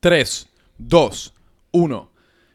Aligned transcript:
3, 0.00 0.48
2, 0.78 1.34
1. 1.72 2.10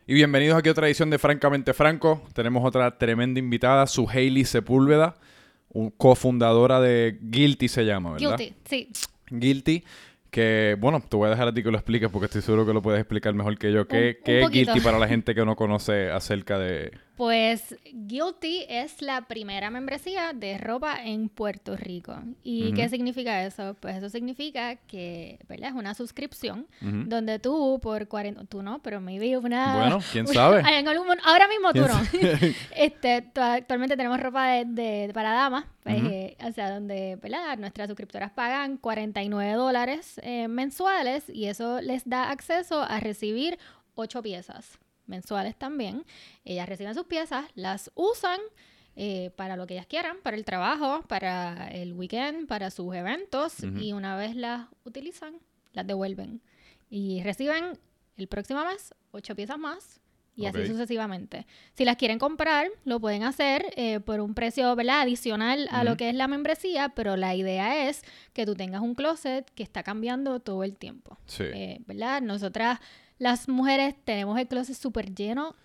Y 0.07 0.13
bienvenidos 0.13 0.57
aquí 0.57 0.69
a 0.69 0.71
otra 0.71 0.87
edición 0.87 1.09
de 1.09 1.17
Francamente 1.17 1.73
Franco. 1.73 2.23
Tenemos 2.33 2.63
otra 2.65 2.97
tremenda 2.97 3.39
invitada, 3.39 3.85
su 3.87 4.07
Hailey 4.09 4.45
Sepúlveda, 4.45 5.15
un 5.69 5.89
cofundadora 5.89 6.79
de 6.79 7.17
Guilty 7.21 7.67
se 7.67 7.83
llama, 7.83 8.13
¿verdad? 8.13 8.37
Guilty, 8.37 8.53
sí. 8.65 8.89
Guilty, 9.29 9.83
que 10.31 10.77
bueno, 10.79 11.01
te 11.01 11.17
voy 11.17 11.27
a 11.27 11.31
dejar 11.31 11.49
a 11.49 11.53
ti 11.53 11.63
que 11.63 11.71
lo 11.71 11.77
expliques 11.77 12.09
porque 12.09 12.25
estoy 12.27 12.41
seguro 12.41 12.65
que 12.65 12.73
lo 12.73 12.81
puedes 12.81 13.01
explicar 13.01 13.33
mejor 13.33 13.57
que 13.57 13.73
yo. 13.73 13.87
¿Qué, 13.87 14.17
Un- 14.19 14.23
qué 14.23 14.37
un 14.39 14.43
es. 14.45 14.49
Guilty 14.51 14.79
para 14.79 14.97
la 14.99 15.07
gente 15.09 15.35
que 15.35 15.43
no 15.45 15.55
conoce 15.57 16.11
acerca 16.11 16.57
de... 16.59 16.91
Pues 17.15 17.75
Guilty 17.93 18.65
es 18.67 19.01
la 19.03 19.21
primera 19.27 19.69
membresía 19.69 20.33
de 20.33 20.57
ropa 20.57 20.97
en 21.03 21.29
Puerto 21.29 21.75
Rico. 21.77 22.15
¿Y 22.43 22.73
qué 22.73 22.89
significa 22.89 23.45
eso? 23.45 23.75
Pues 23.79 23.97
eso 23.97 24.09
significa 24.09 24.77
que, 24.77 25.37
¿verdad? 25.47 25.69
Es 25.69 25.75
una 25.75 25.93
suscripción 25.93 26.67
donde 26.81 27.37
tú 27.37 27.79
por 27.81 28.07
40... 28.07 28.45
Tú 28.45 28.63
no, 28.63 28.81
pero 28.81 28.99
maybe 28.99 29.37
una... 29.37 29.77
Bueno, 29.77 29.99
quién 30.11 30.25
sabe. 30.27 30.63
En 30.73 30.87
algún 30.87 31.07
ahora 31.23 31.47
mismo 31.47 31.71
tú 31.71 31.85
¿Quién 32.09 32.31
no. 32.31 32.47
este, 32.75 33.21
tu- 33.21 33.41
actualmente 33.41 33.95
tenemos 33.95 34.19
ropa 34.19 34.47
de, 34.47 34.65
de- 34.65 35.13
para 35.13 35.33
damas, 35.33 35.65
pues, 35.83 36.01
eh, 36.05 36.35
o 36.43 36.51
sea, 36.51 36.71
donde 36.71 37.17
¿verdad? 37.17 37.57
nuestras 37.59 37.87
suscriptoras 37.89 38.31
pagan 38.31 38.77
49 38.77 39.53
dólares 39.53 40.19
eh, 40.23 40.47
mensuales 40.47 41.29
y 41.29 41.45
eso 41.45 41.79
les 41.81 42.09
da 42.09 42.31
acceso 42.31 42.81
a 42.81 42.99
recibir 42.99 43.59
ocho 43.95 44.23
piezas 44.23 44.79
mensuales 45.05 45.55
también. 45.55 46.05
Ellas 46.45 46.67
reciben 46.67 46.95
sus 46.95 47.05
piezas, 47.05 47.45
las 47.55 47.91
usan 47.95 48.39
eh, 48.95 49.31
para 49.35 49.57
lo 49.57 49.65
que 49.65 49.73
ellas 49.73 49.87
quieran, 49.87 50.17
para 50.21 50.37
el 50.37 50.45
trabajo, 50.45 51.03
para 51.07 51.67
el 51.69 51.93
weekend, 51.93 52.47
para 52.47 52.69
sus 52.69 52.93
eventos 52.95 53.55
y 53.63 53.93
una 53.93 54.15
vez 54.15 54.35
las 54.35 54.67
utilizan, 54.83 55.35
las 55.73 55.87
devuelven 55.87 56.41
y 56.89 57.23
reciben 57.23 57.79
el 58.17 58.27
próximo 58.27 58.63
mes 58.63 58.93
ocho 59.11 59.35
piezas 59.35 59.57
más 59.57 59.99
y 60.35 60.45
así 60.45 60.65
sucesivamente. 60.65 61.45
Si 61.73 61.85
las 61.85 61.95
quieren 61.97 62.17
comprar, 62.17 62.67
lo 62.85 62.99
pueden 62.99 63.23
hacer 63.23 63.65
eh, 63.75 63.99
por 63.99 64.19
un 64.19 64.33
precio 64.33 64.75
¿verdad? 64.75 65.01
adicional 65.01 65.67
a 65.71 65.83
lo 65.83 65.95
que 65.95 66.09
es 66.09 66.15
la 66.15 66.27
membresía, 66.27 66.89
pero 66.89 67.15
la 67.17 67.35
idea 67.35 67.87
es 67.87 68.03
que 68.33 68.45
tú 68.45 68.55
tengas 68.55 68.81
un 68.81 68.95
closet 68.95 69.49
que 69.51 69.63
está 69.63 69.83
cambiando 69.83 70.39
todo 70.39 70.63
el 70.63 70.75
tiempo. 70.75 71.17
Sí. 71.27 71.43
Eh, 71.43 71.81
¿Verdad? 71.85 72.21
Nosotras, 72.21 72.79
las 73.17 73.47
mujeres, 73.47 73.95
tenemos 74.03 74.39
el 74.39 74.47
closet 74.47 74.75
súper 74.75 75.13
lleno 75.13 75.55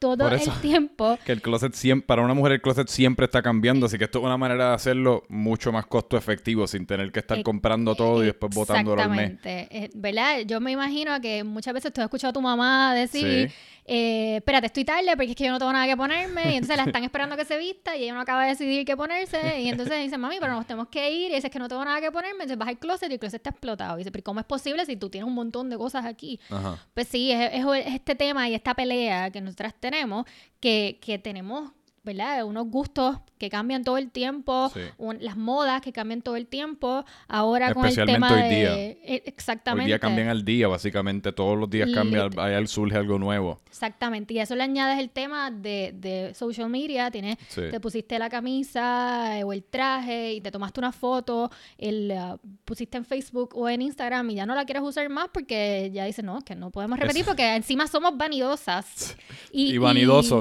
todo 0.00 0.28
el 0.28 0.40
tiempo. 0.60 1.16
Que 1.24 1.30
el 1.32 1.40
closet 1.42 1.74
siempre, 1.74 2.06
para 2.06 2.22
una 2.22 2.34
mujer 2.34 2.52
el 2.54 2.60
closet 2.60 2.88
siempre 2.88 3.26
está 3.26 3.42
cambiando, 3.42 3.86
así 3.86 3.96
que 3.98 4.04
esto 4.04 4.18
es 4.18 4.24
una 4.24 4.36
manera 4.36 4.70
de 4.70 4.74
hacerlo 4.74 5.22
mucho 5.28 5.70
más 5.70 5.86
costo 5.86 6.16
efectivo, 6.16 6.66
sin 6.66 6.86
tener 6.86 7.12
que 7.12 7.20
estar 7.20 7.38
Eh, 7.38 7.42
comprando 7.44 7.94
todo 7.94 8.22
y 8.22 8.26
después 8.26 8.52
botándolo 8.54 9.00
al 9.00 9.10
mes. 9.10 9.20
Exactamente. 9.32 9.68
Eh, 9.84 9.90
¿Verdad? 9.94 10.40
Yo 10.46 10.60
me 10.60 10.72
imagino 10.72 11.20
que 11.20 11.44
muchas 11.44 11.74
veces 11.74 11.92
tú 11.92 12.00
has 12.00 12.06
escuchado 12.06 12.30
a 12.30 12.32
tu 12.32 12.40
mamá 12.40 12.94
decir, 12.94 13.48
Sí. 13.50 13.54
eh, 13.84 14.36
espérate, 14.36 14.66
estoy 14.66 14.84
tarde 14.84 15.06
porque 15.16 15.30
es 15.30 15.36
que 15.36 15.44
yo 15.44 15.50
no 15.52 15.58
tengo 15.58 15.72
nada 15.72 15.86
que 15.86 15.96
ponerme. 15.96 16.52
Y 16.52 16.56
entonces 16.56 16.76
la 16.76 16.84
están 16.84 17.04
esperando 17.04 17.36
que 17.36 17.44
se 17.44 17.58
vista 17.58 17.96
y 17.96 18.04
ella 18.04 18.14
no 18.14 18.20
acaba 18.20 18.42
de 18.44 18.50
decidir 18.50 18.84
qué 18.84 18.96
ponerse. 18.96 19.60
Y 19.60 19.68
entonces 19.68 19.98
dice, 20.02 20.16
mami, 20.16 20.36
pero 20.40 20.52
nos 20.54 20.66
tenemos 20.66 20.88
que 20.88 21.10
ir. 21.12 21.30
Y 21.32 21.34
dices 21.34 21.50
que 21.50 21.58
no 21.58 21.68
tengo 21.68 21.84
nada 21.84 22.00
que 22.00 22.10
ponerme. 22.10 22.44
Entonces 22.44 22.58
vas 22.58 22.68
al 22.68 22.78
closet 22.78 23.10
y 23.10 23.14
el 23.14 23.18
closet 23.20 23.36
está 23.40 23.50
explotado. 23.50 23.96
Y 23.96 23.98
dice, 23.98 24.10
pero 24.12 24.24
¿cómo 24.24 24.40
es 24.40 24.46
posible 24.46 24.86
si 24.86 24.96
tú 24.96 25.10
tienes 25.10 25.26
un 25.28 25.34
montón 25.34 25.68
de 25.70 25.76
cosas 25.76 26.04
aquí? 26.06 26.40
Ajá. 26.50 26.78
Pues 26.94 27.08
sí, 27.08 27.30
es, 27.32 27.50
es- 27.52 27.64
es 27.86 27.94
este 27.94 28.14
tema 28.14 28.48
y 28.48 28.54
esta 28.54 28.74
pelea 28.74 29.30
que 29.30 29.40
nosotras 29.40 29.74
tenemos, 29.78 29.89
que, 30.60 30.98
que 31.02 31.18
tenemos, 31.18 31.72
¿verdad? 32.02 32.44
Unos 32.44 32.66
gustos 32.68 33.18
que 33.36 33.48
cambian 33.50 33.84
todo 33.84 33.96
el 33.98 34.10
tiempo, 34.10 34.70
Sí. 34.72 34.80
un- 34.98 35.18
las 35.20 35.36
modas 35.36 35.80
que 35.82 35.92
cambian 35.92 36.20
todo 36.22 36.36
el 36.36 36.46
tiempo, 36.46 37.04
ahora 37.28 37.72
con 37.74 37.86
el 37.86 37.94
tema 38.06 38.32
hoy 38.34 38.42
de... 38.42 38.48
día. 38.48 38.78
eh, 38.78 39.22
Exactamente. 39.26 39.84
Hoy 39.84 39.88
día 39.88 39.98
cambian 39.98 40.28
al 40.28 40.44
día, 40.44 40.68
básicamente. 40.68 41.32
Todos 41.32 41.58
los 41.58 41.68
días 41.70 41.88
cambia, 41.92 42.26
Lit- 42.26 42.38
ahí 42.38 42.66
surge 42.66 42.96
algo 42.96 43.18
nuevo. 43.18 43.60
Exactamente, 43.68 44.34
y 44.34 44.38
a 44.38 44.42
eso 44.42 44.54
le 44.56 44.62
añades 44.62 44.98
el 44.98 45.10
tema 45.10 45.50
de, 45.50 45.92
de 45.94 46.34
social 46.34 46.68
media, 46.68 47.10
tienes, 47.10 47.36
Sí. 47.48 47.62
te 47.70 47.80
pusiste 47.80 48.18
la 48.18 48.28
camisa 48.28 49.38
eh, 49.38 49.44
o 49.44 49.52
el 49.52 49.62
traje 49.64 50.34
y 50.34 50.40
te 50.40 50.50
tomaste 50.50 50.80
una 50.80 50.92
foto, 50.92 51.50
el, 51.78 52.10
ah, 52.12 52.38
pusiste 52.64 52.96
en 52.98 53.04
Facebook 53.04 53.50
o 53.54 53.68
en 53.68 53.80
Instagram 53.82 54.28
y 54.30 54.34
ya 54.36 54.46
no 54.46 54.54
la 54.54 54.64
quieres 54.64 54.82
usar 54.82 55.08
más 55.08 55.28
porque 55.32 55.90
ya 55.94 56.04
dices, 56.04 56.24
no, 56.24 56.40
que 56.42 56.54
no 56.54 56.70
podemos 56.70 56.98
repetir 56.98 57.22
Es- 57.22 57.26
porque 57.26 57.54
encima 57.56 57.86
somos 57.86 58.16
vanidosas. 58.16 59.16
Y, 59.52 59.74
y- 59.74 59.78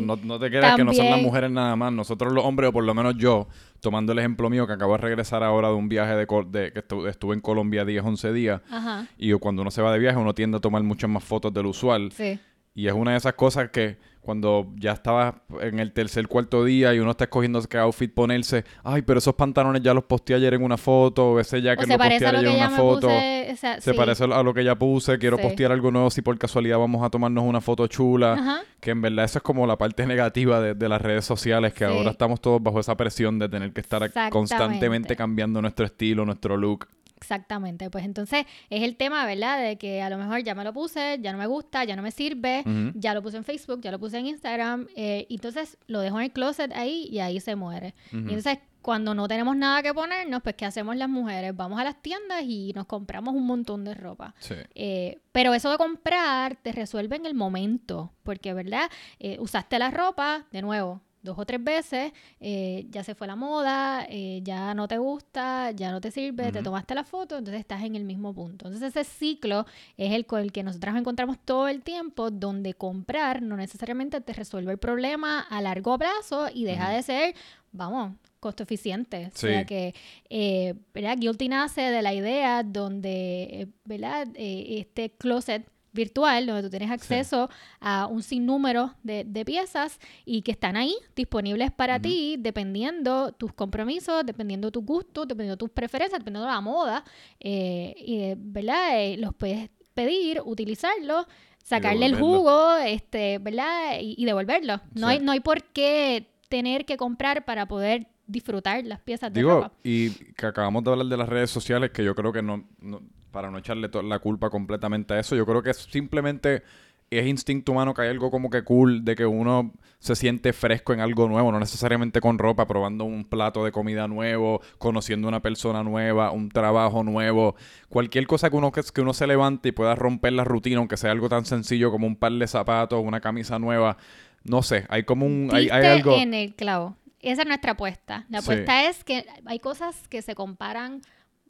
no, 0.06 0.16
no 0.18 0.40
te 0.40 0.50
creas 0.50 0.76
que 0.76 0.84
no 0.84 0.94
son 0.94 1.06
las 1.06 1.14
también- 1.14 1.26
mujeres 1.50 1.64
nada 1.64 1.76
más. 1.76 1.92
Nosotros 1.94 2.34
los 2.34 2.44
hombres, 2.46 2.70
o 2.70 2.74
por 2.74 2.84
lo 2.84 2.94
menos 2.94 3.16
yo, 3.18 3.48
tomando 3.80 4.12
el 4.14 4.20
ejemplo 4.20 4.50
mío, 4.50 4.66
que 4.68 4.74
acabo 4.74 4.94
de 4.94 5.00
regresar 5.00 5.44
ahora 5.44 5.70
de 5.70 5.74
un 5.76 5.90
viaje 5.90 6.16
de, 6.16 6.26
que 6.28 6.88
estu- 6.88 7.08
estuve 7.08 7.34
en 7.36 7.42
Colombia 7.42 7.86
10, 7.86 8.04
11 8.04 8.34
días. 8.34 8.62
Ajá, 8.70 9.08
Y 9.18 9.32
cuando 9.34 9.62
uno 9.62 9.72
se 9.72 9.82
va 9.82 9.92
de 9.94 10.00
viaje, 10.00 10.18
uno 10.18 10.34
tiende 10.34 10.58
a 10.58 10.60
tomar 10.60 10.84
muchas 10.84 11.10
más 11.10 11.24
fotos 11.24 11.54
del 11.54 11.66
usual. 11.66 12.12
sí. 12.12 12.40
Y 12.76 12.88
es 12.88 12.94
una 12.94 13.12
de 13.12 13.18
esas 13.18 13.34
cosas 13.34 13.72
que 13.72 13.98
cuando 14.22 14.72
ya 14.76 14.92
estaba 14.92 15.42
en 15.62 15.80
el 15.80 15.92
tercer, 15.92 16.28
cuarto 16.28 16.64
día 16.64 16.94
y 16.94 17.00
uno 17.00 17.12
está 17.12 17.24
escogiendo 17.24 17.62
qué 17.64 17.78
outfit 17.78 18.14
ponerse, 18.14 18.64
ay, 18.84 19.02
pero 19.02 19.20
esos 19.20 19.34
pantalones 19.36 19.82
ya 19.82 19.94
los 19.94 20.04
posteé 20.04 20.36
ayer 20.36 20.54
en 20.54 20.64
una 20.64 20.78
foto, 20.78 21.32
o 21.32 21.40
ese 21.40 21.62
ya 21.62 21.76
que 21.76 21.86
lo 21.88 21.98
lo 21.98 22.04
ayer 22.04 22.36
en 22.36 22.48
una 22.56 22.70
foto. 22.70 23.08
puse, 23.08 23.50
o 23.54 23.56
sea, 23.56 23.82
Se 23.82 23.92
sí. 23.92 23.98
parece 23.98 24.24
a 24.26 24.44
lo 24.44 24.54
que 24.54 24.64
ya 24.64 24.76
puse, 24.76 25.18
quiero 25.18 25.38
Sí. 25.38 25.44
postear 25.44 25.72
algo 25.72 25.90
nuevo 25.92 26.10
si 26.12 26.22
por 26.22 26.38
casualidad 26.38 26.78
vamos 26.78 27.04
a 27.04 27.10
tomarnos 27.10 27.44
una 27.44 27.62
foto 27.62 27.88
chula. 27.88 28.34
Ajá. 28.34 28.60
Que 28.80 28.92
en 28.92 29.02
verdad 29.02 29.26
eso 29.26 29.40
es 29.40 29.44
como 29.44 29.66
la 29.68 29.78
parte 29.78 30.06
negativa 30.06 30.62
de, 30.62 30.74
de 30.74 30.90
las 30.90 31.02
redes 31.02 31.26
sociales, 31.26 31.74
que 31.74 31.86
Sí. 31.88 31.92
ahora 31.92 32.12
estamos 32.12 32.40
todos 32.40 32.62
bajo 32.62 32.80
esa 32.80 32.96
presión 32.96 33.40
de 33.40 33.50
tener 33.50 33.74
que 33.74 33.82
estar 33.82 34.10
constantemente 34.30 35.16
cambiando 35.16 35.62
nuestro 35.62 35.86
estilo, 35.86 36.26
nuestro 36.26 36.56
look. 36.58 36.88
Exactamente, 37.22 37.90
pues 37.90 38.06
entonces 38.06 38.46
es 38.70 38.84
el 38.84 38.96
tema, 38.96 39.26
¿verdad? 39.26 39.62
De 39.62 39.78
que 39.78 40.02
a 40.02 40.10
lo 40.10 40.18
mejor 40.18 40.42
ya 40.42 40.56
me 40.56 40.64
lo 40.64 40.72
puse, 40.72 41.20
ya 41.22 41.34
no 41.34 41.38
me 41.38 41.48
gusta, 41.48 41.84
ya 41.84 41.96
no 41.96 42.02
me 42.02 42.12
sirve, 42.12 42.64
ya 42.96 43.14
lo 43.14 43.22
puse 43.22 43.38
en 43.38 43.44
Facebook, 43.44 43.82
ya 43.82 43.92
lo 43.92 44.00
puse 44.00 44.18
en 44.20 44.28
Instagram, 44.28 44.88
eh, 44.96 45.26
y 45.28 45.36
entonces 45.36 45.78
lo 45.88 46.00
dejo 46.00 46.18
en 46.20 46.26
el 46.26 46.32
closet 46.32 46.72
ahí 46.74 47.08
y 47.12 47.20
ahí 47.20 47.40
se 47.42 47.56
muere. 47.56 47.94
Y 48.14 48.18
entonces 48.18 48.60
cuando 48.82 49.14
no 49.14 49.28
tenemos 49.28 49.58
nada 49.58 49.84
que 49.84 49.94
ponernos, 49.94 50.42
pues 50.42 50.56
¿qué 50.56 50.66
hacemos 50.66 50.96
las 50.96 51.10
mujeres? 51.10 51.54
Vamos 51.56 51.80
a 51.80 51.84
las 51.84 52.02
tiendas 52.02 52.44
y 52.44 52.72
nos 52.74 52.86
compramos 52.86 53.36
un 53.36 53.46
montón 53.46 53.84
de 53.84 53.94
ropa. 53.94 54.34
Sí. 54.40 54.56
Eh, 54.76 55.20
pero 55.34 55.54
eso 55.54 55.70
de 55.70 55.78
comprar 55.78 56.56
te 56.56 56.72
resuelve 56.72 57.18
en 57.18 57.26
el 57.26 57.34
momento, 57.34 58.14
porque, 58.24 58.54
¿verdad? 58.54 58.90
Eh, 59.20 59.38
usaste 59.42 59.78
la 59.78 59.92
ropa, 59.92 60.46
de 60.52 60.62
nuevo, 60.62 61.02
dos 61.22 61.38
o 61.38 61.46
tres 61.46 61.64
veces, 61.64 62.12
eh, 62.40 62.86
ya 62.90 63.04
se 63.04 63.16
fue 63.16 63.28
la 63.28 63.36
moda, 63.36 64.06
eh, 64.10 64.42
ya 64.44 64.74
no 64.74 64.88
te 64.88 64.98
gusta, 64.98 65.72
ya 65.72 65.92
no 65.92 66.02
te 66.02 66.12
sirve, 66.12 66.52
te 66.52 66.62
tomaste 66.62 66.96
la 66.96 67.04
foto, 67.04 67.38
entonces 67.38 67.60
estás 67.60 67.84
en 67.84 67.96
el 67.96 68.04
mismo 68.04 68.34
punto. 68.34 68.68
Entonces 68.68 68.96
ese 68.96 69.04
ciclo 69.04 69.66
es 69.98 70.14
el 70.14 70.26
con 70.26 70.42
el 70.42 70.52
que 70.52 70.64
nosotros 70.64 70.96
encontramos 70.96 71.38
todo 71.44 71.68
el 71.68 71.82
tiempo, 71.82 72.32
donde 72.32 72.74
comprar 72.74 73.42
no 73.42 73.58
necesariamente 73.58 74.22
te 74.22 74.34
resuelve 74.34 74.72
el 74.72 74.80
problema 74.80 75.42
a 75.42 75.62
largo 75.62 75.98
plazo 75.98 76.48
y 76.54 76.66
deja 76.66 76.90
de 76.90 77.04
ser, 77.04 77.36
vamos, 77.72 78.14
costo 78.40 78.64
eficiente. 78.64 79.30
O 79.34 79.38
sea 79.38 79.66
que, 79.66 79.94
eh, 80.30 80.76
¿verdad? 80.94 81.18
Guilty 81.18 81.50
nace 81.50 81.82
de 81.82 82.02
la 82.02 82.14
idea 82.14 82.64
donde, 82.64 83.44
eh, 83.44 83.68
¿verdad? 83.86 84.28
Eh, 84.36 84.80
este 84.80 85.12
closet 85.12 85.68
virtual 85.94 86.46
donde 86.46 86.64
tú 86.64 86.70
tienes 86.70 86.92
acceso 86.92 87.50
a 87.80 88.08
un 88.08 88.22
sinnúmero 88.24 88.94
de, 89.04 89.24
de 89.24 89.46
piezas 89.46 90.00
y 90.26 90.42
que 90.42 90.52
están 90.52 90.78
ahí 90.78 90.94
disponibles 91.16 91.72
para 91.72 92.00
ti 92.00 92.36
dependiendo 92.40 93.32
tus 93.32 93.54
compromisos, 93.54 94.26
dependiendo 94.26 94.72
tus 94.72 94.84
gustos, 94.86 95.28
dependiendo 95.28 95.58
tus 95.58 95.70
preferencias, 95.70 96.20
dependiendo 96.20 96.48
de 96.48 96.54
la 96.54 96.62
moda, 96.62 97.04
eh, 97.40 97.94
y, 97.98 98.34
¿verdad? 98.38 99.02
Eh, 99.04 99.18
los 99.18 99.34
puedes 99.34 99.70
pedir, 99.94 100.42
utilizarlos, 100.46 101.26
sacarle 101.64 102.06
el 102.06 102.16
jugo, 102.16 102.76
este, 102.78 103.38
¿verdad? 103.40 104.00
Y, 104.02 104.16
y 104.18 104.26
devolverlo. 104.26 104.82
No, 104.94 105.08
Sí. 105.08 105.14
hay, 105.14 105.20
no 105.20 105.32
hay 105.32 105.40
por 105.40 105.64
qué 105.64 106.28
tener 106.50 106.86
que 106.86 106.98
comprar 106.98 107.46
para 107.46 107.68
poder 107.68 108.08
disfrutar 108.26 108.84
las 108.86 109.00
piezas 109.02 109.34
de 109.34 109.40
Digo, 109.40 109.56
ropa. 109.56 109.72
y 109.84 110.12
que 110.34 110.46
acabamos 110.46 110.84
de 110.84 110.92
hablar 110.92 111.08
de 111.08 111.18
las 111.18 111.28
redes 111.28 111.50
sociales, 111.50 111.92
que 111.92 112.04
yo 112.04 112.14
creo 112.16 112.32
que 112.32 112.42
no, 112.42 112.64
no- 112.80 113.02
para 113.32 113.50
no 113.52 113.58
echarle 113.58 113.90
la 114.04 114.20
culpa 114.20 114.50
completamente 114.50 115.14
a 115.14 115.20
eso, 115.20 115.36
yo 115.36 115.46
creo 115.46 115.62
que 115.62 115.72
es 115.72 115.78
simplemente 115.78 116.64
es 117.12 117.26
instinto 117.26 117.72
humano 117.72 117.96
que 117.96 118.04
hay 118.04 118.10
algo 118.10 118.30
como 118.30 118.52
que 118.52 118.64
cool 118.64 119.04
de 119.04 119.16
que 119.16 119.26
uno 119.26 119.74
se 119.98 120.16
siente 120.16 120.54
fresco 120.54 120.94
en 120.94 121.00
algo 121.00 121.28
nuevo, 121.28 121.52
no 121.52 121.60
necesariamente 121.60 122.22
con 122.22 122.38
ropa, 122.38 122.68
probando 122.68 123.04
un 123.04 123.26
plato 123.26 123.66
de 123.66 123.72
comida 123.72 124.08
nuevo, 124.08 124.62
conociendo 124.78 125.28
una 125.28 125.42
persona 125.42 125.84
nueva, 125.84 126.30
un 126.32 126.50
trabajo 126.50 127.04
nuevo, 127.04 127.56
cualquier 127.90 128.28
cosa 128.28 128.52
que 128.52 128.56
uno 128.58 128.72
que, 128.72 128.82
que 128.94 129.02
uno 129.02 129.14
se 129.14 129.26
levante 129.26 129.70
y 129.70 129.72
pueda 129.72 129.96
romper 129.96 130.34
la 130.34 130.44
rutina, 130.44 130.78
aunque 130.78 130.98
sea 130.98 131.12
algo 131.12 131.30
tan 131.30 131.46
sencillo 131.46 131.90
como 131.90 132.06
un 132.06 132.16
par 132.16 132.32
de 132.34 132.46
zapatos, 132.46 133.04
una 133.04 133.22
camisa 133.22 133.58
nueva, 133.58 133.98
no 134.44 134.62
sé, 134.62 134.86
hay 134.88 135.04
como 135.04 135.26
un 135.26 135.50
hay, 135.52 135.70
algo 135.70 136.16
en 136.16 136.36
el 136.36 136.54
clavo. 136.54 136.96
Esa 137.22 137.42
es 137.42 137.48
nuestra 137.48 137.72
apuesta. 137.72 138.26
La 138.30 138.42
Sí. 138.42 138.52
apuesta 138.52 138.88
es 138.88 139.04
que 139.04 139.26
hay 139.46 139.60
cosas 139.60 140.08
que 140.08 140.22
se 140.22 140.36
comparan, 140.36 141.02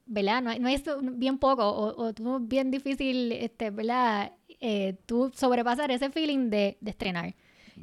¿verdad? 0.09 0.41
No, 0.41 0.53
no 0.59 0.67
es 0.67 0.83
bien 1.13 1.37
poco 1.37 1.63
o, 1.67 2.03
o 2.07 2.13
tú 2.13 2.39
bien 2.41 2.71
difícil, 2.71 3.31
este, 3.31 3.69
¿verdad? 3.69 4.33
Eh, 4.59 4.95
tú 5.05 5.31
sobrepasar 5.35 5.89
ese 5.91 6.09
feeling 6.09 6.49
de, 6.49 6.77
de 6.81 6.89
estrenar. 6.91 7.33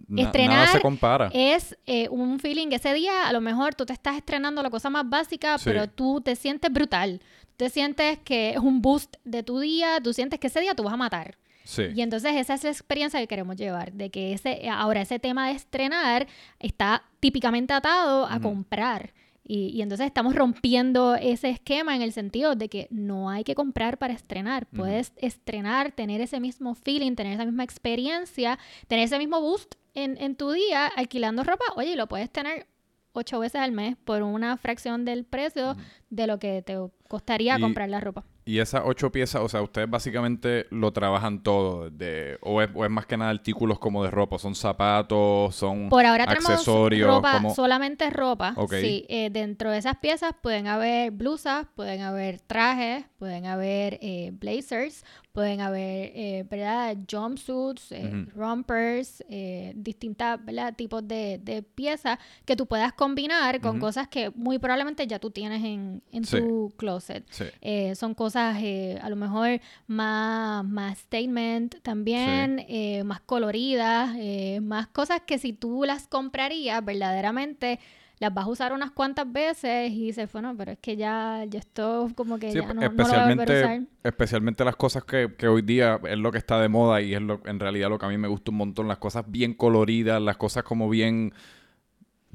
na- 0.09 0.23
estrenar 0.23 0.57
nada 0.59 0.73
se 0.73 0.81
compara. 0.81 1.31
Es 1.33 1.77
eh, 1.87 2.09
un 2.11 2.39
feeling 2.39 2.69
ese 2.73 2.93
día 2.93 3.29
a 3.29 3.33
lo 3.33 3.41
mejor 3.41 3.75
tú 3.75 3.87
te 3.87 3.93
estás 3.95 4.17
estrenando 4.17 4.63
la 4.63 4.69
cosa 4.71 4.91
más 4.91 5.09
básica, 5.09 5.57
Sí. 5.57 5.65
pero 5.67 5.89
tú 5.89 6.21
te 6.21 6.37
sientes 6.37 6.71
brutal. 6.71 7.21
Tú 7.57 7.65
te 7.65 7.71
sientes 7.71 8.19
que 8.19 8.51
es 8.51 8.59
un 8.59 8.83
boost 8.83 9.17
de 9.25 9.43
tu 9.43 9.59
día, 9.61 9.99
tú 10.03 10.13
sientes 10.13 10.39
que 10.39 10.49
ese 10.49 10.61
día 10.61 10.75
tú 10.75 10.83
vas 10.83 10.93
a 10.95 10.99
matar. 10.99 11.39
Sí. 11.65 11.83
Y 11.97 12.03
entonces 12.03 12.35
esa 12.37 12.55
es 12.55 12.63
la 12.65 12.71
experiencia 12.71 13.19
que 13.21 13.27
queremos 13.27 13.57
llevar, 13.57 13.93
de 13.93 14.11
que 14.11 14.33
ese, 14.35 14.69
ahora 14.69 15.01
ese 15.01 15.19
tema 15.19 15.49
de 15.49 15.55
estrenar 15.55 16.27
está 16.61 17.03
típicamente 17.21 17.73
atado 17.73 18.27
a 18.27 18.35
Ujú. 18.37 18.43
comprar. 18.43 19.13
Y, 19.49 19.69
y 19.69 19.83
entonces 19.83 20.07
estamos 20.07 20.35
rompiendo 20.35 21.15
ese 21.15 21.51
esquema 21.51 21.95
en 21.95 22.03
el 22.03 22.13
sentido 22.13 22.57
de 22.57 22.69
que 22.69 22.89
no 22.91 23.31
hay 23.31 23.45
que 23.45 23.55
comprar 23.55 23.97
para 23.97 24.13
estrenar. 24.13 24.67
Puedes 24.67 25.13
estrenar, 25.17 25.93
tener 25.93 26.21
ese 26.21 26.41
mismo 26.41 26.75
feeling, 26.75 27.15
tener 27.15 27.35
esa 27.35 27.45
misma 27.45 27.63
experiencia, 27.63 28.59
tener 28.89 29.05
ese 29.05 29.19
mismo 29.19 29.41
boost 29.41 29.77
en, 29.95 30.17
en 30.19 30.35
tu 30.35 30.51
día 30.51 30.87
alquilando 30.87 31.45
ropa. 31.45 31.65
Oye, 31.77 31.93
y 31.93 31.97
lo 31.97 32.09
puedes 32.09 32.31
tener 32.31 32.67
ocho 33.13 33.39
veces 33.39 33.61
al 33.61 33.73
mes 33.73 33.97
por 34.05 34.23
una 34.23 34.57
fracción 34.57 35.05
del 35.05 35.25
precio 35.25 35.77
de 36.11 36.27
lo 36.27 36.39
que 36.39 36.63
te 36.63 36.77
costaría 37.09 37.57
Y- 37.59 37.61
comprar 37.61 37.89
la 37.89 38.01
ropa. 38.01 38.25
Y 38.49 38.61
esas 38.61 38.83
ocho 38.85 39.11
piezas, 39.11 39.43
o 39.43 39.49
sea, 39.49 39.61
ustedes 39.61 39.91
básicamente 39.91 40.67
lo 40.71 40.93
trabajan 40.93 41.43
todo, 41.43 41.91
de, 41.91 42.39
o, 42.43 42.63
es, 42.63 42.71
o 42.75 42.85
es 42.85 42.91
más 42.93 43.05
que 43.05 43.17
nada 43.17 43.33
artículos 43.33 43.81
como 43.81 44.05
de 44.05 44.11
ropa, 44.13 44.39
son 44.39 44.55
zapatos, 44.55 45.57
son 45.57 45.89
Por 45.89 46.07
ahora 46.07 46.25
accesorios, 46.25 47.09
ropa, 47.09 47.33
como- 47.33 47.55
solamente 47.57 48.09
ropa. 48.11 48.55
Ok. 48.57 48.75
Sí, 48.81 49.05
eh, 49.09 49.31
dentro 49.33 49.73
de 49.73 49.79
esas 49.79 49.97
piezas 49.97 50.33
pueden 50.41 50.69
haber 50.69 51.11
blusas, 51.11 51.67
pueden 51.75 52.03
haber 52.03 52.39
trajes, 52.41 53.05
pueden 53.19 53.47
haber 53.47 53.99
eh, 54.01 54.31
blazers, 54.33 55.05
pueden 55.33 55.61
haber, 55.61 56.13
eh, 56.15 56.47
¿verdad? 56.49 56.97
Jumpsuits, 57.11 57.91
eh, 57.93 58.27
rompers, 58.35 59.25
eh, 59.29 59.73
distintas, 59.77 60.43
¿verdad? 60.45 60.75
Tipos 60.77 61.07
de, 61.07 61.39
de 61.43 61.63
piezas 61.63 62.19
que 62.45 62.55
tú 62.57 62.67
puedas 62.67 62.93
combinar 62.93 63.61
con 63.61 63.79
cosas 63.81 64.07
que 64.09 64.31
muy 64.37 64.59
probablemente 64.59 65.05
ya 65.07 65.19
tú 65.19 65.31
tienes 65.31 65.63
en, 65.65 66.01
en 66.13 66.25
Sí. 66.25 66.39
tu 66.39 66.73
closet. 66.77 66.96
Sí. 67.01 67.45
Eh, 67.61 67.95
son 67.95 68.15
cosas 68.15 68.59
eh, 68.63 68.99
a 69.03 69.09
lo 69.11 69.17
mejor 69.17 69.61
más, 69.87 70.65
más 70.65 70.99
statement 70.99 71.81
también, 71.83 72.65
eh, 72.69 73.03
más 73.05 73.21
coloridas, 73.21 74.15
eh, 74.19 74.61
más 74.63 74.87
cosas 74.89 75.23
que 75.27 75.39
si 75.39 75.53
tú 75.53 75.85
las 75.85 76.07
comprarías 76.09 76.85
verdaderamente 76.85 77.79
las 78.19 78.33
vas 78.33 78.47
a 78.47 78.49
usar 78.49 78.73
unas 78.73 78.93
cuantas 78.93 79.31
veces 79.31 79.93
y 79.93 80.07
dices, 80.07 80.33
bueno, 80.33 80.55
pero 80.57 80.73
es 80.73 80.79
que 80.79 80.97
ya, 80.97 81.45
ya 81.49 81.59
esto 81.59 82.09
como 82.15 82.39
que 82.39 82.51
Sí, 82.51 82.59
ya 82.61 82.73
no, 82.73 82.91
no 82.91 83.07
lo 83.07 83.15
voy 83.19 83.31
a 83.33 83.35
usar. 83.37 83.39
especialmente, 83.41 83.87
especialmente 84.03 84.65
las 84.65 84.77
cosas 84.77 85.05
que, 85.05 85.35
que 85.37 85.49
hoy 85.49 85.61
día 85.61 86.01
es 86.09 86.17
lo 86.17 86.33
que 86.33 86.39
está 86.39 86.59
de 86.59 86.69
moda 86.71 87.03
y 87.03 87.15
es 87.15 87.21
lo, 87.21 87.43
en 87.45 87.61
realidad 87.61 87.91
lo 87.91 87.99
que 87.99 88.07
a 88.07 88.09
mí 88.09 88.17
me 88.17 88.29
gusta 88.29 88.51
un 88.53 88.57
montón, 88.57 88.89
las 88.89 88.97
cosas 88.99 89.25
bien 89.29 89.53
coloridas, 89.53 90.21
las 90.23 90.37
cosas 90.39 90.63
como 90.65 90.89
bien... 90.89 91.35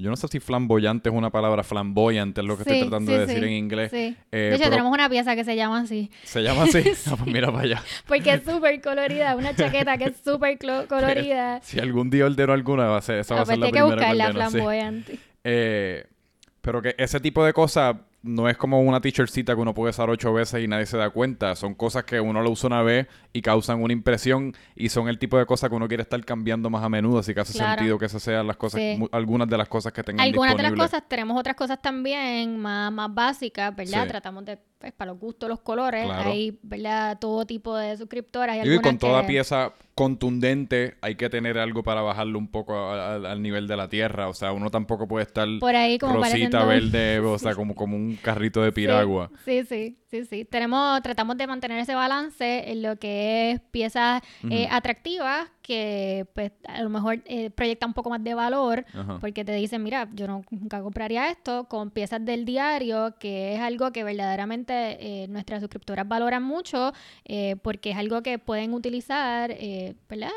Yo 0.02 0.10
no 0.10 0.16
sé 0.16 0.26
si 0.28 0.40
flamboyante 0.40 1.08
es 1.08 1.14
una 1.14 1.30
palabra, 1.30 1.62
flamboyante 1.62 2.40
es 2.40 2.46
lo 2.46 2.56
que 2.56 2.62
estoy 2.62 2.80
tratando 2.80 3.12
sí, 3.12 3.18
de 3.18 3.26
decir 3.26 3.44
en 3.44 3.52
inglés. 3.52 3.90
sí. 3.90 4.16
Eh, 4.32 4.36
de 4.36 4.48
hecho, 4.50 4.58
pero- 4.58 4.70
tenemos 4.70 4.92
una 4.92 5.08
pieza 5.08 5.34
que 5.36 5.44
se 5.44 5.54
llama 5.56 5.80
así, 5.80 6.10
Se 6.24 6.42
llama 6.42 6.64
así. 6.64 6.78
Ah, 7.06 7.16
pues 7.16 7.26
mira 7.26 7.48
para 7.52 7.62
allá. 7.64 7.82
porque 8.06 8.34
es 8.34 8.42
súper 8.42 8.80
colorida, 8.82 9.36
una 9.36 9.54
chaqueta 9.54 9.96
que 9.96 10.04
es 10.04 10.16
súper 10.24 10.58
colorida. 10.88 11.60
Si 11.62 11.78
algún 11.78 12.10
día 12.10 12.26
ordeno 12.26 12.52
alguna, 12.52 12.86
va 12.86 12.98
a 12.98 13.02
ser, 13.02 13.20
esa 13.20 13.34
va 13.36 13.42
a 13.42 13.46
ser 13.46 13.58
la 13.58 13.70
que 13.70 13.80
ordeno, 13.82 14.32
flamboyante. 14.32 15.18
Eh, 15.44 16.04
pero 16.60 16.82
que 16.82 16.94
ese 16.98 17.20
tipo 17.20 17.44
de 17.44 17.52
cosas 17.52 17.96
no 18.22 18.48
es 18.48 18.56
como 18.56 18.80
una 18.80 19.00
t-shirtcita 19.00 19.54
que 19.54 19.60
uno 19.60 19.74
puede 19.74 19.90
usar 19.90 20.08
ocho 20.08 20.32
veces 20.32 20.62
y 20.62 20.68
nadie 20.68 20.86
se 20.86 20.96
da 20.96 21.10
cuenta. 21.10 21.56
Son 21.56 21.74
cosas 21.74 22.04
que 22.04 22.20
uno 22.20 22.40
lo 22.42 22.50
usa 22.50 22.68
una 22.68 22.82
vez 22.82 23.08
y 23.32 23.42
causan 23.42 23.82
una 23.82 23.92
impresión 23.92 24.54
y 24.76 24.90
son 24.90 25.08
el 25.08 25.18
tipo 25.18 25.36
de 25.38 25.46
cosas 25.46 25.70
que 25.70 25.76
uno 25.76 25.88
quiere 25.88 26.04
estar 26.04 26.24
cambiando 26.24 26.70
más 26.70 26.84
a 26.84 26.88
menudo. 26.88 27.18
Así 27.18 27.34
que 27.34 27.40
hace 27.40 27.52
Claro. 27.54 27.74
sentido 27.78 27.98
que 27.98 28.06
esas 28.06 28.22
sean 28.22 28.46
las 28.46 28.56
cosas, 28.56 28.80
Sí. 28.80 28.98
algunas 29.10 29.48
de 29.48 29.58
las 29.58 29.68
cosas 29.68 29.92
que 29.92 30.02
tengan 30.04 30.24
Algunas 30.24 30.56
de 30.56 30.62
las 30.62 30.72
cosas, 30.72 31.02
tenemos 31.08 31.38
otras 31.38 31.56
cosas 31.56 31.82
también 31.82 32.58
más, 32.58 32.92
más 32.92 33.12
básicas, 33.12 33.74
¿verdad? 33.74 34.02
Sí. 34.04 34.08
Tratamos 34.08 34.44
de, 34.44 34.58
pues, 34.82 34.92
para 34.92 35.12
los 35.12 35.20
gustos, 35.20 35.48
los 35.48 35.60
colores. 35.60 36.04
Claro. 36.06 36.28
Hay, 36.30 36.58
¿verdad? 36.64 37.16
Todo 37.20 37.46
tipo 37.46 37.76
de 37.76 37.96
suscriptoras. 37.96 38.60
Digo, 38.64 38.74
y 38.74 38.78
con 38.80 38.98
toda 38.98 39.20
que- 39.22 39.28
pieza 39.28 39.72
contundente 39.94 40.96
hay 41.02 41.14
que 41.14 41.28
tener 41.30 41.58
algo 41.58 41.82
para 41.82 42.00
bajarlo 42.02 42.38
un 42.38 42.48
poco 42.48 42.74
a- 42.74 43.12
a- 43.14 43.32
al 43.32 43.42
nivel 43.42 43.68
de 43.68 43.76
la 43.76 43.88
tierra. 43.88 44.28
O 44.28 44.34
sea, 44.34 44.52
uno 44.52 44.70
tampoco 44.70 45.06
puede 45.06 45.24
estar 45.24 45.46
Por 45.60 45.76
ahí 45.76 45.98
como 45.98 46.14
rosita, 46.14 46.64
verde, 46.64 47.20
o 47.20 47.38
sea, 47.38 47.54
como, 47.56 47.74
como 47.74 47.96
un 47.96 48.16
carrito 48.20 48.62
de 48.62 48.72
piragua. 48.72 49.30
Sí, 49.44 49.64
sí, 49.64 49.98
sí, 50.10 50.24
sí. 50.24 50.44
Tenemos, 50.44 51.00
tratamos 51.02 51.36
de 51.36 51.46
mantener 51.46 51.78
ese 51.78 51.94
balance 51.94 52.70
en 52.70 52.82
lo 52.82 52.96
que 52.96 53.52
es 53.52 53.60
piezas 53.70 54.20
eh, 54.50 54.66
atractivas 54.70 55.48
que 55.62 56.26
pues 56.34 56.50
a 56.66 56.82
lo 56.82 56.88
mejor 56.90 57.22
eh, 57.26 57.50
proyectan 57.50 57.90
un 57.90 57.94
poco 57.94 58.10
más 58.10 58.24
de 58.24 58.34
valor 58.34 58.84
Ajá. 58.92 59.18
porque 59.20 59.44
te 59.44 59.52
dicen, 59.54 59.80
mira, 59.84 60.08
yo 60.12 60.26
no- 60.26 60.42
nunca 60.50 60.82
compraría 60.82 61.30
esto 61.30 61.64
con 61.68 61.90
piezas 61.90 62.24
del 62.24 62.44
diario, 62.44 63.14
que 63.20 63.54
es 63.54 63.60
algo 63.60 63.92
que 63.92 64.02
verdaderamente 64.02 64.71
eh, 64.74 65.26
nuestras 65.28 65.60
suscriptoras 65.60 66.06
valoran 66.08 66.42
mucho 66.42 66.92
eh, 67.24 67.56
porque 67.62 67.90
es 67.90 67.96
algo 67.96 68.22
que 68.22 68.38
pueden 68.38 68.72
utilizar, 68.74 69.50
eh, 69.50 69.94
¿verdad? 70.08 70.30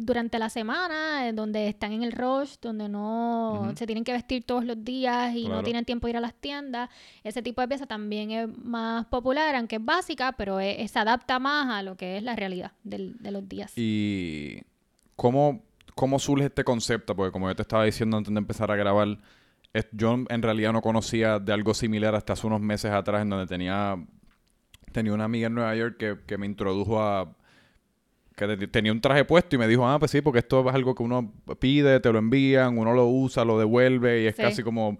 Durante 0.00 0.38
la 0.38 0.48
semana, 0.50 1.32
donde 1.32 1.68
están 1.68 1.92
en 1.92 2.02
el 2.02 2.12
rush, 2.12 2.56
donde 2.60 2.88
no 2.88 3.72
se 3.76 3.86
tienen 3.86 4.04
que 4.04 4.12
vestir 4.12 4.44
todos 4.44 4.64
los 4.64 4.82
días 4.84 5.34
y 5.34 5.48
no 5.48 5.62
tienen 5.64 5.84
tiempo 5.84 6.06
de 6.06 6.10
ir 6.12 6.16
a 6.16 6.20
las 6.20 6.34
tiendas. 6.34 6.90
Ese 7.24 7.42
tipo 7.42 7.60
de 7.60 7.68
pieza 7.68 7.86
también 7.86 8.30
es 8.30 8.48
más 8.58 9.06
popular, 9.06 9.54
aunque 9.54 9.76
es 9.76 9.84
básica, 9.84 10.32
pero 10.32 10.60
es- 10.60 10.78
es- 10.78 10.90
se 10.90 10.98
adapta 10.98 11.38
más 11.38 11.68
a 11.74 11.82
lo 11.82 11.96
que 11.96 12.16
es 12.16 12.22
la 12.22 12.36
realidad 12.36 12.72
del- 12.84 13.16
de 13.18 13.30
los 13.30 13.48
días. 13.48 13.72
¿Y 13.76 14.62
cómo, 15.16 15.62
cómo 15.94 16.18
surge 16.18 16.46
este 16.46 16.64
concepto? 16.64 17.14
Porque 17.16 17.32
como 17.32 17.48
yo 17.48 17.56
te 17.56 17.62
estaba 17.62 17.84
diciendo 17.84 18.16
antes 18.16 18.32
de 18.32 18.38
empezar 18.38 18.70
a 18.70 18.76
grabar, 18.76 19.18
yo 19.92 20.16
en 20.28 20.42
realidad 20.42 20.72
no 20.72 20.80
conocía 20.82 21.38
de 21.38 21.52
algo 21.52 21.74
similar 21.74 22.14
hasta 22.14 22.32
hace 22.34 22.46
unos 22.46 22.60
meses 22.60 22.92
atrás 22.92 23.22
en 23.22 23.30
donde 23.30 23.46
tenía, 23.46 23.96
tenía 24.92 25.12
una 25.12 25.24
amiga 25.24 25.46
en 25.48 25.54
Nueva 25.54 25.74
York 25.74 25.96
que, 25.98 26.16
que 26.26 26.38
me 26.38 26.46
introdujo 26.46 27.00
a... 27.02 27.34
que 28.36 28.46
te- 28.56 28.66
tenía 28.68 28.92
un 28.92 29.00
traje 29.00 29.24
puesto 29.24 29.56
y 29.56 29.58
me 29.58 29.66
dijo, 29.68 29.86
ah, 29.88 29.98
pues 29.98 30.10
sí, 30.10 30.20
porque 30.20 30.40
esto 30.40 30.68
es 30.68 30.74
algo 30.74 30.94
que 30.94 31.02
uno 31.02 31.32
pide, 31.58 32.00
te 32.00 32.12
lo 32.12 32.18
envían, 32.18 32.76
uno 32.78 32.92
lo 32.92 33.06
usa, 33.06 33.44
lo 33.44 33.58
devuelve 33.58 34.22
y 34.22 34.26
es 34.26 34.36
Sí. 34.36 34.42
casi 34.42 34.62
como... 34.62 34.98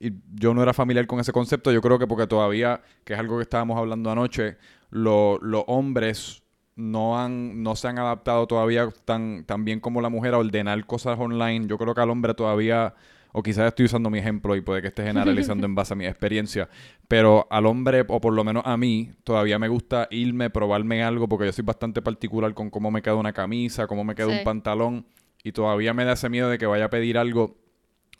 Y 0.00 0.12
yo 0.34 0.52
no 0.52 0.62
era 0.62 0.74
familiar 0.74 1.06
con 1.06 1.18
ese 1.20 1.32
concepto, 1.32 1.72
yo 1.72 1.80
creo 1.80 1.98
que 1.98 2.06
porque 2.06 2.26
todavía, 2.26 2.82
que 3.04 3.14
es 3.14 3.18
algo 3.18 3.36
que 3.38 3.42
estábamos 3.42 3.78
hablando 3.78 4.10
anoche, 4.10 4.56
lo- 4.90 5.38
los 5.40 5.64
hombres 5.66 6.42
no 6.76 7.18
han 7.18 7.62
no 7.62 7.76
se 7.76 7.86
han 7.88 7.98
adaptado 8.00 8.46
todavía 8.48 8.88
tan, 9.04 9.44
tan 9.44 9.64
bien 9.64 9.78
como 9.80 10.00
la 10.02 10.08
mujer 10.08 10.34
a 10.34 10.38
ordenar 10.38 10.84
cosas 10.84 11.18
online. 11.18 11.68
Yo 11.68 11.78
creo 11.78 11.94
que 11.94 12.00
al 12.00 12.10
hombre 12.10 12.34
todavía, 12.34 12.94
o 13.36 13.42
quizás 13.42 13.66
estoy 13.66 13.86
usando 13.86 14.10
mi 14.10 14.18
ejemplo 14.20 14.54
y 14.54 14.60
puede 14.60 14.80
que 14.80 14.88
esté 14.88 15.02
generalizando 15.04 15.66
en 15.66 15.74
base 15.74 15.92
a 15.92 15.96
mi 15.96 16.06
experiencia, 16.06 16.68
pero 17.08 17.48
al 17.50 17.66
hombre, 17.66 18.04
o 18.06 18.20
por 18.20 18.32
lo 18.32 18.44
menos 18.44 18.62
a 18.64 18.76
mí, 18.76 19.10
todavía 19.24 19.58
me 19.58 19.66
gusta 19.66 20.06
irme, 20.12 20.50
probarme 20.50 21.02
algo, 21.02 21.28
porque 21.28 21.46
yo 21.46 21.52
soy 21.52 21.64
bastante 21.64 22.00
particular 22.00 22.54
con 22.54 22.70
cómo 22.70 22.92
me 22.92 23.02
queda 23.02 23.16
una 23.16 23.32
camisa, 23.32 23.88
cómo 23.88 24.04
me 24.04 24.14
queda 24.14 24.28
Sí. 24.28 24.34
un 24.38 24.44
pantalón, 24.44 25.06
y 25.42 25.50
todavía 25.50 25.92
me 25.92 26.04
da 26.04 26.12
ese 26.12 26.28
miedo 26.30 26.48
de 26.48 26.58
que 26.58 26.66
vaya 26.66 26.84
a 26.84 26.90
pedir 26.90 27.18
algo 27.18 27.56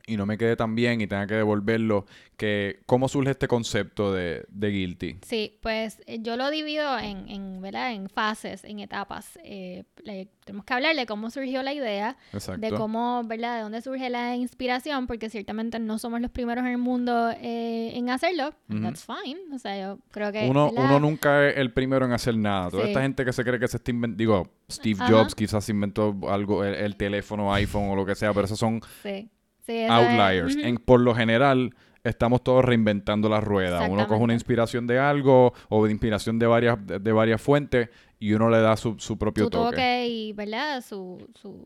y 0.07 0.17
no 0.17 0.27
me 0.27 0.37
quede 0.37 0.55
tan 0.57 0.75
bien 0.75 1.01
y 1.01 1.07
tenga 1.07 1.27
que 1.27 1.35
devolverlo. 1.35 2.05
Que, 2.37 2.81
¿Cómo 2.87 3.09
surge 3.09 3.31
este 3.31 3.47
concepto 3.47 4.13
de, 4.13 4.45
de 4.49 4.69
guilty? 4.71 5.19
Sí, 5.25 5.57
pues 5.63 6.03
eh, 6.07 6.19
yo 6.21 6.37
lo 6.37 6.51
divido 6.51 6.99
en, 6.99 7.29
en, 7.29 7.61
¿verdad? 7.63 7.93
en 7.93 8.09
fases, 8.09 8.65
en 8.65 8.81
etapas. 8.81 9.39
Eh, 9.45 9.85
le- 10.03 10.29
tenemos 10.45 10.65
que 10.67 10.75
hablar 10.75 10.95
de 10.97 11.07
cómo 11.07 11.31
surgió 11.31 11.63
la 11.63 11.73
idea, 11.73 12.19
Exacto. 12.33 12.61
de 12.61 12.73
cómo, 12.73 13.23
¿verdad? 13.25 13.57
De 13.57 13.63
dónde 13.63 13.81
surge 13.81 14.11
la 14.11 14.35
inspiración, 14.37 15.07
porque 15.07 15.31
ciertamente 15.31 15.79
no 15.79 15.99
somos 15.99 16.21
los 16.21 16.31
primeros 16.33 16.65
en 16.65 16.73
el 16.73 16.79
mundo 16.79 17.31
eh, 17.41 17.93
en 17.95 18.11
hacerlo. 18.11 18.53
and 18.69 18.81
Ujú. 18.81 18.83
That's 18.83 19.07
fine. 19.07 19.39
O 19.55 19.59
sea, 19.59 19.81
yo 19.81 19.99
creo 20.11 20.33
que... 20.33 20.47
Uno, 20.51 20.71
uno 20.77 20.99
nunca 21.01 21.49
es 21.49 21.57
el 21.57 21.73
primero 21.73 22.05
en 22.05 22.13
hacer 22.13 22.37
nada. 22.37 22.69
Toda 22.69 22.83
Sí. 22.83 22.89
esta 22.91 23.01
gente 23.03 23.25
que 23.25 23.33
se 23.33 23.43
cree 23.45 23.59
que 23.61 23.69
se 23.69 23.77
está 23.79 23.91
inventando, 23.93 24.19
digo, 24.19 24.49
Steve 24.71 24.99
Ajá. 25.01 25.13
Jobs 25.13 25.35
quizás 25.37 25.67
inventó 25.69 26.15
algo, 26.29 26.65
el, 26.65 26.75
el 26.75 26.97
teléfono, 26.97 27.55
iPhone 27.55 27.89
o 27.91 27.97
lo 27.97 28.05
que 28.05 28.15
sea, 28.17 28.33
pero 28.35 28.45
esos 28.47 28.59
son 28.59 28.81
Sí. 29.03 29.31
Sí, 29.67 29.73
eso 29.77 30.01
es- 30.01 30.09
outliers. 30.09 30.57
En- 30.57 30.77
por 30.77 31.01
lo 31.01 31.15
general, 31.15 31.75
estamos 32.03 32.43
todos 32.45 32.65
reinventando 32.65 33.29
la 33.29 33.41
rueda. 33.41 33.89
Uno 33.89 34.07
coge 34.07 34.23
una 34.23 34.35
inspiración 34.35 34.87
de 34.87 34.99
algo 34.99 35.53
o 35.69 35.85
de 35.87 35.91
inspiración 35.93 36.39
de 36.39 36.47
varias, 36.47 36.87
de, 36.87 36.99
de 36.99 37.13
varias 37.13 37.41
fuentes 37.41 37.89
y 38.19 38.33
uno 38.33 38.51
le 38.51 38.61
da 38.61 38.77
su, 38.77 38.97
su 38.99 39.17
propio 39.19 39.45
su 39.45 39.51
toque. 39.51 39.71
toque 39.77 40.07
y, 40.09 40.33
¿verdad? 40.35 40.83
Su, 40.83 41.27
su 41.35 41.65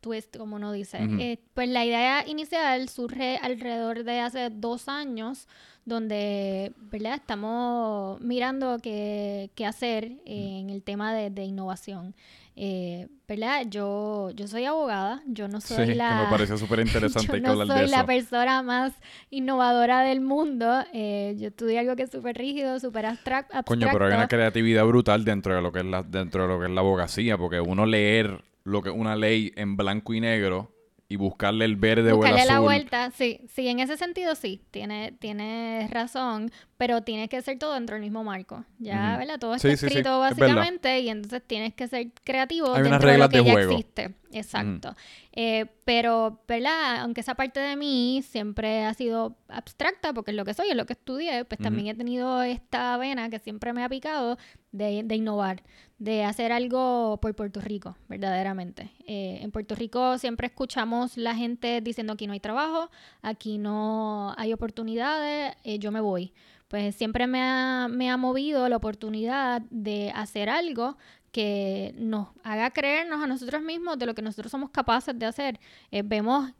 twist, 0.00 0.36
como 0.36 0.56
uno 0.56 0.72
dice. 0.72 0.98
Eh, 1.00 1.38
pues 1.54 1.68
la 1.70 1.84
idea 1.84 2.26
inicial 2.26 2.88
surge 2.88 3.38
alrededor 3.42 4.04
de 4.04 4.20
hace 4.20 4.48
dos 4.50 4.88
años, 4.88 5.48
donde, 5.88 6.72
¿verdad? 6.90 7.14
Estamos 7.14 8.20
mirando 8.20 8.78
qué, 8.82 9.50
qué 9.54 9.66
hacer 9.66 10.04
eh, 10.26 10.58
en 10.60 10.70
el 10.70 10.82
tema 10.82 11.14
de, 11.14 11.30
de 11.30 11.44
innovación. 11.44 12.14
Eh, 12.60 13.06
¿Verdad? 13.28 13.66
Yo, 13.68 14.30
yo 14.34 14.48
soy 14.48 14.64
abogada, 14.64 15.22
yo 15.26 15.46
no 15.48 15.60
Sí, 15.60 15.74
soy 15.74 15.86
que 15.86 15.94
la... 15.94 16.24
me 16.24 16.30
pareció 16.30 16.56
súper 16.58 16.80
interesante 16.80 17.26
yo 17.32 17.32
que 17.34 17.40
no 17.40 17.50
hablar 17.50 17.66
soy 17.68 17.76
de 17.82 17.86
la 17.88 18.04
persona 18.06 18.62
más 18.62 18.92
innovadora 19.30 20.02
del 20.02 20.20
mundo. 20.20 20.82
eh, 20.92 21.36
yo 21.38 21.48
estudié 21.48 21.78
algo 21.78 21.94
que 21.94 22.02
es 22.04 22.10
súper 22.10 22.36
rígido, 22.36 22.80
súper 22.80 23.04
abstrac- 23.04 23.46
abstracto. 23.52 23.64
Coño, 23.66 23.88
pero 23.92 24.06
hay 24.06 24.12
una 24.14 24.28
creatividad 24.28 24.84
brutal 24.86 25.24
dentro 25.24 25.54
de 25.54 25.62
lo 25.62 25.70
que 25.72 25.80
es 25.80 25.84
la, 25.84 26.02
dentro 26.02 26.42
de 26.42 26.48
lo 26.48 26.58
que 26.58 26.66
es 26.66 26.72
la 26.72 26.80
abogacía, 26.80 27.38
porque 27.38 27.60
uno 27.60 27.86
leer 27.86 28.42
lo 28.64 28.82
que 28.82 28.88
es 28.90 28.94
una 28.96 29.14
ley 29.16 29.52
en 29.56 29.76
blanco 29.76 30.12
y 30.14 30.20
negro 30.20 30.72
y 31.08 31.16
buscarle 31.16 31.64
el 31.64 31.76
verde 31.76 32.12
o 32.12 32.24
el 32.24 32.34
Buscarle 32.34 32.40
azul. 32.42 32.54
la 32.54 32.60
vuelta, 32.60 33.10
sí, 33.10 33.40
sí, 33.48 33.68
en 33.68 33.80
ese 33.80 33.96
sentido 33.96 34.34
sí, 34.34 34.60
tiene, 34.70 35.12
tiene 35.12 35.88
razón, 35.90 36.50
pero 36.78 37.02
tienes 37.02 37.28
que 37.28 37.42
ser 37.42 37.58
todo 37.58 37.74
dentro 37.74 37.96
del 37.96 38.02
mismo 38.02 38.24
marco. 38.24 38.64
Ya. 38.78 39.16
¿verdad? 39.18 39.38
Todo 39.38 39.54
está 39.56 39.68
Sí, 39.68 39.76
sí, 39.76 39.80
sí, 39.80 39.86
escrito 39.86 40.24
es 40.24 40.30
básicamente 40.30 41.00
y 41.00 41.08
entonces 41.10 41.42
tienes 41.46 41.74
que 41.74 41.88
ser 41.88 42.12
creativo 42.24 42.68
Hay 42.72 42.80
unas 42.82 42.92
dentro 42.92 43.08
de 43.08 43.12
reglas 43.14 43.28
lo 43.28 43.30
que 43.30 43.38
de 43.38 43.44
ya 43.44 43.52
juego. 43.52 43.72
existe. 43.72 44.14
Exacto. 44.30 44.94
Eh, 45.32 45.66
pero, 45.84 46.40
¿verdad? 46.46 47.00
Aunque 47.00 47.22
esa 47.22 47.34
parte 47.34 47.58
de 47.60 47.76
mí 47.76 48.22
siempre 48.22 48.84
ha 48.84 48.94
sido 48.94 49.36
abstracta 49.48 50.12
porque 50.12 50.30
es 50.30 50.36
lo 50.36 50.44
que 50.44 50.54
soy, 50.54 50.68
es 50.70 50.76
lo 50.76 50.86
que 50.86 50.92
estudié, 50.92 51.44
pues 51.44 51.58
también 51.60 51.88
he 51.88 51.94
tenido 51.94 52.42
esta 52.42 52.96
vena 52.96 53.28
que 53.30 53.38
siempre 53.38 53.72
me 53.72 53.82
ha 53.82 53.88
picado 53.88 54.36
de, 54.70 55.02
de 55.02 55.14
innovar, 55.16 55.62
de 55.98 56.24
hacer 56.24 56.52
algo 56.52 57.18
por 57.20 57.34
Puerto 57.34 57.60
Rico, 57.60 57.96
verdaderamente. 58.08 58.90
Eh, 59.06 59.38
en 59.42 59.50
Puerto 59.50 59.74
Rico 59.74 60.18
siempre 60.18 60.46
escuchamos 60.46 61.16
la 61.16 61.34
gente 61.34 61.80
diciendo 61.80 62.12
aquí 62.12 62.26
no 62.26 62.34
hay 62.34 62.40
trabajo, 62.40 62.90
aquí 63.22 63.58
no 63.58 64.34
hay 64.36 64.52
oportunidades, 64.52 65.56
eh, 65.64 65.78
yo 65.78 65.90
me 65.90 66.00
voy. 66.00 66.32
Pues 66.68 66.94
siempre 66.94 67.26
me 67.26 67.42
ha, 67.42 67.88
me 67.90 68.10
ha 68.10 68.16
movido 68.16 68.68
la 68.68 68.76
oportunidad 68.76 69.62
de 69.70 70.10
hacer 70.14 70.50
algo 70.50 70.96
que 71.32 71.94
nos 71.96 72.28
haga 72.42 72.70
creernos 72.70 73.22
a 73.22 73.26
nosotros 73.26 73.62
mismos 73.62 73.98
de 73.98 74.06
lo 74.06 74.14
que 74.14 74.22
nosotros 74.22 74.50
somos 74.50 74.70
capaces 74.70 75.18
de 75.18 75.26
hacer. 75.26 75.60
Eh, 75.90 76.02
vemos 76.04 76.52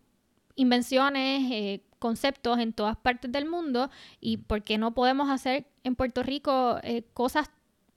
invenciones, 0.57 1.51
eh, 1.51 1.83
conceptos 1.99 2.59
en 2.59 2.73
todas 2.73 2.97
partes 2.97 3.31
del 3.31 3.49
mundo 3.49 3.91
y 4.21 4.39
por 4.39 4.63
qué 4.63 4.79
no 4.79 4.95
podemos 4.95 5.31
hacer 5.31 5.67
en 5.85 5.95
Puerto 5.95 6.23
Rico 6.23 6.79
eh, 6.83 7.05
cosas 7.15 7.51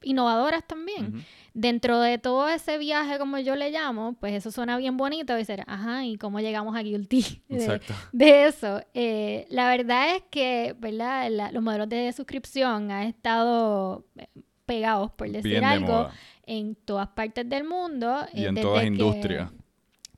innovadoras 0.03 0.65
también. 0.67 1.23
Dentro 1.53 1.99
de 1.99 2.17
todo 2.17 2.47
ese 2.47 2.77
viaje, 2.77 3.17
como 3.19 3.37
yo 3.39 3.55
le 3.57 3.71
llamo, 3.71 4.13
pues 4.13 4.33
eso 4.33 4.51
suena 4.51 4.77
bien 4.77 4.95
bonito, 4.95 5.33
decir, 5.35 5.63
ajá, 5.67 6.05
¿y 6.05 6.17
cómo 6.17 6.39
llegamos 6.39 6.75
a 6.75 6.81
Guilty? 6.81 7.41
De- 7.49 7.55
Exacto. 7.57 7.93
de 8.13 8.45
eso. 8.45 8.81
Eh, 8.93 9.45
la 9.49 9.67
verdad 9.69 10.15
es 10.15 10.23
que, 10.31 10.75
¿verdad? 10.79 11.29
La- 11.29 11.51
los 11.51 11.61
modelos 11.61 11.89
de 11.89 12.11
suscripción 12.13 12.89
han 12.91 13.03
estado 13.03 14.05
eh, 14.17 14.27
pegados, 14.65 15.11
por 15.11 15.27
decir 15.29 15.51
Bien 15.51 15.63
algo, 15.65 16.09
en 16.45 16.75
todas 16.75 17.09
partes 17.09 17.47
del 17.49 17.65
mundo. 17.65 18.25
Y 18.33 18.45
eh, 18.45 18.47
en 18.47 18.55
todas 18.61 18.85
industrias. 18.85 19.51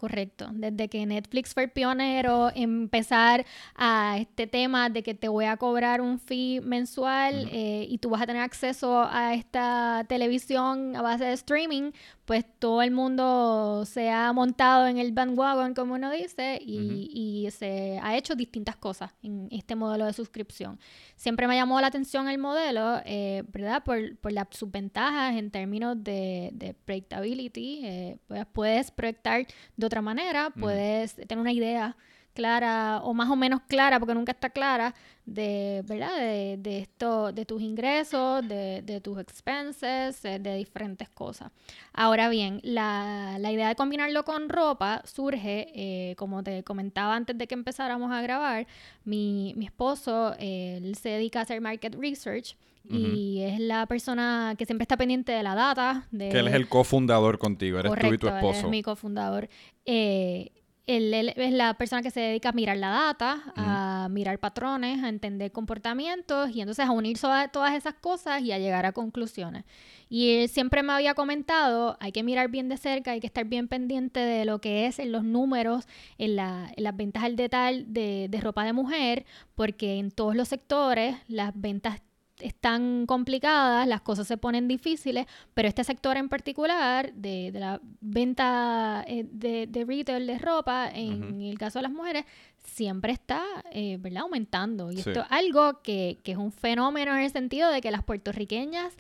Correcto. 0.04 0.50
Desde 0.52 0.90
que 0.90 1.06
Netflix 1.06 1.54
fue 1.54 1.64
el 1.64 1.70
pionero 1.70 2.52
empezar 2.54 3.46
a 3.74 4.18
este 4.20 4.48
tema 4.48 4.90
de 4.90 5.02
que 5.02 5.14
te 5.14 5.30
voy 5.30 5.46
a 5.46 5.56
cobrar 5.56 6.02
un 6.02 6.20
fee 6.20 6.60
mensual 6.60 7.48
eh, 7.54 7.86
y 7.88 8.00
tú 8.00 8.10
vas 8.10 8.22
a 8.22 8.26
tener 8.26 8.42
acceso 8.42 9.08
a 9.10 9.34
esta 9.34 10.06
televisión 10.10 10.94
a 10.98 11.02
base 11.02 11.24
de 11.24 11.32
streaming, 11.32 11.92
pues 12.26 12.46
todo 12.60 12.82
el 12.82 12.92
mundo 12.92 13.84
se 13.86 14.10
ha 14.10 14.32
montado 14.32 14.88
en 14.88 14.98
el 14.98 15.12
bandwagon, 15.12 15.74
como 15.74 15.96
uno 15.96 16.10
dice, 16.10 16.58
y, 16.62 17.10
y 17.14 17.52
se 17.52 18.00
ha 18.02 18.16
hecho 18.16 18.36
distintas 18.36 18.78
cosas 18.78 19.12
en 19.22 19.50
este 19.52 19.76
modelo 19.76 20.06
de 20.06 20.14
suscripción. 20.14 20.80
Siempre 21.18 21.48
me 21.48 21.56
llamó 21.56 21.82
la 21.82 21.88
atención 21.88 22.30
el 22.30 22.38
modelo, 22.38 23.02
eh, 23.06 23.44
¿verdad? 23.52 23.84
Por, 23.84 24.18
por 24.18 24.32
las 24.32 24.48
subventajas 24.52 25.36
en 25.36 25.52
términos 25.52 26.02
de, 26.02 26.52
de 26.54 26.74
predictability. 26.74 27.82
eh, 27.86 28.18
pues 28.28 28.46
puedes 28.54 28.92
proyectar 28.92 29.46
de 29.76 29.86
otra 29.86 30.02
manera, 30.02 30.50
puedes 30.52 31.16
tener 31.16 31.40
una 31.40 31.52
idea 31.52 31.98
clara 32.34 33.00
o 33.04 33.14
más 33.14 33.30
o 33.30 33.36
menos 33.36 33.62
clara, 33.68 34.00
porque 34.00 34.14
nunca 34.14 34.32
está 34.34 34.50
clara, 34.50 34.94
de, 35.26 35.84
¿verdad? 35.88 36.18
De, 36.18 36.58
de 36.58 36.80
esto, 36.80 37.32
de 37.32 37.46
tus 37.46 37.62
ingresos, 37.62 38.46
de, 38.48 38.82
de 38.82 39.00
tus 39.00 39.18
expenses, 39.20 40.26
eh, 40.26 40.40
de 40.40 40.56
diferentes 40.58 41.08
cosas. 41.10 41.52
Ahora 41.94 42.28
bien, 42.30 42.60
la, 42.64 43.38
la 43.40 43.52
idea 43.52 43.70
de 43.70 43.76
combinarlo 43.76 44.26
con 44.26 44.50
ropa 44.50 45.02
surge, 45.06 45.68
eh, 45.74 46.16
como 46.18 46.44
te 46.44 46.64
comentaba 46.64 47.16
antes 47.16 47.38
de 47.38 47.48
que 47.48 47.54
empezáramos 47.54 48.12
a 48.12 48.22
grabar, 48.22 48.68
mi, 49.06 49.54
mi 49.56 49.66
esposo, 49.66 50.36
él 50.40 50.96
se 50.96 51.10
dedica 51.10 51.40
a 51.40 51.44
hacer 51.44 51.62
market 51.62 51.96
research 51.96 52.58
y 52.90 53.42
es 53.44 53.62
la 53.62 53.86
persona 53.86 54.56
que 54.58 54.66
siempre 54.66 54.84
está 54.84 54.98
pendiente 54.98 55.32
de 55.32 55.42
la 55.42 55.56
data. 55.56 56.06
De, 56.12 56.28
Que 56.28 56.40
él 56.40 56.50
es 56.50 56.54
el 56.54 56.68
cofundador 56.68 57.40
contigo, 57.40 57.80
eres 57.80 57.90
tú 57.94 57.96
y 57.96 58.00
tu 58.00 58.04
Correcto, 58.04 58.28
él 58.28 58.36
esposo. 58.36 58.60
es 58.60 58.68
mi 58.70 58.82
cofundador. 58.84 59.48
Eh, 59.86 60.52
él, 60.86 61.14
él 61.14 61.34
es 61.38 61.54
la 61.54 61.74
persona 61.76 62.02
que 62.02 62.12
se 62.12 62.20
dedica 62.20 62.50
a 62.50 62.52
mirar 62.52 62.76
la 62.78 62.90
data, 62.90 63.42
a 63.56 64.08
mirar 64.12 64.38
patrones, 64.40 65.02
a 65.04 65.08
entender 65.10 65.52
comportamientos 65.52 66.50
y 66.54 66.60
entonces 66.62 66.86
a 66.86 66.92
unir 66.92 67.18
todas 67.20 67.74
esas 67.74 67.94
cosas 67.94 68.42
y 68.42 68.52
a 68.52 68.60
llegar 68.60 68.86
a 68.86 68.92
conclusiones. 68.92 69.64
Y 70.10 70.36
él 70.38 70.50
siempre 70.50 70.84
me 70.84 70.94
había 70.94 71.14
comentado, 71.14 71.98
hay 72.00 72.12
que 72.12 72.22
mirar 72.24 72.50
bien 72.50 72.68
de 72.70 72.78
cerca, 72.78 73.12
hay 73.12 73.20
que 73.22 73.28
estar 73.28 73.46
bien 73.46 73.68
pendiente 73.68 74.20
de 74.20 74.46
lo 74.46 74.60
que 74.60 74.86
es 74.86 75.00
en 75.00 75.12
los 75.12 75.24
números, 75.24 75.88
en, 76.18 76.36
la- 76.36 76.72
en 76.76 76.84
las 76.84 76.96
ventas 76.96 77.24
al 77.24 77.36
detalle 77.36 77.86
de, 77.88 78.28
de 78.30 78.42
ropa 78.42 78.66
de 78.66 78.74
mujer, 78.74 79.26
porque 79.56 80.00
en 80.00 80.12
todos 80.12 80.36
los 80.36 80.50
sectores 80.50 81.16
las 81.28 81.52
ventas 81.56 82.02
están 82.40 83.06
complicadas, 83.06 83.88
las 83.88 84.02
cosas 84.02 84.28
se 84.28 84.38
ponen 84.38 84.68
difíciles, 84.68 85.26
pero 85.54 85.68
este 85.68 85.84
sector 85.84 86.18
en 86.18 86.30
particular 86.30 87.14
de, 87.14 87.52
de 87.52 87.60
la 87.60 87.80
venta 88.02 89.04
eh, 89.08 89.26
de, 89.32 89.68
de 89.68 89.86
retail 89.86 90.26
de 90.28 90.38
ropa, 90.40 90.90
en 90.94 91.42
el 91.42 91.58
caso 91.58 91.80
de 91.80 91.84
las 91.84 91.92
mujeres, 91.92 92.26
siempre 92.64 93.12
está 93.12 93.44
eh, 93.72 93.98
¿verdad? 94.00 94.24
aumentando. 94.24 94.92
Y 94.92 94.96
Sí. 94.98 95.10
esto 95.10 95.22
es 95.22 95.28
algo 95.30 95.82
que, 95.82 96.20
que 96.24 96.32
es 96.32 96.38
un 96.38 96.52
fenómeno 96.52 97.14
en 97.16 97.22
el 97.24 97.30
sentido 97.32 97.70
de 97.70 97.82
que 97.82 97.92
las 97.92 98.04
puertorriqueñas 98.04 98.94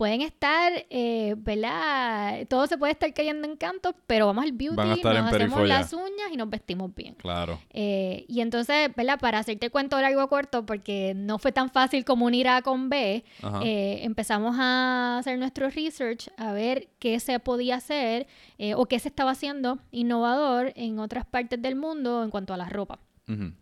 pueden 0.00 0.22
estar, 0.22 0.86
eh, 0.88 1.34
¿verdad? 1.36 2.46
Todo 2.48 2.66
se 2.66 2.78
puede 2.78 2.92
estar 2.92 3.12
cayendo 3.12 3.46
en 3.46 3.58
canto, 3.58 3.94
pero 4.06 4.24
vamos 4.24 4.44
al 4.44 4.52
beauty, 4.52 4.80
a 4.80 4.86
nos 4.86 5.34
hacemos 5.34 5.68
las 5.68 5.92
uñas 5.92 6.32
y 6.32 6.38
nos 6.38 6.48
vestimos 6.48 6.94
bien. 6.94 7.16
Claro. 7.16 7.60
Eh, 7.68 8.24
y 8.26 8.40
entonces, 8.40 8.88
¿verdad? 8.96 9.20
Para 9.20 9.40
hacerte 9.40 9.66
el 9.66 9.70
cuento 9.70 10.00
largo 10.00 10.24
o 10.24 10.28
corto, 10.28 10.64
porque 10.64 11.12
no 11.14 11.38
fue 11.38 11.52
tan 11.52 11.68
fácil 11.68 12.06
como 12.06 12.24
unir 12.24 12.48
A 12.48 12.62
con 12.62 12.88
B, 12.88 13.24
eh, 13.62 14.00
empezamos 14.02 14.56
a 14.58 15.18
hacer 15.18 15.38
nuestro 15.38 15.68
research, 15.68 16.30
a 16.38 16.54
ver 16.54 16.88
qué 16.98 17.20
se 17.20 17.38
podía 17.38 17.74
hacer 17.76 18.26
eh, 18.56 18.72
o 18.72 18.86
qué 18.86 18.98
se 19.00 19.08
estaba 19.08 19.32
haciendo 19.32 19.80
innovador 19.90 20.72
en 20.76 20.98
otras 20.98 21.26
partes 21.26 21.60
del 21.60 21.76
mundo 21.76 22.24
en 22.24 22.30
cuanto 22.30 22.54
a 22.54 22.56
la 22.56 22.70
ropa. 22.70 23.00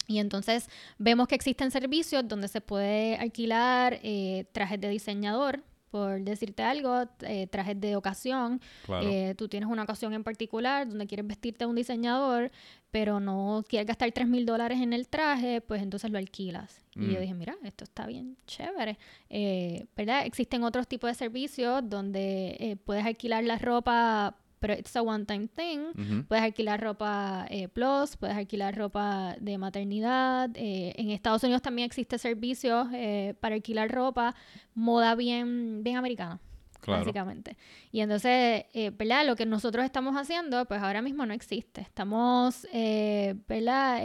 Y 0.06 0.18
entonces 0.18 0.70
vemos 0.96 1.28
que 1.28 1.34
existen 1.34 1.70
servicios 1.70 2.26
donde 2.26 2.48
se 2.48 2.62
puede 2.62 3.16
alquilar 3.16 3.98
eh, 4.02 4.46
trajes 4.52 4.80
de 4.80 4.88
diseñador, 4.88 5.62
por 5.90 6.20
decirte 6.22 6.62
algo, 6.62 7.04
eh, 7.20 7.46
trajes 7.46 7.80
de 7.80 7.96
ocasión. 7.96 8.60
Claro. 8.86 9.06
Eh, 9.08 9.34
tú 9.36 9.48
tienes 9.48 9.68
una 9.68 9.82
ocasión 9.82 10.12
en 10.14 10.22
particular 10.24 10.88
donde 10.88 11.06
quieres 11.06 11.26
vestirte 11.26 11.64
de 11.64 11.70
un 11.70 11.76
diseñador, 11.76 12.50
pero 12.90 13.20
no 13.20 13.64
quieres 13.68 13.86
gastar 13.86 14.10
3 14.12 14.26
mil 14.28 14.46
dólares 14.46 14.80
en 14.80 14.92
el 14.92 15.08
traje, 15.08 15.60
pues 15.60 15.82
entonces 15.82 16.10
lo 16.10 16.18
alquilas. 16.18 16.80
Y 16.94 17.12
yo 17.12 17.18
Mm. 17.18 17.20
dije, 17.20 17.34
mira, 17.34 17.56
esto 17.64 17.84
está 17.84 18.06
bien 18.06 18.36
chévere. 18.46 18.98
Eh, 19.30 19.86
¿Verdad? 19.96 20.24
Existen 20.26 20.62
otros 20.64 20.88
tipos 20.88 21.08
de 21.10 21.14
servicios 21.14 21.82
donde 21.88 22.56
eh, 22.58 22.76
puedes 22.76 23.04
alquilar 23.04 23.44
la 23.44 23.58
ropa, 23.58 24.34
pero 24.58 24.74
it's 24.74 24.94
a 24.96 25.02
one-time 25.02 25.48
thing. 25.48 25.78
Ujú. 25.94 26.24
Puedes 26.28 26.44
alquilar 26.44 26.80
ropa 26.80 27.46
eh, 27.50 27.68
plus, 27.68 28.16
puedes 28.16 28.36
alquilar 28.36 28.76
ropa 28.76 29.36
de 29.40 29.58
maternidad. 29.58 30.50
eh, 30.54 30.92
en 30.96 31.10
Estados 31.10 31.42
Unidos 31.44 31.62
también 31.62 31.86
existe 31.86 32.18
servicios 32.18 32.88
eh, 32.92 33.34
para 33.40 33.54
alquilar 33.54 33.90
ropa, 33.90 34.34
moda 34.74 35.14
bien, 35.14 35.82
bien 35.82 35.96
americana, 35.96 36.40
Claro. 36.80 37.00
básicamente. 37.00 37.56
Y 37.90 38.00
entonces, 38.00 38.64
eh, 38.72 38.90
¿verdad? 38.96 39.26
Lo 39.26 39.34
que 39.36 39.46
nosotros 39.46 39.84
estamos 39.84 40.14
haciendo, 40.16 40.64
pues 40.66 40.80
ahora 40.82 41.02
mismo 41.02 41.26
no 41.26 41.34
existe. 41.34 41.80
Estamos, 41.80 42.66
eh, 42.72 43.34
¿verdad? 43.48 44.00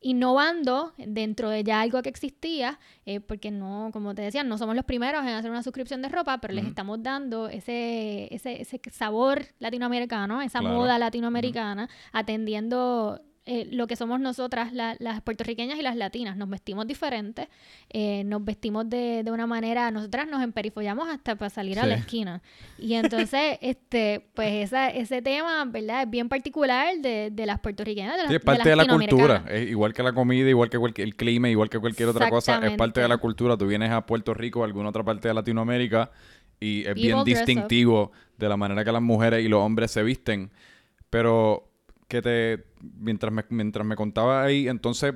Innovando 0.00 0.92
dentro 0.96 1.50
de 1.50 1.64
ya 1.64 1.80
algo 1.80 2.00
que 2.02 2.08
existía, 2.08 2.78
eh, 3.04 3.18
porque 3.20 3.50
no, 3.50 3.90
como 3.92 4.14
te 4.14 4.22
decía, 4.22 4.44
no 4.44 4.56
somos 4.56 4.76
los 4.76 4.84
primeros 4.84 5.22
en 5.22 5.28
hacer 5.30 5.50
una 5.50 5.62
suscripción 5.62 6.02
de 6.02 6.08
ropa, 6.08 6.38
pero 6.38 6.54
les 6.54 6.66
estamos 6.66 7.02
dando 7.02 7.48
ese, 7.48 8.32
ese, 8.32 8.62
ese 8.62 8.80
sabor 8.92 9.46
latinoamericano, 9.58 10.40
esa 10.40 10.60
Claro. 10.60 10.76
moda 10.76 10.98
latinoamericana, 10.98 11.88
atendiendo 12.12 13.20
eh, 13.50 13.66
lo 13.72 13.86
que 13.86 13.96
somos 13.96 14.20
nosotras, 14.20 14.72
la- 14.74 14.94
las 14.98 15.22
puertorriqueñas 15.22 15.78
y 15.78 15.82
las 15.82 15.96
latinas. 15.96 16.36
Nos 16.36 16.48
vestimos 16.50 16.86
diferentes, 16.86 17.48
eh, 17.88 18.22
nos 18.24 18.44
vestimos 18.44 18.88
de, 18.90 19.22
de 19.24 19.30
una 19.30 19.46
manera, 19.46 19.90
nosotras 19.90 20.28
nos 20.28 20.42
emperifollamos 20.42 21.08
hasta 21.08 21.34
para 21.36 21.48
salir 21.48 21.80
a 21.80 21.86
la 21.86 21.94
esquina. 21.94 22.42
Y 22.78 22.94
entonces, 22.94 23.58
este, 23.62 24.26
pues 24.34 24.66
esa, 24.66 24.90
ese 24.90 25.22
tema, 25.22 25.64
¿verdad? 25.64 26.02
Es 26.02 26.10
bien 26.10 26.28
particular 26.28 26.96
de, 26.98 27.30
de 27.32 27.46
las 27.46 27.58
puertorriqueñas, 27.60 28.16
de 28.16 28.22
las, 28.24 28.28
Sí, 28.28 28.34
es 28.36 28.40
de 28.40 28.44
parte 28.44 28.58
las 28.76 28.86
de 28.86 28.92
la 28.92 28.92
cultura. 28.98 29.44
Es 29.48 29.68
igual 29.70 29.94
que 29.94 30.02
la 30.02 30.12
comida, 30.12 30.48
igual 30.48 30.68
que 30.68 30.78
cualquier, 30.78 31.08
el 31.08 31.16
clima, 31.16 31.48
igual 31.48 31.70
que 31.70 31.78
cualquier 31.78 32.10
otra 32.10 32.28
cosa. 32.30 32.58
Es 32.66 32.76
parte 32.76 33.00
de 33.00 33.08
la 33.08 33.16
cultura. 33.16 33.56
Tú 33.56 33.66
vienes 33.66 33.90
a 33.90 34.04
Puerto 34.04 34.34
Rico 34.34 34.60
o 34.60 34.64
alguna 34.64 34.90
otra 34.90 35.02
parte 35.04 35.28
de 35.28 35.32
Latinoamérica 35.34 36.10
y 36.60 36.84
es 36.86 36.94
bien 36.94 37.10
dress 37.10 37.20
up. 37.20 37.24
distintivo 37.24 38.12
de 38.36 38.48
la 38.48 38.56
manera 38.56 38.84
que 38.84 38.92
las 38.92 39.00
mujeres 39.02 39.44
y 39.44 39.48
los 39.48 39.60
hombres 39.62 39.90
se 39.90 40.02
visten. 40.02 40.50
Pero 41.10 41.67
que 42.08 42.22
te... 42.22 42.64
Mientras 42.80 43.32
me, 43.32 43.44
mientras 43.50 43.86
me 43.86 43.96
contaba 43.96 44.42
ahí, 44.42 44.68
entonces... 44.68 45.14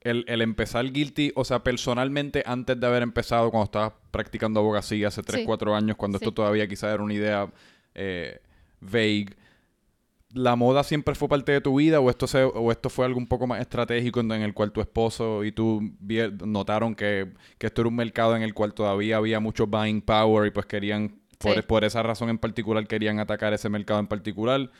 El, 0.00 0.26
el 0.28 0.42
empezar 0.42 0.92
guilty, 0.92 1.32
o 1.34 1.46
sea, 1.46 1.64
personalmente, 1.64 2.42
antes 2.44 2.78
de 2.78 2.86
haber 2.86 3.02
empezado, 3.02 3.50
cuando 3.50 3.64
estabas 3.64 3.94
practicando 4.10 4.60
abogacía 4.60 5.08
hace 5.08 5.22
3, 5.22 5.40
Sí. 5.40 5.46
4 5.46 5.74
años, 5.74 5.96
cuando 5.96 6.18
Sí. 6.18 6.24
esto 6.26 6.34
todavía 6.34 6.68
quizás 6.68 6.92
era 6.92 7.02
una 7.02 7.14
idea 7.14 7.50
eh, 7.94 8.38
vague, 8.80 9.34
la 10.34 10.56
moda 10.56 10.82
siempre 10.82 11.14
fue 11.14 11.28
parte 11.28 11.52
de 11.52 11.60
tu 11.60 11.76
vida 11.76 12.00
o 12.00 12.10
esto 12.10 12.26
se, 12.26 12.42
o 12.42 12.72
esto 12.72 12.90
fue 12.90 13.06
algo 13.06 13.18
un 13.18 13.28
poco 13.28 13.46
más 13.46 13.60
estratégico 13.60 14.20
en, 14.20 14.32
el 14.32 14.52
cual 14.52 14.72
tu 14.72 14.80
esposo 14.80 15.44
y 15.44 15.52
tú 15.52 15.92
notaron 16.44 16.94
que, 16.96 17.32
que, 17.56 17.68
esto 17.68 17.82
era 17.82 17.88
un 17.88 17.96
mercado 17.96 18.34
en 18.34 18.42
el 18.42 18.52
cual 18.52 18.74
todavía 18.74 19.16
había 19.16 19.38
mucho 19.38 19.66
buying 19.66 20.02
power 20.02 20.48
y 20.48 20.50
pues 20.50 20.66
querían, 20.66 21.20
por, 21.38 21.64
por 21.66 21.84
esa 21.84 22.02
razón 22.02 22.30
en 22.30 22.38
particular, 22.38 22.86
querían 22.86 23.20
atacar 23.20 23.52
ese 23.52 23.68
mercado 23.68 24.00
en 24.00 24.08
particular? 24.08 24.70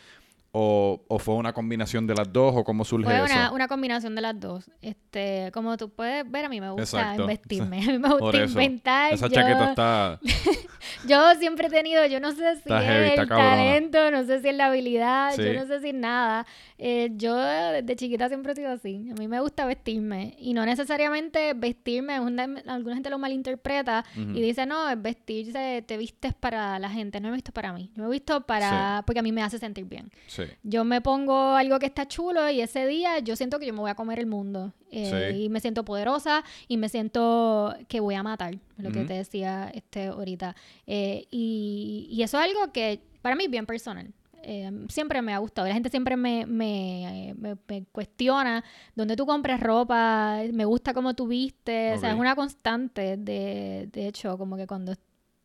O, 0.57 1.03
o, 1.09 1.19
fue 1.19 1.35
una 1.35 1.53
combinación 1.53 2.07
de 2.07 2.15
las 2.15 2.33
dos? 2.33 2.55
¿O 2.57 2.63
cómo 2.63 2.85
surge 2.85 3.07
fue 3.07 3.23
una, 3.23 3.51
una 3.51 3.67
combinación 3.67 4.15
de 4.15 4.21
las 4.21 4.39
dos. 4.39 4.71
Este, 4.83 5.51
como 5.53 5.77
tú 5.77 5.91
puedes 5.91 6.31
ver, 6.31 6.45
a 6.45 6.49
mí 6.49 6.61
me 6.61 6.71
gusta 6.71 7.17
investirme. 7.17 7.79
A 7.83 7.91
mí 7.91 7.99
me 7.99 8.09
gusta 8.09 8.45
inventar. 8.45 9.13
Esa 9.13 9.29
chaqueta 9.29 9.71
está... 9.71 10.21
yo 11.09 11.35
siempre 11.41 11.67
he 11.67 11.71
tenido, 11.71 12.07
yo 12.07 12.21
no 12.21 12.31
sé 12.31 12.55
si 12.57 12.73
es 12.73 13.19
el 13.19 13.27
talento, 13.27 14.13
no 14.13 14.23
sé 14.23 14.43
si 14.43 14.49
es 14.51 14.55
la 14.55 14.67
habilidad, 14.67 15.37
yo 15.37 15.55
no 15.55 15.67
sé 15.67 15.81
si 15.81 15.89
es 15.89 15.95
nada. 15.95 16.47
Eh, 16.79 17.11
yo 17.17 17.37
desde 17.37 17.97
chiquita 17.97 18.29
siempre 18.29 18.53
he 18.53 18.55
sido 18.55 18.71
así. 18.71 19.09
A 19.11 19.15
mí 19.15 19.27
me 19.27 19.41
gusta 19.41 19.67
vestirme. 19.67 20.37
Y 20.39 20.55
no 20.55 20.65
necesariamente 20.65 21.55
vestirme, 21.55 22.15
alguna 22.15 22.95
gente 22.95 23.11
lo 23.11 23.19
malinterpreta 23.19 24.05
y 24.15 24.41
dice, 24.41 24.67
no, 24.67 24.89
es 24.89 25.03
vestirse, 25.03 25.83
te 25.85 25.97
vistes 25.97 26.33
para 26.33 26.79
la 26.79 26.91
gente. 26.91 27.19
No 27.19 27.27
me 27.27 27.35
he 27.35 27.39
visto 27.39 27.51
para 27.51 27.73
mí. 27.73 27.91
Yo 27.97 28.05
me 28.05 28.09
he 28.09 28.13
visto 28.13 28.41
para... 28.43 29.03
porque 29.05 29.19
a 29.19 29.23
mí 29.23 29.33
me 29.33 29.43
hace 29.43 29.59
sentir 29.59 29.87
bien. 29.87 30.13
Sí. 30.29 30.44
Yo 30.63 30.85
me 30.85 31.01
pongo 31.01 31.55
algo 31.55 31.79
que 31.79 31.87
está 31.87 32.07
chulo 32.07 32.49
y 32.51 32.61
ese 32.61 32.87
día 32.87 33.19
yo 33.19 33.37
siento 33.37 33.59
que 33.59 33.67
yo 33.67 33.73
me 33.73 33.81
voy 33.81 33.91
a 33.91 33.95
comer 33.95 34.19
el 34.19 34.27
mundo. 34.27 34.73
Eh, 34.91 35.41
y 35.41 35.49
me 35.49 35.61
siento 35.61 35.85
poderosa 35.85 36.45
y 36.69 36.77
me 36.77 36.89
siento 36.89 37.75
que 37.89 37.99
voy 37.99 38.15
a 38.15 38.23
matar, 38.23 38.59
lo 38.77 38.93
que 38.93 39.05
te 39.05 39.15
decía 39.15 39.71
este 39.75 40.07
ahorita. 40.07 40.55
Eh, 40.87 41.27
y, 41.31 42.07
y, 42.11 42.23
eso 42.23 42.39
es 42.39 42.45
algo 42.45 42.73
que 42.73 43.01
para 43.21 43.35
mí 43.35 43.45
es 43.45 43.51
bien 43.51 43.67
personal. 43.67 44.13
Eh, 44.47 44.71
siempre 44.89 45.23
me 45.23 45.33
ha 45.33 45.39
gustado. 45.39 45.67
La 45.67 45.75
gente 45.75 45.89
siempre 45.89 46.17
me, 46.17 46.45
me, 46.47 47.35
me, 47.37 47.85
cuestiona 47.93 48.63
dónde 48.95 49.17
tú 49.17 49.27
compras 49.27 49.59
ropa, 49.59 50.43
me 50.53 50.65
gusta 50.65 50.93
cómo 50.93 51.15
tú 51.15 51.27
viste. 51.27 51.95
O 51.95 51.99
sea, 51.99 52.13
es 52.13 52.19
una 52.19 52.37
constante. 52.37 53.17
De, 53.17 53.89
de 53.91 54.07
hecho, 54.07 54.37
como 54.37 54.57
que 54.57 54.67
cuando 54.67 54.93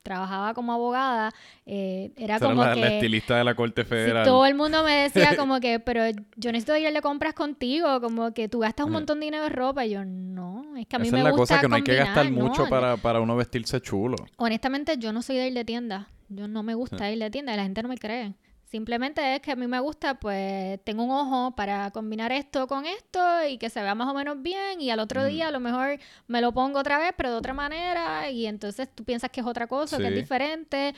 trabajaba 0.04 0.54
como 0.54 0.74
abogada, 0.74 1.32
eh, 1.66 2.12
era 2.18 2.40
como 2.40 2.64
la, 2.64 2.74
que... 2.74 2.80
La 2.80 2.88
estilista 2.94 3.38
de 3.38 3.44
la 3.44 3.56
Corte 3.56 3.84
Federal. 3.84 4.26
todo 4.26 4.46
el 4.46 4.56
mundo 4.56 4.84
me 4.84 5.04
decía 5.04 5.36
como 5.38 5.60
que, 5.60 5.80
pero 5.80 6.04
yo 6.36 6.52
necesito 6.52 6.76
ir 6.78 6.92
de 6.92 7.02
compras 7.02 7.34
contigo, 7.34 8.02
como 8.02 8.34
que 8.34 8.50
tú 8.50 8.60
gastas 8.60 8.86
un 8.86 8.94
montón 8.94 9.20
de 9.20 9.26
dinero 9.26 9.46
en 9.46 9.54
ropa. 9.54 9.86
Y 9.86 9.92
yo, 9.92 10.06
no, 10.06 10.76
es 10.78 10.88
que 10.88 10.96
a 10.96 11.00
mí 11.00 11.12
me 11.12 11.18
gusta 11.18 11.18
es 11.20 11.24
la 11.24 11.38
cosa, 11.38 11.62
que 11.62 11.68
no 11.68 11.76
hay 11.76 11.84
que 11.84 11.96
gastar 11.96 12.32
mucho 12.32 12.68
para, 12.70 12.98
para 12.98 13.20
uno 13.20 13.36
vestirse 13.36 13.82
chulo. 13.82 14.18
Honestamente, 14.38 14.98
yo 14.98 15.14
no 15.14 15.22
soy 15.22 15.38
de 15.38 15.48
ir 15.48 15.54
de 15.54 15.66
tienda. 15.66 16.10
Yo 16.30 16.48
no 16.48 16.62
me 16.62 16.76
gusta 16.76 17.12
ir 17.12 17.20
de 17.20 17.30
tienda 17.32 17.54
y 17.54 17.58
la 17.58 17.64
gente 17.64 17.82
no 17.82 17.90
me 17.90 17.98
cree. 17.98 18.36
Simplemente 18.70 19.36
es 19.36 19.42
que 19.42 19.52
a 19.52 19.56
mí 19.56 19.66
me 19.66 19.80
gusta, 19.80 20.20
pues 20.20 20.80
tengo 20.84 21.04
un 21.04 21.10
ojo 21.10 21.56
para 21.56 21.90
combinar 21.90 22.32
esto 22.32 22.68
con 22.68 22.86
esto 22.86 23.20
y 23.48 23.58
que 23.58 23.68
se 23.68 23.82
vea 23.82 23.96
más 23.96 24.08
o 24.08 24.14
menos 24.14 24.40
bien 24.44 24.80
y 24.80 24.92
al 24.92 25.00
otro 25.00 25.26
día 25.26 25.48
a 25.48 25.52
lo 25.52 25.60
mejor 25.60 25.98
me 26.28 26.40
lo 26.40 26.52
pongo 26.52 26.78
otra 26.78 27.00
vez, 27.00 27.12
pero 27.18 27.32
de 27.32 27.38
otra 27.38 27.56
manera 27.56 28.30
y 28.30 28.46
entonces 28.46 28.88
tú 28.94 29.04
piensas 29.04 29.32
que 29.32 29.42
es 29.42 29.48
otra 29.48 29.66
cosa, 29.66 29.98
que 29.98 30.10
es 30.10 30.14
diferente. 30.14 30.94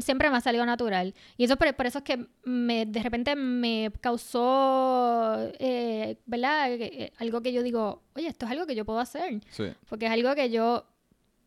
siempre 0.00 0.28
me 0.28 0.36
ha 0.36 0.42
salido 0.42 0.66
natural. 0.66 1.14
Y 1.38 1.44
eso 1.44 1.56
por, 1.56 1.86
eso 1.86 1.98
es 1.98 2.04
que 2.04 2.26
me, 2.44 2.84
de 2.84 3.02
repente 3.02 3.34
me 3.34 3.90
causó, 4.02 5.38
eh, 5.58 6.18
¿verdad? 6.26 6.70
Eh, 6.70 6.78
eh, 6.82 7.12
algo 7.16 7.40
que 7.40 7.54
yo 7.54 7.62
digo, 7.62 8.02
oye, 8.14 8.26
esto 8.26 8.44
es 8.44 8.52
algo 8.52 8.66
que 8.66 8.74
yo 8.74 8.84
puedo 8.84 9.00
hacer. 9.00 9.40
Porque 9.88 10.04
es 10.04 10.12
algo 10.12 10.34
que 10.34 10.50
yo, 10.50 10.84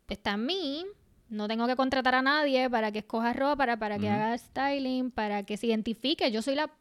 está 0.07 0.31
en 0.31 0.47
mí, 0.47 0.85
no 1.29 1.47
tengo 1.47 1.67
que 1.67 1.75
contratar 1.75 2.15
a 2.15 2.21
nadie 2.21 2.69
para 2.69 2.91
que 2.91 2.99
escoja 2.99 3.33
ropa, 3.33 3.57
para, 3.57 3.77
para 3.77 3.97
que 3.99 4.09
haga 4.09 4.37
styling, 4.37 5.11
para 5.11 5.43
que 5.43 5.57
se 5.57 5.67
identifique. 5.67 6.31
Yo 6.31 6.41
soy 6.41 6.55
la, 6.55 6.71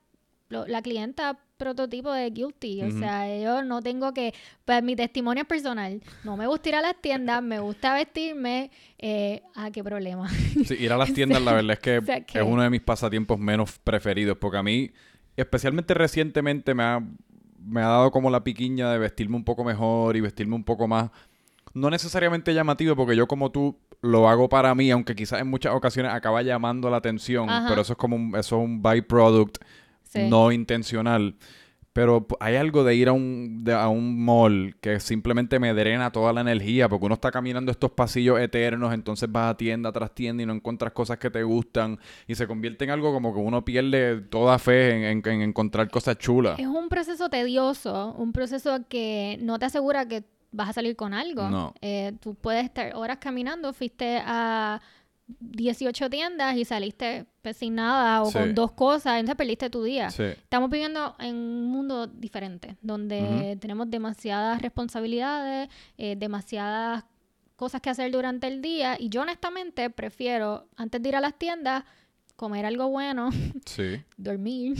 la 0.49 0.83
clienta 0.83 1.38
prototipo 1.59 2.12
de 2.12 2.31
Guilty. 2.31 2.83
O 2.83 2.90
sea, 2.93 3.38
yo 3.38 3.62
no 3.62 3.83
tengo 3.83 4.14
que... 4.14 4.33
Pues 4.64 4.83
mi 4.83 4.97
testimonio 4.97 5.43
es 5.43 5.49
personal. 5.49 6.00
No 6.25 6.37
me 6.37 6.47
gusta 6.47 6.69
ir 6.71 6.75
a 6.76 6.81
las 6.81 6.97
tiendas, 7.00 7.43
me 7.43 7.59
gusta 7.59 7.93
vestirme. 7.95 8.71
Eh, 8.97 9.43
ah, 9.55 9.71
qué 9.71 9.85
problema. 9.85 10.28
Sí, 10.64 10.76
ir 10.78 10.93
a 10.93 10.97
las 10.97 11.12
tiendas 11.12 11.43
la 11.43 11.52
verdad 11.52 11.73
es 11.73 11.78
que, 11.81 12.38
es 12.38 12.43
uno 12.43 12.62
de 12.62 12.71
mis 12.71 12.81
pasatiempos 12.81 13.38
menos 13.38 13.78
preferidos. 13.81 14.38
Porque 14.38 14.57
a 14.57 14.62
mí, 14.62 14.90
especialmente 15.37 15.93
recientemente, 15.93 16.73
me 16.73 16.85
ha, 16.85 17.00
me 17.59 17.83
ha 17.83 17.88
dado 17.88 18.11
como 18.11 18.31
la 18.31 18.42
piquiña 18.42 18.90
de 18.92 18.99
vestirme 18.99 19.37
un 19.37 19.44
poco 19.44 19.64
mejor 19.64 20.16
y 20.16 20.20
vestirme 20.20 20.55
un 20.55 20.64
poco 20.64 20.88
más... 20.88 21.11
No 21.75 21.90
necesariamente 21.90 22.55
llamativo, 22.55 22.96
porque 22.96 23.14
yo 23.14 23.29
como 23.29 23.53
tú 23.53 23.79
lo 24.00 24.28
hago 24.28 24.48
para 24.48 24.74
mí, 24.74 24.90
aunque 24.90 25.14
quizás 25.14 25.40
en 25.40 25.48
muchas 25.48 25.74
ocasiones 25.74 26.12
acaba 26.12 26.42
llamando 26.42 26.90
la 26.90 26.98
atención, 26.98 27.48
pero 27.68 27.80
eso 27.82 27.94
es 27.94 27.98
como 27.98 28.16
un, 28.16 28.37
eso 28.37 28.58
es 28.58 28.64
un 28.64 28.82
byproduct 28.82 29.58
no 30.14 30.52
intencional. 30.52 31.37
Pero 31.94 32.28
hay 32.38 32.54
algo 32.54 32.84
de 32.84 32.94
ir 32.94 33.08
a 33.08 33.12
un, 33.12 33.64
a 33.74 33.88
un 33.88 34.24
mall 34.24 34.76
que 34.80 35.00
simplemente 35.00 35.58
me 35.58 35.74
drena 35.74 36.12
toda 36.12 36.32
la 36.32 36.42
energía, 36.42 36.88
porque 36.88 37.06
uno 37.06 37.14
está 37.14 37.32
caminando 37.32 37.72
estos 37.72 37.90
pasillos 37.90 38.38
eternos, 38.38 38.94
entonces 38.94 39.32
vas 39.32 39.50
a 39.50 39.56
tienda 39.56 39.90
tras 39.90 40.14
tienda 40.14 40.44
y 40.44 40.46
no 40.46 40.52
encuentras 40.52 40.92
cosas 40.92 41.18
que 41.18 41.28
te 41.28 41.42
gustan 41.42 41.98
y 42.28 42.37
se 42.37 42.46
convierte 42.46 42.84
en 42.84 42.90
algo 42.90 43.12
como 43.12 43.34
que 43.34 43.40
uno 43.40 43.64
pierde 43.64 44.20
toda 44.20 44.61
fe 44.61 45.11
en, 45.11 45.22
en 45.26 45.42
encontrar 45.42 45.90
cosas 45.90 46.18
chulas. 46.18 46.61
Es 46.61 46.68
un 46.68 46.88
proceso 46.88 47.30
tedioso, 47.30 48.14
un 48.16 48.32
proceso 48.32 48.78
que 48.88 49.37
no 49.42 49.58
te 49.58 49.64
asegura 49.64 50.06
que 50.06 50.22
vas 50.50 50.70
a 50.70 50.72
salir 50.72 50.96
con 50.96 51.14
algo. 51.14 51.48
No. 51.48 51.74
Eh, 51.80 52.12
tú 52.20 52.34
puedes 52.34 52.64
estar 52.64 52.94
horas 52.94 53.18
caminando, 53.18 53.72
fuiste 53.72 54.20
a 54.24 54.80
18 55.40 56.08
tiendas 56.08 56.56
y 56.56 56.64
saliste 56.64 57.26
pues, 57.42 57.58
sin 57.58 57.74
nada 57.74 58.22
o 58.22 58.32
con 58.32 58.54
dos 58.54 58.72
cosas, 58.72 59.18
entonces 59.18 59.37
perdiste 59.37 59.68
tu 59.68 59.82
día. 59.82 60.08
Estamos 60.08 60.70
viviendo 60.70 61.14
en 61.18 61.37
un 61.37 61.70
mundo 61.70 62.06
diferente, 62.06 62.76
donde 62.80 63.56
tenemos 63.61 63.90
demasiadas 63.90 64.62
responsabilidades, 64.62 65.68
eh, 65.98 66.16
demasiadas 66.16 67.04
cosas 67.56 67.80
que 67.80 67.90
hacer 67.90 68.11
durante 68.11 68.46
el 68.46 68.62
día 68.62 68.96
y 68.98 69.08
yo 69.08 69.22
honestamente 69.22 69.90
prefiero, 69.90 70.68
antes 70.76 71.02
de 71.02 71.08
ir 71.11 71.16
a 71.16 71.20
las 71.20 71.34
tiendas, 71.38 71.84
comer 72.37 72.64
algo 72.64 72.88
bueno, 72.88 73.30
dormir. 74.16 74.76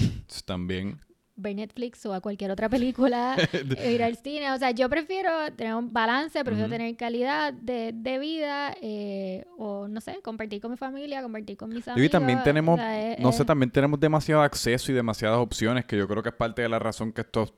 También 0.47 0.99
ver 1.39 1.55
Netflix 1.57 2.05
o 2.05 2.13
a 2.13 2.21
cualquier 2.21 2.51
otra 2.51 2.69
película, 2.69 3.37
eh, 3.53 3.93
ir 3.93 4.03
al 4.03 4.17
cine. 4.17 4.53
O 4.53 4.59
sea, 4.59 4.73
yo 4.73 4.89
prefiero 4.91 5.31
tener 5.57 5.75
un 5.75 5.93
balance, 5.93 6.45
prefiero 6.45 6.69
tener 6.69 6.95
calidad 6.97 7.53
de, 7.53 7.93
de 7.95 8.19
vida 8.19 8.77
eh, 8.83 9.47
o, 9.57 9.89
no 9.89 10.01
sé, 10.01 10.21
compartir 10.23 10.61
con 10.61 10.73
mi 10.73 10.77
familia, 10.77 11.23
compartir 11.23 11.57
con 11.57 11.71
mis 11.71 11.87
amigos. 11.89 12.07
Y 12.07 12.11
también 12.11 12.43
tenemos, 12.43 12.79
no 13.19 13.33
sé, 13.33 13.45
también 13.45 13.71
tenemos 13.71 13.99
demasiado 13.99 14.43
acceso 14.43 14.93
y 14.93 14.95
demasiadas 14.95 15.39
opciones 15.39 15.85
que 15.87 15.97
yo 15.97 16.07
creo 16.07 16.23
que 16.23 16.31
es 16.31 16.35
parte 16.35 16.63
de 16.63 16.69
la 16.69 16.79
razón 16.79 17.13
que 17.13 17.23
estos 17.23 17.55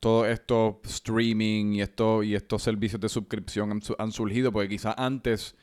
todo 0.00 0.26
esto 0.26 0.80
streaming 0.84 1.72
y 1.72 1.80
esto 1.82 2.22
y 2.22 2.36
estos 2.36 2.62
servicios 2.62 3.00
de 3.00 3.08
suscripción 3.08 3.72
han, 3.72 3.80
han 3.98 4.12
surgido 4.12 4.52
porque 4.52 4.68
quizás 4.68 4.94
antes 4.96 5.56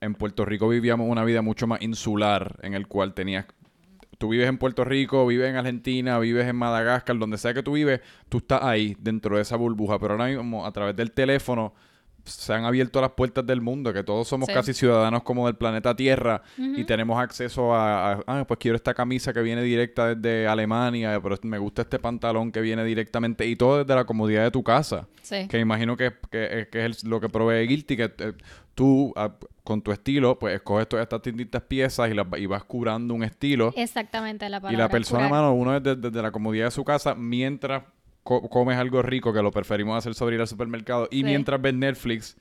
en 0.00 0.14
Puerto 0.14 0.44
Rico 0.44 0.68
vivíamos 0.68 1.08
una 1.10 1.24
vida 1.24 1.42
mucho 1.42 1.66
más 1.66 1.82
insular 1.82 2.60
en 2.62 2.74
el 2.74 2.86
cual 2.86 3.14
tenías 3.14 3.46
tú 4.18 4.28
vives 4.28 4.48
en 4.48 4.58
Puerto 4.58 4.84
Rico, 4.84 5.26
vives 5.26 5.50
en 5.50 5.56
Argentina, 5.56 6.18
vives 6.18 6.46
en 6.46 6.56
Madagascar, 6.56 7.18
donde 7.18 7.38
sea 7.38 7.54
que 7.54 7.62
tú 7.62 7.72
vives, 7.72 8.00
tú 8.28 8.38
estás 8.38 8.62
ahí 8.62 8.96
dentro 8.98 9.36
de 9.36 9.42
esa 9.42 9.56
burbuja. 9.56 9.98
Pero 9.98 10.14
ahora 10.14 10.26
mismo, 10.26 10.66
a 10.66 10.72
través 10.72 10.96
del 10.96 11.12
teléfono, 11.12 11.74
se 12.26 12.52
han 12.52 12.64
abierto 12.64 13.00
las 13.00 13.12
puertas 13.12 13.46
del 13.46 13.60
mundo, 13.60 13.92
que 13.92 14.02
todos 14.02 14.26
somos 14.28 14.48
casi 14.48 14.74
ciudadanos 14.74 15.22
como 15.22 15.46
del 15.46 15.54
planeta 15.56 15.94
Tierra 15.94 16.42
y 16.56 16.84
tenemos 16.84 17.20
acceso 17.20 17.74
a, 17.74 18.20
ah, 18.26 18.44
pues 18.46 18.58
quiero 18.58 18.76
esta 18.76 18.94
camisa 18.94 19.32
que 19.32 19.40
viene 19.42 19.62
directa 19.62 20.14
desde 20.14 20.46
Alemania, 20.48 21.18
pero 21.22 21.36
me 21.42 21.58
gusta 21.58 21.82
este 21.82 21.98
pantalón 21.98 22.50
que 22.52 22.60
viene 22.60 22.84
directamente 22.84 23.46
y 23.46 23.56
todo 23.56 23.78
desde 23.78 23.94
la 23.94 24.04
comodidad 24.04 24.42
de 24.44 24.50
tu 24.50 24.62
casa. 24.62 25.06
Que 25.48 25.58
imagino 25.58 25.96
que, 25.96 26.12
que, 26.30 26.68
es 26.72 27.04
lo 27.04 27.20
que 27.20 27.28
provee 27.28 27.66
Guilty, 27.66 27.96
que 27.96 28.12
eh, 28.18 28.32
tú 28.76 29.12
ah, 29.16 29.34
con 29.64 29.82
tu 29.82 29.90
estilo, 29.90 30.38
pues 30.38 30.54
escoges 30.54 30.88
todas 30.88 31.02
estas 31.02 31.22
distintas 31.22 31.62
piezas 31.62 32.08
y, 32.08 32.14
las, 32.14 32.26
y 32.38 32.46
vas 32.46 32.62
curando 32.62 33.14
un 33.14 33.24
estilo. 33.24 33.72
Exactamente, 33.74 34.48
la 34.48 34.60
palabra. 34.60 34.74
Y 34.74 34.76
la 34.76 34.88
persona, 34.88 35.28
mano, 35.28 35.52
uno 35.54 35.76
es 35.76 35.82
desde, 35.82 36.22
la 36.22 36.30
comodidad 36.30 36.66
de 36.66 36.70
su 36.70 36.84
casa, 36.84 37.16
mientras 37.16 37.82
comes 38.22 38.76
algo 38.76 39.02
rico, 39.02 39.32
que 39.32 39.42
lo 39.42 39.50
preferimos 39.50 39.96
hacer 39.98 40.14
sobre 40.14 40.36
ir 40.36 40.40
al 40.40 40.48
supermercado, 40.48 41.08
y 41.10 41.24
mientras 41.24 41.60
ves 41.60 41.74
Netflix, 41.74 42.36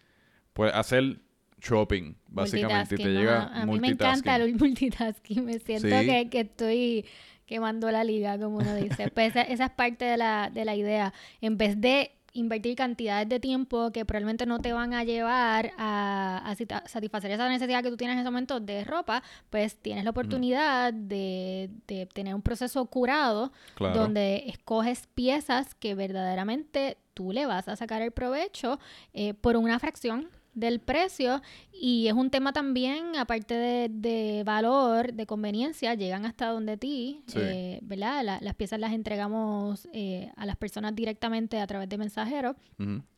pues 0.54 0.72
hacer 0.74 1.20
shopping, 1.62 2.16
básicamente. 2.28 2.96
Y 2.96 2.98
te 2.98 3.10
llega 3.10 3.44
A 3.62 3.66
mí 3.66 3.80
me 3.80 3.90
encanta 3.90 4.36
el 4.36 4.56
multitasking, 4.56 5.46
me 5.46 5.58
siento 5.60 5.88
que, 5.88 6.30
que 6.30 6.42
estoy 6.42 7.06
quemando 7.46 7.90
la 7.92 8.04
liga, 8.04 8.38
como 8.38 8.58
uno 8.58 8.76
dice. 8.76 9.10
Pues 9.14 9.30
esa, 9.30 9.42
esa, 9.42 9.66
es 9.66 9.72
parte 9.72 10.06
de 10.06 10.18
la, 10.18 10.52
de 10.54 10.66
la 10.66 10.76
idea. 10.76 11.14
En 11.42 11.58
vez 11.58 11.80
de 11.80 12.12
invertir 12.36 12.76
cantidades 12.76 13.28
de 13.30 13.40
tiempo 13.40 13.92
que 13.92 14.06
probablemente 14.06 14.46
no 14.46 14.60
te 14.60 14.74
van 14.74 14.94
a 14.94 15.04
llevar 15.04 15.72
a, 15.78 16.54
satisfacer 16.86 17.32
esa 17.32 17.50
necesidad 17.50 17.82
que 17.82 17.90
tú 17.90 17.98
tienes 17.98 18.16
en 18.16 18.20
ese 18.20 18.30
momento 18.30 18.60
de 18.60 18.84
ropa, 18.84 19.24
pues 19.50 19.78
tienes 19.78 20.04
la 20.04 20.12
oportunidad 20.12 20.94
de, 20.94 21.70
tener 22.14 22.36
un 22.36 22.42
proceso 22.42 22.86
curado 22.86 23.52
donde 23.80 24.44
escoges 24.48 25.08
piezas 25.16 25.74
que 25.76 25.96
verdaderamente 25.96 26.98
tú 27.14 27.32
le 27.32 27.46
vas 27.46 27.68
a 27.68 27.76
sacar 27.76 28.02
el 28.02 28.12
provecho 28.12 28.80
eh, 29.14 29.34
por 29.34 29.56
una 29.56 29.80
fracción 29.80 30.30
del 30.56 30.80
precio 30.80 31.42
y 31.72 32.08
es 32.08 32.14
un 32.14 32.30
tema 32.32 32.52
también, 32.54 33.16
aparte 33.18 33.54
de, 33.54 33.90
de 33.90 34.44
valor, 34.44 35.14
de 35.14 35.26
conveniencia, 35.26 35.94
llegan 35.94 36.26
hasta 36.26 36.48
donde 36.48 36.78
ti, 36.78 37.22
Sí. 37.28 37.38
eh, 37.42 37.80
¿verdad? 37.84 38.24
La- 38.24 38.40
las 38.42 38.56
piezas 38.56 38.80
las 38.80 38.94
entregamos 38.94 39.88
eh, 39.94 40.32
a 40.36 40.46
las 40.46 40.56
personas 40.56 40.96
directamente 40.96 41.60
a 41.60 41.68
través 41.68 41.90
de 41.90 41.98
mensajeros. 41.98 42.56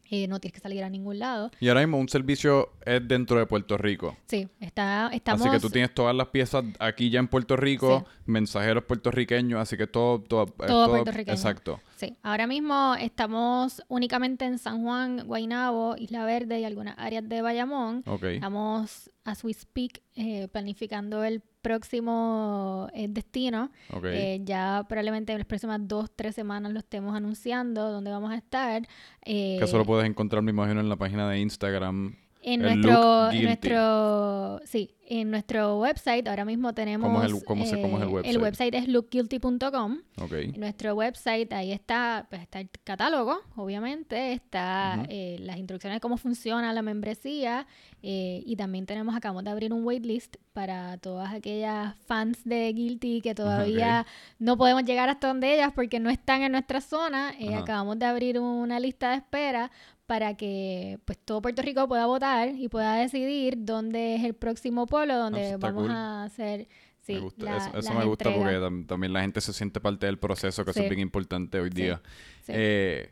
Eh, 0.10 0.28
no 0.28 0.40
tienes 0.40 0.54
que 0.54 0.60
salir 0.60 0.84
a 0.84 0.90
ningún 0.90 1.20
lado. 1.20 1.52
Y 1.60 1.70
ahora 1.70 1.82
mismo 1.82 1.98
un 1.98 2.10
servicio 2.10 2.74
es 2.86 3.08
dentro 3.08 3.40
de 3.40 3.46
Puerto 3.46 3.78
Rico. 3.78 4.18
Sí, 4.28 4.48
está, 4.60 5.10
estamos... 5.14 5.42
Así 5.42 5.50
que 5.50 5.60
tú 5.60 5.70
tienes 5.70 5.94
todas 5.94 6.16
las 6.16 6.28
piezas 6.28 6.64
aquí 6.80 7.10
ya 7.10 7.20
en 7.20 7.28
Puerto 7.28 7.56
Rico, 7.56 8.06
mensajeros 8.26 8.84
puertorriqueños, 8.84 9.60
así 9.60 9.78
que 9.78 9.88
todo... 9.88 10.20
Todo, 10.22 10.46
es 10.60 10.68
Todo 10.68 10.90
puertorriqueño. 10.90 11.36
Exacto. 11.36 11.80
Sí, 11.96 12.16
ahora 12.22 12.48
mismo 12.48 12.96
estamos 13.00 13.82
únicamente 13.88 14.46
en 14.46 14.60
San 14.60 14.84
Juan, 14.84 15.26
Guaynabo, 15.26 15.96
Isla 15.98 16.26
Verde 16.26 16.60
y 16.60 16.64
algunas 16.66 16.96
áreas 16.98 17.28
de 17.28 17.42
Bayamón. 17.42 18.04
Ok. 18.06 18.24
Estamos, 18.24 19.12
as 19.24 19.44
we 19.44 19.54
speak, 19.54 20.02
eh, 20.16 20.48
planificando 20.50 21.24
el 21.24 21.42
próximo 21.62 22.88
eh, 22.94 23.08
destino. 23.10 23.72
Ok. 23.92 24.06
Eh, 24.06 24.42
ya 24.44 24.86
probablemente 24.88 25.32
en 25.34 25.40
las 25.40 25.48
próximas 25.48 25.80
dos, 25.84 26.10
tres 26.16 26.36
semanas 26.36 26.72
lo 26.72 26.80
estemos 26.80 27.16
anunciando, 27.16 27.92
dónde 27.92 28.12
vamos 28.12 28.32
a 28.32 28.36
estar. 28.36 28.84
Eh, 29.26 29.58
que 29.60 29.66
eso 29.66 29.78
lo 29.78 29.86
puedes 29.86 30.08
encontrar, 30.08 30.42
me 30.44 30.52
imagino, 30.52 30.80
en 30.80 30.90
la 30.90 30.96
página 30.96 31.30
de 31.30 31.40
Instagram. 31.40 32.16
En 32.54 32.66
el 32.66 32.82
nuestro, 32.82 33.32
en 33.32 33.44
nuestro, 33.44 34.60
sí, 34.66 34.92
en 35.10 35.32
nuestro 35.32 35.80
website 35.80 36.28
ahora 36.28 36.44
mismo 36.46 36.74
tenemos. 36.74 37.08
¿Cómo 37.08 37.24
es 37.24 37.32
el- 37.32 37.44
cómo 37.46 37.66
se- 37.66 37.82
cómo 37.82 37.98
es 37.98 38.04
el 38.04 38.10
eh, 38.10 38.12
website? 38.12 38.36
El 38.36 38.42
website 38.42 38.76
es 38.76 38.88
lookguilty.com. 38.88 39.98
Ok. 40.22 40.32
En 40.34 40.60
nuestro 40.60 40.94
website 40.96 41.52
ahí 41.54 41.72
está, 41.72 42.26
pues, 42.30 42.42
está 42.42 42.60
el 42.60 42.70
catálogo, 42.84 43.38
obviamente, 43.56 44.34
está 44.34 45.06
eh, 45.10 45.38
las 45.40 45.58
instrucciones 45.58 45.98
de 45.98 46.00
cómo 46.02 46.18
funciona 46.18 46.74
la 46.74 46.82
membresía 46.82 47.68
eh, 48.04 48.44
y 48.46 48.56
también 48.56 48.86
tenemos, 48.86 49.16
acabamos 49.16 49.44
de 49.44 49.50
abrir 49.52 49.74
un 49.74 49.84
waitlist 49.86 50.36
para 50.54 50.98
todas 50.98 51.34
aquellas 51.34 51.96
fans 52.08 52.40
de 52.44 52.72
Guilty 52.74 53.22
que 53.22 53.36
todavía 53.36 54.06
no 54.40 54.58
podemos 54.58 54.84
llegar 54.84 55.08
hasta 55.10 55.28
donde 55.28 55.54
ellas 55.54 55.72
porque 55.76 56.00
no 56.00 56.10
están 56.10 56.42
en 56.44 56.52
nuestra 56.54 56.82
zona. 56.82 57.34
Eh, 57.40 57.50
Ajá. 57.50 57.60
acabamos 57.60 58.00
de 58.00 58.06
abrir 58.06 58.40
una 58.40 58.80
lista 58.80 59.12
de 59.12 59.18
espera 59.18 59.72
para 60.08 60.36
que 60.36 60.98
pues 61.06 61.20
todo 61.20 61.42
Puerto 61.42 61.62
Rico 61.62 61.88
pueda 61.88 62.06
votar 62.08 62.50
y 62.56 62.68
pueda 62.70 62.96
decidir 62.96 63.56
dónde 63.60 64.16
es 64.16 64.24
el 64.24 64.34
próximo 64.34 64.88
pueblo 64.88 65.14
eso 65.14 65.22
donde 65.24 65.58
vamos 65.58 65.84
cool. 65.84 65.92
a 65.92 66.24
hacer 66.24 66.68
sí, 67.02 67.14
me 67.16 67.20
gusta. 67.20 67.46
la- 67.46 67.58
eso 67.58 67.78
eso 67.78 67.94
me 67.94 68.06
gusta 68.06 68.34
porque 68.34 68.56
entregas. 68.56 68.88
también 68.88 69.14
la 69.14 69.22
gente 69.22 69.42
se 69.42 69.54
siente 69.54 69.80
parte 69.80 70.06
del 70.08 70.18
proceso, 70.18 70.64
que 70.66 70.72
eso 70.72 70.82
es 70.82 70.90
bien 70.90 71.02
importante 71.02 71.60
hoy 71.60 71.70
Sí. 71.70 71.82
día. 71.84 72.02
Eh, 72.48 73.12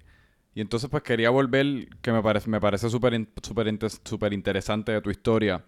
y 0.53 0.61
entonces, 0.61 0.89
pues 0.89 1.03
quería 1.03 1.29
volver, 1.29 1.89
que 2.01 2.11
me 2.13 2.21
parece 2.23 2.49
me 2.49 2.61
parece 2.61 2.89
súper 2.89 3.27
súper 3.43 3.67
inte- 3.67 3.89
súper 4.05 4.31
interesante 4.33 4.93
de 4.93 5.01
tu 5.01 5.09
historia, 5.11 5.63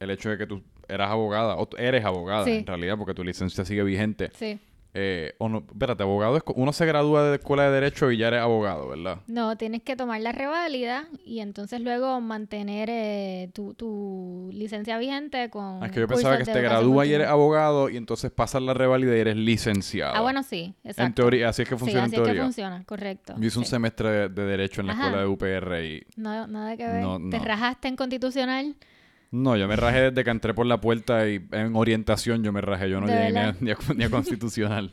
el 0.00 0.10
hecho 0.10 0.30
de 0.30 0.38
que 0.38 0.46
tú 0.48 0.62
eras 0.88 1.10
abogada, 1.10 1.54
o 1.56 1.68
eres 1.78 2.04
abogada 2.04 2.50
en 2.50 2.66
realidad, 2.66 2.98
porque 2.98 3.14
tu 3.14 3.22
licencia 3.22 3.64
sigue 3.64 3.84
vigente. 3.84 4.30
Sí. 4.34 4.58
Eh, 4.94 5.34
o 5.38 5.48
no, 5.48 5.64
espérate, 5.66 6.02
abogado 6.02 6.36
es, 6.36 6.42
uno 6.54 6.70
se 6.74 6.84
gradúa 6.84 7.22
de 7.24 7.30
la 7.30 7.36
escuela 7.36 7.64
de 7.64 7.70
Derecho 7.70 8.10
y 8.10 8.18
ya 8.18 8.28
eres 8.28 8.40
abogado, 8.40 8.88
¿verdad? 8.88 9.20
No, 9.26 9.56
tienes 9.56 9.82
que 9.82 9.96
tomar 9.96 10.20
la 10.20 10.32
reválida 10.32 11.06
y 11.24 11.40
entonces 11.40 11.80
luego 11.80 12.20
mantener 12.20 12.90
eh, 12.90 13.50
tu, 13.54 13.72
tu 13.72 14.50
licencia 14.52 14.98
vigente 14.98 15.48
con. 15.48 15.82
Ah, 15.82 15.86
es 15.86 15.92
que 15.92 16.00
yo 16.00 16.08
pensaba 16.08 16.36
que 16.36 16.44
te 16.44 16.60
gradúas 16.60 17.06
y 17.06 17.14
eres 17.14 17.28
abogado 17.28 17.88
y 17.88 17.96
entonces 17.96 18.30
pasas 18.30 18.60
la 18.60 18.74
reválida 18.74 19.16
y 19.16 19.20
eres 19.20 19.36
licenciado. 19.36 20.14
Ah, 20.14 20.20
bueno, 20.20 20.42
sí, 20.42 20.74
exacto. 20.84 21.02
En 21.04 21.14
teoría, 21.14 21.48
así 21.48 21.62
es 21.62 21.68
que 21.68 21.74
sí, 21.74 21.78
funciona 21.78 22.04
así 22.04 22.14
en 22.14 22.20
es 22.20 22.20
que 22.20 22.24
teoría. 22.26 22.42
funciona, 22.42 22.84
correcto. 22.84 23.34
Yo 23.38 23.46
hice 23.46 23.58
un 23.58 23.64
semestre 23.64 24.08
de, 24.10 24.28
de 24.28 24.44
Derecho 24.44 24.82
en 24.82 24.88
la 24.88 24.92
Ajá. 24.92 25.04
escuela 25.06 25.22
de 25.22 25.28
UPR 25.28 25.84
y... 25.84 26.06
No, 26.16 26.46
nada 26.46 26.76
que 26.76 26.86
ver. 26.86 27.02
No, 27.02 27.18
¿Te 27.30 27.38
rajaste 27.38 27.88
en 27.88 27.96
constitucional? 27.96 28.76
No, 29.32 29.56
yo 29.56 29.66
me 29.66 29.76
rajé 29.76 30.10
desde 30.10 30.24
que 30.24 30.30
entré 30.30 30.52
por 30.52 30.66
la 30.66 30.78
puerta 30.80 31.26
y 31.26 31.44
en 31.52 31.74
orientación 31.74 32.44
yo 32.44 32.52
me 32.52 32.60
rajé. 32.60 32.90
Yo 32.90 33.00
no 33.00 33.06
¿De 33.06 33.14
llegué 33.14 33.32
ni 33.32 33.38
a, 33.38 33.56
ni 33.60 33.70
a- 33.70 33.76
ni 33.96 34.04
a 34.04 34.10
constitucional. 34.10 34.90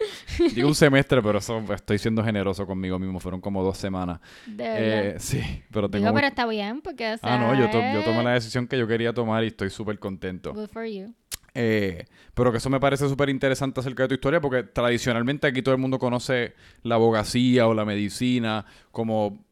Digo 0.55 0.67
un 0.69 0.75
semestre, 0.75 1.21
pero 1.21 1.39
eso 1.39 1.61
estoy 1.73 1.97
siendo 1.99 2.23
generoso 2.23 2.65
conmigo 2.65 2.97
mismo. 2.97 3.19
Fueron 3.19 3.41
como 3.41 3.61
dos 3.63 3.77
semanas. 3.77 4.21
De 4.47 4.63
Eh, 5.11 5.15
sí, 5.19 5.41
pero 5.71 5.89
tengo... 5.89 6.05
Digo, 6.05 6.15
pero 6.15 6.27
está 6.27 6.45
bien, 6.47 6.79
porque, 6.81 7.13
o 7.13 7.17
sea, 7.17 7.35
ah, 7.35 7.37
no, 7.37 7.53
yo, 7.59 7.69
to- 7.69 7.81
yo 7.93 8.01
tomé 8.03 8.23
la 8.23 8.31
decisión 8.31 8.65
que 8.65 8.77
yo 8.79 8.87
quería 8.87 9.13
tomar 9.13 9.43
y 9.43 9.47
estoy 9.47 9.69
súper 9.69 9.99
contento. 9.99 10.53
Good 10.53 10.69
for 10.69 10.85
you. 10.85 11.13
Eh, 11.53 12.05
pero 12.33 12.51
que 12.51 12.59
eso 12.59 12.69
me 12.69 12.79
parece 12.79 13.09
súper 13.09 13.27
interesante 13.29 13.79
acerca 13.81 14.03
de 14.03 14.09
tu 14.09 14.13
historia 14.13 14.39
porque 14.39 14.63
tradicionalmente 14.63 15.47
aquí 15.47 15.61
todo 15.61 15.75
el 15.75 15.81
mundo 15.81 15.99
conoce 15.99 16.53
la 16.83 16.95
abogacía 16.95 17.67
o 17.67 17.73
la 17.73 17.83
medicina 17.85 18.65
como, 18.91 19.43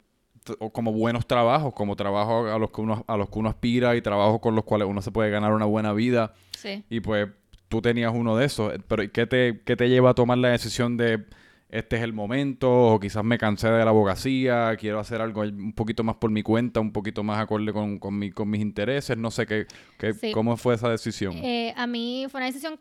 como 0.72 0.92
buenos 0.92 1.26
trabajos, 1.26 1.72
como 1.74 1.96
trabajos 1.96 2.50
a 2.50 2.58
los, 2.58 2.70
que 2.70 2.80
uno, 2.80 3.04
a 3.06 3.16
los 3.16 3.28
que 3.30 3.38
uno 3.38 3.48
aspira 3.48 3.96
y 3.96 4.02
trabajos 4.02 4.40
con 4.40 4.54
los 4.54 4.64
cuales 4.64 4.88
uno 4.88 5.02
se 5.02 5.10
puede 5.10 5.30
ganar 5.30 5.52
una 5.52 5.64
buena 5.66 5.92
vida. 5.92 6.32
Sí. 6.56 6.84
Y 6.90 7.00
pues 7.00 7.28
tú 7.68 7.80
tenías 7.82 8.12
uno 8.14 8.36
de 8.36 8.46
esos. 8.46 8.72
Pero 8.88 9.02
¿y 9.02 9.08
¿qué 9.10 9.26
te, 9.26 9.60
qué 9.64 9.76
te 9.76 9.88
lleva 9.88 10.10
a 10.10 10.14
tomar 10.14 10.38
la 10.38 10.48
decisión 10.48 10.96
de 10.96 11.24
este 11.70 11.96
es 11.96 12.02
el 12.02 12.12
momento? 12.14 12.70
O 12.70 12.98
quizás 13.00 13.22
me 13.24 13.36
cansé 13.36 13.68
de 13.70 13.84
la 13.84 13.90
abogacía, 13.90 14.74
quiero 14.78 14.98
hacer 15.00 15.20
algo 15.20 15.42
un 15.42 15.72
poquito 15.74 16.02
más 16.02 16.16
por 16.16 16.30
mi 16.30 16.42
cuenta, 16.42 16.80
un 16.80 16.92
poquito 16.92 17.22
más 17.22 17.38
acorde 17.38 17.72
con, 17.72 17.98
con, 17.98 18.18
mi- 18.18 18.30
con 18.30 18.48
mis 18.48 18.60
intereses. 18.62 19.16
No 19.18 19.30
sé 19.30 19.46
qué, 19.46 19.66
qué- 19.98 20.14
Sí. 20.14 20.32
cómo 20.32 20.56
fue 20.56 20.74
esa 20.76 20.88
decisión. 20.88 21.34
Eh, 21.36 21.74
a 21.76 21.86
mí 21.86 22.26
fue 22.30 22.38
una 22.40 22.46
decisión 22.46 22.80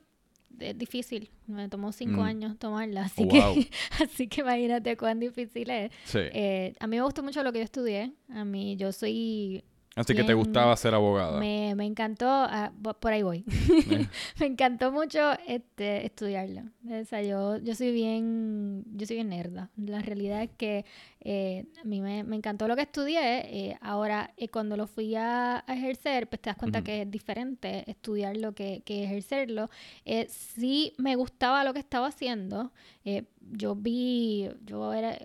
eh, 0.60 0.74
difícil. 0.76 1.30
Me 1.48 1.70
tomó 1.70 1.92
cinco 1.92 2.22
Mm. 2.22 2.24
años 2.24 2.58
tomarla, 2.60 3.04
así 3.04 3.24
Oh, 3.24 3.28
que 3.30 3.40
wow. 3.40 3.56
así 4.04 4.28
que 4.28 4.42
imagínate 4.42 4.98
cuán 4.98 5.20
difícil 5.20 5.70
es. 5.70 5.92
Sí. 6.06 6.20
Eh, 6.22 6.74
a 6.80 6.88
mí 6.88 6.98
me 6.98 7.04
gustó 7.04 7.24
mucho 7.24 7.44
lo 7.44 7.52
que 7.52 7.60
yo 7.60 7.66
estudié. 7.66 8.12
A 8.30 8.44
mí, 8.46 8.76
yo 8.78 8.92
soy... 8.92 9.64
Así 9.98 10.14
que 10.14 10.24
te 10.24 10.34
gustaba 10.36 10.76
ser 10.78 10.94
abogada. 10.94 11.40
Me, 11.40 11.74
me 11.76 11.86
encantó, 11.86 12.48
bo- 12.78 12.94
por 12.94 13.12
ahí 13.14 13.24
voy. 13.24 13.44
me 14.40 14.46
encantó 14.46 14.92
mucho 14.92 15.20
este, 15.48 16.06
estudiarlo. 16.06 16.62
O 16.90 17.04
sea, 17.06 17.22
yo, 17.24 17.58
yo 17.58 17.74
soy 17.76 17.92
bien, 17.92 18.84
yo 18.96 19.06
soy 19.08 19.16
bien 19.18 19.30
nerda. 19.30 19.72
La 19.76 20.00
realidad 20.02 20.44
es 20.44 20.52
que 20.56 20.86
eh, 21.22 21.66
a 21.82 21.84
mí 21.84 22.00
me, 22.02 22.24
me 22.24 22.36
encantó 22.36 22.68
lo 22.68 22.76
que 22.76 22.84
estudié. 22.84 23.70
eh, 23.72 23.78
ahora, 23.82 24.32
eh, 24.38 24.50
cuando 24.50 24.78
lo 24.78 24.86
fui 24.88 25.16
a, 25.16 25.64
a 25.66 25.74
ejercer, 25.76 26.30
pues 26.30 26.42
te 26.42 26.52
das 26.52 26.58
cuenta 26.58 26.84
que 26.84 27.02
es 27.02 27.12
diferente 27.12 27.84
estudiarlo 27.90 28.54
que, 28.54 28.84
que 28.86 29.04
ejercerlo. 29.04 29.70
Eh, 30.06 30.28
sí 30.30 30.94
me 30.98 31.16
gustaba 31.16 31.64
lo 31.64 31.74
que 31.74 31.80
estaba 31.80 32.08
haciendo. 32.08 32.72
Eh, 33.04 33.24
yo 33.52 33.76
vi, 33.76 34.48
yo 34.64 34.94
era, 34.94 35.18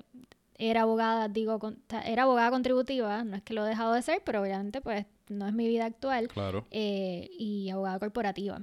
era 0.70 0.83
abogada, 0.83 1.29
digo, 1.29 1.59
con- 1.59 1.83
era 2.05 2.22
abogada 2.25 2.51
contributiva, 2.51 3.25
no 3.25 3.37
es 3.37 3.42
que 3.42 3.55
lo 3.55 3.64
he 3.66 3.68
dejado 3.68 3.92
de 3.94 4.03
ser, 4.03 4.22
pero 4.25 4.40
obviamente 4.42 4.81
pues 4.81 5.07
no 5.29 5.46
es 5.46 5.53
mi 5.55 5.66
vida 5.68 5.87
actual, 5.87 6.29
Claro. 6.29 6.66
eh, 6.70 7.29
y 7.38 7.70
abogada 7.70 7.98
corporativa. 7.98 8.61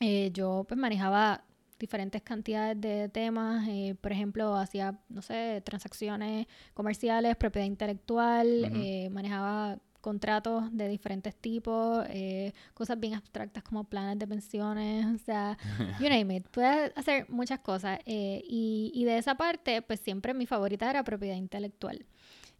Eh, 0.00 0.30
yo 0.32 0.64
pues 0.68 0.78
manejaba 0.78 1.42
diferentes 1.78 2.22
cantidades 2.22 2.80
de 2.80 3.08
temas, 3.08 3.66
eh, 3.68 3.94
por 4.00 4.12
ejemplo, 4.12 4.54
hacía, 4.56 4.98
no 5.08 5.20
sé, 5.22 5.60
transacciones 5.64 6.46
comerciales, 6.74 7.36
propiedad 7.36 7.66
intelectual, 7.66 8.70
manejaba 9.10 9.78
contratos 10.00 10.64
de 10.76 10.88
diferentes 10.88 11.34
tipos, 11.34 12.04
eh, 12.10 12.52
cosas 12.74 12.98
bien 12.98 13.14
abstractas 13.14 13.62
como 13.62 13.84
planes 13.84 14.18
de 14.18 14.26
pensiones, 14.26 15.06
o 15.06 15.18
sea, 15.18 15.56
you 16.00 16.08
name 16.08 16.36
it, 16.36 16.46
puedes 16.48 16.92
hacer 16.96 17.28
muchas 17.28 17.60
cosas. 17.60 17.98
eh, 18.06 18.42
y, 18.46 18.92
y 18.94 19.04
de 19.04 19.18
esa 19.18 19.34
parte, 19.36 19.82
pues 19.82 20.00
siempre 20.00 20.34
mi 20.34 20.46
favorita 20.46 20.88
era 20.90 21.02
propiedad 21.04 21.36
intelectual. 21.36 22.06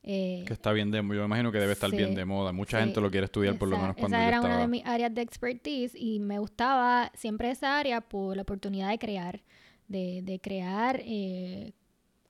Eh, 0.08 0.44
Que 0.46 0.52
está 0.52 0.70
bien 0.72 0.92
de 0.92 0.98
Yo 0.98 1.02
me 1.04 1.24
imagino 1.24 1.50
que 1.50 1.58
debe 1.58 1.72
estar 1.72 1.90
bien 1.90 2.14
de 2.14 2.24
moda. 2.24 2.52
Mucha 2.52 2.78
sí. 2.78 2.84
gente 2.84 3.00
lo 3.00 3.10
quiere 3.10 3.24
estudiar 3.24 3.58
por 3.58 3.68
lo 3.68 3.76
menos 3.76 3.96
cuando 3.96 4.16
esa 4.16 4.24
yo 4.24 4.28
era 4.28 4.40
una 4.40 4.58
de 4.58 4.68
mis 4.68 4.86
áreas 4.86 5.12
de 5.12 5.20
expertise 5.22 5.96
y 5.96 6.20
me 6.20 6.38
gustaba 6.38 7.10
siempre 7.14 7.50
esa 7.50 7.76
área 7.78 8.00
por 8.00 8.36
la 8.36 8.42
oportunidad 8.42 8.88
de 8.90 8.98
crear, 9.00 9.42
de, 9.88 10.20
de 10.22 10.38
crear 10.38 11.00
eh, 11.04 11.72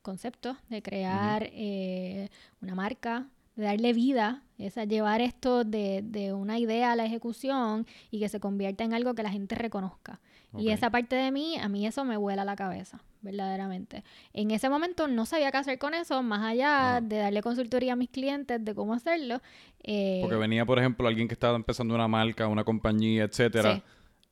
conceptos, 0.01 0.57
de 0.71 0.81
crear 0.81 1.51
eh, 1.53 2.31
una 2.63 2.75
marca, 2.75 3.29
de 3.57 3.65
darle 3.65 3.93
vida, 3.93 4.43
esa, 4.59 4.85
llevar 4.85 5.21
esto 5.21 5.65
de, 5.65 6.03
de 6.05 6.33
una 6.33 6.59
idea 6.59 6.93
a 6.93 6.97
la 6.97 7.05
ejecución 7.05 7.87
y 8.11 8.19
que 8.21 8.29
se 8.29 8.41
convierta 8.41 8.85
en 8.85 8.95
algo 8.95 9.15
que 9.15 9.23
la 9.23 9.31
gente 9.31 9.55
reconozca. 9.55 10.21
Y 10.59 10.71
esa 10.71 10.89
parte 10.89 11.15
de 11.17 11.31
mí, 11.33 11.59
a 11.59 11.69
mí 11.69 11.87
eso 11.87 12.03
me 12.07 12.17
vuela 12.17 12.43
la 12.43 12.57
cabeza, 12.57 13.03
verdaderamente. 13.21 14.05
En 14.33 14.51
ese 14.51 14.71
momento 14.71 15.07
no 15.07 15.27
sabía 15.27 15.51
qué 15.51 15.59
hacer 15.59 15.79
con 15.79 15.93
eso, 15.93 16.23
más 16.23 16.43
allá 16.43 16.93
Ajá. 16.93 17.01
de 17.03 17.19
darle 17.19 17.43
consultoría 17.43 17.93
a 17.93 17.97
mis 17.97 18.09
clientes 18.09 18.65
de 18.65 18.75
cómo 18.75 18.95
hacerlo. 18.95 19.43
eh, 19.83 20.21
Porque 20.23 20.37
venía, 20.37 20.65
por 20.65 20.79
ejemplo, 20.79 21.07
alguien 21.09 21.29
que 21.29 21.35
estaba 21.35 21.57
empezando 21.57 21.95
una 21.95 22.09
marca, 22.09 22.49
una 22.49 22.65
compañía, 22.65 23.25
etcétera, 23.25 23.75
Sí. 23.77 23.83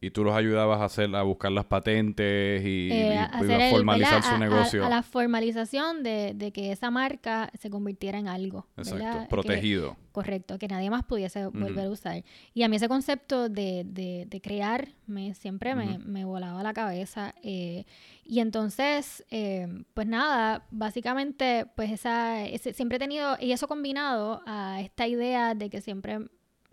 Y 0.06 0.10
tú 0.10 0.24
los 0.24 0.34
ayudabas 0.34 0.80
a 0.80 0.84
hacer, 0.84 1.14
a 1.16 1.22
buscar 1.22 1.50
las 1.52 1.64
patentes 1.64 2.62
y, 2.64 2.90
eh, 2.92 3.14
y- 3.14 3.16
a- 3.16 3.66
y 3.68 3.70
formalizar 3.70 4.22
su 4.22 4.34
a- 4.34 4.38
negocio. 4.38 4.84
A, 4.84 4.88
la 4.88 5.02
formalización 5.02 6.02
de, 6.02 6.32
de 6.34 6.52
que 6.52 6.72
esa 6.72 6.90
marca 6.90 7.50
se 7.58 7.70
convirtiera 7.70 8.18
en 8.18 8.28
algo. 8.28 8.66
Exacto, 8.76 8.94
¿verdad? 9.04 9.22
Que- 9.22 9.28
protegido. 9.28 9.96
correcto, 10.12 10.58
que 10.58 10.68
nadie 10.68 10.90
más 10.90 11.04
pudiese 11.04 11.46
volver 11.46 11.86
a 11.86 11.90
usar. 11.90 12.22
Y 12.54 12.62
a 12.62 12.68
mí 12.68 12.76
ese 12.76 12.86
concepto 12.88 13.48
de, 13.48 13.82
de, 13.84 14.26
de 14.28 14.40
crear 14.40 14.88
me, 15.06 15.34
siempre 15.34 15.74
me, 15.74 15.96
Ujú. 15.98 16.08
me 16.08 16.24
volaba 16.24 16.62
la 16.62 16.72
cabeza. 16.72 17.34
eh, 17.42 17.84
y 18.26 18.40
entonces, 18.40 19.24
eh, 19.30 19.66
pues 19.92 20.06
nada, 20.06 20.66
básicamente, 20.70 21.66
pues 21.76 21.90
esa, 21.90 22.44
ese, 22.46 22.72
siempre 22.72 22.96
he 22.96 22.98
tenido, 22.98 23.36
y 23.40 23.52
eso 23.52 23.68
combinado 23.68 24.40
a 24.46 24.80
esta 24.80 25.06
idea 25.06 25.54
de 25.54 25.68
que 25.68 25.80
siempre 25.80 26.18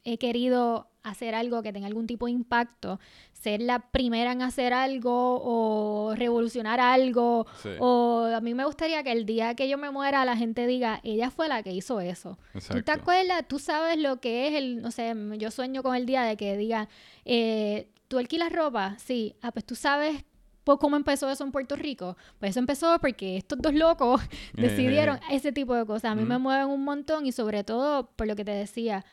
he 0.04 0.18
querido 0.18 0.88
hacer 1.04 1.34
algo 1.34 1.64
que 1.64 1.74
tenga 1.74 1.88
algún 1.88 2.06
tipo 2.06 2.28
de 2.28 2.32
impacto, 2.32 3.00
ser 3.34 3.62
la 3.62 3.80
primera 3.92 4.32
en 4.32 4.42
hacer 4.42 4.72
algo 4.72 5.42
o 5.44 6.14
revolucionar 6.16 6.80
algo, 6.80 7.48
o 7.80 8.30
a 8.34 8.40
mí 8.42 8.54
me 8.54 8.66
gustaría 8.66 9.02
que 9.02 9.12
el 9.12 9.26
día 9.26 9.56
que 9.56 9.68
yo 9.68 9.78
me 9.78 9.90
muera 9.90 10.24
la 10.26 10.38
gente 10.38 10.68
diga, 10.68 11.00
ella 11.04 11.32
fue 11.32 11.48
la 11.48 11.64
que 11.64 11.72
hizo 11.72 12.00
eso. 12.02 12.38
¿Tú 12.70 12.84
te 12.84 12.92
acuerdas? 12.92 13.48
Tú 13.48 13.58
sabes 13.58 13.98
lo 13.98 14.20
que 14.20 14.48
es 14.48 14.54
el, 14.56 14.82
no 14.82 14.92
sé, 14.92 15.14
yo 15.38 15.50
sueño 15.50 15.82
con 15.82 15.96
el 15.96 16.06
día 16.06 16.24
de 16.24 16.38
que 16.38 16.56
diga, 16.56 16.88
eh, 17.26 17.90
¿tú 18.08 18.20
alquilas 18.20 18.52
ropa? 18.52 18.96
Sí. 19.00 19.36
Ah, 19.42 19.52
pues 19.52 19.66
tú 19.66 19.76
sabes 19.76 20.24
cómo 20.64 20.96
empezó 20.96 21.30
eso 21.30 21.44
en 21.44 21.52
Puerto 21.52 21.76
Rico. 21.76 22.18
Pues 22.40 22.52
eso 22.52 22.60
empezó 22.60 23.00
porque 23.00 23.38
estos 23.38 23.60
dos 23.60 23.74
locos 23.74 24.22
decidieron 24.54 25.20
ese 25.30 25.52
tipo 25.52 25.76
de 25.76 25.86
cosas. 25.86 26.12
A 26.12 26.16
mí 26.16 26.24
me 26.24 26.38
mueven 26.38 26.68
un 26.68 26.84
montón 26.84 27.26
y 27.26 27.32
sobre 27.32 27.64
todo 27.64 28.12
por 28.16 28.28
lo 28.28 28.36
que 28.36 28.46
te 28.46 28.52
decía, 28.52 29.06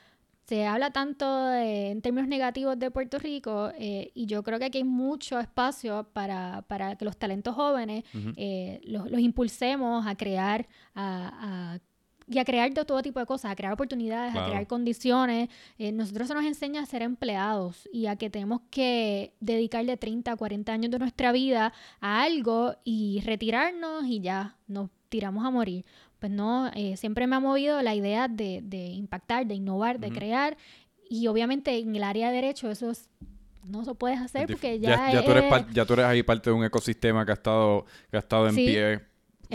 se 0.49 0.67
habla 0.67 0.91
tanto 0.91 1.53
en 1.53 2.01
términos 2.01 2.27
negativos 2.27 2.79
de 2.79 2.91
Puerto 2.91 3.19
Rico 3.19 3.71
eh, 3.79 4.11
y 4.15 4.25
yo 4.25 4.43
creo 4.43 4.59
que 4.59 4.65
aquí 4.65 4.79
hay 4.79 4.85
mucho 4.85 5.39
espacio 5.39 6.09
para, 6.15 6.63
para 6.63 6.97
que 6.97 7.05
los 7.05 7.19
talentos 7.19 7.55
jóvenes 7.55 8.05
eh, 8.37 8.81
los, 8.85 9.11
los, 9.11 9.21
impulsemos 9.21 10.07
a 10.07 10.17
crear, 10.17 10.67
a, 10.95 11.75
a 11.75 11.79
y 12.31 12.39
a 12.39 12.45
crear 12.45 12.73
de 12.73 12.85
todo 12.85 13.03
tipo 13.03 13.21
de 13.21 13.27
cosas, 13.27 13.51
a 13.51 13.57
crear 13.57 13.73
oportunidades, 13.73 14.35
a 14.37 14.47
crear 14.47 14.67
condiciones. 14.67 15.49
Eh, 15.79 15.93
nosotros 15.93 16.29
se 16.29 16.35
nos 16.35 16.45
enseña 16.45 16.83
a 16.83 16.87
ser 16.87 17.03
empleados 17.03 17.89
y 17.93 18.07
a 18.07 18.17
que 18.17 18.29
tenemos 18.29 18.61
que 18.71 19.35
dedicarle 19.41 19.97
30, 19.97 20.37
40 20.37 20.73
años 20.73 20.91
de 20.91 20.99
nuestra 20.99 21.33
vida 21.33 21.73
a 22.01 22.23
algo 22.23 22.75
y 22.85 23.23
retirarnos 23.25 24.05
y 24.05 24.21
ya 24.21 24.57
nos 24.67 24.91
tiramos 25.09 25.45
a 25.45 25.51
morir. 25.51 25.87
Pues 26.19 26.33
no, 26.33 26.71
eh, 26.75 26.97
siempre 26.97 27.27
me 27.27 27.37
ha 27.37 27.41
movido 27.41 27.81
la 27.83 27.95
idea 27.95 28.29
de, 28.29 28.61
de 28.63 28.87
impactar, 28.89 29.47
de 29.47 29.55
innovar, 29.55 30.01
de 30.01 30.11
crear. 30.11 30.57
Y 31.09 31.27
obviamente 31.29 31.79
en 31.79 31.95
el 31.95 32.03
área 32.03 32.29
de 32.29 32.35
derecho 32.35 32.71
eso 32.71 32.93
no 33.65 33.85
se 33.85 33.95
puedes 33.95 34.21
hacer 34.21 34.47
porque 34.47 34.81
ya, 34.81 35.13
ya, 35.13 35.25
tú 35.25 35.31
eres 35.31 35.45
ya, 35.73 35.85
tú 35.85 35.93
eres 35.93 36.07
ahí 36.07 36.23
parte 36.23 36.51
de 36.51 36.57
un 36.57 36.65
ecosistema 36.65 37.25
que 37.25 37.33
ha 37.33 37.35
estado, 37.35 37.85
que 38.11 38.17
ha 38.17 38.21
estado 38.21 38.49
en 38.49 38.55
pie 38.55 39.01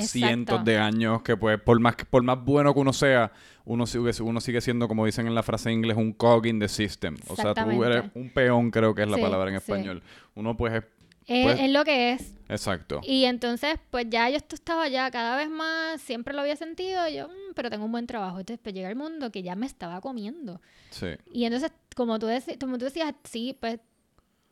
cientos 0.02 0.64
de 0.66 0.78
años 0.78 1.22
que 1.22 1.38
pues 1.38 1.60
por 1.62 1.80
más 1.80 1.96
por 2.10 2.24
más 2.24 2.44
bueno 2.44 2.74
que 2.74 2.80
uno 2.80 2.94
sea 2.94 3.32
uno 3.66 3.86
sigue 3.86 4.12
uno 4.22 4.42
sigue 4.42 4.60
siendo 4.62 4.88
como 4.88 5.06
dicen 5.06 5.28
en 5.28 5.36
la 5.36 5.44
frase 5.44 5.70
en 5.70 5.80
inglés 5.80 5.98
un 5.98 6.14
cog 6.14 6.46
in 6.48 6.60
the 6.60 6.68
system. 6.68 7.16
O 7.28 7.36
sea 7.36 7.54
tú 7.54 7.84
eres 7.84 8.06
un 8.16 8.30
peón 8.30 8.72
creo 8.72 8.96
que 8.96 9.04
es 9.04 9.10
la 9.10 9.18
palabra 9.18 9.50
en 9.50 9.56
español. 9.56 10.04
Uno 10.36 10.58
pues 10.58 10.74
es, 10.74 10.84
pues 11.28 11.60
es, 11.60 11.70
lo 11.70 11.84
que 11.84 12.14
es 12.14 12.36
exacto 12.50 13.02
y 13.04 13.26
entonces 13.26 13.80
pues 13.90 14.08
ya 14.10 14.30
yo 14.30 14.38
estaba 14.38 14.88
ya 14.88 15.10
cada 15.12 15.38
vez 15.38 15.50
más 15.50 16.02
siempre 16.02 16.34
lo 16.34 16.42
había 16.42 16.56
sentido 16.56 17.08
yo 17.08 17.28
mm, 17.28 17.54
pero 17.56 17.70
tengo 17.70 17.86
un 17.86 17.92
buen 17.92 18.08
trabajo 18.08 18.40
entonces 18.40 18.60
pues 18.62 18.76
llega 18.76 18.90
el 18.90 18.96
mundo 18.96 19.32
que 19.32 19.44
ya 19.44 19.56
me 19.56 19.66
estaba 19.66 20.02
comiendo 20.02 20.62
sí 20.90 21.08
y 21.32 21.46
entonces 21.46 21.72
como 21.96 22.20
tú, 22.20 22.28
como 22.60 22.78
tú 22.78 22.86
decías 22.86 23.14
sí 23.24 23.58
pues 23.60 23.80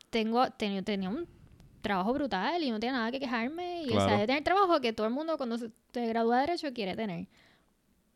tengo 0.10 0.50
tenía, 0.52 0.82
tenía 0.82 1.10
un 1.10 1.28
trabajo 1.82 2.14
brutal 2.14 2.64
y 2.64 2.70
no 2.70 2.80
tiene 2.80 2.98
nada 2.98 3.12
que 3.12 3.20
quejarme. 3.20 3.84
Y 3.84 3.90
o 3.90 4.06
sea, 4.06 4.20
de 4.20 4.28
tener 4.28 4.44
trabajo 4.44 4.80
que 4.80 4.94
todo 4.94 5.08
el 5.08 5.14
mundo 5.14 5.38
cuando 5.38 5.58
se 5.58 5.72
gradúa 5.94 6.38
de 6.38 6.42
Derecho 6.48 6.72
quiere 6.74 6.96
tener. 6.96 7.28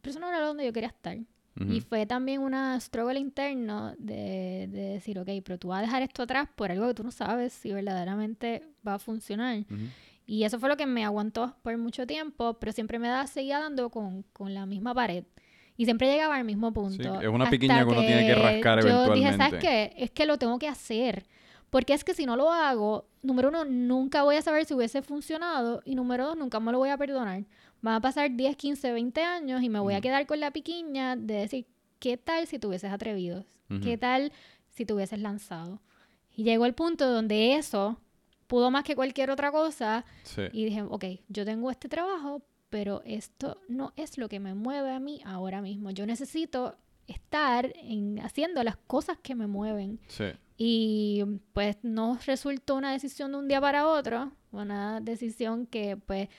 Pero 0.01 0.11
eso 0.11 0.19
no 0.19 0.29
era 0.29 0.39
donde 0.39 0.65
yo 0.65 0.71
quería 0.71 0.89
estar. 0.89 1.17
Y 1.57 1.79
fue 1.79 2.05
también 2.05 2.41
una 2.41 2.77
struggle 2.81 3.17
interno 3.17 3.93
de, 3.97 4.67
de, 4.69 4.81
decir, 4.89 5.17
ok, 5.17 5.29
pero 5.43 5.57
tú 5.57 5.69
vas 5.69 5.79
a 5.79 5.81
dejar 5.83 6.01
esto 6.01 6.23
atrás 6.23 6.49
por 6.53 6.69
algo 6.69 6.87
que 6.87 6.93
tú 6.93 7.03
no 7.03 7.11
sabes 7.11 7.53
si 7.53 7.71
verdaderamente 7.71 8.61
va 8.85 8.95
a 8.95 8.99
funcionar. 8.99 9.63
Y 10.27 10.43
eso 10.43 10.59
fue 10.59 10.67
lo 10.67 10.75
que 10.75 10.85
me 10.85 11.05
aguantó 11.05 11.55
por 11.61 11.77
mucho 11.77 12.05
tiempo, 12.05 12.55
pero 12.55 12.73
siempre 12.73 12.99
me 12.99 13.07
da, 13.07 13.25
seguía 13.27 13.59
dando 13.59 13.89
con, 13.89 14.23
con 14.33 14.53
la 14.53 14.65
misma 14.65 14.93
pared. 14.93 15.23
Y 15.77 15.85
siempre 15.85 16.11
llegaba 16.11 16.35
al 16.35 16.45
mismo 16.45 16.73
punto. 16.73 17.21
es 17.21 17.27
una 17.27 17.49
piquiña 17.49 17.85
que 17.85 17.91
uno 17.91 18.01
tiene 18.01 18.25
que 18.25 18.35
rascar 18.35 18.85
yo 18.85 19.13
dije, 19.13 19.37
¿sabes 19.37 19.61
qué? 19.61 19.93
Es 19.97 20.11
que 20.11 20.25
lo 20.25 20.37
tengo 20.37 20.57
que 20.59 20.67
hacer. 20.67 21.25
Porque 21.75 21.93
es 21.93 22.05
que 22.05 22.13
si 22.13 22.25
no 22.25 22.37
lo 22.37 22.53
hago, 22.53 23.03
número 23.21 23.49
uno, 23.49 23.65
nunca 23.65 24.23
voy 24.23 24.37
a 24.37 24.41
saber 24.41 24.63
si 24.63 24.73
hubiese 24.73 25.01
funcionado 25.01 25.81
y 25.83 25.95
número 25.95 26.27
dos, 26.27 26.37
nunca 26.37 26.61
me 26.61 26.71
lo 26.71 26.77
voy 26.77 26.87
a 26.87 26.95
perdonar. 26.95 27.43
Van 27.81 27.95
a 27.95 27.99
pasar 27.99 28.31
10, 28.33 28.55
15, 28.55 28.93
20 28.93 29.21
años 29.21 29.61
y 29.61 29.67
me 29.67 29.81
voy 29.81 29.93
a 29.93 29.99
quedar 29.99 30.25
con 30.25 30.39
la 30.39 30.51
piquiña 30.51 31.17
de 31.17 31.33
decir, 31.33 31.65
¿qué 31.99 32.15
tal 32.15 32.47
si 32.47 32.59
te 32.59 32.67
hubieses 32.67 32.93
atrevido? 32.93 33.43
¿Qué 33.83 33.97
tal 33.97 34.31
si 34.69 34.85
te 34.85 34.93
hubieses 34.93 35.19
lanzado? 35.19 35.81
Y 36.33 36.45
llegó 36.45 36.65
el 36.65 36.73
punto 36.73 37.11
donde 37.11 37.57
eso 37.57 37.99
pudo 38.47 38.71
más 38.71 38.85
que 38.85 38.95
cualquier 38.95 39.29
otra 39.29 39.51
cosa 39.51 40.05
y 40.53 40.63
dije, 40.63 40.81
ok, 40.81 41.03
yo 41.27 41.43
tengo 41.43 41.69
este 41.71 41.89
trabajo, 41.89 42.41
pero 42.69 43.01
esto 43.03 43.59
no 43.67 43.91
es 43.97 44.17
lo 44.17 44.29
que 44.29 44.39
me 44.39 44.53
mueve 44.53 44.91
a 44.91 45.01
mí 45.01 45.19
ahora 45.25 45.61
mismo. 45.61 45.91
Yo 45.91 46.05
necesito 46.05 46.77
estar 47.05 47.73
en, 47.75 48.21
haciendo 48.21 48.63
las 48.63 48.77
cosas 48.77 49.17
que 49.21 49.35
me 49.35 49.45
mueven. 49.45 49.99
Sí. 50.07 50.31
Y 50.57 51.23
pues 51.53 51.77
no 51.83 52.17
resultó 52.25 52.75
una 52.75 52.91
decisión 52.91 53.31
de 53.31 53.37
un 53.37 53.47
día 53.47 53.59
para 53.59 53.87
otro, 53.87 54.31
una 54.51 55.01
decisión 55.01 55.65
que 55.65 55.97
pues 55.97 56.29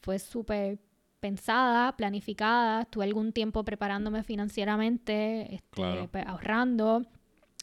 fue 0.00 0.18
súper 0.18 0.78
pensada, 1.20 1.96
planificada, 1.96 2.84
tuve 2.84 3.04
algún 3.04 3.32
tiempo 3.32 3.64
preparándome 3.64 4.24
financieramente, 4.24 5.54
este, 5.54 6.08
pues, 6.10 6.26
ahorrando, 6.26 7.06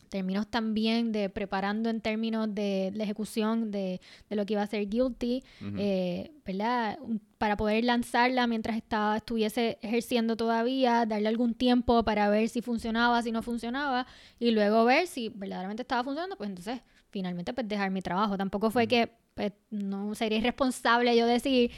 términos 0.10 0.48
también 0.48 1.12
de 1.12 1.30
preparando 1.30 1.90
en 1.90 2.02
términos 2.02 2.54
de 2.54 2.92
la 2.96 3.04
ejecución 3.04 3.72
de, 3.72 4.02
de 4.30 4.36
lo 4.36 4.46
que 4.46 4.54
iba 4.54 4.62
a 4.62 4.68
ser 4.68 4.88
Guilty, 4.90 5.44
eh, 5.78 6.32
¿verdad? 6.46 6.98
Para 7.38 7.56
poder 7.56 7.84
lanzarla 7.84 8.48
mientras 8.48 8.76
estaba, 8.76 9.18
estuviese 9.18 9.78
ejerciendo 9.82 10.36
todavía, 10.36 11.06
darle 11.06 11.30
algún 11.30 11.54
tiempo 11.54 12.04
para 12.04 12.30
ver 12.30 12.50
si 12.50 12.62
funcionaba, 12.62 13.22
si 13.22 13.32
no 13.32 13.42
funcionaba, 13.42 14.08
y 14.40 14.52
luego 14.52 14.84
ver 14.86 15.08
si 15.08 15.30
verdaderamente 15.30 15.84
estaba 15.84 16.04
funcionando, 16.04 16.36
pues 16.36 16.50
entonces 16.50 16.82
finalmente 17.10 17.54
pues 17.54 17.68
dejar 17.68 17.92
mi 17.92 18.02
trabajo. 18.02 18.38
Tampoco 18.38 18.72
fue 18.72 18.88
que 18.88 19.12
pues, 19.36 19.54
no 19.70 20.16
sería 20.16 20.40
irresponsable 20.40 21.16
yo 21.16 21.26
decir, 21.26 21.72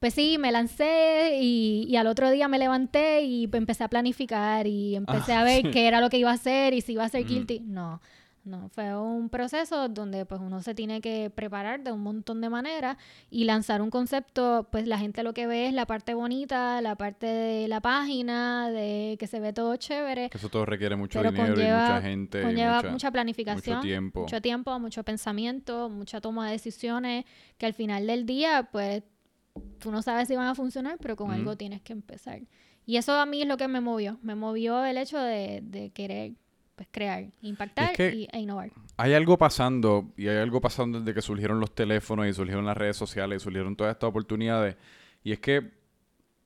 pues 0.00 0.14
sí, 0.14 0.38
me 0.38 0.50
lancé 0.50 1.38
y, 1.40 1.94
al 1.96 2.06
otro 2.06 2.30
día 2.30 2.48
me 2.48 2.58
levanté 2.58 3.20
y 3.20 3.48
empecé 3.52 3.84
a 3.84 3.88
planificar 3.88 4.66
y 4.66 4.96
empecé 4.96 5.34
a 5.34 5.44
ver 5.44 5.70
qué 5.70 5.86
era 5.86 6.00
lo 6.00 6.08
que 6.08 6.16
iba 6.16 6.30
a 6.30 6.34
hacer 6.34 6.72
y 6.72 6.80
si 6.80 6.94
iba 6.94 7.04
a 7.04 7.08
ser 7.10 7.26
guilty. 7.26 7.60
No, 7.60 8.00
no, 8.44 8.70
fue 8.70 8.96
un 8.96 9.28
proceso 9.28 9.90
donde 9.90 10.24
pues 10.24 10.40
uno 10.40 10.62
se 10.62 10.74
tiene 10.74 11.02
que 11.02 11.28
preparar 11.28 11.84
de 11.84 11.92
un 11.92 12.00
montón 12.00 12.40
de 12.40 12.48
maneras 12.48 12.96
y 13.28 13.44
lanzar 13.44 13.82
un 13.82 13.90
concepto, 13.90 14.66
pues 14.72 14.86
la 14.86 14.98
gente 14.98 15.22
lo 15.22 15.34
que 15.34 15.46
ve 15.46 15.66
es 15.66 15.74
la 15.74 15.84
parte 15.84 16.14
bonita, 16.14 16.80
la 16.80 16.96
parte 16.96 17.26
de 17.26 17.68
la 17.68 17.82
página, 17.82 18.70
de 18.70 19.18
que 19.20 19.26
se 19.26 19.38
ve 19.38 19.52
todo 19.52 19.76
chévere. 19.76 20.30
Eso 20.32 20.48
todo 20.48 20.64
requiere 20.64 20.96
mucho 20.96 21.22
dinero 21.22 21.46
y 21.46 21.56
mucha 21.56 22.00
gente. 22.00 22.40
Conlleva 22.40 22.82
mucha, 22.84 23.10
planificación. 23.10 23.76
Mucho 23.76 23.86
tiempo. 23.86 24.20
Mucho 24.20 24.40
tiempo, 24.40 24.78
mucho 24.78 25.04
pensamiento, 25.04 25.90
mucha 25.90 26.22
toma 26.22 26.46
de 26.46 26.52
decisiones 26.52 27.26
que 27.58 27.66
al 27.66 27.74
final 27.74 28.06
del 28.06 28.24
día 28.24 28.70
pues 28.72 29.02
tú 29.78 29.90
no 29.90 30.02
sabes 30.02 30.28
si 30.28 30.36
van 30.36 30.46
a 30.46 30.54
funcionar, 30.54 30.98
pero 31.00 31.16
con 31.16 31.30
algo 31.30 31.56
tienes 31.56 31.80
que 31.82 31.92
empezar. 31.92 32.40
Y 32.86 32.96
eso 32.96 33.12
a 33.14 33.26
mí 33.26 33.42
es 33.42 33.48
lo 33.48 33.56
que 33.56 33.68
me 33.68 33.80
movió. 33.80 34.18
Me 34.22 34.34
movió 34.34 34.84
el 34.84 34.98
hecho 34.98 35.18
de, 35.18 35.90
querer 35.94 36.32
pues, 36.76 36.88
crear, 36.90 37.26
impactar 37.42 37.92
y, 38.00 38.28
e 38.32 38.40
innovar. 38.40 38.72
Hay 38.96 39.14
algo 39.14 39.38
pasando, 39.38 40.12
y 40.16 40.28
hay 40.28 40.38
algo 40.38 40.60
pasando 40.60 41.00
desde 41.00 41.14
que 41.14 41.22
surgieron 41.22 41.60
los 41.60 41.74
teléfonos 41.74 42.26
y 42.26 42.32
surgieron 42.32 42.66
las 42.66 42.76
redes 42.76 42.96
sociales 42.96 43.42
y 43.42 43.44
surgieron 43.44 43.76
todas 43.76 43.92
estas 43.92 44.08
oportunidades. 44.08 44.76
Y 45.22 45.32
es 45.32 45.40
que, 45.40 45.70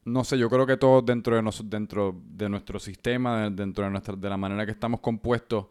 no 0.05 0.25
sé, 0.25 0.37
yo 0.37 0.51
creo 0.51 0.67
que 0.67 0.77
todos 0.77 1.05
dentro 1.07 1.37
de, 1.37 1.43
nos, 1.43 1.69
dentro 1.69 2.21
de 2.27 2.49
nuestro 2.49 2.79
sistema, 2.79 3.49
dentro 3.51 3.85
de, 3.85 3.91
nuestra, 3.91 4.17
de 4.17 4.29
la 4.29 4.37
manera 4.37 4.67
que 4.67 4.73
estamos 4.73 5.01
compuestos, 5.01 5.67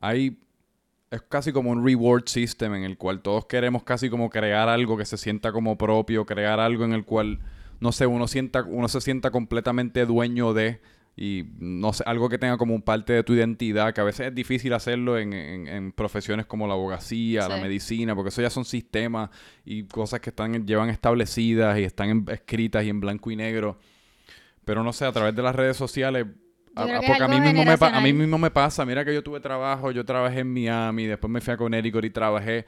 hay 0.00 0.38
es 1.10 1.22
casi 1.22 1.52
como 1.52 1.70
un 1.70 1.84
reward 1.84 2.24
system 2.26 2.74
en 2.74 2.84
el 2.84 2.98
cual 2.98 3.20
todos 3.20 3.46
queremos 3.46 3.82
casi 3.84 4.10
como 4.10 4.30
crear 4.30 4.68
algo 4.68 4.96
que 4.96 5.04
se 5.04 5.16
sienta 5.16 5.52
como 5.52 5.78
propio, 5.78 6.26
crear 6.26 6.58
algo 6.60 6.84
en 6.84 6.92
el 6.92 7.04
cual, 7.04 7.40
no 7.80 7.92
sé, 7.92 8.06
uno, 8.06 8.26
sienta, 8.26 8.62
uno 8.64 8.88
se 8.88 9.00
sienta 9.00 9.30
completamente 9.30 10.04
dueño 10.04 10.52
de 10.52 10.80
y 11.18 11.44
no 11.58 11.94
sé, 11.94 12.04
algo 12.06 12.28
que 12.28 12.36
tenga 12.36 12.58
como 12.58 12.74
un 12.74 12.82
parte 12.82 13.14
de 13.14 13.22
tu 13.22 13.32
identidad, 13.32 13.94
que 13.94 14.02
a 14.02 14.04
veces 14.04 14.28
es 14.28 14.34
difícil 14.34 14.74
hacerlo 14.74 15.18
en, 15.18 15.32
en, 15.32 15.92
profesiones 15.92 16.44
como 16.44 16.66
la 16.66 16.74
abogacía, 16.74 17.48
la 17.48 17.56
medicina, 17.56 18.14
porque 18.14 18.28
eso 18.28 18.42
ya 18.42 18.50
son 18.50 18.66
sistemas 18.66 19.30
y 19.64 19.84
cosas 19.84 20.20
que 20.20 20.28
están 20.28 20.66
llevan 20.66 20.90
establecidas 20.90 21.78
y 21.78 21.84
están 21.84 22.26
escritas 22.28 22.84
y 22.84 22.90
en 22.90 23.00
blanco 23.00 23.30
y 23.30 23.36
negro. 23.36 23.78
Pero 24.66 24.84
no 24.84 24.92
sé, 24.92 25.06
a 25.06 25.12
través 25.12 25.34
de 25.34 25.42
las 25.42 25.56
redes 25.56 25.78
sociales 25.78 26.26
porque 26.76 27.22
a 27.22 27.28
mí, 27.28 27.40
mismo 27.40 27.64
me 27.64 27.72
a 27.80 28.00
mí 28.00 28.12
mismo 28.12 28.38
me 28.38 28.50
pasa. 28.50 28.84
Mira 28.84 29.04
que 29.04 29.14
yo 29.14 29.22
tuve 29.22 29.40
trabajo, 29.40 29.90
yo 29.90 30.04
trabajé 30.04 30.40
en 30.40 30.52
Miami, 30.52 31.06
después 31.06 31.30
me 31.30 31.40
fui 31.40 31.54
a 31.54 31.56
Connecticut 31.56 32.04
y 32.04 32.10
trabajé 32.10 32.58
eh, 32.58 32.64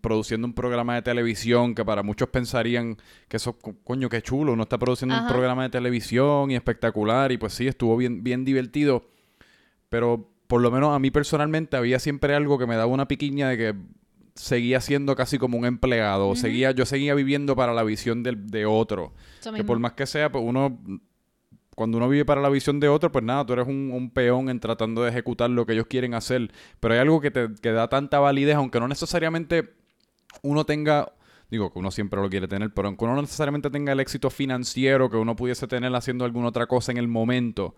produciendo 0.00 0.46
un 0.46 0.54
programa 0.54 0.94
de 0.94 1.02
televisión 1.02 1.74
que 1.74 1.84
para 1.84 2.02
muchos 2.02 2.28
pensarían 2.28 2.96
que 3.26 3.36
eso, 3.36 3.58
coño, 3.58 4.08
qué 4.08 4.22
chulo, 4.22 4.52
uno 4.52 4.62
está 4.62 4.78
produciendo 4.78 5.18
un 5.18 5.26
programa 5.26 5.64
de 5.64 5.70
televisión 5.70 6.50
y 6.50 6.54
espectacular 6.54 7.32
y 7.32 7.38
pues 7.38 7.52
sí, 7.52 7.66
estuvo 7.66 7.96
bien, 7.96 8.22
bien 8.22 8.44
divertido. 8.44 9.08
Pero 9.88 10.30
por 10.46 10.60
lo 10.60 10.70
menos 10.70 10.94
a 10.94 10.98
mí 10.98 11.10
personalmente 11.10 11.76
había 11.76 11.98
siempre 11.98 12.34
algo 12.34 12.58
que 12.58 12.66
me 12.66 12.76
daba 12.76 12.86
una 12.86 13.08
piquiña 13.08 13.48
de 13.48 13.56
que 13.56 13.74
seguía 14.34 14.80
siendo 14.80 15.16
casi 15.16 15.36
como 15.36 15.58
un 15.58 15.64
empleado, 15.64 16.36
seguía, 16.36 16.70
yo 16.70 16.86
seguía 16.86 17.14
viviendo 17.14 17.56
para 17.56 17.74
la 17.74 17.82
visión 17.82 18.22
de 18.22 18.66
otro. 18.66 19.12
que 19.54 19.64
por 19.64 19.80
más 19.80 19.94
que 19.94 20.06
sea, 20.06 20.30
pues 20.30 20.44
uno 20.46 20.78
cuando 21.78 21.96
uno 21.96 22.08
vive 22.08 22.24
para 22.24 22.40
la 22.40 22.48
visión 22.48 22.80
de 22.80 22.88
otro, 22.88 23.12
pues 23.12 23.24
nada, 23.24 23.46
tú 23.46 23.52
eres 23.52 23.68
un, 23.68 24.10
peón 24.12 24.48
en 24.48 24.58
tratando 24.58 25.04
de 25.04 25.10
ejecutar 25.10 25.48
lo 25.48 25.64
que 25.64 25.74
ellos 25.74 25.86
quieren 25.86 26.12
hacer. 26.12 26.50
Pero 26.80 26.92
hay 26.92 26.98
algo 26.98 27.20
que 27.20 27.30
te 27.30 27.54
que 27.62 27.70
da 27.70 27.88
tanta 27.88 28.18
validez, 28.18 28.56
aunque 28.56 28.80
no 28.80 28.88
necesariamente 28.88 29.74
uno 30.42 30.66
tenga 30.66 31.12
digo 31.50 31.72
que 31.72 31.78
uno 31.78 31.92
siempre 31.92 32.20
lo 32.20 32.28
quiere 32.28 32.48
tener, 32.48 32.74
pero 32.74 32.88
aunque 32.88 33.04
uno 33.04 33.14
no 33.14 33.22
necesariamente 33.22 33.70
tenga 33.70 33.92
el 33.92 34.00
éxito 34.00 34.28
financiero 34.28 35.08
que 35.08 35.16
uno 35.16 35.36
pudiese 35.36 35.68
tener 35.68 35.94
haciendo 35.94 36.24
alguna 36.24 36.48
otra 36.48 36.66
cosa 36.66 36.90
en 36.90 36.98
el 36.98 37.06
momento, 37.06 37.76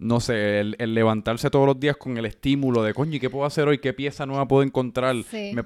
no 0.00 0.18
sé, 0.18 0.60
el, 0.60 0.76
levantarse 0.94 1.50
todos 1.50 1.66
los 1.66 1.78
días 1.78 1.96
con 1.96 2.16
el 2.16 2.24
estímulo 2.24 2.82
de, 2.82 2.94
coño, 2.94 3.16
¿y 3.16 3.20
qué 3.20 3.28
puedo 3.28 3.44
hacer 3.44 3.68
hoy? 3.68 3.78
¿Qué 3.78 3.92
pieza 3.92 4.24
nueva 4.24 4.48
puedo 4.48 4.62
encontrar? 4.62 5.14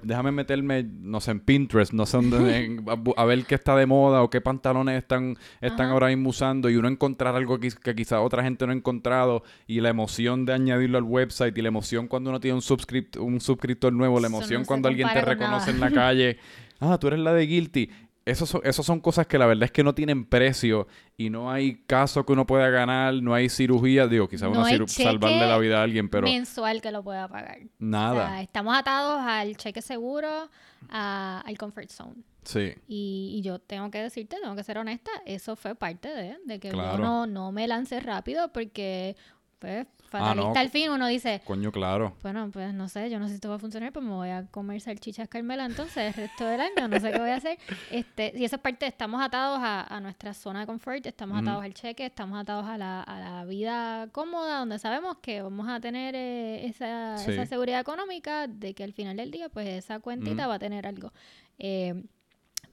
déjame 0.03 0.33
meterme, 0.33 0.83
no 0.83 1.21
sé, 1.21 1.31
en 1.31 1.41
Pinterest, 1.41 1.93
no 1.93 2.05
sé, 2.05 2.17
dónde, 2.17 2.83
a, 3.17 3.25
ver 3.25 3.45
qué 3.45 3.55
está 3.55 3.77
de 3.77 3.87
moda 3.87 4.23
o 4.23 4.31
qué 4.31 4.41
pantalones 4.41 4.99
están, 4.99 5.39
están 5.61 5.91
ahora 5.91 6.09
mismo 6.09 6.31
usando 6.31 6.69
y 6.69 6.77
uno 6.77 6.89
encontrar 6.89 7.37
algo 7.37 7.61
que, 7.61 7.71
que 7.71 7.95
quizá 7.95 8.21
otra 8.21 8.43
gente 8.43 8.67
no 8.67 8.73
ha 8.73 8.77
encontrado 8.77 9.45
y 9.69 9.81
la 9.81 9.91
emoción 9.91 10.45
de 10.45 10.53
añadirlo 10.53 10.99
al 10.99 11.05
website 11.05 11.57
y 11.57 11.63
la 11.63 11.69
emoción 11.69 12.09
cuando 12.09 12.31
uno 12.31 12.41
tiene 12.41 12.57
un, 12.57 12.63
subscript, 12.63 13.17
un 13.17 13.41
suscriptor 13.41 13.93
nuevo, 13.93 14.19
la 14.19 14.27
emoción 14.27 14.65
cuando 14.65 14.89
alguien 14.89 15.09
te 15.13 15.21
reconoce 15.21 15.71
en 15.71 15.81
la 15.81 15.91
calle. 15.91 16.39
Ah, 16.81 16.99
tú 16.99 17.07
eres 17.07 17.21
la 17.21 17.33
de 17.33 17.47
Guilty. 17.47 17.89
Esas 18.27 18.49
son, 18.49 18.63
son 18.73 19.01
cosas 19.01 19.27
que 19.27 19.39
la 19.39 19.45
verdad 19.45 19.65
es 19.65 19.71
que 19.71 19.85
no 19.85 19.95
tienen 19.95 20.25
precio 20.25 20.87
y 21.17 21.29
no 21.29 21.51
hay 21.51 21.83
caso 21.87 22.25
que 22.25 22.33
uno 22.33 22.47
pueda 22.47 22.71
ganar, 22.71 23.15
no 23.15 23.35
hay 23.35 23.51
cirugía, 23.51 24.07
digo, 24.07 24.29
quizás 24.29 24.51
no 24.51 24.63
una 24.63 24.87
salvarle 24.87 25.47
la 25.47 25.59
vida 25.59 25.81
a 25.81 25.83
alguien, 25.83 26.09
pero... 26.09 26.27
mensual 26.27 26.81
que 26.81 26.91
lo 26.91 27.03
pueda 27.03 27.29
pagar. 27.29 27.59
Nada. 27.79 28.41
estamos 28.41 28.77
atados 28.77 29.21
al 29.21 29.57
cheque 29.57 29.83
seguro, 29.83 30.49
al 30.89 31.59
comfort 31.59 31.91
zone. 31.91 32.23
Sí. 32.45 32.75
Y, 32.89 33.41
yo 33.43 33.59
tengo 33.59 33.91
que 33.91 33.99
decirte, 34.03 34.37
tengo 34.41 34.55
que 34.55 34.65
ser 34.65 34.79
honesta, 34.79 35.11
eso 35.25 35.57
fue 35.57 35.75
parte 35.75 36.09
de, 36.09 36.37
de 36.45 36.61
que 36.61 36.71
yo 36.71 36.99
no, 36.99 37.27
no 37.27 37.53
me 37.53 37.67
lancé 37.67 38.01
rápido 38.01 38.53
porque 38.53 39.17
pues 39.65 39.87
fatalista 40.11 40.59
ah, 40.59 40.61
al 40.61 40.69
fin 40.69 40.91
uno 40.91 41.07
dice 41.07 41.41
coño 41.45 41.73
claro. 41.73 42.15
Bueno 42.23 42.51
pues 42.53 42.75
no 42.75 42.89
sé 42.91 43.09
yo 43.09 43.19
no 43.19 43.25
sé 43.25 43.31
si 43.31 43.35
esto 43.37 43.49
va 43.49 43.55
a 43.55 43.59
funcionar 43.59 43.93
pues 43.93 44.05
me 44.05 44.13
voy 44.13 44.29
a 44.29 44.47
comer 44.47 44.79
salchichas 44.81 45.27
carmela 45.29 45.65
entonces 45.65 45.97
el 45.97 46.13
resto 46.13 46.45
del 46.45 46.61
año 46.61 46.87
no 46.87 47.01
sé 47.01 47.11
qué 47.11 47.19
voy 47.19 47.31
a 47.31 47.37
hacer 47.37 47.59
este 47.91 48.33
y 48.37 48.45
eso 48.45 48.57
es 48.57 48.63
parte 48.63 48.87
estamos 48.87 49.23
atados 49.23 49.59
a, 49.63 50.01
nuestra 50.01 50.35
zona 50.35 50.61
de 50.61 50.67
confort 50.67 51.07
estamos 51.07 51.41
atados 51.41 51.65
al 51.65 51.73
cheque 51.73 52.05
estamos 52.05 52.39
atados 52.39 52.67
a 52.67 52.77
la, 52.77 53.03
a 53.03 53.21
la, 53.21 53.45
vida 53.47 54.09
cómoda 54.13 54.59
donde 54.59 54.79
sabemos 54.79 55.19
que 55.23 55.41
vamos 55.41 55.67
a 55.69 55.81
tener 55.81 56.15
eh, 56.15 56.67
esa, 56.67 57.15
esa, 57.15 57.47
seguridad 57.47 57.81
económica 57.81 58.47
de 58.47 58.75
que 58.75 58.85
al 58.85 58.93
final 58.93 59.17
del 59.17 59.31
día 59.31 59.49
pues 59.49 59.67
esa 59.69 60.01
cuentita 60.01 60.47
va 60.47 60.55
a 60.55 60.59
tener 60.59 60.87
algo. 60.87 61.13
Eh, 61.59 62.05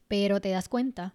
pero 0.08 0.42
te 0.42 0.50
das 0.50 0.68
cuenta 0.68 1.14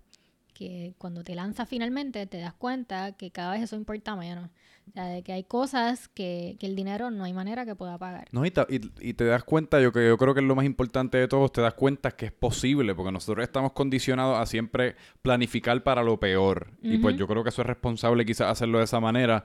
que 0.56 0.94
cuando 0.96 1.22
te 1.22 1.34
lanzas 1.34 1.68
finalmente 1.68 2.26
te 2.26 2.38
das 2.38 2.54
cuenta 2.54 3.12
que 3.12 3.30
cada 3.30 3.52
vez 3.52 3.62
eso 3.62 3.76
importa 3.76 4.16
menos. 4.16 4.48
O 4.88 4.92
sea, 4.92 5.06
de 5.06 5.22
que 5.22 5.32
hay 5.32 5.44
cosas 5.44 6.08
que, 6.08 6.56
que 6.60 6.66
el 6.66 6.76
dinero 6.76 7.10
no 7.10 7.24
hay 7.24 7.32
manera 7.32 7.66
que 7.66 7.74
pueda 7.74 7.98
pagar. 7.98 8.28
No, 8.30 8.46
y, 8.46 8.52
y, 9.00 9.14
te 9.14 9.24
das 9.24 9.42
cuenta, 9.44 9.80
yo, 9.80 9.92
que 9.92 10.06
yo 10.06 10.16
creo 10.16 10.32
que 10.32 10.40
es 10.40 10.46
lo 10.46 10.54
más 10.54 10.64
importante 10.64 11.18
de 11.18 11.28
todo, 11.28 11.48
te 11.48 11.60
das 11.60 11.74
cuenta 11.74 12.12
que 12.12 12.26
es 12.26 12.32
posible, 12.32 12.94
porque 12.94 13.12
nosotros 13.12 13.42
estamos 13.42 13.72
condicionados 13.72 14.38
a 14.38 14.46
siempre 14.46 14.94
planificar 15.22 15.82
para 15.82 16.02
lo 16.02 16.20
peor. 16.20 16.68
Y 16.82 16.98
pues 16.98 17.16
yo 17.16 17.26
creo 17.26 17.42
que 17.42 17.50
eso 17.50 17.62
es 17.62 17.66
responsable 17.66 18.24
quizás 18.24 18.50
hacerlo 18.50 18.78
de 18.78 18.84
esa 18.84 19.00
manera. 19.00 19.44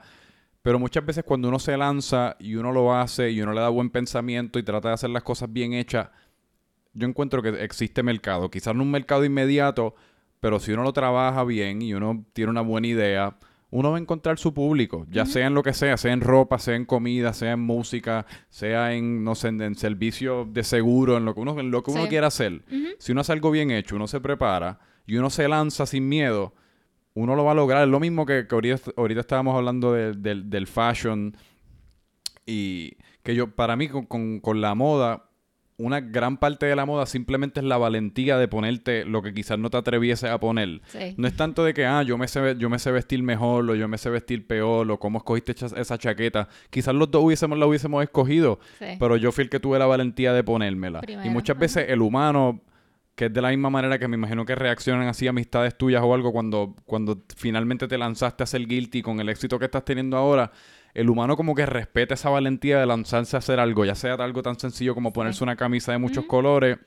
Pero 0.62 0.78
muchas 0.78 1.04
veces 1.04 1.24
cuando 1.24 1.48
uno 1.48 1.58
se 1.58 1.76
lanza 1.76 2.36
y 2.38 2.54
uno 2.54 2.70
lo 2.70 2.94
hace 2.94 3.30
y 3.30 3.42
uno 3.42 3.52
le 3.52 3.60
da 3.60 3.68
buen 3.68 3.90
pensamiento 3.90 4.60
y 4.60 4.62
trata 4.62 4.88
de 4.88 4.94
hacer 4.94 5.10
las 5.10 5.24
cosas 5.24 5.52
bien 5.52 5.72
hechas, 5.72 6.08
yo 6.94 7.08
encuentro 7.08 7.42
que 7.42 7.48
existe 7.64 8.02
mercado. 8.04 8.48
Quizás 8.48 8.74
no 8.74 8.82
un 8.82 8.90
mercado 8.90 9.24
inmediato, 9.24 9.96
pero 10.38 10.60
si 10.60 10.72
uno 10.72 10.84
lo 10.84 10.92
trabaja 10.92 11.42
bien 11.42 11.82
y 11.82 11.94
uno 11.94 12.24
tiene 12.32 12.50
una 12.50 12.60
buena 12.60 12.86
idea, 12.86 13.36
uno 13.72 13.90
va 13.90 13.96
a 13.96 14.00
encontrar 14.00 14.38
su 14.38 14.52
público, 14.52 15.06
ya 15.10 15.24
sea 15.24 15.46
en 15.46 15.54
lo 15.54 15.62
que 15.62 15.72
sea, 15.72 15.96
sea 15.96 16.12
en 16.12 16.20
ropa, 16.20 16.58
sea 16.58 16.76
en 16.76 16.84
comida, 16.84 17.32
sea 17.32 17.52
en 17.52 17.60
música, 17.60 18.26
sea 18.50 18.92
en, 18.92 19.24
no 19.24 19.34
sé, 19.34 19.48
en, 19.48 19.74
servicio 19.76 20.44
de 20.44 20.62
seguro, 20.62 21.16
en 21.16 21.24
lo 21.24 21.34
que 21.34 21.40
uno, 21.40 21.58
en 21.58 21.70
lo 21.70 21.82
que 21.82 21.90
uno 21.90 22.06
quiera 22.06 22.26
hacer. 22.26 22.62
Si 22.98 23.12
uno 23.12 23.22
hace 23.22 23.32
algo 23.32 23.50
bien 23.50 23.70
hecho, 23.70 23.96
uno 23.96 24.06
se 24.06 24.20
prepara 24.20 24.78
y 25.06 25.16
uno 25.16 25.30
se 25.30 25.48
lanza 25.48 25.86
sin 25.86 26.06
miedo, 26.06 26.54
uno 27.14 27.34
lo 27.34 27.44
va 27.44 27.52
a 27.52 27.54
lograr. 27.54 27.84
Es 27.84 27.88
lo 27.88 27.98
mismo 27.98 28.26
que, 28.26 28.46
ahorita, 28.50 29.20
estábamos 29.20 29.56
hablando 29.56 29.94
del 29.94 30.66
fashion 30.66 31.34
y 32.44 32.98
que 33.22 33.34
yo, 33.34 33.54
para 33.54 33.74
mí, 33.76 33.88
con, 33.88 34.40
con 34.40 34.60
la 34.60 34.74
moda, 34.74 35.30
una 35.82 36.00
gran 36.00 36.36
parte 36.36 36.66
de 36.66 36.76
la 36.76 36.86
moda 36.86 37.06
simplemente 37.06 37.60
es 37.60 37.66
la 37.66 37.76
valentía 37.76 38.38
de 38.38 38.46
ponerte 38.48 39.04
lo 39.04 39.20
que 39.20 39.34
quizás 39.34 39.58
no 39.58 39.68
te 39.68 39.76
atreviese 39.76 40.28
a 40.28 40.38
poner. 40.38 40.80
No 41.16 41.26
es 41.26 41.36
tanto 41.36 41.64
de 41.64 41.74
que, 41.74 41.84
ah, 41.84 42.02
yo 42.02 42.16
me, 42.18 42.28
sé, 42.28 42.56
yo 42.58 42.70
me 42.70 42.78
sé 42.78 42.92
vestir 42.92 43.22
mejor 43.22 43.68
o 43.68 43.74
yo 43.74 43.88
me 43.88 43.98
sé 43.98 44.08
vestir 44.10 44.46
peor 44.46 44.90
o 44.90 44.98
cómo 44.98 45.18
escogiste 45.18 45.52
esa 45.52 45.98
chaqueta. 45.98 46.48
Quizás 46.70 46.94
los 46.94 47.10
dos 47.10 47.24
hubiésemos, 47.24 47.58
la 47.58 47.66
hubiésemos 47.66 48.02
escogido, 48.02 48.60
pero 48.98 49.16
yo 49.16 49.32
fui 49.32 49.44
el 49.44 49.50
que 49.50 49.60
tuve 49.60 49.78
la 49.78 49.86
valentía 49.86 50.32
de 50.32 50.44
ponérmela. 50.44 51.00
Y 51.24 51.28
muchas 51.30 51.58
veces 51.58 51.86
el 51.88 52.00
humano 52.00 52.62
que 53.14 53.26
es 53.26 53.32
de 53.32 53.42
la 53.42 53.50
misma 53.50 53.68
manera 53.68 53.98
que 53.98 54.08
me 54.08 54.16
imagino 54.16 54.46
que 54.46 54.54
reaccionan 54.54 55.06
así 55.06 55.28
amistades 55.28 55.76
tuyas 55.76 56.02
o 56.02 56.14
algo 56.14 56.32
cuando, 56.32 56.74
cuando 56.86 57.22
finalmente 57.36 57.86
te 57.86 57.98
lanzaste 57.98 58.42
a 58.42 58.46
ser 58.46 58.66
guilty 58.66 59.02
con 59.02 59.20
el 59.20 59.28
éxito 59.28 59.58
que 59.58 59.66
estás 59.66 59.84
teniendo 59.84 60.16
ahora, 60.16 60.50
el 60.94 61.08
humano 61.08 61.36
como 61.36 61.54
que 61.54 61.66
respeta 61.66 62.14
esa 62.14 62.30
valentía 62.30 62.78
de 62.78 62.86
lanzarse 62.86 63.36
a 63.36 63.38
hacer 63.38 63.60
algo, 63.60 63.84
ya 63.84 63.94
sea 63.94 64.14
algo 64.14 64.42
tan 64.42 64.58
sencillo 64.58 64.94
como 64.94 65.12
ponerse 65.12 65.42
una 65.42 65.56
camisa 65.56 65.92
de 65.92 65.98
muchos 65.98 66.26
colores, 66.26 66.78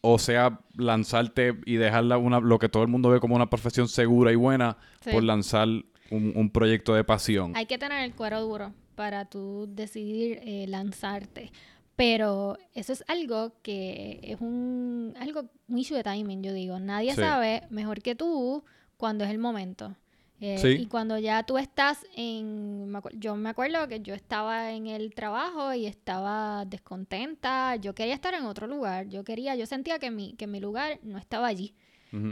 o 0.00 0.18
sea, 0.18 0.60
lanzarte 0.76 1.58
y 1.66 1.76
dejarla 1.76 2.18
una, 2.18 2.40
lo 2.40 2.58
que 2.58 2.68
todo 2.68 2.82
el 2.82 2.88
mundo 2.88 3.10
ve 3.10 3.20
como 3.20 3.34
una 3.34 3.50
profesión 3.50 3.88
segura 3.88 4.32
y 4.32 4.36
buena 4.36 4.76
por 5.10 5.24
lanzar 5.24 5.68
un, 6.10 6.50
proyecto 6.50 6.94
de 6.94 7.04
pasión. 7.04 7.52
Hay 7.56 7.66
que 7.66 7.78
tener 7.78 8.04
el 8.04 8.14
cuero 8.14 8.40
duro 8.40 8.72
para 8.94 9.24
tú 9.24 9.68
decidir 9.68 10.40
eh, 10.42 10.66
lanzarte. 10.68 11.52
Pero 11.96 12.56
eso 12.74 12.92
es 12.92 13.02
algo 13.08 13.54
que 13.60 14.20
es 14.22 14.40
un 14.40 15.14
algo 15.18 15.50
un 15.66 15.78
issue 15.78 15.96
de 15.96 16.04
timing, 16.04 16.44
yo 16.44 16.52
digo. 16.52 16.78
Nadie 16.78 17.12
sabe 17.12 17.64
mejor 17.70 18.02
que 18.02 18.14
tú 18.14 18.62
cuando 18.96 19.24
es 19.24 19.30
el 19.30 19.38
momento. 19.38 19.96
Eh, 20.40 20.78
y 20.78 20.86
cuando 20.86 21.18
ya 21.18 21.42
tú 21.42 21.58
estás 21.58 22.06
en... 22.14 22.92
Yo 23.14 23.34
me 23.36 23.48
acuerdo 23.48 23.88
que 23.88 24.00
yo 24.00 24.14
estaba 24.14 24.70
en 24.70 24.86
el 24.86 25.14
trabajo 25.14 25.74
y 25.74 25.86
estaba 25.86 26.64
descontenta. 26.64 27.76
Yo 27.76 27.94
quería 27.94 28.14
estar 28.14 28.34
en 28.34 28.44
otro 28.44 28.66
lugar. 28.66 29.08
Yo 29.08 29.24
quería, 29.24 29.56
yo 29.56 29.66
sentía 29.66 29.98
que 29.98 30.10
mi, 30.10 30.34
que 30.34 30.46
mi 30.46 30.60
lugar 30.60 31.00
no 31.02 31.18
estaba 31.18 31.48
allí. 31.48 31.74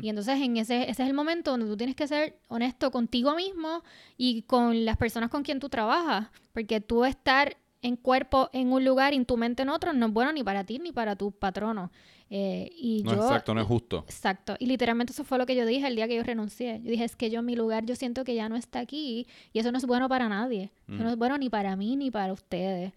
Y 0.01 0.09
entonces 0.09 0.41
en 0.41 0.57
ese, 0.57 0.89
ese 0.89 1.03
es 1.03 1.09
el 1.09 1.13
momento 1.13 1.51
donde 1.51 1.67
tú 1.67 1.77
tienes 1.77 1.95
que 1.95 2.09
ser 2.09 2.39
honesto 2.49 2.91
contigo 2.91 3.35
mismo 3.35 3.83
y 4.17 4.41
con 4.43 4.87
las 4.87 4.97
personas 4.97 5.29
con 5.29 5.43
quien 5.43 5.61
tú 5.61 5.69
trabajas. 5.69 6.29
Porque 6.55 6.81
tú 6.81 7.05
estar 7.05 7.59
en 7.83 7.97
cuerpo 7.97 8.49
en 8.53 8.73
un 8.73 8.85
lugar 8.85 9.13
y 9.13 9.17
en 9.17 9.27
tu 9.27 9.37
mente 9.37 9.63
en 9.63 9.69
otro 9.69 9.93
no 9.93 10.07
es 10.07 10.13
bueno 10.13 10.33
ni 10.33 10.43
para 10.43 10.65
ti 10.65 10.79
ni 10.79 10.93
para 10.93 11.15
tu 11.15 11.31
patrono. 11.31 11.91
Eh, 12.29 12.73
y 12.77 13.03
no, 13.05 13.13
exacto, 13.13 13.55
no 13.55 13.61
es 13.61 13.67
justo. 13.67 14.05
Exacto. 14.07 14.57
Y 14.59 14.67
literalmente 14.67 15.13
eso 15.13 15.25
fue 15.25 15.39
lo 15.39 15.47
que 15.47 15.55
yo 15.55 15.65
dije 15.65 15.87
el 15.87 15.95
día 15.95 16.09
que 16.09 16.17
yo 16.17 16.23
renuncié. 16.23 16.81
Yo 16.83 16.91
dije, 16.91 17.05
es 17.05 17.17
que 17.17 17.31
yo, 17.31 17.43
mi 17.43 17.55
lugar, 17.55 17.85
yo 17.87 17.95
siento 17.95 18.25
que 18.25 18.35
ya 18.35 18.49
no 18.49 18.57
está 18.57 18.81
aquí 18.81 19.27
y 19.53 19.59
eso 19.59 19.71
no 19.71 19.79
es 19.79 19.87
bueno 19.87 20.09
para 20.09 20.29
nadie. 20.29 20.71
Eso 20.89 21.03
no 21.03 21.11
es 21.11 21.17
bueno 21.17 21.39
ni 21.39 21.49
para 21.49 21.77
mí 21.77 21.97
ni 21.97 22.11
para 22.11 22.33
ustedes. 22.33 22.93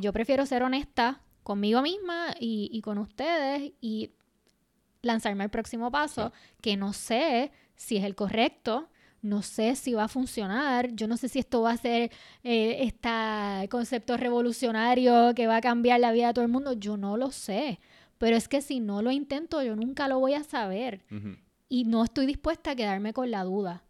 yo 0.00 0.12
prefiero 0.12 0.44
ser 0.46 0.62
honesta 0.62 1.20
conmigo 1.44 1.82
misma 1.82 2.34
y, 2.40 2.80
con 2.82 2.98
ustedes 2.98 3.72
y 3.80 4.10
lanzarme 5.02 5.44
al 5.44 5.50
próximo 5.50 5.90
paso, 5.90 6.32
que 6.60 6.76
no 6.76 6.92
sé 6.92 7.52
si 7.76 7.98
es 7.98 8.04
el 8.04 8.14
correcto, 8.14 8.88
no 9.20 9.42
sé 9.42 9.76
si 9.76 9.94
va 9.94 10.04
a 10.04 10.08
funcionar, 10.08 10.90
yo 10.94 11.06
no 11.06 11.16
sé 11.16 11.28
si 11.28 11.38
esto 11.38 11.62
va 11.62 11.72
a 11.72 11.76
ser 11.76 12.10
eh, 12.42 12.78
este 12.80 13.68
concepto 13.68 14.16
revolucionario 14.16 15.34
que 15.34 15.46
va 15.46 15.56
a 15.56 15.60
cambiar 15.60 16.00
la 16.00 16.12
vida 16.12 16.28
de 16.28 16.34
todo 16.34 16.44
el 16.44 16.50
mundo, 16.50 16.72
yo 16.72 16.96
no 16.96 17.16
lo 17.16 17.30
sé. 17.30 17.78
Pero 18.24 18.38
es 18.38 18.48
que 18.48 18.62
si 18.62 18.80
no 18.80 19.02
lo 19.02 19.10
intento, 19.10 19.62
yo 19.62 19.76
nunca 19.76 20.08
lo 20.08 20.18
voy 20.18 20.32
a 20.32 20.42
saber. 20.44 21.02
Y 21.68 21.84
no 21.84 22.02
estoy 22.02 22.24
dispuesta 22.24 22.70
a 22.70 22.74
quedarme 22.74 23.12
con 23.12 23.30
la 23.30 23.44
duda. 23.44 23.82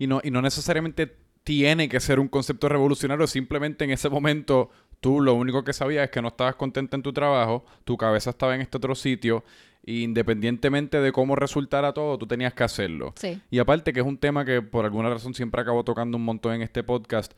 Y 0.00 0.08
no, 0.08 0.20
y 0.24 0.32
no 0.32 0.42
necesariamente 0.42 1.16
tiene 1.44 1.88
que 1.88 2.00
ser 2.00 2.18
un 2.18 2.26
concepto 2.26 2.68
revolucionario, 2.68 3.28
simplemente 3.28 3.84
en 3.84 3.92
ese 3.92 4.08
momento 4.08 4.70
tú 4.98 5.20
lo 5.20 5.34
único 5.34 5.62
que 5.62 5.72
sabías 5.72 6.06
es 6.06 6.10
que 6.10 6.20
no 6.20 6.26
estabas 6.26 6.56
contenta 6.56 6.96
en 6.96 7.04
tu 7.04 7.12
trabajo, 7.12 7.64
tu 7.84 7.96
cabeza 7.96 8.30
estaba 8.30 8.56
en 8.56 8.62
este 8.62 8.78
otro 8.78 8.96
sitio, 8.96 9.44
e 9.86 10.00
independientemente 10.00 11.00
de 11.00 11.12
cómo 11.12 11.36
resultara 11.36 11.92
todo, 11.94 12.18
tú 12.18 12.26
tenías 12.26 12.54
que 12.54 12.64
hacerlo. 12.64 13.14
Y 13.48 13.60
aparte 13.60 13.92
que 13.92 14.00
es 14.00 14.06
un 14.06 14.18
tema 14.18 14.44
que 14.44 14.60
por 14.60 14.86
alguna 14.86 15.08
razón 15.08 15.34
siempre 15.34 15.60
acabo 15.60 15.84
tocando 15.84 16.16
un 16.16 16.24
montón 16.24 16.54
en 16.54 16.62
este 16.62 16.82
podcast, 16.82 17.32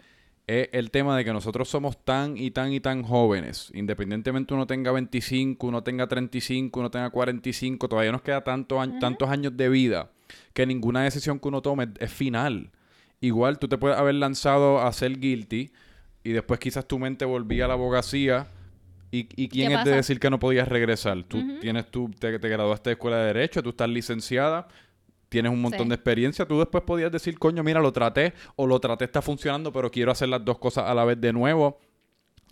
es 0.51 0.69
el 0.73 0.91
tema 0.91 1.17
de 1.17 1.25
que 1.25 1.33
nosotros 1.33 1.69
somos 1.69 2.05
tan 2.05 2.37
y 2.37 2.51
tan 2.51 2.72
y 2.72 2.81
tan 2.81 3.05
jóvenes. 3.05 3.70
Independientemente 3.72 4.53
uno 4.53 4.66
tenga 4.66 4.91
25, 4.91 5.64
uno 5.64 5.83
tenga 5.85 6.09
35, 6.09 6.81
uno 6.81 6.91
tenga 6.91 7.11
45, 7.11 7.89
todavía 7.89 8.11
nos 8.11 8.22
queda 8.22 8.43
tanto, 8.43 8.81
tantos 8.99 9.29
años 9.29 9.57
de 9.57 9.68
vida 9.68 10.11
que 10.53 10.66
ninguna 10.66 11.05
decisión 11.05 11.39
que 11.39 11.47
uno 11.47 11.62
tome 11.62 11.89
es 12.01 12.12
final. 12.12 12.70
Igual 13.20 13.61
tú 13.61 13.68
te 13.68 13.79
puedes 13.79 13.97
haber 13.97 14.16
lanzado 14.16 14.81
a 14.81 14.93
ser 14.93 15.20
guilty 15.20 15.70
y 16.24 16.33
después 16.33 16.59
quizás 16.59 16.87
tu 16.89 16.99
mente 16.99 17.24
volvía 17.24 17.66
a 17.66 17.68
la 17.68 17.74
abogacía. 17.74 18.49
¿Y, 19.12 19.29
y 19.41 19.49
quién 19.49 19.72
es 19.72 19.85
de 19.85 19.93
decir 19.93 20.18
que 20.18 20.31
no 20.31 20.39
podías 20.41 20.66
regresar? 20.66 21.22
Tú 21.24 21.61
tienes 21.61 21.91
tú, 21.91 22.11
te, 22.18 22.39
te 22.39 22.49
graduaste 22.49 22.91
de 22.91 22.95
escuela 22.95 23.18
de 23.18 23.27
Derecho, 23.27 23.62
tú 23.62 23.70
estás 23.70 23.89
licenciada, 23.89 24.68
tienes 25.31 25.51
un 25.51 25.62
montón 25.62 25.85
Sí. 25.85 25.89
de 25.89 25.95
experiencia, 25.95 26.45
tú 26.47 26.59
después 26.59 26.85
podías 26.85 27.11
decir, 27.11 27.39
coño, 27.39 27.62
mira, 27.62 27.81
lo 27.81 27.93
traté 27.93 28.35
o 28.57 28.66
lo 28.66 28.78
traté, 28.81 29.07
está 29.07 29.22
funcionando, 29.22 29.72
pero 29.72 29.91
quiero 29.91 30.11
hacer 30.12 30.28
las 30.28 30.45
dos 30.45 30.59
cosas 30.59 30.85
a 30.87 30.93
la 30.95 31.05
vez 31.07 31.18
de 31.18 31.33
nuevo. 31.33 31.78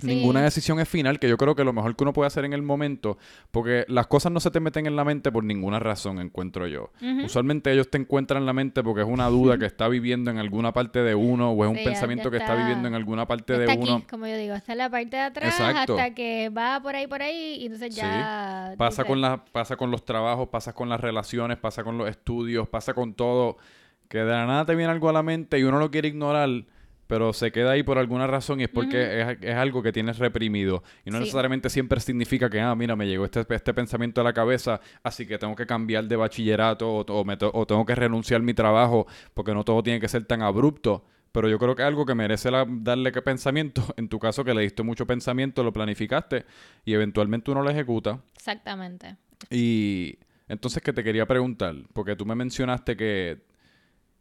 Sí. 0.01 0.07
Ninguna 0.07 0.43
decisión 0.43 0.79
es 0.79 0.89
final, 0.89 1.19
que 1.19 1.29
yo 1.29 1.37
creo 1.37 1.57
que 1.57 1.65
lo 1.65 1.73
mejor 1.73 1.97
que 1.97 2.05
uno 2.05 2.13
puede 2.13 2.29
hacer 2.29 2.45
en 2.45 2.53
el 2.53 2.63
momento, 2.63 3.19
porque 3.51 3.85
las 3.89 4.07
cosas 4.07 4.31
no 4.31 4.39
se 4.39 4.51
te 4.53 4.61
meten 4.61 4.87
en 4.87 4.95
la 4.95 5.05
mente 5.05 5.33
por 5.33 5.43
ninguna 5.43 5.81
razón, 5.81 6.21
encuentro 6.21 6.67
yo. 6.69 6.91
Usualmente 7.25 7.73
ellos 7.73 7.91
te 7.91 7.99
encuentran 7.99 8.43
en 8.43 8.47
la 8.47 8.53
mente 8.53 8.83
porque 8.85 9.03
es 9.03 9.09
una 9.09 9.27
duda 9.29 9.59
que 9.59 9.67
está 9.67 9.89
viviendo 9.89 10.31
en 10.31 10.39
alguna 10.39 10.73
parte 10.73 11.03
de 11.03 11.15
uno 11.15 11.51
o 11.51 11.65
es 11.65 11.71
un 11.71 11.77
Sí, 11.79 11.85
pensamiento 11.85 12.31
que 12.31 12.37
está 12.37 12.55
viviendo 12.55 12.87
en 12.87 12.95
alguna 12.95 13.27
parte 13.27 13.59
de 13.59 13.77
uno. 13.77 14.05
como 14.09 14.27
yo 14.27 14.37
digo, 14.37 14.55
está 14.55 14.73
en 14.73 14.79
la 14.79 14.91
parte 14.91 15.17
de 15.17 15.23
atrás 15.23 15.59
Exacto. 15.59 15.99
hasta 15.99 16.15
que 16.15 16.49
va 16.51 16.81
por 16.81 16.95
ahí, 16.95 17.07
por 17.07 17.21
ahí, 17.23 17.57
y 17.61 17.67
entonces 17.67 17.95
Sí. 17.95 18.01
ya... 18.01 18.75
Pasa 18.79 19.03
dice, 19.03 19.09
con, 19.11 19.21
la, 19.21 19.45
pasa 19.47 19.77
con 19.77 19.91
los 19.91 20.05
trabajos, 20.05 20.49
pasa 20.49 20.73
con 20.73 20.89
las 20.89 21.01
relaciones, 21.01 21.59
pasa 21.59 21.83
con 21.83 21.99
los 21.99 22.09
estudios, 22.09 22.69
pasa 22.69 22.95
con 22.95 23.15
todo. 23.15 23.57
Que 24.09 24.19
de 24.19 24.31
la 24.33 24.47
nada 24.47 24.65
te 24.65 24.75
viene 24.75 24.91
algo 24.93 25.09
a 25.09 25.13
la 25.13 25.23
mente 25.23 25.59
y 25.59 25.65
uno 25.65 25.79
lo 25.79 25.91
quiere 25.91 26.09
ignorar, 26.09 26.49
pero 27.09 27.33
se 27.33 27.51
queda 27.51 27.73
ahí 27.73 27.83
por 27.83 27.99
alguna 27.99 28.29
razón 28.29 28.61
y 28.61 28.65
es 28.65 28.69
porque 28.69 29.21
es, 29.23 29.39
es 29.41 29.55
algo 29.57 29.83
que 29.83 29.91
tienes 29.93 30.19
reprimido. 30.19 30.85
Y 31.05 31.11
no 31.11 31.17
Sí. 31.17 31.25
necesariamente 31.25 31.69
siempre 31.71 31.99
significa 31.99 32.49
que, 32.49 32.61
ah, 32.61 32.73
mira, 32.77 32.95
me 32.95 33.07
llegó 33.09 33.25
este, 33.25 33.45
este 33.53 33.75
pensamiento 33.75 34.21
a 34.21 34.25
la 34.25 34.33
cabeza, 34.33 34.81
así 35.03 35.27
que 35.27 35.39
tengo 35.39 35.57
que 35.57 35.67
cambiar 35.67 36.05
de 36.05 36.15
bachillerato 36.15 36.89
o, 36.89 37.01
o 37.01 37.25
me 37.25 37.37
to- 37.37 37.51
o 37.53 37.67
tengo 37.67 37.85
que 37.85 37.97
renunciar 37.97 38.41
a 38.41 38.45
mi 38.45 38.55
trabajo, 38.55 39.07
porque 39.35 39.53
no 39.53 39.65
todo 39.65 39.83
tiene 39.83 39.99
que 39.99 40.07
ser 40.09 40.25
tan 40.25 40.43
abrupto. 40.43 41.05
Pero 41.33 41.49
yo 41.49 41.59
creo 41.59 41.75
que 41.77 41.83
es 41.83 41.89
algo 41.89 42.07
que 42.07 42.15
merece 42.15 42.51
la- 42.51 42.67
darle 42.69 43.11
que 43.13 43.21
pensamiento. 43.23 43.83
En 43.97 44.09
tu 44.09 44.19
caso, 44.19 44.45
que 44.45 44.55
le 44.55 44.63
diste 44.63 44.83
mucho 44.83 45.07
pensamiento, 45.07 45.63
lo 45.65 45.73
planificaste 45.73 46.45
y 46.85 46.93
eventualmente 46.95 47.51
uno 47.51 47.63
lo 47.63 47.71
ejecuta. 47.71 48.21
Exactamente. 48.37 49.17
Y 49.51 50.19
entonces 50.49 50.83
que 50.83 50.93
te 50.93 51.03
quería 51.05 51.27
preguntar, 51.27 51.75
porque 51.93 52.17
tú 52.17 52.25
me 52.27 52.35
mencionaste 52.35 52.97
que, 52.97 53.39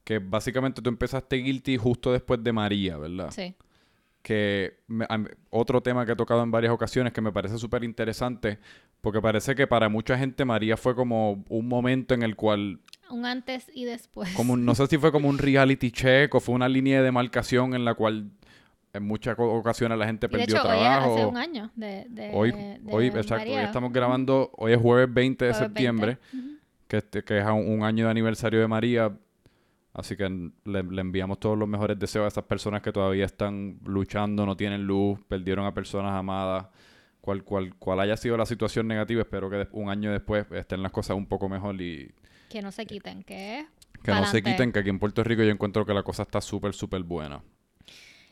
que 0.07 0.19
básicamente 0.19 0.81
tú 0.81 0.87
empezaste 0.89 1.35
Guilty 1.35 1.75
justo 1.75 2.13
después 2.13 2.41
de 2.41 2.53
María, 2.53 2.95
¿verdad? 2.97 3.29
Sí. 3.31 3.53
Que 4.21 4.77
me- 4.87 5.03
a- 5.03 5.21
otro 5.49 5.81
tema 5.83 6.05
que 6.05 6.13
he 6.13 6.15
tocado 6.15 6.43
en 6.43 6.49
varias 6.49 6.71
ocasiones 6.71 7.11
que 7.11 7.19
me 7.19 7.33
parece 7.33 7.57
súper 7.57 7.83
interesante, 7.83 8.57
porque 9.01 9.19
parece 9.19 9.53
que 9.53 9.67
para 9.67 9.89
mucha 9.89 10.17
gente 10.17 10.45
María 10.45 10.77
fue 10.77 10.95
como 10.95 11.43
un 11.49 11.67
momento 11.67 12.13
en 12.13 12.23
el 12.23 12.37
cual, 12.37 12.79
Un 13.09 13.25
antes 13.25 13.69
y 13.73 13.83
después. 13.83 14.29
como 14.33 14.53
un- 14.53 14.63
no 14.63 14.75
sé 14.75 14.87
si 14.87 14.97
fue 14.97 15.11
como 15.11 15.27
un 15.27 15.37
reality 15.39 15.91
check 15.91 16.33
o 16.35 16.39
fue 16.39 16.55
una 16.55 16.69
línea 16.69 16.99
de 16.99 17.03
demarcación 17.03 17.73
en 17.73 17.83
la 17.83 17.93
cual 17.93 18.29
en 18.93 19.03
muchas 19.03 19.35
ocasiones 19.37 19.97
la 19.97 20.05
gente 20.05 20.27
Y 20.27 20.29
de 20.29 20.37
perdió 20.37 20.55
hecho, 20.55 20.63
hoy 20.69 20.77
trabajo. 20.79 21.15
hace 21.15 21.25
un 21.25 21.37
año 21.37 21.71
de, 21.75 22.05
de- 22.09 22.31
Hoy, 22.33 22.51
de 22.53 22.79
hoy, 22.89 23.07
exacto, 23.07 23.49
hoy 23.51 23.57
estamos 23.57 23.91
grabando, 23.91 24.51
hoy 24.55 24.71
es 24.71 24.79
jueves 24.81 25.13
20 25.13 25.43
de 25.43 25.51
Jueves 25.51 25.73
20. 25.73 25.81
septiembre, 26.05 26.17
que, 26.87 26.97
este- 26.97 27.23
que 27.25 27.39
es 27.39 27.45
un 27.45 27.83
año 27.83 28.05
de 28.05 28.11
aniversario 28.11 28.61
de 28.61 28.67
María. 28.69 29.11
Así 29.93 30.15
que 30.15 30.29
le, 30.29 30.83
le 30.83 31.01
enviamos 31.01 31.39
todos 31.39 31.57
los 31.57 31.67
mejores 31.67 31.97
deseos 31.97 32.25
a 32.25 32.27
esas 32.27 32.43
personas 32.43 32.81
que 32.81 32.91
todavía 32.91 33.25
están 33.25 33.79
luchando, 33.83 34.45
no 34.45 34.55
tienen 34.55 34.83
luz, 34.83 35.19
perdieron 35.27 35.65
a 35.65 35.73
personas 35.73 36.13
amadas. 36.13 36.67
Cual, 37.21 37.43
cual, 37.43 37.75
cual 37.75 37.99
haya 37.99 38.15
sido 38.15 38.37
la 38.37 38.45
situación 38.45 38.87
negativa, 38.87 39.21
espero 39.21 39.49
que 39.49 39.67
un 39.73 39.89
año 39.89 40.11
después 40.13 40.45
estén 40.51 40.81
las 40.81 40.93
cosas 40.93 41.17
un 41.17 41.25
poco 41.25 41.49
mejor 41.49 41.81
y 41.81 42.13
Que 42.47 42.61
no 42.61 42.71
se 42.71 42.85
quiten, 42.85 43.23
que 43.23 43.65
que 44.03 44.11
no 44.11 44.25
se 44.25 44.41
quiten, 44.41 44.71
que 44.71 44.79
aquí 44.79 44.89
en 44.89 44.99
Puerto 44.99 45.23
Rico 45.23 45.43
yo 45.43 45.51
encuentro 45.51 45.85
que 45.85 45.93
la 45.93 46.03
cosa 46.03 46.23
está 46.23 46.41
súper, 46.41 46.73
súper 46.73 47.03
buena. 47.03 47.41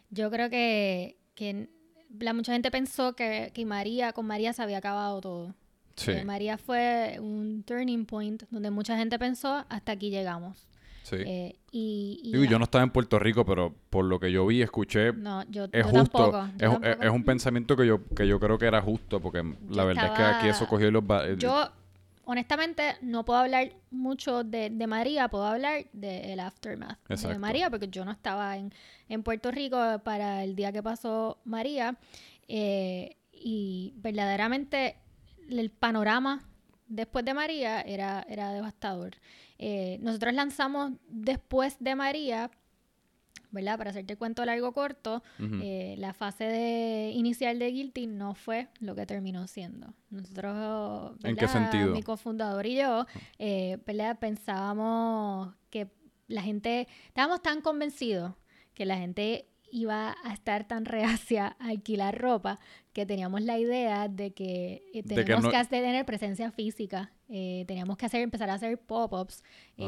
Yo 0.09 0.29
creo 0.31 0.49
que, 0.49 1.17
que 1.33 1.69
la, 2.19 2.33
mucha 2.33 2.53
gente 2.53 2.71
pensó 2.71 3.15
que, 3.15 3.51
que 3.53 3.65
María, 3.65 4.13
con 4.13 4.25
María 4.25 4.53
se 4.53 4.63
había 4.63 4.77
acabado 4.77 5.21
todo. 5.21 5.55
Sí, 5.95 6.11
Que 6.11 6.25
María 6.25 6.57
fue 6.57 7.17
un 7.21 7.63
turning 7.63 8.05
point 8.05 8.43
donde 8.49 8.69
mucha 8.69 8.97
gente 8.97 9.17
pensó 9.17 9.65
hasta 9.69 9.93
aquí 9.93 10.09
llegamos. 10.09 10.67
Sí. 11.05 11.15
Eh, 11.19 11.55
y, 11.71 12.19
y 12.23 12.31
Digo, 12.31 12.43
yo 12.45 12.57
no 12.57 12.65
estaba 12.65 12.83
en 12.83 12.89
Puerto 12.89 13.19
Rico, 13.19 13.45
pero 13.45 13.73
por 13.89 14.05
lo 14.05 14.19
que 14.19 14.31
yo 14.31 14.45
vi, 14.47 14.61
escuché, 14.61 15.13
no, 15.13 15.43
yo, 15.49 15.65
es 15.65 15.71
yo 15.83 15.89
justo. 15.89 16.31
tampoco. 16.31 16.45
es, 16.57 16.61
yo 16.61 16.73
es- 16.73 16.79
tampoco. 16.81 17.03
es 17.03 17.09
un 17.11 17.23
pensamiento 17.23 17.75
que 17.77 17.85
yo, 17.87 18.03
que 18.15 18.27
yo 18.27 18.39
creo 18.39 18.57
que 18.57 18.65
era 18.65 18.81
justo, 18.81 19.19
porque 19.21 19.43
la 19.69 19.83
Yo 19.83 19.85
verdad 19.87 20.05
es 20.05 20.11
que 20.11 20.23
aquí 20.23 20.47
eso 20.47 20.67
cogió 20.67 20.89
los... 20.91 21.03
el- 21.25 21.37
Yo, 21.37 21.69
honestamente, 22.25 22.95
no 23.01 23.23
puedo 23.25 23.39
hablar 23.39 23.71
mucho 23.91 24.43
de, 24.43 24.69
de 24.69 24.87
María, 24.87 25.27
puedo 25.27 25.45
hablar 25.45 25.85
del 25.93 26.39
aftermath 26.39 26.97
de. 27.07 27.37
María, 27.39 27.69
porque 27.69 27.87
yo 27.87 28.03
no 28.05 28.11
estaba 28.11 28.57
en, 28.57 28.73
en 29.09 29.21
Puerto 29.23 29.51
Rico 29.51 29.77
para 30.03 30.43
el 30.43 30.55
día 30.55 30.71
que 30.71 30.81
pasó 30.81 31.37
María. 31.45 31.97
eh, 32.47 33.15
y 33.31 33.93
verdaderamente 33.97 34.95
el 35.49 35.69
panorama 35.69 36.41
después 36.87 37.25
de 37.25 37.33
María 37.33 37.81
era, 37.81 38.25
era 38.29 38.51
devastador. 38.51 39.15
Eh, 39.57 39.97
nosotros 40.01 40.33
lanzamos 40.33 40.91
después 41.07 41.77
de 41.79 41.95
María, 41.95 42.51
¿verdad? 43.51 43.77
Para 43.77 43.91
hacerte 43.91 44.13
el 44.13 44.19
cuento 44.19 44.43
largo 44.45 44.73
corto, 44.73 45.23
eh, 45.39 45.95
la 45.97 46.13
fase 46.13 46.43
de, 46.45 47.11
inicial 47.13 47.57
de 47.57 47.71
Guilty 47.71 48.07
no 48.07 48.35
fue 48.35 48.67
lo 48.79 48.95
que 48.95 49.05
terminó 49.05 49.47
siendo. 49.47 49.93
Nosotros, 50.09 51.13
¿En 51.23 51.35
qué 51.35 51.45
¿verdad? 51.45 51.71
sentido? 51.71 51.93
Mi 51.93 52.03
cofundador 52.03 52.65
y 52.65 52.75
yo, 52.75 53.05
eh, 53.39 53.77
¿verdad? 53.85 54.19
Pensábamos 54.19 55.53
que 55.69 55.87
la 56.27 56.41
gente, 56.41 56.87
estábamos 57.07 57.41
tan 57.41 57.61
convencidos 57.61 58.33
que 58.73 58.85
la 58.85 58.97
gente 58.97 59.47
iba 59.75 60.15
a 60.23 60.33
estar 60.33 60.67
tan 60.67 60.85
reacia 60.85 61.55
a 61.59 61.69
alquilar 61.69 62.17
ropa 62.17 62.59
que 62.93 63.05
teníamos 63.05 63.41
la 63.41 63.59
idea 63.59 64.07
de 64.07 64.31
que 64.31 64.83
eh, 64.93 65.01
De 65.03 65.15
que 65.15 65.23
teníamos 65.23 65.47
que, 65.47 65.51
no- 65.57 65.61
hacer- 65.61 65.81
tener 65.83 66.05
presencia 66.05 66.49
física, 66.51 67.11
eh, 67.27 67.65
teníamos 67.67 67.97
que 67.97 68.05
hacer, 68.05 68.21
empezar 68.21 68.49
a 68.49 68.53
hacer 68.53 68.77
pop-ups. 68.79 69.43
Ah, 69.77 69.83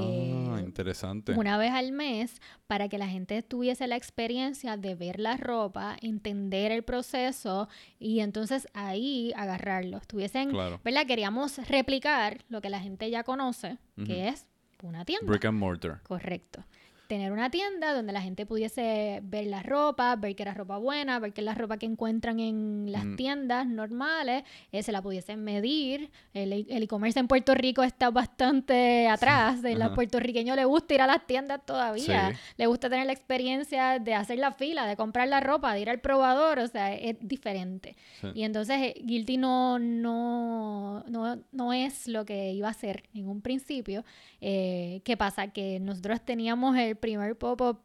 eh, 0.59 0.61
interesante. 0.65 1.33
una 1.33 1.57
vez 1.57 1.71
al 1.71 1.93
mes 1.93 2.41
para 2.67 2.89
que 2.89 2.97
la 2.97 3.07
gente 3.07 3.41
tuviese 3.43 3.87
la 3.87 3.95
experiencia 3.95 4.75
de 4.75 4.95
ver 4.95 5.19
la 5.19 5.37
ropa, 5.37 5.95
entender 6.01 6.71
el 6.73 6.83
proceso 6.83 7.69
y 7.97 8.19
entonces 8.19 8.67
ahí 8.73 9.31
agarrarlos. 9.37 10.05
Tuviesen, 10.05 10.49
Claro. 10.49 10.81
¿verdad? 10.83 11.05
Queríamos 11.07 11.57
replicar 11.69 12.43
lo 12.49 12.59
que 12.59 12.69
la 12.69 12.81
gente 12.81 13.09
ya 13.09 13.23
conoce, 13.23 13.77
que 14.05 14.27
es 14.27 14.45
una 14.83 15.05
tienda. 15.05 15.25
Brick 15.27 15.45
and 15.45 15.57
mortar. 15.57 16.01
Correcto. 16.03 16.63
Tener 17.07 17.31
una 17.31 17.49
tienda 17.49 17.93
donde 17.93 18.11
la 18.13 18.21
gente 18.21 18.45
pudiese 18.45 19.21
ver 19.23 19.47
la 19.47 19.63
ropa, 19.63 20.15
ver 20.17 20.35
que 20.35 20.43
era 20.43 20.53
ropa 20.53 20.77
buena, 20.77 21.19
ver 21.19 21.31
que 21.33 21.41
la 21.41 21.55
ropa 21.55 21.77
que 21.77 21.85
encuentran 21.85 22.39
en 22.39 22.91
las 22.91 23.05
Mm. 23.05 23.15
tiendas 23.15 23.65
normales, 23.65 24.43
eh, 24.73 24.83
se 24.83 24.91
la 24.91 25.01
pudiesen 25.01 25.43
medir. 25.43 26.11
El 26.33 26.51
e- 26.51 26.65
e-commerce 26.69 27.17
en 27.19 27.27
Puerto 27.29 27.55
Rico 27.55 27.81
está 27.83 28.09
bastante 28.09 29.07
atrás. 29.07 29.63
A 29.63 29.69
los 29.69 29.89
puertorriqueños 29.95 30.55
les 30.57 30.65
gusta 30.65 30.93
ir 30.95 31.01
a 31.01 31.07
las 31.07 31.25
tiendas 31.25 31.65
todavía. 31.65 32.31
Sí. 32.31 32.37
Les 32.57 32.67
gusta 32.67 32.89
tener 32.89 33.05
la 33.05 33.13
experiencia 33.13 33.99
de 33.99 34.13
hacer 34.13 34.37
la 34.39 34.51
fila, 34.51 34.85
de 34.85 34.97
comprar 34.97 35.29
la 35.29 35.39
ropa, 35.39 35.73
de 35.73 35.79
ir 35.81 35.89
al 35.89 36.01
probador. 36.01 36.59
O 36.59 36.67
sea, 36.67 36.93
es 36.93 37.15
diferente. 37.21 37.95
Sí. 38.19 38.27
Y 38.35 38.43
entonces 38.43 38.77
eh, 38.81 38.95
Guilty 39.01 39.37
no, 39.37 39.79
no, 39.79 41.03
no, 41.07 41.39
no 41.53 41.71
es 41.73 42.07
lo 42.09 42.25
que 42.25 42.51
iba 42.51 42.67
a 42.69 42.73
ser 42.73 43.03
en 43.13 43.29
un 43.29 43.41
principio. 43.41 44.03
Eh, 44.41 45.01
¿Qué 45.05 45.15
pasa? 45.15 45.47
Que 45.47 45.79
nosotros 45.79 46.19
teníamos 46.21 46.75
el 46.77 46.96
primer 46.99 47.37
pop-up 47.37 47.79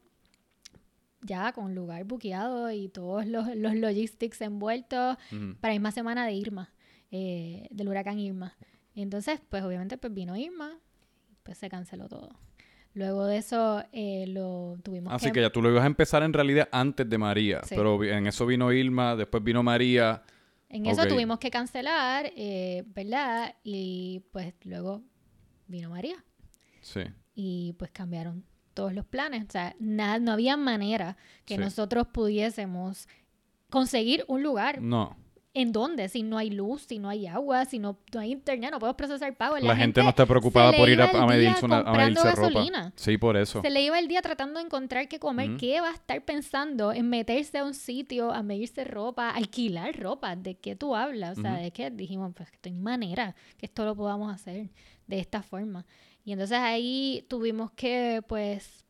ya 1.23 1.53
con 1.53 1.75
lugar 1.75 2.05
buqueado 2.05 2.71
y 2.73 2.89
todos 2.89 3.27
los, 3.27 3.55
los 3.55 3.75
logistics 3.77 4.41
envueltos 4.41 5.17
para 5.61 5.73
la 5.73 5.79
misma 5.79 5.93
semana 5.93 6.27
de 6.27 6.33
Irma, 6.33 6.73
eh, 7.11 7.69
del 7.71 7.89
huracán 7.89 8.19
Irma. 8.19 8.57
Y 8.95 9.03
entonces, 9.03 9.41
pues 9.49 9.63
obviamente 9.63 9.97
pues 9.99 10.13
vino 10.13 10.37
Irma, 10.37 10.79
pues 11.45 11.59
se 11.59 11.69
canceló 11.69 12.09
todo. 12.09 12.31
Luego 12.95 13.25
de 13.25 13.39
eso 13.39 13.83
eh, 13.93 14.27
lo 14.29 14.77
tuvimos 14.83 15.15
Así 15.15 15.31
que 15.33 15.41
ya 15.41 15.51
tú 15.51 15.63
lo 15.63 15.71
ibas 15.71 15.85
a 15.85 15.87
empezar 15.87 16.23
en 16.23 16.33
realidad 16.35 16.69
antes 16.73 17.09
de 17.09 17.17
María, 17.19 17.63
Sí. 17.65 17.75
pero 17.77 18.03
en 18.05 18.27
eso 18.27 18.45
vino 18.45 18.71
Irma, 18.73 19.17
después 19.17 19.43
vino 19.43 19.63
María. 19.63 20.23
En 20.69 20.87
eso 20.87 21.07
tuvimos 21.07 21.39
que 21.39 21.51
cancelar, 21.51 22.31
eh, 22.37 22.83
¿verdad? 22.89 23.55
Y 23.63 24.23
pues 24.33 24.55
luego 24.65 25.03
vino 25.69 25.89
María 25.91 26.17
Sí. 26.83 27.01
y 27.35 27.75
pues 27.79 27.91
cambiaron 27.93 28.45
todos 28.73 28.93
los 28.93 29.05
planes. 29.05 29.45
O 29.49 29.51
sea, 29.51 29.75
nada, 29.79 30.19
no 30.19 30.33
había 30.33 30.57
manera 30.57 31.17
que 31.45 31.55
Sí. 31.55 31.61
nosotros 31.61 32.07
pudiésemos 32.13 33.09
conseguir 33.71 34.25
un 34.29 34.43
lugar. 34.43 34.81
No. 34.83 35.17
¿En 35.55 35.71
dónde? 35.71 36.09
Si 36.09 36.23
no 36.23 36.39
hay 36.39 36.49
luz, 36.49 36.87
si 36.89 36.99
no 36.99 37.11
hay 37.11 37.27
agua, 37.27 37.67
si 37.67 37.79
no, 37.79 37.99
no 38.15 38.21
hay 38.21 38.33
internet, 38.33 38.71
no 38.71 38.79
podemos 38.79 38.97
procesar 38.97 39.37
pago. 39.37 39.59
La, 39.59 39.77
gente, 39.77 40.03
no 40.03 40.09
está 40.09 40.25
preocupada 40.25 40.73
por 40.73 40.89
ir 40.89 40.99
a, 41.03 41.27
medirse, 41.27 41.67
una, 41.67 41.81
a 41.81 41.93
medirse 41.93 42.25
gasolina. 42.27 42.85
ropa. 42.85 42.93
Sí, 42.97 43.19
por 43.19 43.37
eso. 43.37 43.61
Se 43.61 43.69
le 43.69 43.83
iba 43.83 43.99
el 43.99 44.09
día 44.09 44.23
tratando 44.23 44.59
de 44.59 44.65
encontrar 44.65 45.09
qué 45.09 45.19
comer. 45.19 45.59
¿Qué 45.59 45.83
va 45.83 45.91
a 45.91 45.93
estar 45.93 46.25
pensando 46.25 46.91
en 46.95 47.11
meterse 47.11 47.59
a 47.59 47.65
un 47.65 47.75
sitio, 47.75 48.33
a 48.33 48.43
medirse 48.43 48.85
ropa, 48.85 49.29
alquilar 49.29 49.95
ropa? 50.01 50.37
¿De 50.37 50.55
qué 50.55 50.75
tú 50.75 50.97
hablas? 50.97 51.37
O 51.37 51.43
sea, 51.43 51.63
es 51.63 51.73
que 51.75 51.91
dijimos, 51.91 52.33
pues 52.35 52.51
que 52.51 52.71
no 52.71 52.77
hay 52.77 52.83
manera 52.83 53.37
que 53.59 53.67
esto 53.67 53.85
lo 53.85 53.95
podamos 53.95 54.35
hacer 54.35 54.71
de 55.07 55.19
esta 55.19 55.43
forma. 55.43 55.85
Y 56.25 56.33
entonces 56.33 56.59
ahí 56.59 57.25
tuvimos 57.29 57.73
que, 57.73 58.23
pues, 58.29 58.87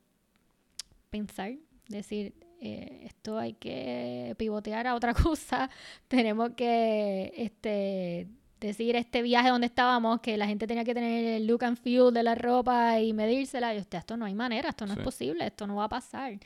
pensar, 1.10 1.54
decir, 1.88 2.34
eh, 2.60 3.02
esto 3.04 3.38
hay 3.38 3.54
que 3.54 4.34
pivotear 4.38 4.86
a 4.86 4.94
otra 4.94 5.14
cosa. 5.14 5.70
Tenemos 6.08 6.50
que, 6.50 7.32
este 7.36 8.28
decir 8.66 8.96
este 8.96 9.22
viaje 9.22 9.48
donde 9.48 9.66
estábamos, 9.66 10.20
que 10.20 10.36
la 10.36 10.46
gente 10.46 10.66
tenía 10.66 10.84
que 10.84 10.94
tener 10.94 11.24
el 11.34 11.46
look 11.46 11.64
and 11.64 11.76
feel 11.76 12.12
de 12.12 12.22
la 12.22 12.34
ropa 12.34 13.00
y 13.00 13.12
medírsela. 13.12 13.74
Y 13.74 13.78
usted, 13.78 13.98
esto 13.98 14.16
no 14.16 14.24
hay 14.24 14.34
manera, 14.34 14.70
esto 14.70 14.86
no 14.86 14.94
es 14.94 15.00
posible, 15.00 15.46
esto 15.46 15.66
no 15.66 15.76
va 15.76 15.84
a 15.84 15.88
pasar. 15.88 16.38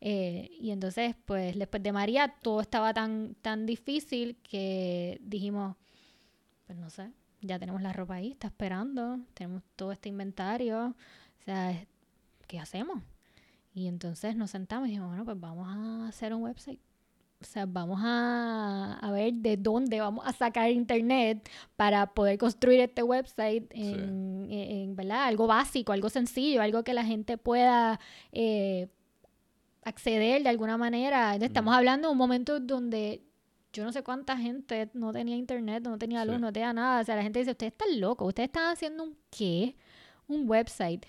Eh, 0.00 0.50
y 0.60 0.70
entonces, 0.70 1.14
pues 1.24 1.56
después 1.58 1.82
de 1.82 1.92
María, 1.92 2.34
todo 2.42 2.60
estaba 2.60 2.92
tan, 2.94 3.34
tan 3.42 3.66
difícil 3.66 4.36
que 4.42 5.20
dijimos, 5.22 5.76
pues 6.66 6.78
no 6.78 6.90
sé, 6.90 7.10
ya 7.40 7.58
tenemos 7.58 7.82
la 7.82 7.92
ropa 7.92 8.14
ahí, 8.14 8.32
está 8.32 8.48
esperando, 8.48 9.20
tenemos 9.34 9.62
todo 9.76 9.92
este 9.92 10.08
inventario. 10.08 10.94
O 11.40 11.44
sea, 11.44 11.86
¿qué 12.46 12.58
hacemos? 12.58 13.02
Y 13.74 13.86
entonces 13.86 14.34
nos 14.36 14.50
sentamos 14.50 14.88
y 14.88 14.90
dijimos, 14.90 15.10
bueno, 15.10 15.24
pues 15.24 15.38
vamos 15.38 15.68
a 15.68 16.08
hacer 16.08 16.34
un 16.34 16.42
website. 16.42 16.80
O 17.40 17.44
sea, 17.44 17.66
vamos 17.66 18.00
a, 18.02 18.98
a, 19.00 19.10
ver 19.12 19.32
de 19.34 19.56
dónde 19.56 20.00
vamos 20.00 20.26
a 20.26 20.32
sacar 20.32 20.72
internet 20.72 21.48
para 21.76 22.12
poder 22.12 22.36
construir 22.36 22.80
este 22.80 23.04
website 23.04 23.64
en, 23.70 24.96
¿verdad? 24.96 25.26
Algo 25.26 25.46
básico, 25.46 25.92
algo 25.92 26.08
sencillo, 26.08 26.60
algo 26.60 26.82
que 26.82 26.94
la 26.94 27.04
gente 27.04 27.38
pueda 27.38 28.00
eh, 28.32 28.88
acceder 29.84 30.42
de 30.42 30.48
alguna 30.48 30.76
manera. 30.76 31.36
Estamos 31.36 31.76
hablando 31.76 32.08
de 32.08 32.12
un 32.12 32.18
momento 32.18 32.58
donde 32.58 33.22
yo 33.72 33.84
no 33.84 33.92
sé 33.92 34.02
cuánta 34.02 34.36
gente 34.36 34.90
no 34.94 35.12
tenía 35.12 35.36
internet, 35.36 35.82
no 35.84 35.98
tenía 35.98 36.24
luz, 36.24 36.40
no 36.40 36.52
tenía 36.52 36.72
nada. 36.72 37.00
O 37.00 37.04
sea, 37.04 37.16
la 37.16 37.22
gente 37.22 37.38
dice, 37.38 37.52
ustedes 37.52 37.72
están 37.72 38.00
locos, 38.00 38.28
ustedes 38.28 38.48
están 38.48 38.72
haciendo 38.72 39.04
un 39.04 39.16
qué, 39.30 39.76
un 40.26 40.48
website. 40.48 41.04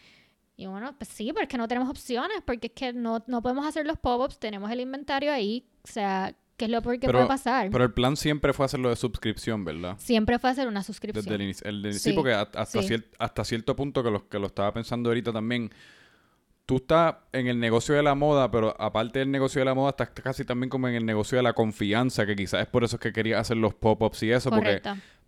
Y 0.55 0.65
bueno, 0.65 0.93
pues 0.97 1.09
sí, 1.09 1.31
porque 1.31 1.57
no 1.57 1.67
tenemos 1.67 1.89
opciones, 1.89 2.41
porque 2.45 2.67
es 2.67 2.73
que 2.73 2.91
no, 2.91 3.23
no 3.27 3.41
podemos 3.41 3.65
hacer 3.65 3.85
los 3.87 3.97
pop-ups, 3.97 4.39
tenemos 4.39 4.69
el 4.71 4.81
inventario 4.81 5.31
ahí, 5.31 5.65
o 5.83 5.87
sea, 5.87 6.35
¿qué 6.57 6.65
es 6.65 6.71
lo 6.71 6.81
peor 6.81 6.99
que 6.99 7.07
puede 7.07 7.25
pasar? 7.27 7.69
Pero 7.71 7.85
el 7.85 7.93
plan 7.93 8.17
siempre 8.17 8.51
fue 8.51 8.65
hacerlo 8.65 8.89
de 8.89 8.97
suscripción, 8.97 9.63
¿verdad? 9.63 9.95
Siempre 9.99 10.37
fue 10.37 10.49
hacer 10.49 10.67
una 10.67 10.83
suscripción. 10.83 11.23
Desde 11.23 11.35
el 11.35 11.85
inicio. 11.85 11.93
sí, 11.93 12.13
porque 12.13 12.33
hasta, 12.33 12.61
hasta 13.19 13.45
cierto 13.45 13.73
punto, 13.73 14.03
que 14.03 14.11
lo, 14.11 14.27
que 14.27 14.37
lo 14.37 14.47
estaba 14.47 14.73
pensando 14.73 15.09
ahorita 15.09 15.31
también, 15.31 15.71
tú 16.69 16.75
estás 16.75 17.15
en 17.33 17.47
el 17.47 17.59
negocio 17.59 17.95
de 17.95 18.03
la 18.03 18.13
moda, 18.13 18.51
pero 18.51 18.79
aparte 18.79 19.17
del 19.17 19.31
negocio 19.31 19.57
de 19.57 19.65
la 19.65 19.73
moda, 19.73 19.89
estás 19.89 20.11
casi 20.11 20.45
también 20.45 20.69
como 20.69 20.87
en 20.87 20.93
el 20.93 21.03
negocio 21.03 21.35
de 21.35 21.41
la 21.41 21.53
confianza, 21.53 22.27
que 22.27 22.35
quizás 22.35 22.61
es 22.61 22.67
por 22.67 22.83
eso 22.83 22.99
que 22.99 23.11
querías 23.11 23.41
hacer 23.41 23.57
los 23.57 23.73
pop-ups 23.73 24.21
y 24.21 24.31
eso, 24.31 24.51
porque 24.51 24.79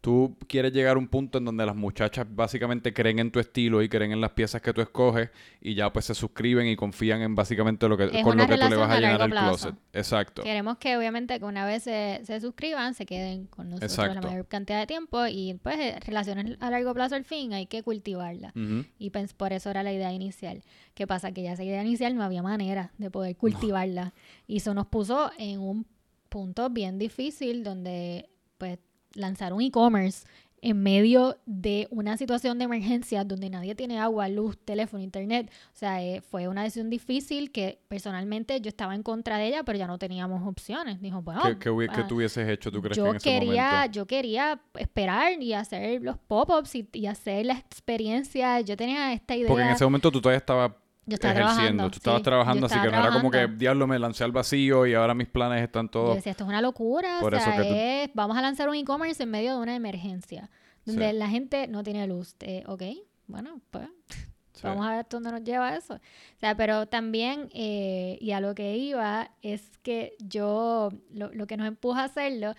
tú 0.02 0.36
quieres 0.48 0.74
llegar 0.74 0.96
a 0.96 1.00
un 1.00 1.08
punto 1.08 1.38
en 1.38 1.46
donde 1.46 1.64
las 1.64 1.76
muchachas 1.76 2.26
básicamente 2.28 2.92
creen 2.92 3.20
en 3.20 3.32
tu 3.32 3.40
estilo 3.40 3.84
y 3.84 3.88
creen 3.88 4.12
en 4.12 4.20
las 4.20 4.32
piezas 4.32 4.60
que 4.62 4.74
tú 4.74 4.82
escoges 4.82 5.30
y 5.62 5.76
ya 5.76 5.94
pues 5.94 6.06
se 6.06 6.16
suscriben 6.16 6.68
y 6.68 6.76
confían 6.76 7.22
en 7.22 7.36
básicamente 7.36 7.88
lo 7.88 7.96
que 7.96 8.10
con 8.24 8.36
lo 8.36 8.48
que 8.48 8.58
tú 8.58 8.68
le 8.68 8.76
vas 8.76 8.90
a, 8.90 9.00
llenar 9.00 9.22
al 9.22 9.30
closet. 9.30 9.76
Exacto. 9.94 10.42
Queremos 10.42 10.78
que 10.78 10.98
obviamente 10.98 11.40
que 11.40 11.46
una 11.46 11.66
vez 11.66 11.84
se, 11.84 12.40
suscriban, 12.42 12.96
se 12.96 13.06
queden 13.06 13.46
con 13.46 13.70
nosotros 13.70 14.16
la 14.16 14.22
mayor 14.22 14.48
cantidad 14.48 14.80
de 14.80 14.88
tiempo 14.88 15.28
y 15.28 15.54
pues 15.62 15.78
eh, 15.78 16.00
relaciones 16.04 16.58
a 16.60 16.72
largo 16.72 16.94
plazo 16.96 17.16
al 17.16 17.24
fin 17.24 17.54
hay 17.54 17.68
que 17.68 17.84
cultivarla. 17.84 18.54
Y 18.98 19.12
pues, 19.12 19.34
por 19.34 19.54
eso 19.54 19.70
era 19.70 19.84
la 19.84 19.94
idea 19.94 20.12
inicial. 20.12 20.64
¿Qué 20.96 21.06
pasa? 21.06 21.32
Que 21.32 21.44
ya 21.44 21.54
esa 21.54 21.64
idea 21.64 21.82
inicial 21.82 22.16
no 22.16 22.24
había 22.24 22.42
manera 22.42 22.92
de 22.98 23.12
poder 23.12 23.38
cultivarla. 23.38 24.14
Y 24.48 24.58
eso 24.58 24.74
nos 24.74 24.88
puso 24.88 25.32
en 25.38 25.60
un 25.60 25.86
punto 26.30 26.70
bien 26.70 26.98
difícil 26.98 27.64
donde 27.64 28.30
pues 28.58 28.80
lanzar 29.16 29.54
un 29.54 29.62
e-commerce 29.62 30.26
en 30.62 30.82
medio 30.82 31.38
de 31.46 31.88
una 31.90 32.18
situación 32.18 32.60
de 32.60 32.66
emergencia 32.66 33.24
donde 33.24 33.50
nadie 33.50 33.74
tiene 33.74 34.00
agua, 34.00 34.28
luz, 34.30 34.58
teléfono, 34.64 35.02
internet. 35.02 35.50
O 35.74 35.76
sea, 35.78 36.04
eh, 36.04 36.22
fue 36.22 36.48
una 36.48 36.64
decisión 36.64 36.90
difícil 36.90 37.52
que 37.52 37.80
personalmente 37.88 38.62
yo 38.62 38.70
estaba 38.70 38.94
en 38.94 39.02
contra 39.02 39.38
de 39.38 39.48
ella, 39.48 39.64
pero 39.64 39.80
ya 39.80 39.88
no 39.88 39.98
teníamos 39.98 40.48
opciones. 40.48 41.02
Dijo, 41.02 41.22
bueno... 41.24 41.42
¿Qué, 41.42 41.58
qué, 41.58 41.88
ah, 41.90 42.08
tú 42.08 42.16
hubieses 42.16 42.48
hecho, 42.48 42.72
tú 42.72 42.82
crees 42.82 42.96
yo 42.96 43.08
en 43.08 43.16
ese 43.16 43.24
quería, 43.24 43.88
Yo 43.88 44.06
quería 44.06 44.62
esperar 44.78 45.42
y 45.42 45.54
hacer 45.54 46.04
los 46.04 46.18
pop-ups 46.20 46.76
y, 46.76 46.88
y, 46.94 47.08
hacer 47.08 47.48
la 47.48 47.54
experiencia. 47.54 48.62
Yo 48.62 48.78
tenía 48.78 49.14
esta 49.14 49.36
idea... 49.36 49.48
Porque 49.48 49.64
en 49.64 49.70
ese 49.70 49.84
momento 49.84 50.12
tú 50.12 50.22
todavía 50.22 50.38
estabas 50.38 50.74
yo 51.12 51.16
estaba 51.16 51.34
trabajando. 51.34 51.90
Tú 51.90 51.98
estabas 51.98 52.22
trabajando, 52.22 52.66
así 52.66 52.80
que 52.80 52.90
no 52.90 52.98
era 52.98 53.12
como 53.12 53.32
que, 53.32 53.48
diablo, 53.48 53.88
me 53.88 54.00
lancé 54.00 54.24
al 54.24 54.32
vacío 54.32 54.86
y 54.86 54.94
ahora 54.94 55.14
mis 55.14 55.28
planes 55.28 55.62
están 55.62 55.90
todos... 55.90 56.10
Yo 56.10 56.16
decía, 56.16 56.32
esto 56.32 56.44
es 56.44 56.50
una 56.50 56.62
locura, 56.62 57.20
o 57.22 57.30
sea, 57.30 58.10
vamos 58.14 58.38
a 58.38 58.42
lanzar 58.42 58.70
un 58.70 58.76
e-commerce 58.76 59.22
en 59.24 59.30
medio 59.30 59.56
de 59.56 59.62
una 59.62 59.76
emergencia, 59.76 60.50
donde 60.86 61.14
la 61.14 61.30
gente 61.30 61.68
no 61.68 61.84
tiene 61.84 62.08
luz. 62.08 62.36
Eh, 62.40 62.64
ok, 62.68 62.84
bueno, 63.28 63.62
pues... 63.70 63.88
Vamos 64.64 64.86
a 64.86 64.96
ver 64.96 65.08
dónde 65.10 65.32
nos 65.32 65.44
lleva 65.44 65.76
eso. 65.76 65.96
O 65.96 66.40
sea, 66.40 66.56
pero 66.56 66.86
también, 66.86 67.50
eh, 67.52 68.20
y 68.22 68.30
a 68.30 68.40
lo 68.40 68.54
que 68.54 68.78
iba, 68.78 69.32
es 69.42 69.72
que 69.82 70.16
yo, 70.20 70.92
lo, 71.12 71.34
lo 71.34 71.48
que 71.48 71.58
nos 71.58 71.68
empuja 71.68 72.02
a 72.02 72.06
hacerlo, 72.06 72.54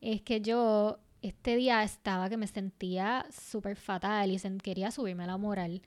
es 0.00 0.22
que 0.22 0.40
yo 0.40 1.00
este 1.22 1.56
día 1.56 1.82
estaba 1.82 2.28
que 2.28 2.36
me 2.36 2.46
sentía 2.46 3.26
súper 3.30 3.76
fatal 3.76 4.30
y 4.30 4.38
quería 4.60 4.90
subirme 4.90 5.24
a 5.24 5.26
la 5.26 5.36
moral. 5.36 5.82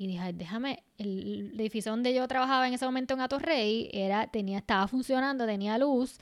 Y 0.00 0.06
dije, 0.06 0.32
déjame, 0.32 0.84
el, 0.96 1.58
edificio 1.58 1.90
donde 1.90 2.14
yo 2.14 2.26
trabajaba 2.28 2.68
en 2.68 2.74
ese 2.74 2.86
momento 2.86 3.14
en 3.14 3.20
Atorrey 3.20 3.90
era, 3.92 4.28
tenía, 4.28 4.58
estaba 4.58 4.86
funcionando, 4.86 5.44
tenía 5.44 5.76
luz, 5.76 6.18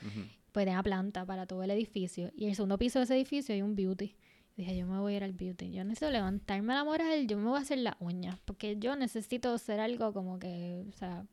pues 0.51 0.65
tenía 0.65 0.81
planta 0.81 1.23
para 1.25 1.45
todo 1.45 1.61
el 1.61 1.69
edificio. 1.69 2.31
Y 2.35 2.45
en 2.45 2.49
el 2.49 2.55
segundo 2.55 2.79
piso 2.79 2.97
de 2.97 3.03
ese 3.03 3.15
edificio 3.15 3.53
hay 3.53 3.61
un 3.61 3.75
beauty. 3.75 4.15
dije, 4.55 4.75
yo 4.75 4.87
me 4.87 4.97
voy 4.97 5.13
a 5.13 5.17
ir 5.17 5.23
al 5.23 5.33
beauty. 5.33 5.69
Yo 5.69 5.83
necesito 5.83 6.09
levantarme 6.09 6.73
la 6.73 6.83
moral, 6.83 7.27
yo 7.27 7.37
me 7.37 7.47
voy 7.47 7.59
a 7.59 7.61
hacer 7.61 7.77
la 7.77 7.95
uña. 7.99 8.39
Porque 8.45 8.77
yo 8.79 8.95
necesito 8.95 9.53
hacer 9.53 9.79
algo 9.79 10.11
como 10.11 10.39
que, 10.39 10.83
o 10.89 10.97
sea, 10.97 11.23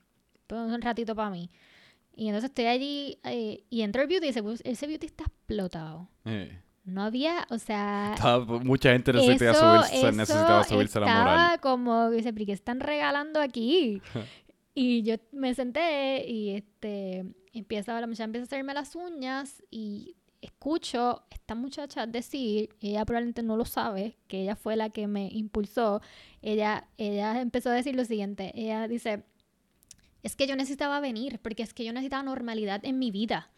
un 0.50 0.82
ratito 0.82 1.16
para 1.16 1.30
mí. 1.30 1.48
Y 2.14 2.28
entonces 2.28 2.50
estoy 2.50 2.66
allí 2.66 3.18
eh, 3.24 3.64
y 3.70 3.80
entro 3.80 4.02
al 4.02 4.08
beauty 4.08 4.26
y 4.26 4.28
ese, 4.28 4.42
ese 4.64 4.86
beauty 4.86 5.06
está 5.06 5.24
explotado. 5.24 6.10
Eh. 6.26 6.60
No 6.84 7.02
había, 7.02 7.46
o 7.50 7.58
sea... 7.58 8.14
mucha 8.62 8.92
gente 8.92 9.12
necesitaba, 9.12 9.86
subirse, 9.86 10.12
necesitaba 10.12 10.64
subirse 10.64 11.00
la 11.00 11.06
moral. 11.06 11.54
Estaba 11.54 11.58
como, 11.58 12.10
dice, 12.10 12.32
¿pero 12.32 12.46
qué 12.46 12.52
están 12.52 12.80
regalando 12.80 13.40
aquí? 13.40 14.02
y 14.74 15.02
yo 15.02 15.14
me 15.32 15.54
senté 15.54 16.26
y 16.28 16.50
este, 16.50 17.24
empieza, 17.52 17.98
la 18.00 18.06
muchacha 18.06 18.24
empieza 18.24 18.44
a 18.44 18.48
hacerme 18.48 18.74
las 18.74 18.94
uñas 18.94 19.62
y 19.70 20.16
escucho 20.42 21.22
esta 21.30 21.54
muchacha 21.54 22.06
decir, 22.06 22.68
ella 22.80 23.04
probablemente 23.04 23.42
no 23.42 23.56
lo 23.56 23.64
sabe, 23.64 24.18
que 24.28 24.42
ella 24.42 24.56
fue 24.56 24.76
la 24.76 24.90
que 24.90 25.06
me 25.06 25.28
impulsó, 25.32 26.02
ella, 26.42 26.88
ella 26.98 27.40
empezó 27.40 27.70
a 27.70 27.74
decir 27.74 27.96
lo 27.96 28.04
siguiente, 28.04 28.52
ella 28.54 28.86
dice, 28.88 29.24
es 30.22 30.36
que 30.36 30.46
yo 30.46 30.56
necesitaba 30.56 31.00
venir, 31.00 31.38
porque 31.40 31.62
es 31.62 31.72
que 31.72 31.84
yo 31.84 31.92
necesitaba 31.92 32.22
normalidad 32.22 32.84
en 32.84 32.98
mi 32.98 33.10
vida. 33.10 33.50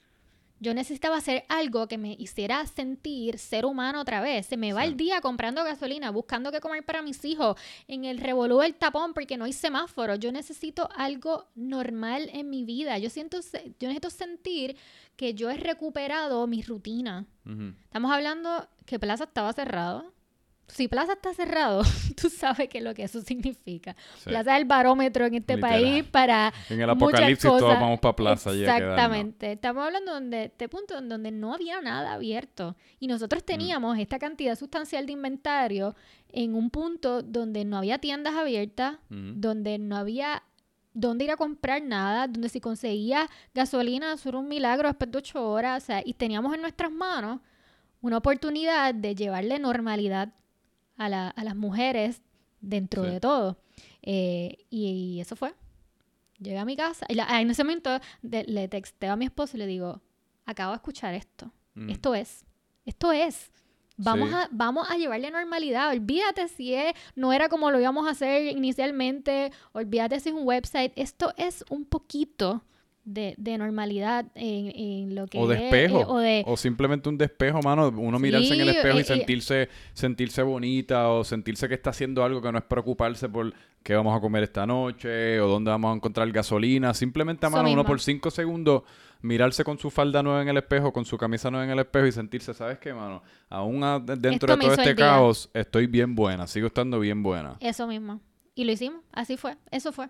Yo 0.58 0.72
necesitaba 0.74 1.16
hacer 1.16 1.44
algo 1.48 1.86
que 1.86 1.98
me 1.98 2.16
hiciera 2.18 2.64
sentir 2.66 3.38
ser 3.38 3.66
humano 3.66 4.00
otra 4.00 4.20
vez. 4.20 4.46
Se 4.46 4.56
me 4.56 4.72
va 4.72 4.84
el 4.84 4.96
día 4.96 5.20
comprando 5.20 5.62
gasolina, 5.64 6.10
buscando 6.10 6.50
qué 6.50 6.60
comer 6.60 6.84
para 6.84 7.02
mis 7.02 7.24
hijos, 7.24 7.58
en 7.88 8.04
el 8.04 8.18
revolú 8.18 8.58
del 8.58 8.74
tapón 8.74 9.12
porque 9.12 9.36
no 9.36 9.44
hay 9.44 9.52
semáforo. 9.52 10.14
Yo 10.14 10.32
necesito 10.32 10.88
algo 10.96 11.48
normal 11.54 12.30
en 12.32 12.48
mi 12.48 12.64
vida. 12.64 12.98
Yo 12.98 13.10
siento, 13.10 13.38
yo 13.78 13.88
necesito 13.88 14.10
sentir 14.10 14.76
que 15.16 15.34
yo 15.34 15.50
he 15.50 15.56
recuperado 15.56 16.46
mi 16.46 16.62
rutina. 16.62 17.26
Estamos 17.84 18.10
hablando 18.10 18.68
que 18.86 18.98
Plaza 18.98 19.24
estaba 19.24 19.52
cerrado 19.52 20.15
si 20.68 20.88
Plaza 20.88 21.14
está 21.14 21.32
cerrado, 21.32 21.82
tú 22.20 22.28
sabes 22.28 22.68
qué 22.68 22.78
es 22.78 22.84
lo 22.84 22.94
que 22.94 23.04
eso 23.04 23.20
significa. 23.20 23.96
Plaza 24.24 24.54
es 24.54 24.60
el 24.60 24.66
barómetro 24.66 25.26
en 25.26 25.34
este 25.34 25.58
país 25.58 26.04
para. 26.04 26.52
En 26.68 26.80
el 26.80 26.90
apocalipsis 26.90 27.48
todos 27.48 27.62
vamos 27.62 28.00
para 28.00 28.16
Plaza. 28.16 28.52
Exactamente. 28.52 29.52
Estamos 29.52 29.84
hablando 29.84 30.20
de 30.20 30.44
este 30.44 30.68
punto 30.68 30.98
en 30.98 31.08
donde 31.08 31.30
no 31.30 31.54
había 31.54 31.80
nada 31.80 32.14
abierto. 32.14 32.76
Y 32.98 33.06
nosotros 33.06 33.42
mm. 33.42 33.46
teníamos 33.46 33.98
esta 33.98 34.18
cantidad 34.18 34.56
sustancial 34.56 35.06
de 35.06 35.12
inventario 35.12 35.94
en 36.30 36.54
un 36.54 36.70
punto 36.70 37.22
donde 37.22 37.64
no 37.64 37.78
había 37.78 37.98
tiendas 37.98 38.34
abiertas, 38.34 38.98
donde 39.08 39.78
no 39.78 39.96
había 39.96 40.42
dónde 40.92 41.24
ir 41.24 41.30
a 41.30 41.36
comprar 41.36 41.82
nada, 41.82 42.26
donde 42.26 42.48
si 42.48 42.58
conseguía 42.58 43.28
gasolina, 43.54 44.14
eso 44.14 44.30
era 44.30 44.38
un 44.38 44.48
milagro 44.48 44.88
después 44.88 45.10
de 45.12 45.18
ocho 45.18 45.48
horas. 45.48 45.82
O 45.82 45.86
sea, 45.86 46.02
y 46.04 46.14
teníamos 46.14 46.54
en 46.54 46.62
nuestras 46.62 46.90
manos 46.90 47.40
una 48.00 48.18
oportunidad 48.18 48.94
de 48.94 49.14
llevarle 49.14 49.58
normalidad 49.58 50.32
a, 50.96 51.08
la, 51.08 51.28
a 51.28 51.44
las 51.44 51.56
mujeres 51.56 52.22
dentro 52.60 53.02
de 53.02 53.20
todo. 53.20 53.58
Eh, 54.02 54.64
y, 54.70 55.18
eso 55.20 55.36
fue. 55.36 55.54
Llegué 56.38 56.58
a 56.58 56.64
mi 56.64 56.76
casa 56.76 57.06
y 57.08 57.18
en 57.18 57.50
ese 57.50 57.64
momento 57.64 57.98
le 58.22 58.68
texteo 58.68 59.12
a 59.12 59.16
mi 59.16 59.24
esposo 59.24 59.56
y 59.56 59.60
le 59.60 59.66
digo, 59.66 60.02
acabo 60.44 60.72
de 60.72 60.76
escuchar 60.76 61.14
esto. 61.14 61.50
Mm. 61.74 61.90
Esto 61.90 62.14
es. 62.14 62.44
Esto 62.84 63.12
es. 63.12 63.50
Vamos, 63.98 64.30
a, 64.34 64.48
vamos 64.50 64.90
a 64.90 64.96
llevarle 64.96 65.30
normalidad. 65.30 65.90
Olvídate 65.90 66.48
si 66.48 66.74
es, 66.74 66.92
no 67.14 67.32
era 67.32 67.48
como 67.48 67.70
lo 67.70 67.80
íbamos 67.80 68.06
a 68.06 68.10
hacer 68.10 68.54
inicialmente. 68.54 69.50
Olvídate 69.72 70.20
si 70.20 70.28
es 70.28 70.34
un 70.34 70.46
website. 70.46 70.92
Esto 70.96 71.32
es 71.38 71.64
un 71.70 71.86
poquito 71.86 72.62
de, 73.06 73.34
de 73.38 73.56
normalidad 73.56 74.26
en, 74.34 74.66
en 74.76 75.14
lo 75.14 75.26
que 75.28 75.38
O 75.38 75.50
es, 75.50 75.58
despejo. 75.60 76.00
eh, 76.00 76.04
o 76.08 76.18
de 76.18 76.44
O 76.46 76.56
simplemente 76.56 77.08
un 77.08 77.16
despejo, 77.16 77.62
mano. 77.62 77.88
Uno 77.88 78.18
mirarse 78.18 78.52
en 78.52 78.60
el 78.60 78.68
espejo 78.68 78.96
y 78.96 78.98
eh, 78.98 79.02
eh, 79.02 79.04
sentirse, 79.04 79.68
sentirse 79.94 80.42
bonita 80.42 81.08
o 81.08 81.24
sentirse 81.24 81.68
que 81.68 81.74
está 81.74 81.90
haciendo 81.90 82.22
algo 82.24 82.42
que 82.42 82.52
no 82.52 82.58
es 82.58 82.64
preocuparse 82.64 83.28
por 83.28 83.54
qué 83.82 83.94
vamos 83.94 84.14
a 84.16 84.20
comer 84.20 84.42
esta 84.42 84.66
noche 84.66 85.40
o 85.40 85.48
dónde 85.48 85.70
vamos 85.70 85.92
a 85.92 85.96
encontrar 85.96 86.30
gasolina. 86.32 86.92
Simplemente, 86.92 87.48
mano, 87.48 87.70
uno 87.70 87.84
por 87.84 88.00
cinco 88.00 88.30
segundos 88.30 88.82
mirarse 89.22 89.62
con 89.64 89.78
su 89.78 89.90
falda 89.90 90.22
nueva 90.22 90.42
en 90.42 90.48
el 90.48 90.56
espejo, 90.56 90.92
con 90.92 91.04
su 91.04 91.16
camisa 91.16 91.50
nueva 91.50 91.64
en 91.64 91.70
el 91.70 91.78
espejo 91.78 92.06
y 92.06 92.12
sentirse, 92.12 92.52
¿sabes 92.54 92.78
qué, 92.78 92.92
mano? 92.92 93.22
Aún 93.48 93.82
a- 93.84 93.98
dentro 94.00 94.30
Esto 94.32 94.46
de 94.48 94.56
todo 94.56 94.72
este 94.74 94.94
caos, 94.96 95.48
estoy 95.54 95.86
bien 95.86 96.14
buena. 96.16 96.46
Sigo 96.48 96.66
estando 96.66 96.98
bien 97.00 97.22
buena. 97.22 97.56
Eso 97.60 97.86
mismo. 97.86 98.20
Y 98.56 98.64
lo 98.64 98.72
hicimos, 98.72 99.02
así 99.12 99.36
fue, 99.36 99.56
eso 99.70 99.92
fue. 99.92 100.08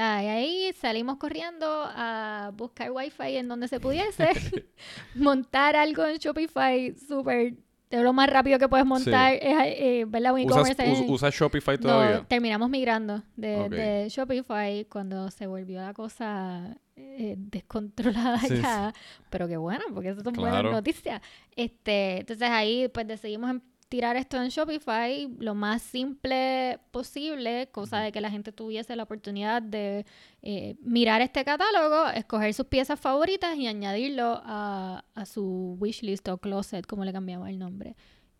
Ah, 0.00 0.22
y 0.22 0.26
ahí 0.28 0.72
salimos 0.74 1.16
corriendo 1.16 1.66
a 1.68 2.52
buscar 2.54 2.90
wifi 2.92 3.36
en 3.36 3.48
donde 3.48 3.66
se 3.68 3.80
pudiese, 3.80 4.28
montar 5.14 5.74
algo 5.76 6.04
en 6.06 6.18
Shopify 6.18 6.94
súper, 6.96 7.54
de 7.90 8.02
lo 8.02 8.12
más 8.12 8.28
rápido 8.30 8.58
que 8.58 8.68
puedes 8.68 8.86
montar, 8.86 9.34
es, 9.34 9.42
eh, 9.42 10.04
¿verdad? 10.06 10.34
Un 10.34 10.40
¿Usas, 10.40 10.70
e-commerce 10.70 10.92
us- 10.92 10.98
en- 11.00 11.10
usas 11.10 11.34
Shopify 11.34 11.76
No, 11.76 11.82
todavía? 11.82 12.24
terminamos 12.28 12.70
migrando 12.70 13.22
de, 13.36 14.06
Shopify 14.10 14.84
cuando 14.84 15.30
se 15.30 15.46
volvió 15.46 15.80
la 15.80 15.94
cosa 15.94 16.76
eh, 16.96 17.34
descontrolada 17.38 18.38
Sí, 18.40 18.56
ya. 18.62 18.92
Pero 19.30 19.48
qué 19.48 19.56
bueno, 19.56 19.84
porque 19.94 20.10
eso 20.10 20.20
son 20.22 20.34
Claro. 20.34 20.50
buenas 20.52 20.72
noticias. 20.72 21.22
Este, 21.56 22.18
entonces 22.20 22.48
ahí 22.50 22.88
pues 22.88 23.06
decidimos 23.06 23.50
em- 23.50 23.60
tirar 23.88 24.16
esto 24.16 24.40
en 24.40 24.48
Shopify 24.48 25.28
lo 25.38 25.54
más 25.54 25.82
simple 25.82 26.78
posible, 26.90 27.68
cosa 27.72 28.00
de 28.00 28.12
que 28.12 28.20
la 28.20 28.30
gente 28.30 28.52
tuviese 28.52 28.94
la 28.96 29.04
oportunidad 29.04 29.62
de 29.62 30.04
eh, 30.42 30.76
mirar 30.80 31.22
este 31.22 31.44
catálogo, 31.44 32.08
escoger 32.10 32.52
sus 32.54 32.66
piezas 32.66 33.00
favoritas 33.00 33.56
y 33.56 33.66
añadirlo 33.66 34.40
a, 34.44 35.04
a 35.14 35.26
su 35.26 35.76
wishlist 35.80 36.28
o 36.28 36.38
closet, 36.38 36.86
como 36.86 37.04
le 37.04 37.12
cambiamos 37.12 37.48
el 37.48 37.58
nombre. 37.58 37.96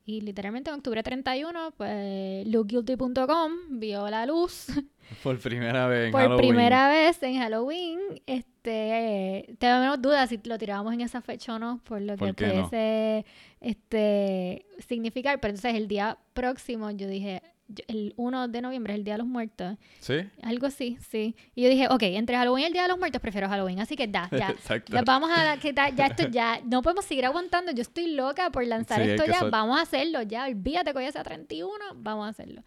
Y 0.09 0.23
literalmente 0.23 0.71
en 0.71 0.77
octubre 0.77 1.03
31, 1.03 1.73
pues 1.77 2.47
lookguilty.com 2.47 3.53
vio 3.79 4.09
la 4.09 4.25
luz 4.25 4.69
Por 5.23 5.39
primera 5.39 5.87
vez 5.87 6.07
en 6.07 6.13
por 6.13 6.23
Halloween. 6.23 6.49
primera 6.49 6.89
vez 6.89 7.23
en 7.23 7.39
Halloween. 7.39 7.99
Este, 8.25 9.55
tengo 9.59 9.81
menos 9.81 10.01
dudas 10.01 10.31
si 10.31 10.41
lo 10.45 10.57
tirábamos 10.57 10.95
en 10.95 11.03
esa 11.03 11.21
fecha 11.21 11.57
o 11.57 11.59
no, 11.59 11.83
por 11.85 12.01
lo 12.01 12.17
que 12.17 12.33
pudiese 12.33 13.27
este, 13.61 14.65
significar. 14.79 15.41
Pero 15.41 15.51
entonces 15.51 15.75
el 15.75 15.89
día 15.89 16.17
próximo 16.33 16.91
yo 16.91 17.07
dije, 17.07 17.43
el 17.87 18.15
1 18.17 18.49
de 18.49 18.63
noviembre 18.63 18.93
es 18.95 18.99
el 18.99 19.05
Día 19.05 19.15
de 19.15 19.19
los 19.19 19.27
Muertos. 19.27 19.77
¿Sí? 20.01 20.15
Algo 20.43 20.67
así, 20.67 20.97
sí. 21.11 21.37
Y 21.55 21.63
yo 21.65 21.69
dije, 21.69 21.87
ok, 21.89 22.03
entre 22.05 22.37
Halloween 22.37 22.65
y 22.65 22.67
el 22.67 22.73
Día 22.73 22.83
de 22.83 22.89
los 22.89 22.99
Muertos 22.99 23.21
prefiero 23.21 23.49
Halloween. 23.49 23.81
Así 23.81 23.95
que 23.97 24.07
da, 24.07 24.29
ya. 24.31 24.51
Exacto. 24.59 24.93
Ya 24.93 25.03
vamos 25.03 25.31
a 25.35 25.57
que 25.59 25.73
da- 25.73 25.91
ya 25.91 26.07
esto 26.07 26.29
ya 26.29 26.61
no 26.65 26.83
podemos 26.83 27.05
seguir 27.05 27.27
aguantando. 27.27 27.73
Yo 27.73 27.83
estoy 27.83 28.15
loca 28.15 28.51
por 28.51 28.67
lanzar 28.67 29.03
Sí, 29.05 29.11
esto 29.11 29.27
ya. 29.27 29.45
Vamos 29.45 29.79
a 29.79 29.83
hacerlo 29.83 30.23
ya. 30.23 30.47
Olvídate 30.47 30.93
que 30.93 30.99
hoy 30.99 31.13
sea 31.13 31.23
31, 31.23 31.71
vamos 31.97 32.27
a 32.27 32.31
hacerlo. 32.31 32.63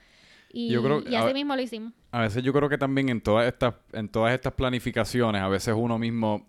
Y, 0.54 0.70
Yo 0.70 0.84
creo- 0.84 1.02
y 1.10 1.16
así 1.16 1.34
mismo 1.34 1.56
lo 1.56 1.62
hicimos. 1.62 1.93
A 2.12 2.22
veces 2.22 2.43
yo 2.43 2.52
creo 2.54 2.68
que 2.70 2.78
también 2.78 3.08
en 3.10 3.22
todas 3.22 3.47
estas, 3.47 3.74
en 3.93 4.10
todas 4.10 4.34
estas 4.34 4.54
planificaciones, 4.54 5.41
a 5.41 5.47
veces 5.47 5.74
uno 5.78 5.97
mismo 5.97 6.45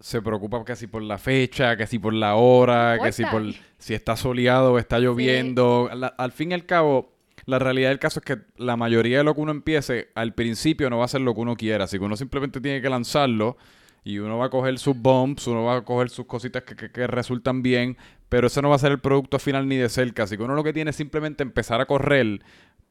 se 0.00 0.20
preocupa 0.20 0.64
que 0.64 0.74
si 0.74 0.86
por 0.88 1.02
la 1.02 1.18
fecha, 1.18 1.76
que 1.76 1.86
si 1.86 1.98
por 1.98 2.12
la 2.12 2.34
hora, 2.34 2.96
No 2.96 3.04
que 3.04 3.12
si 3.12 3.24
por 3.24 3.42
si 3.78 3.94
está 3.94 4.16
soleado 4.16 4.72
o 4.72 4.78
está 4.78 4.98
lloviendo. 4.98 5.90
La- 5.94 6.08
al 6.08 6.32
fin 6.32 6.50
y 6.50 6.54
al 6.54 6.66
cabo, 6.66 7.11
la 7.46 7.58
realidad 7.58 7.88
del 7.90 7.98
caso 7.98 8.20
es 8.20 8.24
que 8.26 8.38
la 8.56 8.76
mayoría 8.76 9.18
de 9.18 9.24
lo 9.24 9.34
que 9.34 9.40
uno 9.40 9.50
empiece 9.52 10.08
al 10.14 10.34
principio 10.34 10.88
no 10.90 10.98
va 10.98 11.04
a 11.06 11.08
ser 11.08 11.20
lo 11.22 11.34
que 11.34 11.40
uno 11.40 11.56
quiera, 11.56 11.84
así 11.84 11.98
que 11.98 12.04
uno 12.04 12.16
simplemente 12.16 12.60
tiene 12.60 12.80
que 12.80 12.88
lanzarlo 12.88 13.56
y 14.04 14.18
uno 14.18 14.36
va 14.38 14.46
a 14.46 14.50
coger 14.50 14.78
sus 14.78 14.96
bumps, 14.96 15.46
uno 15.46 15.64
va 15.64 15.76
a 15.76 15.84
coger 15.84 16.10
sus 16.10 16.26
cositas 16.26 16.62
que, 16.64 16.74
que- 16.76 16.90
que 16.90 17.06
resultan 17.06 17.62
bien, 17.62 17.96
pero 18.28 18.46
ese 18.48 18.60
no 18.62 18.68
va 18.70 18.76
a 18.76 18.78
ser 18.78 18.92
el 18.92 19.00
producto 19.00 19.38
final 19.38 19.68
ni 19.68 19.76
de 19.76 19.88
cerca, 19.88 20.24
así 20.24 20.36
que 20.36 20.42
uno 20.42 20.54
lo 20.54 20.64
que 20.64 20.72
tiene 20.72 20.90
es 20.90 20.96
simplemente 20.96 21.42
empezar 21.42 21.80
a 21.80 21.86
correr 21.86 22.40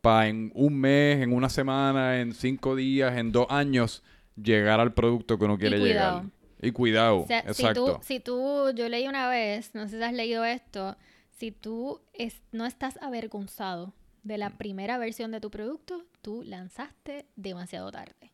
para 0.01 0.27
en 0.29 0.51
un 0.55 0.79
mes, 0.79 1.21
en 1.21 1.33
una 1.33 1.49
semana, 1.49 2.19
en 2.21 2.33
cinco 2.33 2.75
días, 2.75 3.17
en 3.17 3.31
dos 3.31 3.47
años, 3.49 4.03
llegar 4.41 4.79
al 4.79 4.93
producto 4.93 5.37
que 5.37 5.45
uno 5.45 5.57
quiere 5.57 5.79
cuidado. 5.79 6.21
llegar. 6.21 6.31
Y 6.63 6.71
cuidado, 6.71 7.17
O 7.21 7.27
sea, 7.27 7.41
si 7.41 7.47
exacto. 7.49 7.97
tú, 7.97 8.03
si 8.03 8.19
tú, 8.19 8.71
yo 8.75 8.87
leí 8.87 9.07
una 9.07 9.27
vez, 9.27 9.73
no 9.73 9.87
sé 9.87 9.97
si 9.97 10.03
has 10.03 10.13
leído 10.13 10.45
esto, 10.45 10.95
si 11.31 11.51
tú 11.51 11.99
es- 12.13 12.41
no 12.51 12.65
estás 12.65 12.97
avergonzado 13.01 13.93
de 14.23 14.37
la 14.37 14.51
primera 14.57 14.97
versión 14.97 15.31
de 15.31 15.39
tu 15.41 15.49
producto, 15.49 16.05
tú 16.21 16.43
lanzaste 16.43 17.25
demasiado 17.35 17.91
tarde. 17.91 18.31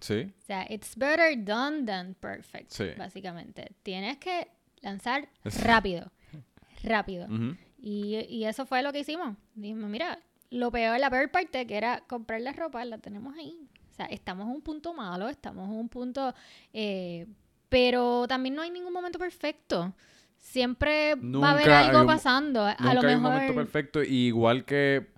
Sí, 0.00 0.32
O 0.38 0.42
sea, 0.42 0.66
it's 0.68 0.94
better 0.96 1.42
done 1.42 1.84
than 1.84 2.14
perfect, 2.14 2.70
Sí. 2.70 2.84
básicamente. 2.98 3.72
Tienes 3.82 4.18
que 4.18 4.48
lanzar 4.82 5.28
rápido, 5.64 6.12
rápido. 6.84 7.26
Ujú. 7.26 7.56
Y, 7.78 8.16
y 8.28 8.44
eso 8.44 8.66
fue 8.66 8.82
lo 8.82 8.92
que 8.92 9.00
hicimos. 9.00 9.36
Dijimos, 9.54 9.88
mira, 9.88 10.18
lo 10.50 10.70
peor, 10.70 10.98
la 11.00 11.10
peor 11.10 11.30
parte, 11.30 11.66
que 11.66 11.76
era 11.76 12.02
comprar 12.06 12.40
la 12.42 12.52
ropa, 12.52 12.84
la 12.84 12.98
tenemos 12.98 13.34
ahí. 13.36 13.68
O 13.90 13.94
sea, 13.94 14.06
estamos 14.06 14.46
en 14.46 14.52
un 14.52 14.60
punto 14.62 14.92
malo, 14.92 15.28
estamos 15.28 15.66
en 15.68 15.74
un 15.76 15.88
punto... 15.88 16.34
eh, 16.72 17.26
pero 17.68 18.28
también 18.28 18.54
no 18.54 18.62
hay 18.62 18.70
ningún 18.70 18.92
momento 18.92 19.18
perfecto. 19.18 19.92
Siempre 20.36 21.14
va 21.16 21.48
a 21.48 21.52
haber 21.52 21.70
algo 21.70 22.06
pasando. 22.06 22.62
A 22.64 22.76
Nunca 22.78 22.94
lo 22.94 23.00
hay 23.00 23.14
un 23.16 23.22
mejor... 23.22 23.32
momento 23.32 23.54
perfecto. 23.54 24.04
Y 24.04 24.26
igual 24.28 24.64
que. 24.64 25.08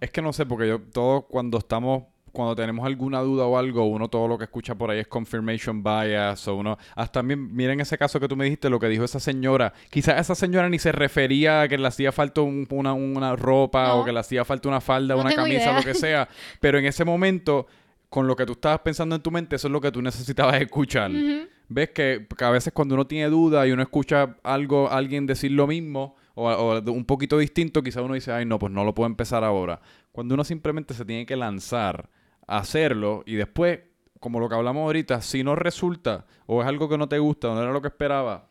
Es 0.00 0.10
que 0.10 0.20
no 0.22 0.32
sé, 0.32 0.46
porque 0.46 0.68
yo, 0.68 0.80
todos 0.80 1.24
cuando 1.28 1.58
estamos. 1.58 2.04
Cuando 2.32 2.54
tenemos 2.54 2.84
alguna 2.84 3.20
duda 3.20 3.46
o 3.46 3.56
algo, 3.56 3.86
uno 3.86 4.08
todo 4.08 4.28
lo 4.28 4.36
que 4.36 4.44
escucha 4.44 4.74
por 4.74 4.90
ahí 4.90 4.98
es 4.98 5.06
confirmation 5.06 5.82
bias. 5.82 6.46
O 6.48 6.56
uno. 6.56 6.76
Hasta 6.94 7.20
también, 7.20 7.54
miren 7.56 7.80
ese 7.80 7.96
caso 7.96 8.20
que 8.20 8.28
tú 8.28 8.36
me 8.36 8.44
dijiste, 8.44 8.68
lo 8.68 8.78
que 8.78 8.88
dijo 8.88 9.04
esa 9.04 9.18
señora. 9.20 9.72
Quizás 9.88 10.20
esa 10.20 10.34
señora 10.34 10.68
ni 10.68 10.78
se 10.78 10.92
refería 10.92 11.62
a 11.62 11.68
que 11.68 11.78
le 11.78 11.86
hacía 11.88 12.12
falta 12.12 12.42
un- 12.42 12.66
una, 12.70 12.92
una 12.92 13.34
ropa 13.36 13.88
No. 13.88 14.00
o 14.00 14.04
que 14.04 14.12
le 14.12 14.18
hacía 14.20 14.44
falta 14.44 14.68
una 14.68 14.82
falda, 14.82 15.14
No 15.14 15.22
una 15.22 15.32
camisa, 15.34 15.62
idea. 15.62 15.78
lo 15.78 15.82
que 15.82 15.94
sea. 15.94 16.28
Pero 16.60 16.78
en 16.78 16.84
ese 16.84 17.06
momento, 17.06 17.68
con 18.10 18.26
lo 18.26 18.36
que 18.36 18.44
tú 18.44 18.52
estabas 18.52 18.80
pensando 18.80 19.16
en 19.16 19.22
tu 19.22 19.30
mente, 19.30 19.56
eso 19.56 19.68
es 19.68 19.72
lo 19.72 19.80
que 19.80 19.90
tú 19.90 20.02
necesitabas 20.02 20.60
escuchar. 20.60 21.10
Ves 21.70 21.88
que, 21.90 22.26
que 22.36 22.44
a 22.44 22.50
veces 22.50 22.70
cuando 22.74 22.96
uno 22.96 23.06
tiene 23.06 23.30
duda 23.30 23.66
y 23.66 23.72
uno 23.72 23.80
escucha 23.82 24.36
algo, 24.42 24.90
alguien 24.90 25.24
decir 25.26 25.52
lo 25.52 25.66
mismo 25.66 26.16
o, 26.38 26.80
un 26.92 27.04
poquito 27.04 27.38
distinto, 27.38 27.82
quizá 27.82 28.02
uno 28.02 28.14
dice, 28.14 28.30
ay 28.32 28.44
no, 28.44 28.58
pues 28.58 28.72
no 28.72 28.84
lo 28.84 28.94
puedo 28.94 29.06
empezar 29.06 29.42
ahora. 29.42 29.80
Cuando 30.12 30.34
uno 30.34 30.44
simplemente 30.44 30.94
se 30.94 31.04
tiene 31.04 31.26
que 31.26 31.36
lanzar 31.36 32.08
a 32.46 32.58
hacerlo 32.58 33.22
y 33.26 33.34
después, 33.34 33.80
como 34.20 34.38
lo 34.38 34.48
que 34.48 34.54
hablamos 34.54 34.82
ahorita, 34.82 35.20
si 35.22 35.42
no 35.42 35.56
resulta 35.56 36.26
o 36.46 36.60
es 36.62 36.68
algo 36.68 36.88
que 36.88 36.98
no 36.98 37.08
te 37.08 37.18
gusta 37.18 37.50
o 37.50 37.54
no 37.54 37.62
era 37.62 37.72
lo 37.72 37.80
que 37.82 37.88
esperaba, 37.88 38.48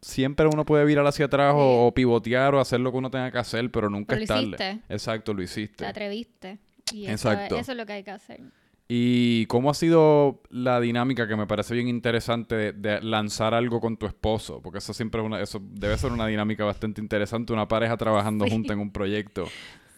siempre 0.00 0.46
uno 0.46 0.64
puede 0.64 0.84
virar 0.84 1.06
hacia 1.06 1.26
atrás 1.26 1.54
o, 1.56 1.86
o 1.86 1.94
pivotear 1.94 2.54
o 2.54 2.60
hacer 2.60 2.80
lo 2.80 2.90
que 2.92 2.98
uno 2.98 3.10
tenga 3.10 3.30
que 3.30 3.38
hacer, 3.38 3.70
pero 3.70 3.88
nunca 3.88 4.16
Pero 4.16 4.18
lo 4.18 4.22
es 4.24 4.28
tarde. 4.28 4.44
hiciste. 4.46 4.80
Exacto, 4.92 5.32
lo 5.32 5.38
Te 5.38 5.44
hiciste. 5.44 5.86
atreviste. 5.86 6.58
Y 6.92 7.04
eso, 7.06 7.30
Exacto. 7.30 7.56
eso 7.56 7.72
es 7.72 7.78
lo 7.78 7.86
que 7.86 7.92
hay 7.94 8.02
que 8.04 8.10
hacer. 8.10 8.40
¿Y 8.86 9.46
cómo 9.46 9.70
ha 9.70 9.74
sido 9.74 10.42
la 10.50 10.78
dinámica 10.78 11.26
que 11.26 11.36
me 11.36 11.46
parece 11.46 11.74
bien 11.74 11.88
interesante 11.88 12.54
de, 12.54 12.72
de 12.72 13.00
lanzar 13.00 13.54
algo 13.54 13.80
con 13.80 13.96
tu 13.96 14.04
esposo? 14.06 14.60
Porque 14.60 14.78
eso 14.78 14.92
siempre 14.92 15.20
es 15.22 15.26
una, 15.26 15.40
eso 15.40 15.60
debe 15.62 15.96
ser 15.96 16.12
una 16.12 16.26
dinámica 16.26 16.64
bastante 16.64 17.00
interesante, 17.00 17.52
una 17.54 17.66
pareja 17.66 17.96
trabajando 17.96 18.44
Sí. 18.44 18.50
junta 18.50 18.74
en 18.74 18.80
un 18.80 18.90
proyecto. 18.92 19.46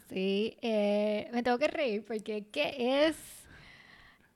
Sí, 0.09 0.57
eh, 0.63 1.29
me 1.33 1.43
tengo 1.43 1.59
que 1.59 1.67
reír 1.67 2.05
porque 2.07 2.47
¿qué 2.53 3.07
es? 3.09 3.17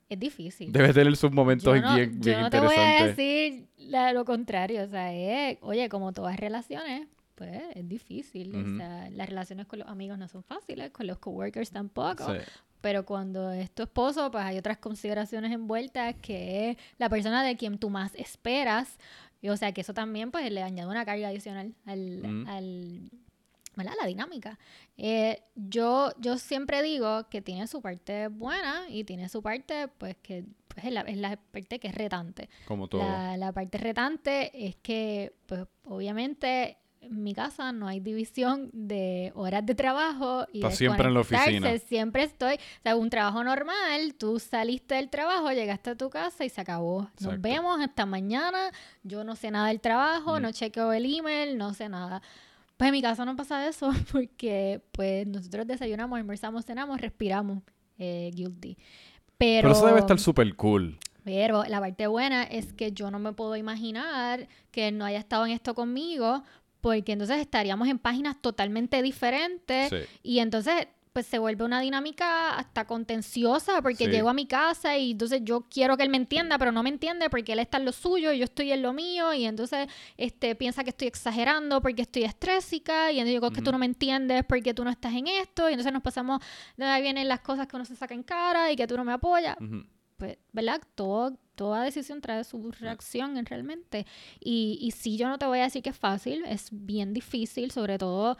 Es 0.08 0.18
difícil. 0.18 0.72
Debe 0.72 0.92
tener 0.92 1.16
sus 1.16 1.30
momentos 1.30 1.72
yo 1.76 1.80
no, 1.80 1.94
bien, 1.94 2.14
yo 2.14 2.20
bien 2.32 2.40
no 2.40 2.50
te 2.50 2.58
voy 2.58 2.74
a 2.74 2.82
interesantes. 2.96 3.16
decir 3.16 3.68
la- 3.78 4.12
lo 4.12 4.24
contrario, 4.24 4.82
o 4.82 4.88
sea, 4.88 5.14
es, 5.14 5.58
oye, 5.60 5.88
como 5.88 6.12
todas 6.12 6.36
relaciones, 6.36 7.06
pues 7.36 7.52
es 7.76 7.88
difícil, 7.88 8.52
o 8.56 8.76
sea, 8.76 9.08
las 9.10 9.28
relaciones 9.28 9.66
con 9.66 9.78
los 9.78 9.86
amigos 9.88 10.18
no 10.18 10.26
son 10.26 10.42
fáciles, 10.42 10.90
con 10.90 11.06
los 11.06 11.18
coworkers 11.18 11.70
tampoco, 11.70 12.24
Sí. 12.26 12.38
Pero 12.80 13.04
cuando 13.04 13.50
es 13.52 13.70
tu 13.70 13.82
esposo, 13.82 14.30
pues 14.30 14.44
hay 14.44 14.58
otras 14.58 14.78
consideraciones 14.78 15.52
envueltas 15.52 16.14
que 16.22 16.70
es 16.70 16.76
la 16.98 17.08
persona 17.08 17.42
de 17.44 17.56
quien 17.56 17.78
tú 17.78 17.90
más 17.90 18.14
esperas, 18.14 18.98
y, 19.42 19.48
o 19.48 19.56
sea, 19.56 19.72
que 19.72 19.80
eso 19.80 19.94
también 19.94 20.30
pues 20.30 20.50
le 20.50 20.62
añade 20.62 20.88
una 20.90 21.04
carga 21.04 21.28
adicional 21.28 21.74
al, 21.86 22.22
Mm. 22.22 22.46
al 22.48 23.10
¿verdad? 23.76 23.92
La 24.00 24.06
dinámica. 24.06 24.58
Eh, 24.98 25.42
yo, 25.54 26.12
yo 26.18 26.36
siempre 26.36 26.82
digo 26.82 27.28
que 27.30 27.40
tiene 27.40 27.66
su 27.66 27.80
parte 27.80 28.28
buena 28.28 28.84
y 28.90 29.04
tiene 29.04 29.28
su 29.28 29.42
parte, 29.42 29.88
pues, 29.88 30.16
que 30.22 30.44
pues, 30.68 30.84
es, 30.86 30.92
la, 30.92 31.00
es 31.02 31.16
la 31.16 31.36
parte 31.36 31.78
que 31.78 31.88
es 31.88 31.94
retante. 31.94 32.50
Como 32.66 32.88
todo. 32.88 33.00
La, 33.02 33.36
la 33.38 33.52
parte 33.52 33.78
retante 33.78 34.50
es 34.66 34.76
que, 34.76 35.32
pues, 35.46 35.64
obviamente, 35.84 36.76
en 37.00 37.22
mi 37.22 37.34
casa 37.34 37.72
no 37.72 37.88
hay 37.88 37.98
división 38.00 38.68
de 38.72 39.32
horas 39.34 39.64
de 39.64 39.74
trabajo 39.74 40.46
y 40.52 40.58
Estás 40.58 40.76
siempre 40.76 41.08
en 41.08 41.14
la 41.14 41.20
oficina. 41.20 41.78
Siempre 41.78 42.22
estoy, 42.24 42.54
o 42.54 42.82
sea, 42.82 42.96
un 42.96 43.08
trabajo 43.10 43.42
normal, 43.42 44.14
tú 44.18 44.38
saliste 44.38 44.96
del 44.96 45.08
trabajo, 45.08 45.50
llegaste 45.50 45.90
a 45.90 45.96
tu 45.96 46.10
casa 46.10 46.44
y 46.44 46.50
se 46.50 46.60
acabó. 46.60 47.02
Nos 47.02 47.10
Exacto. 47.34 47.40
vemos 47.40 47.80
hasta 47.80 48.06
mañana, 48.06 48.70
yo 49.02 49.24
no 49.24 49.34
sé 49.34 49.50
nada 49.50 49.68
del 49.68 49.80
trabajo, 49.80 50.38
Mm. 50.38 50.42
no 50.42 50.52
chequeo 50.52 50.92
el 50.92 51.06
email, 51.18 51.56
no 51.56 51.72
sé 51.74 51.88
nada. 51.88 52.20
Pues 52.76 52.88
en 52.88 52.92
mi 52.92 53.02
casa 53.02 53.24
no 53.24 53.34
pasa 53.36 53.66
eso 53.66 53.90
porque 54.12 54.80
pues 54.92 55.26
nosotros 55.26 55.66
desayunamos, 55.66 56.18
almorzamos, 56.18 56.64
cenamos, 56.66 57.00
respiramos 57.00 57.62
eh, 57.98 58.30
guilty. 58.34 58.76
Pero, 59.38 59.68
Pero 59.68 59.72
eso 59.72 59.86
debe 59.86 60.00
estar 60.00 60.18
súper 60.18 60.54
cool. 60.54 60.98
Pero 61.24 61.64
la 61.64 61.80
parte 61.80 62.06
buena 62.06 62.44
es 62.44 62.72
que 62.72 62.92
yo 62.92 63.10
no 63.10 63.18
me 63.18 63.32
puedo 63.34 63.54
imaginar 63.56 64.48
que 64.70 64.90
no 64.90 65.04
haya 65.04 65.18
estado 65.18 65.44
en 65.44 65.52
esto 65.52 65.74
conmigo, 65.74 66.42
porque 66.80 67.12
entonces 67.12 67.38
estaríamos 67.38 67.88
en 67.88 67.98
páginas 67.98 68.40
totalmente 68.40 69.02
diferentes 69.02 69.88
Sí. 69.90 69.96
y 70.22 70.38
entonces 70.40 70.86
pues 71.12 71.26
se 71.26 71.40
vuelve 71.40 71.64
una 71.64 71.80
dinámica 71.80 72.54
hasta 72.54 72.86
contenciosa 72.86 73.82
porque 73.82 74.04
Sí. 74.04 74.10
llego 74.12 74.28
a 74.28 74.32
mi 74.32 74.46
casa 74.46 74.96
y 74.96 75.10
entonces 75.10 75.40
yo 75.42 75.62
quiero 75.68 75.96
que 75.96 76.04
él 76.04 76.08
me 76.08 76.16
entienda, 76.16 76.56
pero 76.56 76.70
no 76.70 76.84
me 76.84 76.88
entiende 76.88 77.28
porque 77.28 77.52
él 77.54 77.58
está 77.58 77.78
en 77.78 77.84
lo 77.84 77.90
suyo 77.90 78.32
y 78.32 78.38
yo 78.38 78.44
estoy 78.44 78.70
en 78.70 78.80
lo 78.82 78.92
mío 78.92 79.32
y 79.34 79.44
entonces 79.44 79.88
este 80.16 80.54
piensa 80.54 80.84
que 80.84 80.90
estoy 80.90 81.08
exagerando 81.08 81.82
porque 81.82 82.02
estoy 82.02 82.22
estrésica 82.22 83.10
y 83.10 83.16
entonces 83.18 83.34
yo 83.34 83.40
digo 83.40 83.50
que 83.50 83.60
tú 83.60 83.72
no 83.72 83.78
me 83.78 83.86
entiendes 83.86 84.44
porque 84.48 84.72
tú 84.72 84.84
no 84.84 84.90
estás 84.90 85.12
en 85.14 85.26
esto 85.26 85.68
y 85.68 85.72
entonces 85.72 85.92
nos 85.92 86.02
pasamos, 86.02 86.40
de 86.76 86.84
ahí 86.84 87.02
vienen 87.02 87.26
las 87.26 87.40
cosas 87.40 87.66
que 87.66 87.74
uno 87.74 87.84
se 87.84 87.96
saca 87.96 88.14
en 88.14 88.22
cara 88.22 88.70
y 88.70 88.76
que 88.76 88.86
tú 88.86 88.96
no 88.96 89.04
me 89.04 89.12
apoyas 89.12 89.56
pues, 90.16 90.36
¿verdad? 90.52 90.80
Todo, 90.94 91.36
toda 91.60 91.82
decisión 91.82 92.22
trae 92.22 92.42
su 92.42 92.72
reacción 92.72 93.36
en 93.36 93.44
realmente. 93.44 94.06
Y, 94.40 94.78
y 94.80 94.92
sí, 94.92 95.18
yo 95.18 95.28
no 95.28 95.36
te 95.36 95.44
voy 95.44 95.58
a 95.58 95.64
decir 95.64 95.82
que 95.82 95.90
es 95.90 95.98
fácil, 95.98 96.42
es 96.46 96.68
bien 96.72 97.12
difícil, 97.12 97.70
sobre 97.70 97.98
todo 97.98 98.38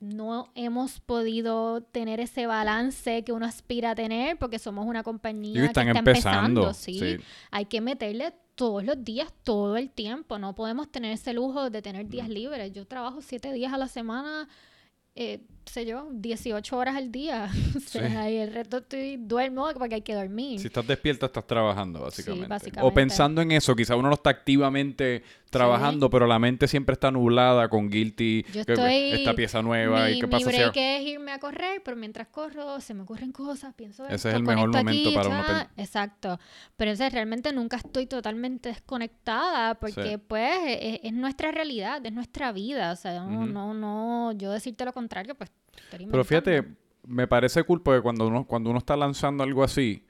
no 0.00 0.50
hemos 0.54 1.00
podido 1.00 1.82
tener 1.82 2.18
ese 2.18 2.46
balance 2.46 3.24
que 3.24 3.32
uno 3.32 3.44
aspira 3.44 3.90
a 3.90 3.94
tener 3.94 4.38
porque 4.38 4.58
somos 4.58 4.86
una 4.86 5.02
compañía 5.02 5.66
están 5.66 5.84
que 5.84 5.90
está 5.90 5.98
empezando. 5.98 6.62
empezando, 6.62 6.72
¿sí? 6.72 6.98
sí. 6.98 7.24
Hay 7.50 7.66
que 7.66 7.82
meterle 7.82 8.32
todos 8.54 8.82
los 8.84 9.04
días, 9.04 9.30
todo 9.44 9.76
el 9.76 9.90
tiempo. 9.90 10.38
No 10.38 10.54
podemos 10.54 10.90
tener 10.90 11.12
ese 11.12 11.34
lujo 11.34 11.68
de 11.68 11.82
tener 11.82 12.08
días 12.08 12.30
libres. 12.30 12.72
Yo 12.72 12.86
trabajo 12.86 13.20
siete 13.20 13.52
días 13.52 13.74
a 13.74 13.76
la 13.76 13.88
semana, 13.88 14.48
eh, 15.14 15.42
sé 15.70 15.86
yo, 15.86 16.08
18 16.12 16.76
horas 16.76 16.96
al 16.96 17.10
día. 17.12 17.48
o 17.76 17.80
sea, 17.80 18.24
Sí. 18.26 18.32
y 18.32 18.36
el 18.36 18.52
resto 18.52 18.78
estoy 18.78 19.16
duermo 19.16 19.68
porque 19.78 19.96
hay 19.96 20.02
que 20.02 20.14
dormir. 20.14 20.60
Si 20.60 20.66
estás 20.66 20.86
despierta, 20.86 21.26
estás 21.26 21.46
trabajando, 21.46 22.00
básicamente. 22.00 22.46
O 22.46 22.48
básicamente. 22.48 22.94
pensando 22.94 23.40
en 23.42 23.52
eso, 23.52 23.74
quizá 23.76 23.96
uno 23.96 24.08
no 24.08 24.14
está 24.14 24.30
activamente 24.30 25.22
trabajando, 25.50 26.10
pero 26.10 26.26
la 26.28 26.38
mente 26.38 26.68
siempre 26.68 26.92
está 26.92 27.10
nublada 27.10 27.68
con 27.68 27.90
guilty, 27.90 28.44
Yo 28.52 28.64
que- 28.64 28.72
estoy... 28.72 29.12
esta 29.12 29.34
pieza 29.34 29.62
nueva, 29.62 30.06
mi, 30.06 30.12
y 30.12 30.20
qué 30.20 30.26
mi 30.26 30.30
pasa 30.30 30.50
si... 30.50 30.56
break 30.56 30.76
es 30.76 31.02
irme 31.02 31.32
a 31.32 31.40
correr, 31.40 31.82
pero 31.84 31.96
mientras 31.96 32.28
corro 32.28 32.80
se 32.80 32.94
me 32.94 33.02
ocurren 33.02 33.32
cosas, 33.32 33.74
pienso 33.74 34.04
Ese 34.06 34.14
esto, 34.14 34.28
es 34.28 34.34
el 34.36 34.42
mejor 34.44 34.68
momento 34.70 35.08
aquí, 35.08 35.14
para 35.14 35.28
uno 35.28 35.68
Exacto. 35.76 36.38
Pero 36.76 36.92
entonces 36.92 37.12
realmente 37.12 37.52
nunca 37.52 37.78
estoy 37.78 38.06
totalmente 38.06 38.68
desconectada 38.68 39.74
porque 39.74 40.18
pues 40.18 40.56
es, 40.66 41.00
es 41.02 41.12
nuestra 41.12 41.50
realidad, 41.50 42.04
es 42.04 42.12
nuestra 42.12 42.52
vida. 42.52 42.92
O 42.92 42.96
sea, 42.96 43.24
no, 43.24 43.46
no, 43.46 43.74
no, 43.74 44.32
yo 44.32 44.52
decirte 44.52 44.84
lo 44.84 44.92
contrario, 44.92 45.34
pues 45.34 45.50
Pero 45.90 46.24
fíjate, 46.24 46.64
me 47.06 47.26
parece 47.26 47.64
cool 47.64 47.82
porque 47.82 48.00
cuando 48.00 48.26
uno, 48.28 48.44
cuando 48.46 48.70
uno 48.70 48.78
está 48.78 48.96
lanzando 48.96 49.42
algo 49.42 49.64
así, 49.64 50.04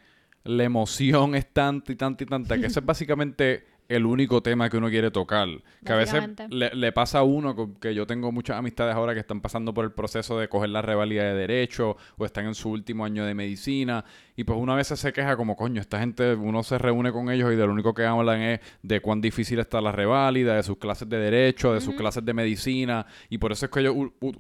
la 0.45 0.65
emoción 0.65 1.35
es 1.35 1.53
tanta 1.53 1.93
y 1.93 1.97
tanta 1.97 2.25
y 2.25 2.27
tanta 2.27 2.59
que 2.59 2.67
ese 2.67 2.81
es 2.81 2.87
básicamente 2.87 3.67
el 3.91 4.07
único 4.07 4.43
tema 4.43 4.71
que 4.71 4.77
uno 4.77 4.89
quiere 4.89 5.11
tocar. 5.11 5.49
Que 5.85 5.93
a 5.93 5.97
veces 5.97 6.23
le, 6.49 6.71
le 6.75 6.93
pasa 6.93 7.19
a 7.19 7.23
uno, 7.25 7.75
que 7.81 7.95
yo 7.95 8.07
tengo 8.07 8.31
muchas 8.33 8.57
amistades 8.57 8.95
ahora 8.95 9.15
que 9.15 9.21
están 9.21 9.41
pasando 9.41 9.75
por 9.75 9.85
el 9.85 9.93
proceso 9.93 10.39
de 10.39 10.49
coger 10.49 10.71
la 10.71 10.81
revalida 10.81 11.25
de 11.25 11.35
derecho 11.35 11.97
o 12.17 12.25
están 12.25 12.47
en 12.47 12.55
su 12.55 12.71
último 12.71 13.05
año 13.05 13.25
de 13.27 13.35
medicina 13.35 14.05
y 14.37 14.45
pues 14.45 14.59
una 14.59 14.75
vez 14.75 14.87
se 14.87 15.13
queja 15.13 15.37
como, 15.37 15.57
coño, 15.57 15.81
esta 15.81 15.99
gente, 15.99 16.35
uno 16.35 16.63
se 16.63 16.79
reúne 16.79 17.13
con 17.13 17.31
ellos 17.31 17.53
y 17.53 17.57
de 17.57 17.67
lo 17.67 17.73
único 17.73 17.93
que 17.93 18.05
hablan 18.07 18.41
es 18.41 18.61
de 18.83 19.01
cuán 19.01 19.21
difícil 19.21 19.59
está 19.59 19.81
la 19.81 19.93
reválida, 19.93 20.55
de 20.55 20.63
sus 20.63 20.79
clases 20.79 21.09
de 21.09 21.19
derecho, 21.19 21.75
de 21.75 21.81
sus 21.81 21.95
clases 21.97 22.25
de 22.25 22.33
medicina 22.33 23.07
y 23.29 23.39
por 23.39 23.53
eso 23.53 23.67
es 23.67 23.73
que 23.73 23.81
ellos 23.81 23.95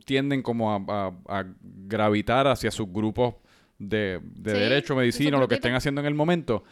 tienden 0.05 0.43
como 0.43 0.73
a, 0.73 0.77
a- 1.29 1.41
a 1.41 1.45
gravitar 1.87 2.47
hacia 2.47 2.71
sus 2.71 2.87
grupos 2.93 3.35
de, 3.79 4.21
de 4.23 4.53
Sí, 4.53 4.59
derecho, 4.59 4.95
de 4.95 5.01
medicina, 5.01 5.37
o 5.37 5.41
lo 5.41 5.49
que 5.49 5.55
estén 5.57 5.75
haciendo 5.75 6.01
en 6.01 6.07
el 6.07 6.15
momento. 6.15 6.65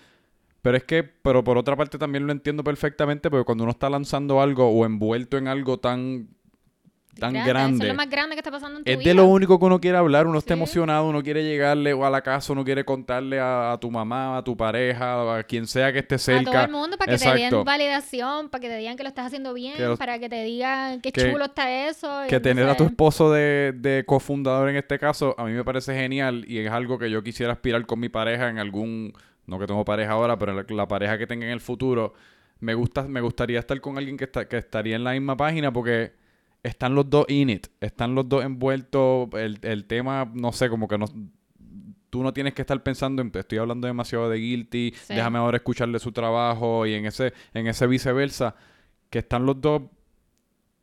Pero 0.62 0.76
es 0.76 0.84
que, 0.84 1.02
pero 1.04 1.44
por 1.44 1.56
otra 1.56 1.76
parte 1.76 1.98
también 1.98 2.26
lo 2.26 2.32
entiendo 2.32 2.64
perfectamente, 2.64 3.30
porque 3.30 3.44
cuando 3.44 3.64
uno 3.64 3.70
está 3.70 3.88
lanzando 3.88 4.40
algo 4.40 4.68
o 4.68 4.84
envuelto 4.84 5.36
en 5.38 5.46
algo 5.46 5.78
tan, 5.78 6.28
tan 7.18 7.32
Grande, 7.32 7.38
Eso 7.40 7.48
grande, 7.48 7.84
es 7.86 7.88
lo 7.92 7.96
más 7.96 8.10
grande 8.10 8.34
que 8.36 8.40
está 8.40 8.50
pasando 8.52 8.78
en 8.78 8.84
tu 8.84 8.90
es 8.90 8.98
vida. 8.98 9.08
de 9.08 9.14
lo 9.14 9.24
único 9.26 9.58
que 9.58 9.64
uno 9.64 9.80
quiere 9.80 9.98
hablar, 9.98 10.26
uno 10.28 10.38
está 10.38 10.54
emocionado, 10.54 11.08
uno 11.08 11.22
quiere 11.22 11.42
llegarle 11.44 11.92
o 11.92 12.04
a 12.04 12.10
la 12.10 12.22
casa, 12.22 12.52
uno 12.52 12.64
quiere 12.64 12.84
contarle 12.84 13.40
a, 13.40 13.72
a 13.72 13.78
tu 13.80 13.90
mamá, 13.90 14.36
a 14.36 14.44
tu 14.44 14.56
pareja, 14.56 15.38
a 15.38 15.42
quien 15.44 15.66
sea 15.66 15.92
que 15.92 15.98
esté 16.00 16.14
a 16.16 16.18
cerca. 16.18 16.50
todo 16.52 16.62
el 16.62 16.70
mundo 16.70 16.96
para 16.96 17.12
que 17.16 17.18
te 17.24 17.34
den 17.34 17.64
validación, 17.64 18.48
para 18.50 18.60
que 18.60 18.68
te 18.68 18.76
digan 18.76 18.96
que 18.96 19.02
lo 19.04 19.08
estás 19.08 19.26
haciendo 19.26 19.52
bien, 19.54 19.76
Que 19.76 19.96
para 19.96 20.18
que 20.20 20.28
te 20.28 20.42
digan 20.44 21.00
qué 21.00 21.10
que- 21.12 21.30
chulo 21.30 21.44
está 21.46 21.88
eso. 21.88 22.08
que 22.28 22.38
tener 22.40 22.68
a 22.68 22.76
tu 22.76 22.84
esposo 22.84 23.32
de, 23.32 23.72
de 23.76 24.04
cofundador 24.06 24.68
en 24.68 24.76
este 24.76 24.98
caso, 24.98 25.34
a 25.38 25.44
mí 25.44 25.52
me 25.52 25.64
parece 25.64 25.94
genial 25.94 26.44
y 26.48 26.58
es 26.58 26.70
algo 26.70 26.98
que 26.98 27.10
yo 27.10 27.22
quisiera 27.24 27.52
aspirar 27.52 27.84
con 27.86 27.98
mi 27.98 28.08
pareja 28.08 28.48
en 28.48 28.58
algún, 28.58 29.12
no 29.48 29.58
que 29.58 29.66
tengo 29.66 29.84
pareja 29.84 30.12
ahora, 30.12 30.38
pero 30.38 30.52
la, 30.52 30.64
la 30.68 30.86
pareja 30.86 31.18
que 31.18 31.26
tenga 31.26 31.46
en 31.46 31.52
el 31.52 31.60
futuro, 31.60 32.14
me 32.60 32.74
gusta, 32.74 33.02
me 33.02 33.20
gustaría 33.20 33.58
estar 33.58 33.80
con 33.80 33.98
alguien 33.98 34.16
que, 34.16 34.24
está, 34.24 34.46
que 34.46 34.58
estaría 34.58 34.94
en 34.94 35.02
la 35.04 35.12
misma 35.12 35.36
página 35.36 35.72
porque 35.72 36.12
están 36.62 36.94
los 36.94 37.08
dos 37.08 37.24
in 37.28 37.50
it, 37.50 37.66
están 37.80 38.14
los 38.14 38.28
dos 38.28 38.44
envueltos, 38.44 39.28
el, 39.34 39.58
el 39.62 39.84
tema, 39.86 40.30
no 40.34 40.52
sé, 40.52 40.68
como 40.68 40.86
que 40.86 40.98
no... 40.98 41.06
Tú 42.10 42.22
no 42.22 42.32
tienes 42.32 42.54
que 42.54 42.62
estar 42.62 42.82
pensando 42.82 43.20
en, 43.20 43.30
estoy 43.34 43.58
hablando 43.58 43.86
demasiado 43.86 44.30
de 44.30 44.38
guilty, 44.38 44.94
Sí. 44.96 45.14
déjame 45.14 45.38
ahora 45.38 45.58
escucharle 45.58 45.98
su 45.98 46.10
trabajo 46.10 46.86
y 46.86 46.94
en 46.94 47.04
ese, 47.04 47.34
en 47.52 47.66
ese 47.66 47.86
viceversa, 47.86 48.54
que 49.10 49.18
están 49.18 49.44
los 49.44 49.60
dos 49.60 49.82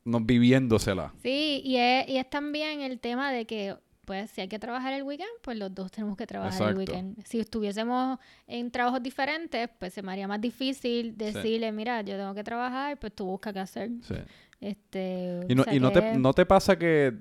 no, 0.03 0.19
viviéndosela. 0.19 1.13
Sí, 1.23 1.61
y 1.65 1.77
es, 1.77 2.07
y 2.07 2.17
es 2.17 2.29
también 2.29 2.81
el 2.81 2.99
tema 2.99 3.31
de 3.31 3.45
que, 3.45 3.75
pues, 4.05 4.29
si 4.31 4.41
hay 4.41 4.47
que 4.47 4.59
trabajar 4.59 4.93
el 4.93 5.03
weekend, 5.03 5.29
pues 5.41 5.57
los 5.57 5.73
dos 5.73 5.91
tenemos 5.91 6.15
que 6.15 6.25
trabajar 6.27 6.69
el 6.69 6.77
weekend. 6.77 7.23
Si 7.25 7.39
estuviésemos 7.39 8.19
en 8.47 8.71
trabajos 8.71 9.01
diferentes, 9.03 9.69
pues 9.79 9.93
se 9.93 10.01
me 10.01 10.11
haría 10.11 10.27
más 10.27 10.39
difícil 10.39 11.17
decirle, 11.17 11.71
mira, 11.71 12.01
yo 12.01 12.15
tengo 12.17 12.33
que 12.33 12.43
trabajar, 12.43 12.97
pues 12.99 13.13
tú 13.13 13.25
busca 13.25 13.51
qué 13.51 13.59
hacer. 13.59 13.89
Sí. 14.01 14.15
Este, 14.61 15.41
Y, 15.49 15.55
no, 15.55 15.61
o 15.61 15.65
sea 15.65 15.73
y 15.75 15.79
no, 15.79 15.91
te, 15.91 16.17
no 16.17 16.33
te 16.33 16.45
pasa 16.45 16.77
que 16.77 17.13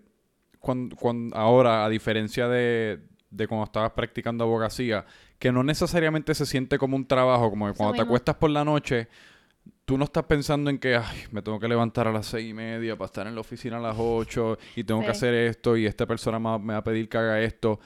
cuando, 0.60 0.96
ahora, 1.36 1.84
a 1.84 1.88
diferencia 1.88 2.48
de, 2.48 3.00
de 3.30 3.48
cuando 3.48 3.64
estabas 3.64 3.92
practicando 3.92 4.44
abogacía, 4.44 5.04
que 5.38 5.52
no 5.52 5.62
necesariamente 5.62 6.34
se 6.34 6.46
siente 6.46 6.78
como 6.78 6.96
un 6.96 7.06
trabajo, 7.06 7.50
como 7.50 7.66
que 7.66 7.72
Eso 7.72 7.78
cuando 7.78 7.92
te 7.94 7.98
mismo. 7.98 8.10
acuestas 8.10 8.36
por 8.36 8.50
la 8.50 8.64
noche, 8.64 9.08
tú 9.84 9.98
no 9.98 10.04
estás 10.04 10.24
pensando 10.24 10.70
en 10.70 10.78
que, 10.78 10.96
ay, 10.96 11.24
me 11.30 11.42
tengo 11.42 11.58
que 11.60 11.68
levantar 11.68 12.08
a 12.08 12.12
las 12.12 12.26
seis 12.26 12.50
y 12.50 12.54
media 12.54 12.96
para 12.96 13.06
estar 13.06 13.26
en 13.26 13.34
la 13.34 13.40
oficina 13.42 13.76
a 13.76 13.80
las 13.80 13.96
ocho 13.98 14.56
y 14.76 14.84
tengo 14.84 15.00
que 15.02 15.08
hacer 15.08 15.34
esto 15.34 15.76
y 15.76 15.86
esta 15.86 16.06
persona 16.06 16.38
me 16.38 16.72
va 16.72 16.78
a 16.78 16.84
pedir 16.84 17.08
que 17.08 17.18
haga 17.18 17.40
esto. 17.40 17.78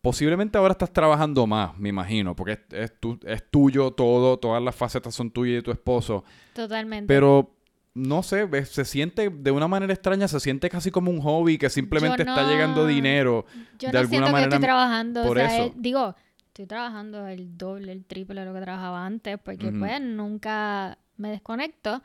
Posiblemente 0.00 0.56
ahora 0.58 0.72
estás 0.72 0.92
trabajando 0.92 1.46
más, 1.46 1.76
me 1.76 1.88
imagino, 1.88 2.36
porque 2.36 2.52
es, 2.52 2.60
es, 2.70 3.00
tu- 3.00 3.18
es 3.26 3.42
tuyo 3.50 3.90
todo, 3.90 4.38
todas 4.38 4.62
las 4.62 4.74
facetas 4.76 5.14
son 5.14 5.30
tuyas 5.30 5.52
y 5.52 5.54
de 5.56 5.62
tu 5.62 5.70
esposo. 5.72 6.24
Totalmente. 6.54 7.12
Pero 7.12 7.52
no 7.94 8.22
sé, 8.22 8.48
se 8.66 8.84
siente 8.84 9.28
de 9.28 9.50
una 9.50 9.66
manera 9.66 9.92
extraña, 9.92 10.28
se 10.28 10.38
siente 10.38 10.70
casi 10.70 10.92
como 10.92 11.10
un 11.10 11.20
hobby 11.20 11.58
que 11.58 11.68
simplemente 11.68 12.22
está 12.22 12.46
llegando 12.48 12.86
dinero. 12.86 13.44
yo 13.78 13.88
de 13.88 13.92
no 13.94 13.98
alguna 13.98 14.08
siento 14.08 14.26
que 14.26 14.32
manera 14.32 14.54
estoy 14.54 14.60
trabajando. 14.60 15.22
por 15.24 15.36
o 15.36 15.40
sea, 15.40 15.54
eso. 15.56 15.64
es- 15.64 15.72
digo, 15.82 16.14
estoy 16.46 16.66
trabajando 16.66 17.26
el 17.26 17.58
doble, 17.58 17.90
el 17.90 18.04
triple 18.04 18.40
de 18.40 18.46
lo 18.46 18.54
que 18.54 18.60
trabajaba 18.60 19.04
antes, 19.04 19.36
porque 19.42 19.72
pues 19.72 20.00
nunca 20.00 20.96
me 21.18 21.30
desconecto, 21.30 22.02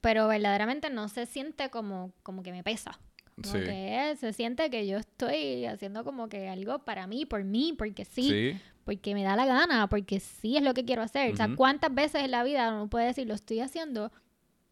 pero 0.00 0.28
verdaderamente 0.28 0.88
no 0.90 1.08
se 1.08 1.26
siente 1.26 1.68
como, 1.70 2.12
como 2.22 2.42
que 2.42 2.52
me 2.52 2.62
pesa. 2.62 2.98
Como 3.42 3.54
Sí. 3.54 3.64
que 3.64 4.10
es- 4.12 4.20
se 4.20 4.32
siente 4.32 4.70
que 4.70 4.86
yo 4.86 4.98
estoy 4.98 5.64
haciendo 5.66 6.04
como 6.04 6.28
que 6.28 6.48
algo 6.48 6.80
para 6.80 7.06
mí, 7.06 7.24
por 7.26 7.42
mí, 7.44 7.74
porque 7.76 8.04
sí, 8.04 8.28
Sí, 8.28 8.60
porque 8.84 9.14
me 9.14 9.22
da 9.22 9.36
la 9.36 9.46
gana, 9.46 9.88
porque 9.88 10.20
sí 10.20 10.56
es 10.56 10.62
lo 10.62 10.74
que 10.74 10.84
quiero 10.84 11.02
hacer. 11.02 11.32
O 11.32 11.36
sea. 11.36 11.48
¿cuántas 11.56 11.94
veces 11.94 12.22
en 12.24 12.30
la 12.32 12.42
vida 12.44 12.70
uno 12.72 12.88
puede 12.88 13.06
decir 13.06 13.26
lo 13.26 13.34
estoy 13.34 13.60
haciendo? 13.60 14.12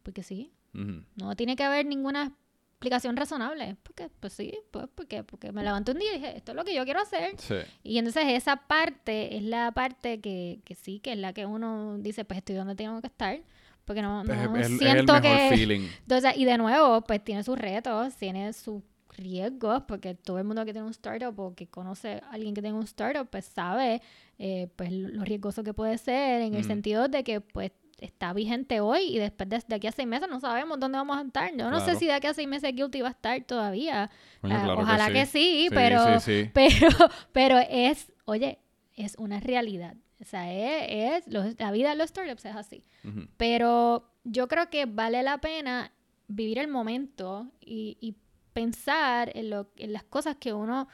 Porque 0.03 0.23
sí, 0.23 0.53
ujú, 0.75 1.03
no 1.17 1.35
tiene 1.37 1.57
que 1.57 1.65
haber 1.65 1.87
ninguna 1.87 2.33
explicación 2.73 3.17
razonable. 3.17 3.77
Porque, 3.83 4.09
pues 4.21 4.33
sí, 4.35 4.55
pues 4.71 4.87
porque, 4.95 5.25
porque 5.25 5.51
me 5.53 5.63
levanté 5.63 5.93
un 5.93 5.99
día 5.99 6.13
y 6.13 6.19
dije, 6.19 6.37
esto 6.37 6.53
es 6.53 6.57
lo 6.57 6.65
que 6.65 6.75
yo 6.75 6.85
quiero 6.85 7.01
hacer. 7.01 7.35
sí. 7.39 7.57
Y 7.83 7.99
entonces 7.99 8.25
esa 8.29 8.57
parte 8.67 9.37
es 9.37 9.43
la 9.43 9.73
parte 9.73 10.21
que, 10.21 10.61
que 10.65 10.75
sí, 10.75 11.01
que 11.01 11.13
es 11.13 11.19
la 11.19 11.33
que 11.33 11.45
uno 11.47 11.99
dice, 11.99 12.25
pues 12.25 12.39
estoy 12.39 12.55
donde 12.57 12.75
tengo 12.75 13.01
que 13.01 13.07
estar. 13.09 13.41
Porque 13.89 14.03
no, 14.03 14.23
no 14.23 14.33
Es, 14.33 14.41
es- 14.41 14.67
es 14.67 14.71
el 14.71 14.79
siento 14.79 15.15
mejor 15.15 15.37
que... 15.37 15.57
feeling. 15.57 15.89
Entonces, 16.03 16.33
y 16.37 16.45
de 16.45 16.59
nuevo, 16.59 17.01
pues 17.01 17.25
tiene 17.25 17.43
sus 17.43 17.59
retos, 17.59 18.15
tiene 18.17 18.53
sus 18.53 18.83
riesgos, 19.17 19.83
porque 19.89 20.15
todo 20.15 20.39
el 20.39 20.45
mundo 20.45 20.65
que 20.65 20.73
tiene 20.73 20.85
un 20.87 20.93
startup 20.93 21.37
o 21.41 21.55
que 21.55 21.67
conoce 21.67 22.21
a 22.25 22.31
alguien 22.33 22.55
que 22.55 22.63
tiene 22.63 22.77
un 22.77 22.85
startup, 22.85 23.27
pues 23.29 23.47
sabe 23.47 24.01
eh, 24.39 24.69
pues 24.77 24.93
lo 24.93 25.25
riesgoso 25.25 25.65
que 25.65 25.75
puede 25.75 25.99
ser 25.99 26.43
en 26.43 26.55
el 26.55 26.61
Mm. 26.65 26.69
sentido 26.69 27.09
de 27.09 27.25
que 27.25 27.41
pues 27.41 27.73
está 27.99 28.33
vigente 28.33 28.79
hoy 28.81 29.01
y 29.09 29.19
después 29.19 29.49
de, 29.49 29.61
de 29.67 29.75
aquí 29.75 29.89
a 29.89 29.93
seis 29.93 30.07
meses 30.07 30.29
no 30.31 30.39
sabemos 30.39 30.79
dónde 30.79 30.99
vamos 30.99 31.17
a 31.17 31.23
estar. 31.23 31.51
Yo 31.57 31.69
no 31.71 31.81
sé 31.81 31.97
si 31.97 32.07
de 32.07 32.13
aquí 32.13 32.29
a 32.29 32.35
seis 32.35 32.47
meses 32.47 32.73
Guilty 32.73 33.01
va 33.01 33.09
a 33.09 33.11
estar 33.11 33.43
todavía. 33.43 34.05
Ah, 34.05 34.09
claro 34.43 34.81
ojalá 34.83 35.11
que 35.11 35.27
sí, 35.27 35.69
pero, 35.75 36.21
Sí, 36.21 36.45
sí. 36.45 36.51
pero, 36.55 36.89
pero 37.33 37.59
es, 37.69 38.13
oye, 38.27 38.59
es 38.95 39.17
una 39.19 39.41
realidad. 39.41 39.97
O 40.21 40.25
sea, 40.25 40.53
es, 40.53 41.25
es 41.25 41.33
los- 41.33 41.59
la 41.59 41.71
vida 41.71 41.91
de 41.91 41.97
los 41.97 42.09
startups 42.11 42.45
es 42.45 42.57
así. 42.57 42.85
Pero 43.37 44.11
yo 44.25 44.49
creo 44.49 44.69
que 44.69 44.87
vale 44.87 45.23
la 45.23 45.39
pena 45.39 45.93
vivir 46.27 46.59
el 46.59 46.69
momento 46.69 47.47
y, 47.61 47.97
y 48.01 48.17
pensar 48.53 49.31
en, 49.35 49.51
lo, 49.51 49.71
en 49.77 49.93
las 49.93 50.03
cosas 50.03 50.37
que 50.37 50.53
uno 50.53 50.89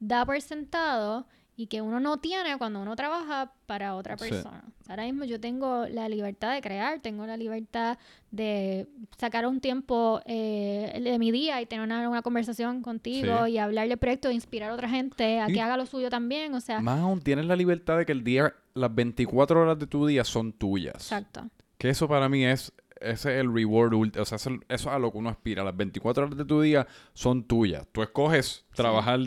da 0.00 0.24
por 0.24 0.40
sentado 0.40 1.26
y 1.60 1.66
que 1.66 1.82
uno 1.82 2.00
no 2.00 2.16
tiene 2.18 2.56
cuando 2.56 2.80
uno 2.80 2.96
trabaja 2.96 3.52
para 3.66 3.94
otra 3.94 4.16
persona. 4.16 4.64
Ahora 4.88 5.02
mismo 5.04 5.26
yo 5.26 5.38
tengo 5.38 5.86
la 5.88 6.08
libertad 6.08 6.54
de 6.54 6.62
crear, 6.62 7.00
tengo 7.00 7.26
la 7.26 7.36
libertad 7.36 7.98
de 8.30 8.88
sacar 9.18 9.46
un 9.46 9.60
tiempo 9.60 10.22
eh, 10.24 10.98
de 11.04 11.18
mi 11.18 11.30
día 11.30 11.60
y 11.60 11.66
tener 11.66 11.84
una, 11.84 12.22
conversación 12.22 12.80
contigo 12.80 13.46
y 13.46 13.58
hablar 13.58 13.88
de 13.88 13.98
proyectos, 13.98 14.32
inspirar 14.32 14.70
a 14.70 14.74
otra 14.74 14.88
gente 14.88 15.38
a 15.38 15.48
que 15.48 15.60
haga 15.60 15.76
lo 15.76 15.84
suyo 15.84 16.08
también, 16.08 16.54
o 16.54 16.60
sea... 16.62 16.80
Más 16.80 17.00
aún, 17.00 17.20
tienes 17.20 17.44
la 17.44 17.56
libertad 17.56 17.98
de 17.98 18.06
que 18.06 18.12
el 18.12 18.24
día, 18.24 18.54
las 18.74 18.94
24 18.94 19.60
horas 19.60 19.78
de 19.78 19.86
tu 19.86 20.06
día 20.06 20.24
son 20.24 20.52
tuyas. 20.52 20.94
Exacto. 20.94 21.48
Que 21.78 21.90
eso 21.90 22.08
para 22.08 22.28
mí 22.28 22.44
es 22.44 22.72
ese 23.00 23.34
es 23.34 23.40
el 23.40 23.52
reward, 23.52 23.94
o 24.18 24.24
sea, 24.24 24.36
eso 24.36 24.50
es 24.68 24.86
a 24.86 24.98
lo 24.98 25.10
que 25.10 25.18
uno 25.18 25.30
aspira. 25.30 25.64
Las 25.64 25.76
24 25.76 26.24
horas 26.24 26.36
de 26.36 26.44
tu 26.44 26.60
día 26.60 26.86
son 27.14 27.44
tuyas. 27.44 27.86
Tú 27.92 28.02
escoges 28.02 28.66
trabajar 28.74 29.20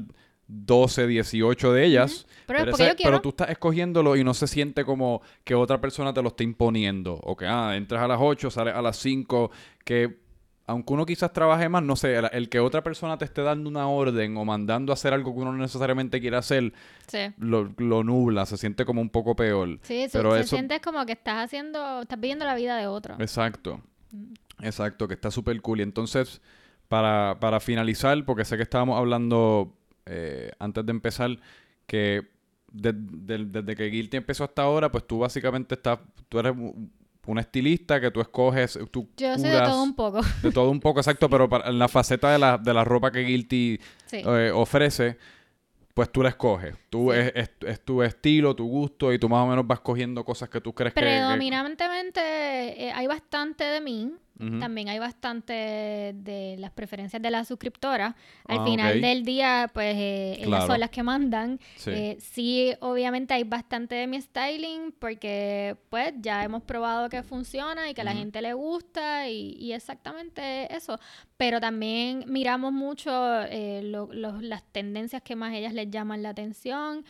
12, 0.48 1.08
18 1.08 1.74
de 1.74 1.86
ellas, 1.86 2.28
pero, 2.46 3.22
tú 3.22 3.30
estás 3.30 3.50
escogiéndolo 3.50 4.16
y 4.16 4.24
no 4.24 4.34
se 4.34 4.48
siente 4.48 4.86
como 4.86 5.22
que 5.44 5.56
otra 5.56 5.82
persona 5.82 6.14
te 6.14 6.22
lo 6.22 6.30
está 6.30 6.44
imponiendo. 6.44 7.16
O 7.24 7.36
que, 7.36 7.48
ah, 7.48 7.76
entras 7.76 8.04
a 8.04 8.08
las 8.08 8.20
8, 8.22 8.52
sales 8.52 8.76
a 8.76 8.82
las 8.82 8.98
5, 8.98 9.52
que 9.84 10.22
aunque 10.66 10.93
uno 10.93 11.05
quizás 11.05 11.34
trabaje 11.34 11.68
más, 11.68 11.84
no 11.84 11.95
sé, 11.95 12.16
el, 12.16 12.49
que 12.49 12.59
otra 12.59 12.84
persona 12.84 13.18
te 13.18 13.26
esté 13.26 13.41
dando 13.41 13.70
una 13.70 13.88
orden 13.88 14.38
o 14.38 14.45
mandando 14.45 14.91
a 14.91 14.95
hacer 14.95 15.14
algo 15.14 15.34
que 15.34 15.41
uno 15.41 15.51
no 15.51 15.57
necesariamente 15.57 16.22
quiere 16.22 16.38
hacer, 16.38 16.72
lo, 17.38 18.03
nubla, 18.03 18.45
se 18.45 18.57
siente 18.57 18.86
como 18.86 19.01
un 19.01 19.09
poco 19.09 19.36
peor. 19.36 19.80
Sí, 19.82 20.07
pero 20.11 20.36
se, 20.38 20.45
siente 20.45 20.80
como 20.80 21.05
que 21.05 21.14
estás 21.14 21.45
haciendo, 21.45 22.01
estás 22.01 22.20
viviendo 22.20 22.45
la 22.45 22.55
vida 22.55 22.78
de 22.78 22.88
otro. 22.88 23.16
Exacto, 23.20 23.82
exacto, 24.61 25.07
que 25.07 25.16
está 25.16 25.32
súper 25.32 25.61
cool. 25.61 25.82
Y 25.82 25.84
entonces, 25.84 26.41
para, 26.88 27.38
para 27.41 27.59
finalizar, 27.59 28.24
porque 28.24 28.45
sé 28.45 28.55
que 28.55 28.64
estábamos 28.64 28.97
hablando 28.97 29.76
eh, 30.05 30.51
antes 30.59 30.86
de 30.86 30.91
empezar, 30.91 31.39
que 31.88 32.32
desde 32.72 33.76
que 33.76 33.86
Guilty 33.86 34.18
empezó 34.18 34.45
hasta 34.45 34.64
ahora, 34.64 34.91
pues 34.91 35.05
tú 35.05 35.20
básicamente 35.20 35.76
estás, 35.76 35.99
tú 36.30 36.39
eres 36.39 36.55
un 37.26 37.39
estilista 37.39 38.01
que 38.01 38.11
tú 38.11 38.21
escoges. 38.21 38.78
Tú 38.91 39.09
Yo 39.17 39.38
sé 39.38 39.47
de 39.47 39.61
todo 39.61 39.84
un 39.84 39.95
poco. 39.95 40.21
De 40.41 40.51
todo 40.51 40.69
un 40.69 40.80
poco, 40.80 40.99
exacto, 40.99 41.30
pero 41.30 41.49
en 41.65 41.80
la 41.80 41.88
faceta 41.88 42.32
de 42.32 42.39
la, 42.39 42.57
de 42.57 42.74
la 42.74 42.84
ropa 42.84 43.11
que 43.11 43.21
Guilty 43.21 43.80
eh, 44.11 44.51
ofrece, 44.53 45.17
pues 45.93 46.11
tú 46.11 46.21
la 46.24 46.30
escoges. 46.30 46.76
Tú 46.89 47.13
es, 47.13 47.32
es, 47.61 47.82
tu 47.86 48.03
estilo, 48.03 48.55
tu 48.55 48.67
gusto 48.67 49.13
y 49.13 49.19
tú 49.19 49.30
más 49.30 49.43
o 49.43 49.47
menos 49.47 49.65
vas 49.65 49.80
cogiendo 49.80 50.26
cosas 50.26 50.49
que 50.49 50.59
tú 50.59 50.74
crees 50.74 50.93
que... 50.93 50.99
Predominantemente 50.99 52.19
eh, 52.21 52.91
hay 52.91 53.07
bastante 53.07 53.63
de 53.63 53.82
mí. 53.82 54.11
También 54.38 54.90
hay 54.90 54.98
bastante 54.98 55.54
de 56.16 56.56
las 56.58 56.72
preferencias 56.72 57.22
de 57.22 57.30
las 57.30 57.48
suscriptoras. 57.48 58.16
Al 58.48 58.60
ah, 58.60 58.66
final 58.66 59.00
del 59.00 59.24
día, 59.24 59.70
pues 59.74 59.96
eh, 59.96 60.38
ellas 60.40 60.66
son 60.66 60.80
las 60.80 60.90
que 60.90 61.04
mandan. 61.04 61.60
Eh, 61.86 62.18
sí. 62.20 62.74
obviamente 62.80 63.36
hay 63.36 63.44
bastante 63.44 63.96
de 63.96 64.08
mi 64.08 64.20
styling 64.20 64.92
porque 64.98 65.78
pues 65.90 66.14
ya 66.20 66.44
hemos 66.44 66.64
probado 66.64 67.10
que 67.10 67.22
funciona 67.22 67.90
y 67.90 67.94
que 67.94 68.02
a 68.02 68.04
la 68.04 68.14
gente 68.14 68.42
le 68.42 68.54
gusta 68.54 69.30
y, 69.30 69.72
exactamente 69.72 70.76
eso. 70.76 71.00
Pero 71.38 71.62
también 71.62 72.26
miramos 72.28 72.74
mucho 72.74 73.12
eh, 73.44 73.82
las 73.84 74.64
tendencias 74.72 75.22
que 75.22 75.36
más 75.36 75.54
ellas 75.54 75.74
les 75.74 75.92
llaman 75.92 76.24
la 76.24 76.30
atención. 76.30 77.06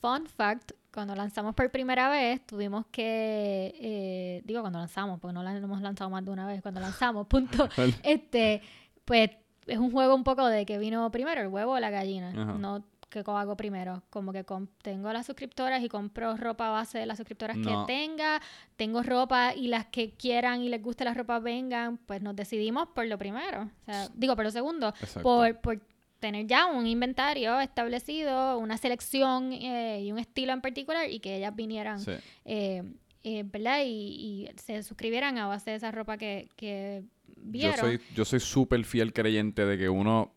fun 0.00 0.26
fact, 0.26 0.72
cuando 0.92 1.14
lanzamos 1.14 1.54
por 1.54 1.70
primera 1.70 2.08
vez, 2.08 2.44
tuvimos 2.46 2.86
que, 2.90 3.74
eh, 3.80 4.42
digo 4.44 4.60
cuando 4.60 4.78
lanzamos, 4.78 5.20
porque 5.20 5.34
no 5.34 5.42
la 5.42 5.56
hemos 5.56 5.80
lanzado 5.80 6.10
más 6.10 6.24
de 6.24 6.30
una 6.30 6.46
vez, 6.46 6.62
cuando 6.62 6.80
lanzamos, 6.80 7.26
punto, 7.26 7.68
este, 8.02 8.62
pues 9.04 9.30
es 9.66 9.78
un 9.78 9.90
juego 9.90 10.14
un 10.14 10.24
poco 10.24 10.46
de 10.46 10.66
que 10.66 10.78
vino 10.78 11.10
primero, 11.10 11.40
el 11.40 11.48
huevo 11.48 11.72
o 11.72 11.80
la 11.80 11.90
gallina, 11.90 12.32
no 12.32 12.84
que 13.12 13.22
hago 13.26 13.56
primero, 13.56 14.02
como 14.08 14.32
que 14.32 14.44
tengo 14.80 15.12
las 15.12 15.26
suscriptoras 15.26 15.82
y 15.82 15.88
compro 15.88 16.36
ropa 16.36 16.70
base 16.70 16.98
de 16.98 17.06
las 17.06 17.18
suscriptoras 17.18 17.58
que 17.58 17.74
tenga, 17.86 18.40
tengo 18.76 19.02
ropa 19.02 19.54
y 19.54 19.68
las 19.68 19.86
que 19.86 20.14
quieran 20.14 20.62
y 20.62 20.70
les 20.70 20.82
guste 20.82 21.04
la 21.04 21.12
ropa 21.12 21.38
vengan, 21.38 21.98
pues 21.98 22.22
nos 22.22 22.34
decidimos 22.34 22.88
por 22.88 23.06
lo 23.06 23.18
primero, 23.18 23.64
o 23.64 23.84
sea, 23.84 24.08
digo 24.14 24.34
por 24.34 24.46
lo 24.46 24.50
segundo, 24.50 24.94
por, 25.22 25.60
por 25.60 25.80
tener 26.22 26.46
ya 26.46 26.66
un 26.66 26.86
inventario 26.86 27.60
establecido, 27.60 28.56
una 28.56 28.78
selección 28.78 29.52
eh, 29.52 30.02
y 30.04 30.12
un 30.12 30.20
estilo 30.20 30.52
en 30.52 30.60
particular 30.60 31.10
y 31.10 31.18
que 31.18 31.36
ellas 31.36 31.54
vinieran, 31.54 32.00
eh, 32.44 32.84
eh, 33.24 33.42
¿verdad? 33.44 33.80
Y, 33.84 34.48
se 34.56 34.84
suscribieran 34.84 35.36
a 35.36 35.48
base 35.48 35.72
de 35.72 35.76
esa 35.76 35.90
ropa 35.90 36.16
que, 36.16 36.48
que 36.54 37.02
vieron. 37.36 37.74
Yo 37.74 37.82
soy 37.82 38.00
yo 38.14 38.24
soy 38.24 38.38
súper 38.38 38.84
fiel 38.84 39.12
creyente 39.12 39.66
de 39.66 39.76
que 39.76 39.88
uno, 39.88 40.32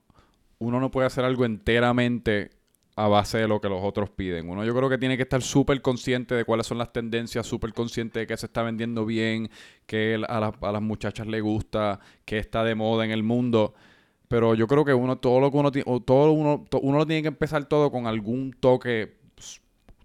uno 0.57 0.79
no 0.79 0.89
puede 0.89 1.05
hacer 1.05 1.23
algo 1.23 1.45
enteramente 1.45 2.49
a 2.95 3.07
base 3.07 3.37
de 3.37 3.47
lo 3.47 3.61
que 3.61 3.69
los 3.69 3.83
otros 3.83 4.09
piden. 4.09 4.49
Uno 4.49 4.65
yo 4.65 4.75
creo 4.75 4.89
que 4.89 4.97
tiene 4.97 5.17
que 5.17 5.23
estar 5.23 5.43
súper 5.43 5.83
consciente 5.83 6.33
de 6.33 6.45
cuáles 6.45 6.65
son 6.65 6.79
las 6.79 6.91
tendencias, 6.91 7.45
súper 7.45 7.73
consciente 7.73 8.21
de 8.21 8.27
que 8.27 8.37
se 8.37 8.47
está 8.47 8.63
vendiendo 8.63 9.05
bien, 9.05 9.51
que 9.85 10.19
a, 10.27 10.37
a 10.37 10.71
las 10.71 10.81
muchachas 10.81 11.27
les 11.27 11.43
gusta, 11.43 11.99
que 12.25 12.39
está 12.39 12.63
de 12.63 12.73
moda 12.73 13.05
en 13.05 13.11
el 13.11 13.21
mundo. 13.21 13.75
Pero 14.27 14.55
yo 14.55 14.67
creo 14.67 14.83
que 14.85 14.93
uno, 14.93 15.17
todo 15.17 15.39
lo 15.39 15.51
que 15.51 15.57
uno 15.57 15.71
tiene, 15.71 16.01
todo 16.05 16.31
uno, 16.31 16.65
uno 16.81 16.97
lo 16.97 17.05
tiene 17.05 17.21
que 17.21 17.27
empezar 17.27 17.65
todo 17.65 17.91
con 17.91 18.07
algún 18.07 18.53
toque 18.59 19.17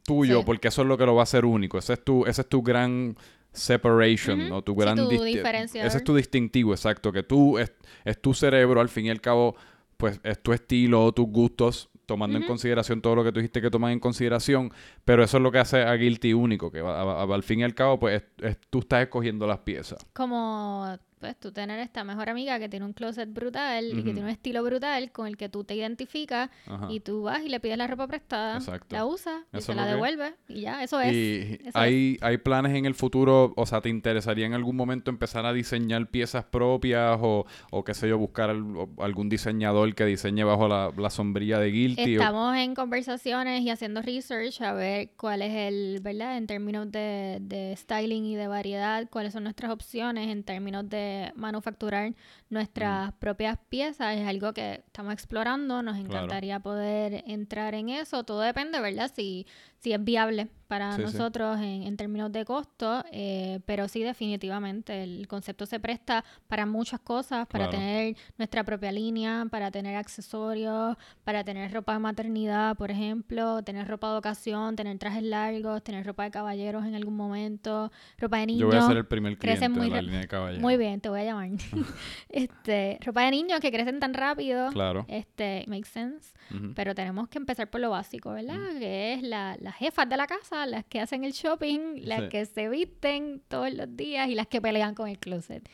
tuyo, 0.05 0.45
porque 0.45 0.69
eso 0.69 0.83
es 0.83 0.89
lo 0.89 0.99
que 0.99 1.07
lo 1.07 1.15
va 1.15 1.23
a 1.23 1.25
hacer 1.25 1.45
único. 1.45 1.79
Ese 1.79 1.95
es 1.95 2.05
tu, 2.05 2.27
ese 2.27 2.43
es 2.43 2.49
tu 2.49 2.63
gran 2.63 3.17
separation, 3.53 4.49
¿no? 4.49 4.63
Tu 4.63 4.75
gran. 4.75 4.99
Ese 4.99 5.99
es 5.99 6.05
tu 6.05 6.15
distintivo, 6.15 6.73
exacto. 6.73 7.13
Que 7.13 7.23
tú 7.23 7.59
es, 7.59 7.73
es, 8.05 8.21
tu 8.21 8.35
cerebro, 8.35 8.81
al 8.81 8.89
fin 8.89 9.07
y 9.07 9.11
al 9.11 9.21
cabo, 9.21 9.57
pues 9.97 10.21
es 10.23 10.43
tu 10.43 10.53
estilo, 10.53 11.13
tus 11.13 11.27
gustos, 11.27 11.91
tomando 12.07 12.39
en 12.39 12.47
consideración 12.47 13.01
todo 13.01 13.15
lo 13.17 13.25
que 13.25 13.33
tú 13.33 13.39
dijiste 13.39 13.63
que 13.63 13.71
tomas 13.71 13.93
en 13.93 14.01
consideración. 14.01 14.73
Pero 15.05 15.23
eso 15.23 15.37
es 15.37 15.43
lo 15.43 15.53
que 15.53 15.59
hace 15.59 15.83
a 15.83 15.95
Guilty 15.95 16.33
único, 16.33 16.71
que 16.71 16.81
al 16.81 17.43
fin 17.43 17.61
y 17.61 17.65
al 17.65 17.75
cabo, 17.75 17.99
pues 17.99 18.23
tú 18.71 18.81
estás 18.81 19.03
escogiendo 19.03 19.47
las 19.47 19.59
piezas. 19.59 20.05
Como 20.13 20.99
pues 21.21 21.39
tú 21.39 21.53
tener 21.53 21.79
esta 21.81 22.03
mejor 22.03 22.31
amiga 22.31 22.59
que 22.59 22.69
tiene 22.71 22.87
un 22.87 22.95
closet 22.95 23.31
brutal 23.31 23.85
y 23.85 24.03
que 24.03 24.13
tiene 24.13 24.23
un 24.23 24.29
estilo 24.29 24.63
brutal 24.63 25.13
con 25.13 25.27
el 25.27 25.37
que 25.37 25.51
tú 25.51 25.65
te 25.65 25.75
identificas 25.75 26.49
y 26.89 27.01
tú 27.01 27.23
vas 27.23 27.43
y 27.45 27.51
le 27.51 27.61
pides 27.61 27.77
la 27.77 27.87
ropa 27.87 28.07
prestada, 28.09 28.59
la 28.89 29.05
usas 29.05 29.43
y 29.53 29.61
se 29.61 29.75
la 29.75 29.87
devuelves 29.87 30.33
y 30.49 30.63
ya, 30.63 30.83
eso 30.83 30.99
es. 31.01 31.13
Y 31.13 31.59
hay, 31.75 32.17
hay 32.23 32.39
planes 32.39 32.75
en 32.75 32.87
el 32.87 32.95
futuro, 32.95 33.53
o 33.55 33.67
sea, 33.67 33.83
¿te 33.83 33.91
interesaría 33.91 34.47
en 34.47 34.55
algún 34.55 34.77
momento 34.77 35.11
empezar 35.11 35.45
a 35.45 35.53
diseñar 35.53 36.09
piezas 36.09 36.45
propias 36.45 37.19
o, 37.21 37.45
o 37.71 37.85
qué 37.85 37.93
sé 37.93 38.09
yo, 38.09 38.17
buscar 38.17 38.49
algún 38.51 39.29
diseñador 39.29 39.95
que 39.95 40.07
diseñe 40.07 40.45
bajo 40.45 40.69
la, 40.69 40.91
la 40.97 41.11
sombrilla 41.11 41.59
de 41.59 41.71
Guilty? 41.71 42.15
Estamos 42.15 42.57
en 42.57 42.75
conversaciones 42.75 43.61
y 43.61 43.69
haciendo 43.69 44.01
research 44.01 44.63
a 44.63 44.73
ver 44.73 45.11
cuál 45.19 45.43
es 45.43 45.53
el, 45.53 46.01
¿verdad? 46.01 46.39
En 46.39 46.47
términos 46.47 46.91
de, 46.91 47.39
de 47.43 47.77
styling 47.77 48.25
y 48.25 48.37
de 48.37 48.49
variedad, 48.49 49.07
cuáles 49.11 49.35
son 49.35 49.45
nuestras 49.45 49.71
opciones 49.71 50.31
en 50.31 50.45
términos 50.45 50.89
de 50.89 51.10
manufacturar 51.35 52.15
nuestras 52.49 53.13
propias 53.15 53.59
piezas 53.69 54.17
es 54.17 54.27
algo 54.27 54.53
que 54.53 54.83
estamos 54.87 55.13
explorando. 55.13 55.83
Nos 55.83 55.97
encantaría 55.99 56.61
poder 56.61 57.25
entrar 57.27 57.75
en 57.75 57.89
eso. 57.89 58.25
Todo 58.25 58.41
depende, 58.41 58.81
¿verdad? 58.81 59.11
Si, 59.15 59.47
si 59.81 59.93
es 59.93 60.03
viable 60.03 60.49
para 60.71 60.97
nosotros 60.97 61.59
En, 61.61 61.97
términos 61.97 62.31
de 62.31 62.45
costo, 62.45 63.05
eh, 63.11 63.59
pero 63.67 63.89
sí 63.89 64.05
definitivamente 64.05 65.03
el 65.03 65.27
concepto 65.27 65.67
se 65.67 65.81
presta 65.81 66.25
para 66.47 66.65
muchas 66.65 67.01
cosas, 67.01 67.49
para 67.49 67.69
tener 67.69 68.17
nuestra 68.39 68.63
propia 68.63 68.93
línea, 68.93 69.47
para 69.51 69.73
tener 69.73 69.97
accesorios, 69.97 70.97
para 71.25 71.43
tener 71.43 71.73
ropa 71.73 71.95
de 71.95 71.99
maternidad, 71.99 72.77
por 72.77 72.93
ejemplo, 72.93 73.65
tener 73.65 73.89
ropa 73.89 74.13
de 74.13 74.19
ocasión, 74.19 74.77
tener 74.77 74.97
trajes 74.99 75.25
largos, 75.25 75.83
tener 75.83 76.07
ropa 76.07 76.23
de 76.23 76.31
caballeros 76.31 76.85
en 76.87 76.95
algún 76.95 77.17
momento, 77.17 77.91
ropa 78.17 78.39
de 78.39 78.47
niños. 78.47 78.61
Yo 78.61 78.69
voy 78.69 78.77
a 78.77 78.87
ser 78.87 78.97
el 78.99 79.07
primer 79.07 79.39
cliente 79.39 79.69
muy 79.69 79.89
de 79.89 79.97
la 79.97 80.03
línea 80.03 80.21
de 80.21 80.29
caballeros. 80.29 80.63
Muy 80.63 80.77
bien, 80.77 81.01
te 81.01 81.09
voy 81.09 81.19
a 81.19 81.25
llamar. 81.25 81.49
este, 82.29 82.97
ropa 83.05 83.25
de 83.25 83.33
niños 83.33 83.59
que 83.59 83.73
crecen 83.73 83.99
tan 83.99 84.15
rápido. 84.15 84.71
Claro. 84.71 85.05
Este, 85.09 85.65
makes 85.67 85.89
sense. 85.89 86.33
Pero 86.75 86.95
tenemos 86.95 87.29
que 87.29 87.39
empezar 87.39 87.71
por 87.71 87.81
lo 87.81 87.91
básico, 87.91 88.31
¿verdad? 88.31 88.59
Que 88.79 89.15
es 89.15 89.23
la, 89.23 89.57
las 89.71 89.77
jefas 89.77 90.09
de 90.09 90.17
la 90.17 90.27
casa 90.27 90.67
las 90.67 90.85
que 90.85 91.01
hacen 91.01 91.23
el 91.23 91.33
shopping, 91.33 92.01
las 92.03 92.29
que 92.29 92.45
se 92.45 92.69
visten 92.69 93.41
todos 93.47 93.73
los 93.73 93.97
días 93.97 94.29
y 94.29 94.35
las 94.35 94.49
que 94.49 94.61
pelean 94.61 94.97
con 94.97 95.09
el 95.09 95.19
closet. 95.19 95.69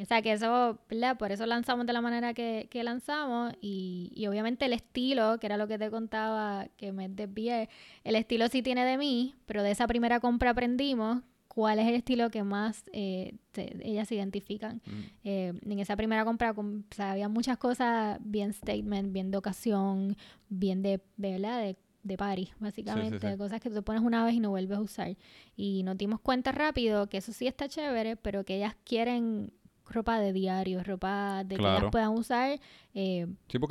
O 0.00 0.04
sea 0.04 0.22
que 0.22 0.32
eso, 0.32 0.78
¿verdad? 0.88 1.18
Por 1.18 1.32
eso 1.32 1.44
lanzamos 1.46 1.84
de 1.84 1.92
la 1.92 2.00
manera 2.00 2.32
que, 2.32 2.68
lanzamos 2.84 3.52
y, 3.60 4.12
y, 4.14 4.28
obviamente 4.28 4.66
el 4.66 4.72
estilo, 4.72 5.38
que 5.40 5.46
era 5.46 5.56
lo 5.56 5.66
que 5.66 5.78
te 5.78 5.90
contaba, 5.90 6.68
que 6.76 6.92
me 6.92 7.08
desvié, 7.08 7.68
el 8.04 8.14
estilo 8.14 8.46
sí 8.48 8.62
tiene 8.62 8.84
de 8.84 8.96
mí, 8.96 9.34
pero 9.46 9.64
de 9.64 9.72
esa 9.72 9.86
primera 9.88 10.20
compra 10.20 10.50
aprendimos 10.50 11.22
cuál 11.48 11.80
es 11.80 11.88
el 11.88 11.96
estilo 11.96 12.30
que 12.30 12.44
más 12.44 12.84
eh, 12.92 13.34
ellas 13.80 14.06
se 14.06 14.14
identifican. 14.14 14.80
Mm. 14.86 15.00
Eh, 15.24 15.52
en 15.66 15.78
esa 15.80 15.96
primera 15.96 16.24
compra 16.24 16.52
o 16.52 16.64
sea, 16.92 17.12
había 17.12 17.28
muchas 17.28 17.58
cosas 17.58 18.18
bien 18.22 18.52
statement, 18.52 19.12
bien 19.12 19.32
de 19.32 19.38
ocasión, 19.38 20.16
bien 20.48 20.82
de, 20.82 21.00
¿verdad? 21.16 21.62
De 21.62 21.76
de 22.02 22.16
party, 22.16 22.52
básicamente, 22.58 23.36
cosas 23.36 23.60
que 23.60 23.70
tú 23.70 23.82
pones 23.82 24.02
una 24.02 24.24
vez 24.24 24.34
y 24.34 24.40
no 24.40 24.50
vuelves 24.50 24.78
a 24.78 24.80
usar. 24.80 25.16
Y 25.56 25.82
nos 25.82 25.98
dimos 25.98 26.20
cuenta 26.20 26.52
rápido 26.52 27.08
que 27.08 27.18
eso 27.18 27.32
sí 27.32 27.46
está 27.46 27.68
chévere, 27.68 28.16
pero 28.16 28.44
que 28.44 28.56
ellas 28.56 28.74
quieren 28.84 29.52
ropa 29.86 30.18
de 30.20 30.32
diario, 30.32 30.82
ropa 30.84 31.42
de 31.44 31.56
que 31.56 31.62
ellas 31.62 31.90
puedan 31.90 32.10
usar 32.10 32.60
eh, 32.94 33.26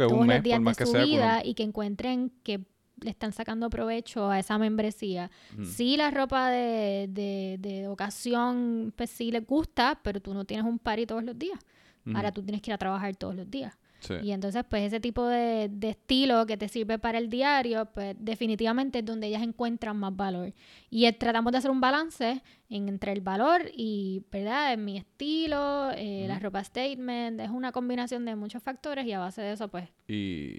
todos 0.10 0.28
los 0.28 0.44
días 0.44 0.60
de 0.60 0.86
su 0.86 0.92
vida 1.08 1.42
y 1.46 1.54
que 1.54 1.64
encuentren 1.64 2.32
que 2.44 2.66
le 3.02 3.10
están 3.10 3.32
sacando 3.32 3.70
provecho 3.70 4.30
a 4.30 4.38
esa 4.40 4.58
membresía. 4.58 5.32
Sí, 5.64 5.96
la 5.96 6.12
ropa 6.12 6.50
de, 6.50 7.08
de, 7.10 7.58
de 7.60 7.88
ocasión, 7.88 8.94
pues 8.96 9.10
sí 9.10 9.32
les 9.32 9.46
gusta, 9.46 10.00
pero 10.04 10.20
tú 10.22 10.34
no 10.34 10.44
tienes 10.44 10.66
un 10.66 10.78
party 10.80 11.06
todos 11.06 11.24
los 11.24 11.40
días. 11.40 11.60
Ahora 12.14 12.32
tú 12.32 12.42
tienes 12.44 12.62
que 12.62 12.72
ir 12.72 12.74
a 12.74 12.78
trabajar 12.78 13.16
todos 13.16 13.36
los 13.36 13.50
días. 13.50 13.78
Y 14.22 14.32
entonces, 14.32 14.64
pues 14.70 14.84
ese 14.84 15.00
tipo 15.00 15.26
de, 15.26 15.70
de, 15.70 15.90
estilo 15.90 16.46
que 16.46 16.58
te 16.58 16.68
sirve 16.68 17.00
para 17.00 17.18
el 17.18 17.30
diario, 17.30 17.86
pues 17.94 18.16
definitivamente 18.20 19.00
es 19.00 19.06
donde 19.06 19.28
ellas 19.28 19.44
encuentran 19.44 19.98
más 19.98 20.16
valor. 20.16 20.54
Y 20.90 21.12
tratamos 21.14 21.52
de 21.52 21.58
hacer 21.58 21.72
un 21.72 21.82
balance 21.82 22.42
entre 22.70 23.12
el 23.12 23.22
valor 23.22 23.64
y, 23.74 24.24
¿verdad? 24.32 24.74
En 24.74 24.86
mi 24.86 24.98
estilo, 24.98 25.92
eh, 25.96 26.26
la 26.28 26.40
ropa 26.40 26.64
statement, 26.64 27.40
es 27.42 27.50
una 27.50 27.72
combinación 27.72 28.26
de 28.26 28.36
muchos 28.36 28.64
factores 28.64 29.06
y 29.06 29.14
a 29.14 29.20
base 29.20 29.42
de 29.42 29.54
eso, 29.54 29.68
pues, 29.68 29.90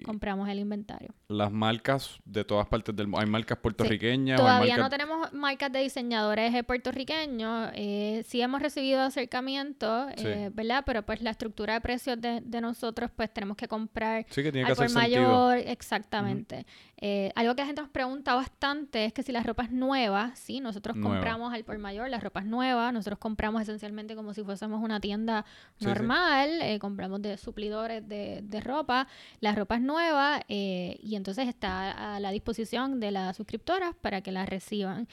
compramos 0.03 0.49
el 0.49 0.59
inventario. 0.59 1.13
Las 1.27 1.51
marcas 1.51 2.19
de 2.25 2.43
todas 2.43 2.67
partes 2.67 2.95
del 2.95 3.07
mundo, 3.07 3.19
¿hay 3.19 3.27
marcas 3.27 3.57
puertorriqueñas? 3.57 4.39
Todavía 4.39 4.77
no 4.77 4.89
tenemos 4.89 5.33
marcas 5.33 5.71
de 5.71 5.79
diseñadores 5.79 6.63
puertorriqueños, 6.63 7.71
eh, 7.75 8.23
sí 8.27 8.41
hemos 8.41 8.61
recibido 8.61 9.01
acercamientos, 9.01 10.11
eh, 10.17 10.49
¿verdad? 10.53 10.83
Pero 10.85 11.03
pues 11.03 11.21
la 11.21 11.31
estructura 11.31 11.73
de 11.73 11.81
precios 11.81 12.19
de, 12.21 12.41
de 12.41 12.61
nosotros, 12.61 13.11
pues 13.15 13.33
tenemos 13.33 13.57
que 13.57 13.67
comprar 13.67 14.25
sí, 14.29 14.43
que 14.43 14.51
tiene 14.51 14.67
que 14.67 14.75
por 14.75 14.91
mayor, 14.91 15.57
exactamente. 15.57 16.65
Eh, 17.03 17.31
algo 17.33 17.55
que 17.55 17.63
la 17.63 17.65
gente 17.65 17.81
nos 17.81 17.89
pregunta 17.89 18.35
bastante 18.35 19.05
es 19.05 19.13
que 19.13 19.23
si 19.23 19.31
la 19.31 19.41
ropa 19.41 19.63
es 19.63 19.71
nueva, 19.71 20.33
sí, 20.35 20.59
nosotros 20.59 20.95
compramos 21.01 21.51
al 21.51 21.63
por 21.63 21.79
mayor, 21.79 22.07
la 22.09 22.19
ropa 22.19 22.41
es 22.41 22.45
nueva, 22.45 22.91
nosotros 22.91 23.17
compramos 23.17 23.63
esencialmente 23.63 24.15
como 24.15 24.35
si 24.35 24.43
fuésemos 24.43 24.83
una 24.83 24.99
tienda 24.99 25.43
normal, 25.79 26.61
eh, 26.61 26.77
compramos 26.77 27.19
de 27.23 27.37
suplidores 27.37 28.07
de, 28.07 28.41
de, 28.43 28.61
ropa, 28.61 29.07
la 29.41 29.53
ropa 29.53 29.75
es 29.75 29.81
nueva 29.81 30.41
eh, 30.47 30.97
y 31.03 31.15
entonces 31.15 31.47
está 31.47 32.15
a 32.15 32.19
la 32.19 32.31
disposición 32.31 32.99
de 32.99 33.11
las 33.11 33.35
suscriptoras 33.35 33.95
para 33.95 34.21
que 34.21 34.31
la 34.31 34.45
reciban. 34.45 35.07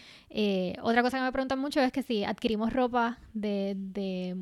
otra 0.83 1.03
cosa 1.03 1.19
que 1.19 1.25
me 1.25 1.33
preguntan 1.33 1.59
mucho 1.59 1.81
es 1.81 1.91
que 1.91 2.03
si 2.03 2.25
adquirimos 2.25 2.73
ropa 2.73 3.19
de, 3.35 3.75
de, 3.77 4.35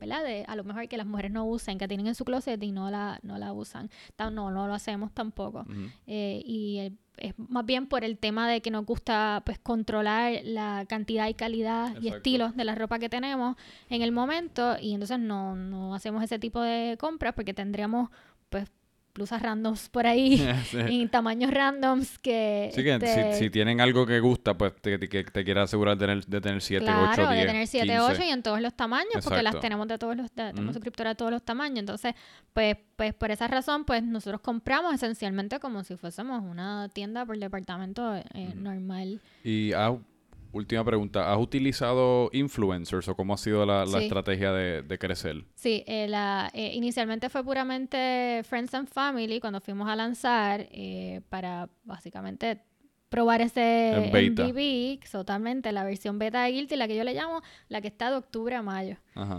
¿verdad? 0.00 0.24
De, 0.24 0.44
a 0.48 0.56
lo 0.56 0.64
mejor 0.64 0.88
que 0.88 0.96
las 0.96 1.06
mujeres 1.06 1.30
no 1.30 1.44
usen, 1.44 1.78
que 1.78 1.86
tienen 1.86 2.08
en 2.08 2.14
su 2.14 2.24
closet 2.24 2.60
y 2.62 2.72
no 2.72 2.90
la, 2.90 3.20
no 3.22 3.38
la 3.38 3.52
usan, 3.52 3.90
no, 4.18 4.50
no 4.50 4.66
lo 4.66 4.74
hacemos 4.74 5.12
tampoco. 5.12 5.64
y 6.06 6.78
el 6.78 6.98
es 7.16 7.34
más 7.38 7.64
bien 7.64 7.86
por 7.86 8.04
el 8.04 8.18
tema 8.18 8.48
de 8.48 8.60
que 8.60 8.70
nos 8.70 8.84
gusta 8.84 9.42
pues 9.44 9.58
controlar 9.58 10.40
la 10.44 10.84
cantidad 10.88 11.28
y 11.28 11.34
calidad 11.34 11.94
y 12.00 12.08
estilos 12.08 12.56
de 12.56 12.64
la 12.64 12.74
ropa 12.74 12.98
que 12.98 13.08
tenemos 13.08 13.56
en 13.88 14.02
el 14.02 14.12
momento 14.12 14.76
y 14.80 14.94
entonces 14.94 15.18
no, 15.18 15.54
no 15.54 15.94
hacemos 15.94 16.22
ese 16.22 16.38
tipo 16.38 16.60
de 16.60 16.96
compras 16.98 17.34
porque 17.34 17.54
tendríamos 17.54 18.10
pues 18.50 18.68
blusas 19.14 19.40
randoms 19.40 19.88
por 19.88 20.06
ahí 20.06 20.44
en 20.72 21.08
tamaños 21.08 21.52
randoms 21.52 22.18
que... 22.18 22.70
Sí, 22.74 22.82
que 22.82 22.94
este 22.94 23.34
si, 23.34 23.50
tienen 23.50 23.80
algo 23.80 24.06
que 24.06 24.18
gusta, 24.18 24.58
pues 24.58 24.74
te, 24.80 24.98
que 24.98 25.24
te 25.24 25.44
quiera 25.44 25.62
asegurar 25.62 25.96
de 25.96 26.06
tener, 26.06 26.26
de 26.26 26.40
tener 26.40 26.60
7, 26.60 26.84
8, 26.84 27.28
10, 27.28 27.40
de 27.40 27.46
tener 27.46 27.66
7, 27.66 28.00
8 28.00 28.22
y 28.24 28.30
en 28.30 28.42
todos 28.42 28.60
los 28.60 28.74
tamaños, 28.74 29.22
porque 29.22 29.42
las 29.42 29.60
tenemos 29.60 29.86
de 29.86 29.98
todos 29.98 30.16
los... 30.16 30.32
tenemos 30.32 30.74
suscriptoras 30.74 31.12
de 31.12 31.16
todos 31.16 31.30
los 31.30 31.42
tamaños. 31.42 31.78
Entonces, 31.78 32.14
pues, 32.52 32.76
pues 32.96 33.14
por 33.14 33.30
esa 33.30 33.46
razón, 33.46 33.84
pues 33.84 34.02
nosotros 34.02 34.40
compramos 34.40 34.94
esencialmente 34.94 35.60
como 35.60 35.84
si 35.84 35.96
fuésemos 35.96 36.42
una 36.42 36.88
tienda 36.88 37.24
por 37.24 37.38
departamento 37.38 38.16
eh, 38.16 38.52
normal. 38.56 39.20
Y 39.44 39.72
ah, 39.74 39.96
Última 40.54 40.84
pregunta, 40.84 41.32
¿has 41.32 41.38
utilizado 41.40 42.30
influencers 42.32 43.08
o 43.08 43.16
cómo 43.16 43.34
ha 43.34 43.36
sido 43.36 43.66
la, 43.66 43.82
estrategia 43.82 44.52
de, 44.52 44.98
crecer? 44.98 45.44
Sí, 45.56 45.82
eh, 45.88 46.06
la, 46.06 46.48
eh, 46.54 46.70
inicialmente 46.74 47.28
fue 47.28 47.42
puramente 47.42 48.40
Friends 48.44 48.72
and 48.72 48.88
Family 48.88 49.40
cuando 49.40 49.60
fuimos 49.60 49.88
a 49.88 49.96
lanzar 49.96 50.68
eh, 50.70 51.22
para 51.28 51.68
básicamente 51.82 52.62
probar 53.08 53.40
ese 53.40 54.10
MVB, 54.12 55.10
totalmente 55.10 55.72
la 55.72 55.82
versión 55.82 56.20
beta 56.20 56.44
de 56.44 56.52
Guilty, 56.52 56.76
la 56.76 56.86
que 56.86 56.96
yo 56.96 57.02
le 57.02 57.14
llamo 57.14 57.42
la 57.68 57.80
que 57.80 57.88
está 57.88 58.10
de 58.10 58.16
octubre 58.16 58.54
a 58.54 58.62
mayo. 58.62 58.96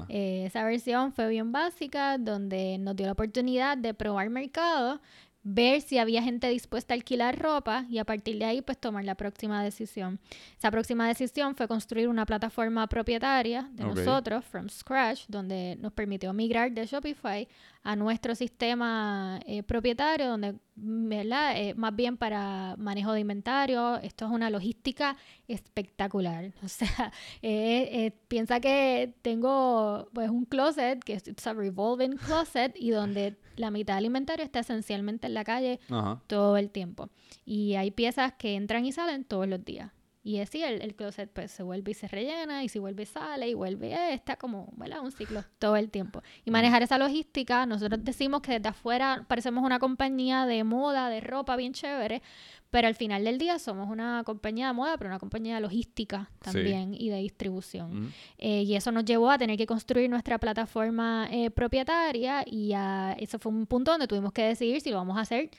esa 0.09 0.65
versión 0.65 1.13
fue 1.13 1.29
bien 1.29 1.53
básica, 1.53 2.17
donde 2.17 2.77
nos 2.77 2.95
dio 2.97 3.05
la 3.05 3.13
oportunidad 3.13 3.77
de 3.77 3.93
probar 3.93 4.29
mercado 4.29 4.99
ver 5.47 5.81
si 5.81 5.99
había 5.99 6.23
gente 6.23 6.49
dispuesta 6.49 6.93
a 6.93 6.97
alquilar 6.97 7.37
ropa 7.37 7.85
y 7.87 7.99
a 7.99 8.03
partir 8.03 8.39
de 8.39 8.45
ahí 8.45 8.61
pues 8.63 8.79
tomar 8.79 9.05
la 9.05 9.13
próxima 9.13 9.63
decisión. 9.63 10.19
Esa 10.57 10.71
próxima 10.71 11.07
decisión 11.07 11.55
fue 11.55 11.67
construir 11.67 12.09
una 12.09 12.25
plataforma 12.25 12.87
propietaria 12.87 13.69
de 13.71 13.83
nosotros, 13.83 14.43
from 14.43 14.67
scratch, 14.69 15.25
donde 15.27 15.77
nos 15.79 15.93
permitió 15.93 16.33
migrar 16.33 16.71
de 16.71 16.87
Shopify 16.87 17.47
a 17.85 17.95
nuestro 17.95 18.33
sistema 18.33 19.39
eh, 19.45 19.61
propietario, 19.61 20.27
donde, 20.27 20.55
¿verdad? 20.75 21.53
Eh, 21.55 21.75
más 21.75 21.95
bien 21.95 22.17
para 22.17 22.75
manejo 22.79 23.13
de 23.13 23.19
inventario, 23.19 23.97
esto 23.97 24.25
es 24.25 24.31
una 24.31 24.49
logística 24.49 25.15
espectacular. 25.47 26.51
O 26.65 26.67
sea, 26.67 27.13
eh, 27.43 28.11
piensa 28.27 28.59
que 28.59 29.13
tengo 29.21 30.09
pues 30.13 30.31
un 30.31 30.45
closet, 30.45 31.03
que 31.03 31.13
es 31.13 31.23
un 31.27 31.57
revolving 31.57 32.17
closet, 32.17 32.75
y 32.75 32.89
donde 32.89 33.37
la 33.55 33.69
mitad 33.69 33.95
del 33.95 34.05
inventario 34.05 34.43
está 34.43 34.61
esencialmente 34.61 35.27
en 35.27 35.35
la 35.35 35.43
calle 35.43 35.79
todo 36.25 36.57
el 36.57 36.71
tiempo. 36.71 37.09
Y 37.45 37.75
hay 37.75 37.91
piezas 37.91 38.33
que 38.33 38.55
entran 38.55 38.83
y 38.85 38.93
salen 38.93 39.25
todos 39.25 39.47
los 39.47 39.63
días. 39.63 39.91
Y 40.25 40.39
así 40.39 40.63
el, 40.63 40.81
el, 40.81 40.95
closet 40.95 41.29
pues 41.31 41.51
se 41.51 41.61
vuelve 41.61 41.91
y 41.91 41.93
se 41.93 42.07
rellena 42.07 42.63
y 42.63 42.67
si 42.67 42.79
vuelve 42.79 43.03
y 43.03 43.05
sale 43.05 43.47
y 43.47 43.53
vuelve, 43.53 43.93
eh, 43.93 44.15
está 44.15 44.37
como, 44.37 44.73
¿verdad? 44.75 45.01
Un 45.01 45.11
ciclo 45.11 45.43
todo 45.59 45.75
el 45.75 45.91
tiempo. 45.91 46.23
Y 46.43 46.49
manejar 46.49 46.81
esa 46.81 46.97
logística, 46.97 47.67
nosotros 47.67 48.03
decimos 48.03 48.41
que 48.41 48.53
desde 48.53 48.69
afuera 48.69 49.23
parecemos 49.27 49.63
una 49.63 49.77
compañía 49.77 50.47
de 50.47 50.63
moda, 50.63 51.09
de 51.09 51.21
ropa 51.21 51.55
bien 51.55 51.73
chévere, 51.73 52.23
pero 52.71 52.87
al 52.87 52.95
final 52.95 53.23
del 53.23 53.37
día 53.37 53.59
somos 53.59 53.87
una 53.87 54.23
compañía 54.25 54.65
de 54.65 54.73
moda, 54.73 54.97
pero 54.97 55.11
una 55.11 55.19
compañía 55.19 55.55
de 55.55 55.61
logística 55.61 56.31
también 56.39 56.95
y 56.95 57.11
de 57.11 57.17
distribución. 57.17 58.11
Eh, 58.39 58.63
y 58.63 58.75
eso 58.75 58.91
nos 58.91 59.05
llevó 59.05 59.29
a 59.29 59.37
tener 59.37 59.57
que 59.57 59.67
construir 59.67 60.09
nuestra 60.09 60.39
plataforma 60.39 61.27
eh, 61.29 61.51
propietaria 61.51 62.43
y 62.47 62.73
a, 62.73 63.15
eso 63.19 63.37
fue 63.37 63.51
un 63.51 63.67
punto 63.67 63.91
donde 63.91 64.07
tuvimos 64.07 64.33
que 64.33 64.41
decidir 64.41 64.81
si 64.81 64.89
lo 64.89 64.97
vamos 64.97 65.17
a 65.17 65.21
hacer 65.21 65.51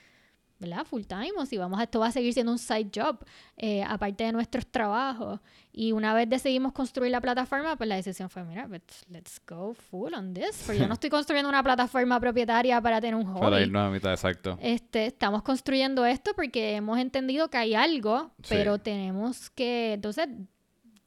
¿verdad? 0.59 0.85
Full 0.85 1.03
time 1.03 1.33
o 1.37 1.45
si 1.45 1.57
vamos 1.57 1.79
a, 1.79 1.83
esto 1.83 1.99
va 1.99 2.07
a 2.07 2.11
seguir 2.11 2.33
siendo 2.33 2.51
un 2.51 2.59
side 2.59 2.89
job 2.93 3.17
eh, 3.57 3.83
aparte 3.83 4.23
de 4.23 4.31
nuestros 4.31 4.67
trabajos. 4.67 5.39
Y 5.71 5.91
una 5.91 6.13
vez 6.13 6.27
decidimos 6.27 6.73
construir 6.73 7.11
la 7.11 7.21
plataforma, 7.21 7.75
pues 7.75 7.87
la 7.87 7.95
decisión 7.95 8.29
fue, 8.29 8.43
mira, 8.43 8.67
let's, 8.67 9.41
go 9.47 9.73
full 9.73 10.13
on 10.13 10.33
this. 10.33 10.63
Porque 10.65 10.79
yo 10.79 10.87
no 10.87 10.95
estoy 10.95 11.09
construyendo 11.11 11.49
una 11.49 11.61
plataforma 11.61 12.19
propietaria 12.19 12.81
para 12.81 12.99
tener 12.99 13.15
un 13.15 13.25
hobby. 13.25 13.41
Para 13.41 13.61
irnos 13.61 13.87
a 13.87 13.89
mitad, 13.91 14.11
exacto. 14.11 14.57
Este, 14.61 15.05
estamos 15.05 15.43
construyendo 15.43 16.05
esto 16.05 16.31
porque 16.35 16.75
hemos 16.75 16.97
entendido 16.97 17.49
que 17.49 17.57
hay 17.57 17.75
algo, 17.75 18.31
pero 18.49 18.79
tenemos 18.79 19.51
que, 19.51 19.93
entonces, 19.93 20.27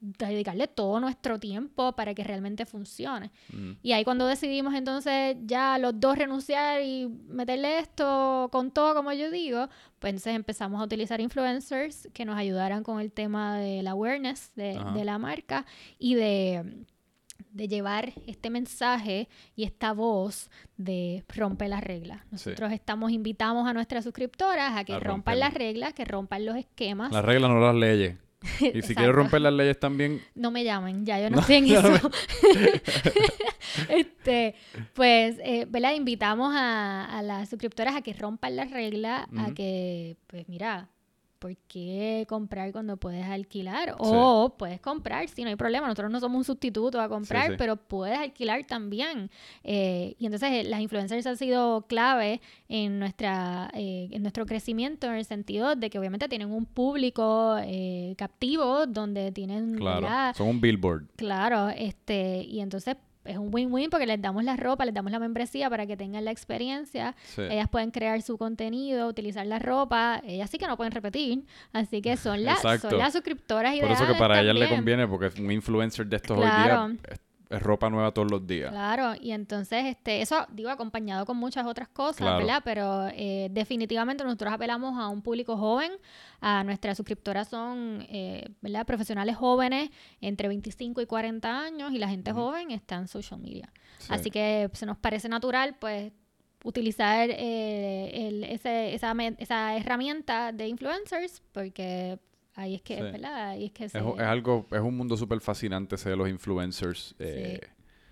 dedicarle 0.01 0.67
todo 0.67 0.99
nuestro 0.99 1.39
tiempo 1.39 1.93
para 1.93 2.15
que 2.15 2.25
realmente 2.25 2.65
funcione. 2.65 3.31
Mm. 3.53 3.73
Y 3.83 3.93
ahí 3.93 4.03
cuando 4.03 4.27
decidimos 4.27 4.75
entonces 4.75 5.37
ya 5.45 5.79
los 5.79 6.01
dos 6.01 6.17
renunciar 6.17 6.81
y 6.83 7.07
meterle 7.29 7.79
esto 7.79 8.49
con 8.51 8.71
todo, 8.71 8.95
como 8.95 9.13
yo 9.13 9.31
digo, 9.31 9.69
pues 9.99 10.13
entonces 10.13 10.35
empezamos 10.35 10.81
a 10.81 10.85
utilizar 10.85 11.21
influencers 11.21 12.09
que 12.15 12.25
nos 12.25 12.39
ayudaran 12.39 12.83
con 12.83 13.01
el 13.01 13.13
tema 13.13 13.59
del 13.59 13.87
awareness 13.87 14.53
de, 14.55 14.81
de 14.95 15.05
la 15.05 15.19
marca 15.19 15.67
y 15.99 16.15
de 16.15 16.85
de 17.53 17.69
llevar 17.69 18.13
este 18.27 18.51
mensaje 18.51 19.29
y 19.57 19.65
esta 19.65 19.93
voz 19.93 20.51
de 20.77 21.25
romper 21.29 21.71
las 21.71 21.83
reglas. 21.83 22.21
Nosotros 22.31 22.73
estamos, 22.73 23.11
invitamos 23.11 23.69
a 23.69 23.73
nuestras 23.73 24.05
suscriptoras 24.05 24.77
a 24.77 24.85
que 24.85 24.99
rompan 25.01 25.41
las 25.41 25.55
reglas, 25.55 25.95
que 25.95 26.05
rompan 26.05 26.47
los 26.47 26.57
esquemas. 26.57 27.13
Las 27.13 27.25
reglas, 27.25 27.51
no 27.51 27.61
las 27.61 27.75
leyes. 27.75 28.17
Y 28.75 28.83
si 28.83 28.95
quiero 28.95 29.13
romper 29.13 29.41
las 29.43 29.53
leyes 29.53 29.79
también. 29.79 30.23
No 30.35 30.51
me 30.51 30.65
llamen, 30.65 31.05
ya 31.05 31.21
yo 31.21 31.31
no, 31.31 31.41
estoy 31.41 31.57
en 31.57 31.67
eso. 31.67 32.11
este, 33.89 34.55
pues, 34.95 35.37
eh, 35.45 35.67
¿verdad? 35.69 35.95
Invitamos 35.95 36.55
a, 36.55 37.05
a, 37.05 37.23
las 37.23 37.51
suscriptoras 37.51 37.97
a 37.97 38.03
que 38.03 38.13
rompan 38.15 38.57
las 38.57 38.71
reglas, 38.71 39.27
a 39.37 39.53
que, 39.53 40.17
pues, 40.27 40.49
mira, 40.49 40.89
¿por 41.41 41.57
qué 41.57 42.27
comprar 42.29 42.71
cuando 42.71 42.99
puedes 42.99 43.25
alquilar? 43.25 43.97
O 43.99 44.55
puedes 44.57 44.81
comprar, 44.81 45.27
si 45.29 45.43
no 45.43 45.49
hay 45.49 45.57
problema. 45.57 45.89
Nosotros 45.89 46.13
no 46.13 46.21
somos 46.21 46.39
un 46.39 46.45
sustituto 46.45 47.01
a 47.01 47.09
comprar, 47.09 47.57
pero 47.57 47.77
puedes 47.77 48.19
alquilar 48.19 48.65
también. 48.67 49.31
Eh, 49.65 50.15
y 50.19 50.27
entonces 50.27 50.51
eh, 50.53 50.65
las 50.65 50.81
influencers 50.81 51.27
han 51.27 51.39
sido 51.39 51.87
clave 51.89 52.41
en, 52.69 52.99
nuestra, 52.99 53.71
eh, 53.75 54.09
en 54.13 54.23
nuestro 54.23 54.45
crecimiento 54.45 55.07
en 55.07 55.15
el 55.15 55.25
sentido 55.25 55.75
de 55.75 55.89
que 55.89 55.99
obviamente 55.99 56.29
tienen 56.29 56.53
un 56.53 56.67
público 56.67 57.57
captivo 58.17 58.87
donde 58.87 59.33
tienen... 59.33 59.77
Claro, 59.77 60.37
son 60.37 60.49
un 60.49 60.61
billboard. 60.61 61.07
Claro, 61.17 61.71
este, 61.71 62.43
y 62.43 62.61
entonces 62.61 62.97
es 63.25 63.37
un 63.37 63.55
win-win 63.55 63.91
porque 63.91 64.07
les 64.07 64.21
damos 64.21 64.45
la 64.45 64.57
ropa, 64.57 64.85
les 64.85 64.95
damos 64.95 65.13
la 65.13 65.19
membresía 65.19 65.69
para 65.69 65.87
que 65.87 65.97
tengan 65.97 66.25
la 66.25 66.31
experiencia. 66.31 67.15
Ellas 67.37 67.69
pueden 67.69 67.91
crear 67.91 68.23
su 68.23 68.39
contenido, 68.39 69.09
utilizar 69.09 69.47
la 69.47 69.59
ropa. 69.59 70.23
Ellas 70.25 70.51
sí 70.51 70.59
que 70.59 70.67
no 70.67 70.77
pueden 70.77 70.93
repetir. 70.93 71.45
Así 71.73 72.01
que 72.03 72.17
son, 72.17 72.45
las 72.45 72.61
son 72.61 72.99
las 72.99 73.13
suscriptoras 73.13 73.79
Por 73.79 73.91
eso 73.91 74.07
que 74.07 74.15
para 74.15 74.41
ellas 74.41 74.55
le 74.55 74.69
conviene 74.69 75.07
porque 75.07 75.41
un 75.41 75.53
influencer 75.53 76.07
de 76.07 76.17
estos 76.17 76.39
hoy 76.39 76.45
día 76.45 76.91
es 77.51 77.63
ropa 77.63 77.91
nueva 77.91 78.13
todos 78.13 78.31
los 78.31 78.47
días. 78.47 78.71
Claro, 78.71 79.13
y 79.21 79.33
entonces 79.33 79.85
este, 79.87 80.23
eso, 80.23 80.47
digo, 80.53 80.71
acompañado 80.71 81.27
con 81.27 81.37
muchas 81.37 81.67
otras 81.67 81.89
cosas, 81.89 82.19
Claro. 82.19 82.39
¿verdad? 82.39 82.63
Pero 82.65 83.09
eh, 83.13 83.49
definitivamente 83.51 84.23
nosotros 84.25 84.53
apelamos 84.53 84.99
a 84.99 85.09
un 85.09 85.21
público 85.21 85.57
joven, 85.57 85.91
a 86.41 86.63
nuestras 86.65 86.97
suscriptoras 86.97 87.49
son, 87.49 88.07
eh, 88.09 88.49
¿verdad? 88.61 88.87
Profesionales 88.87 89.37
jóvenes 89.37 89.91
entre 90.21 90.49
25 90.49 91.01
y 91.03 91.07
40 91.07 91.61
años 91.65 91.93
y 91.93 91.99
la 91.99 92.09
gente 92.09 92.33
joven 92.33 92.71
está 92.71 92.95
en 92.97 93.09
social 93.09 93.41
media. 93.41 93.73
Sí. 93.99 94.07
Así 94.11 94.31
que 94.31 94.71
se 94.73 94.87
nos 94.87 94.97
parece 94.97 95.29
natural, 95.29 95.77
pues, 95.79 96.13
utilizar 96.63 97.31
eh, 97.31 98.11
el- 98.29 98.45
ese- 98.45 98.95
esa, 98.95 99.13
esa 99.39 99.77
herramienta 99.77 100.53
de 100.53 100.69
influencers 100.69 101.43
porque 101.53 102.19
ahí 102.61 102.75
es 102.77 102.83
que, 102.83 102.97
Sí. 102.97 103.03
¿verdad? 103.03 103.49
Ahí 103.51 103.67
es 103.67 103.73
que 103.73 103.89
se... 103.89 103.99
Es, 103.99 104.05
es 104.05 104.21
algo, 104.21 104.67
es 104.71 104.81
un 104.81 104.97
mundo 104.97 105.17
súper 105.17 105.41
fascinante 105.41 105.95
ese 105.97 106.11
de 106.11 106.17
los 106.17 106.29
influencers. 106.29 107.15
eh, 107.19 107.61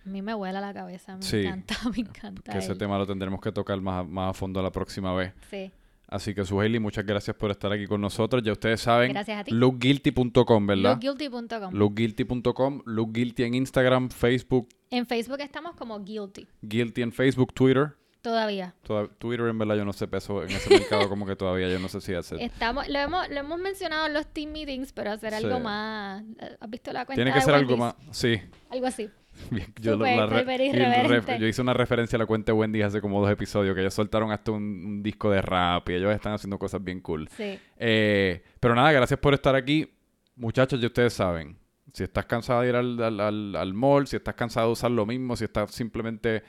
A 0.04 0.08
mí 0.08 0.22
me 0.22 0.34
vuela 0.34 0.60
la 0.60 0.72
cabeza, 0.72 1.16
me 1.16 1.22
Sí. 1.22 1.38
encanta, 1.38 1.74
me 1.94 1.98
encanta. 2.00 2.52
que 2.52 2.58
ese 2.58 2.74
tema 2.74 2.96
lo 2.98 3.06
tendremos 3.06 3.40
que 3.40 3.52
tocar 3.52 3.80
más, 3.80 4.00
a- 4.00 4.04
más 4.04 4.30
a 4.30 4.32
fondo 4.34 4.62
la 4.62 4.70
próxima 4.72 5.14
vez. 5.14 5.32
Sí. 5.50 5.70
Así 6.10 6.34
que, 6.34 6.42
Suheili, 6.42 6.78
muchas 6.78 7.04
gracias 7.04 7.36
por 7.36 7.50
estar 7.50 7.70
aquí 7.70 7.86
con 7.86 8.00
nosotros. 8.00 8.42
Ya 8.42 8.52
ustedes 8.52 8.80
saben, 8.80 9.14
lookguilty.com, 9.48 10.66
¿verdad? 10.66 10.98
Lookguilty.com. 11.02 11.74
Lookguilty.com, 11.74 12.82
lookguilty 12.86 13.42
en 13.42 13.54
Instagram, 13.54 14.08
Facebook, 14.08 14.68
En 14.90 15.04
Facebook 15.06 15.40
estamos 15.40 15.74
como 15.76 16.00
Guilty, 16.02 16.46
guilty 16.62 17.02
en 17.02 17.12
Facebook, 17.12 17.52
Twitter. 17.52 17.94
Todavía. 18.22 18.74
Toda- 18.82 19.08
Twitter, 19.08 19.46
en 19.46 19.58
verdad, 19.58 19.76
yo 19.76 19.84
no 19.84 19.92
sé 19.92 20.08
peso 20.08 20.42
en 20.42 20.50
ese 20.50 20.70
mercado 20.70 21.08
como 21.08 21.26
que 21.26 21.36
todavía 21.36 21.68
yo 21.68 21.78
no 21.78 21.88
sé 21.88 22.00
si 22.00 22.14
hacer. 22.14 22.40
Estamos, 22.40 22.88
lo 22.88 22.98
hemos, 22.98 23.28
lo 23.28 23.36
hemos 23.36 23.58
mencionado 23.58 24.06
en 24.06 24.14
los 24.14 24.26
team 24.26 24.50
meetings, 24.52 24.92
pero 24.92 25.10
hacer 25.12 25.34
algo 25.34 25.56
Sí. 25.56 25.62
más. 25.62 26.24
¿Has 26.60 26.70
visto 26.70 26.92
la 26.92 27.04
cuenta 27.06 27.16
Tiene 27.16 27.32
que 27.32 27.38
de 27.38 27.44
ser 27.44 27.54
algo 27.54 27.76
más... 27.76 27.94
Sí. 28.10 28.40
Algo 28.70 28.86
así. 28.86 29.08
Yo, 29.80 29.96
la 29.96 30.26
re- 30.26 31.38
yo 31.38 31.46
hice 31.46 31.62
una 31.62 31.72
referencia 31.72 32.16
a 32.16 32.18
la 32.18 32.26
cuenta 32.26 32.50
de 32.50 32.58
Wendy 32.58 32.82
hace 32.82 33.00
como 33.00 33.20
dos 33.20 33.30
episodios 33.30 33.72
que 33.74 33.82
ellos 33.82 33.94
soltaron 33.94 34.32
hasta 34.32 34.50
un, 34.50 34.62
un 34.64 35.02
disco 35.02 35.30
de 35.30 35.40
rap 35.40 35.88
y 35.90 35.94
ellos 35.94 36.12
están 36.12 36.32
haciendo 36.32 36.58
cosas 36.58 36.82
bien 36.82 37.00
cool. 37.00 37.28
Sí. 37.36 37.56
Eh, 37.76 38.42
pero 38.58 38.74
nada, 38.74 38.90
gracias 38.90 39.20
por 39.20 39.34
estar 39.34 39.54
aquí. 39.54 39.94
Muchachos, 40.34 40.80
ya 40.80 40.88
ustedes 40.88 41.12
saben, 41.12 41.56
si 41.92 42.02
estás 42.02 42.26
cansado 42.26 42.62
de 42.62 42.68
ir 42.70 42.74
al, 42.74 43.00
al, 43.00 43.20
al- 43.20 43.54
al 43.56 43.74
mall, 43.74 44.08
si 44.08 44.16
estás 44.16 44.34
cansado 44.34 44.66
de 44.66 44.72
usar 44.72 44.90
lo 44.90 45.06
mismo, 45.06 45.36
si 45.36 45.44
estás 45.44 45.70
simplemente... 45.72 46.42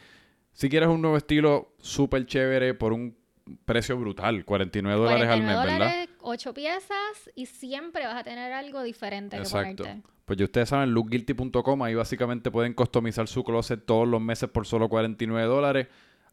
Si 0.53 0.69
quieres 0.69 0.89
un 0.89 1.01
nuevo 1.01 1.17
estilo 1.17 1.73
súper 1.79 2.25
chévere 2.25 2.73
por 2.73 2.93
un 2.93 3.17
precio 3.65 3.97
brutal, 3.97 4.45
49 4.45 4.99
dólares 4.99 5.27
al 5.29 5.41
mes, 5.41 5.55
49 5.55 5.71
¿verdad? 5.73 5.91
dólares, 5.95 6.09
8 6.21 6.53
piezas 6.53 7.31
y 7.35 7.45
siempre 7.45 8.05
vas 8.05 8.17
a 8.17 8.23
tener 8.23 8.51
algo 8.53 8.83
diferente 8.83 9.37
Exacto. 9.37 9.83
que 9.83 9.89
ponerte. 9.89 10.09
Pues 10.25 10.37
ya 10.37 10.45
ustedes 10.45 10.69
saben, 10.69 10.93
lookguilty.com, 10.93 11.81
ahí 11.83 11.95
básicamente 11.95 12.51
pueden 12.51 12.73
customizar 12.73 13.27
su 13.27 13.43
closet 13.43 13.83
todos 13.85 14.07
los 14.07 14.21
meses 14.21 14.49
por 14.49 14.67
solo 14.67 14.87
49 14.89 15.47
dólares. 15.47 15.87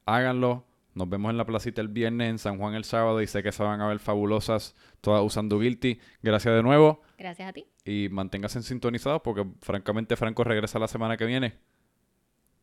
Háganlo. 0.05 0.65
Nos 0.93 1.09
vemos 1.11 1.31
en 1.31 1.37
la 1.37 1.45
placita 1.45 1.81
el 1.83 1.89
viernes, 1.89 2.29
en 2.31 2.39
San 2.39 2.59
Juan 2.59 2.75
el 2.75 2.85
sábado, 2.85 3.21
y 3.23 3.27
sé 3.27 3.43
que 3.43 3.53
se 3.53 3.63
van 3.63 3.81
a 3.83 3.87
ver 3.89 3.99
fabulosas 3.99 4.75
todas 5.03 5.23
usando 5.23 5.59
Guilty. 5.59 5.99
Gracias 6.23 6.55
de 6.55 6.63
nuevo 6.63 7.03
Gracias 7.19 7.49
a 7.49 7.53
ti. 7.53 7.67
y 7.85 8.09
manténganse 8.11 8.63
sintonizados 8.63 9.21
porque 9.23 9.47
francamente 9.61 10.17
Franco 10.17 10.43
regresa 10.45 10.79
la 10.79 10.89
semana 10.89 11.17
que 11.17 11.25
viene. 11.27 11.55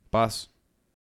Paz. 0.10 0.53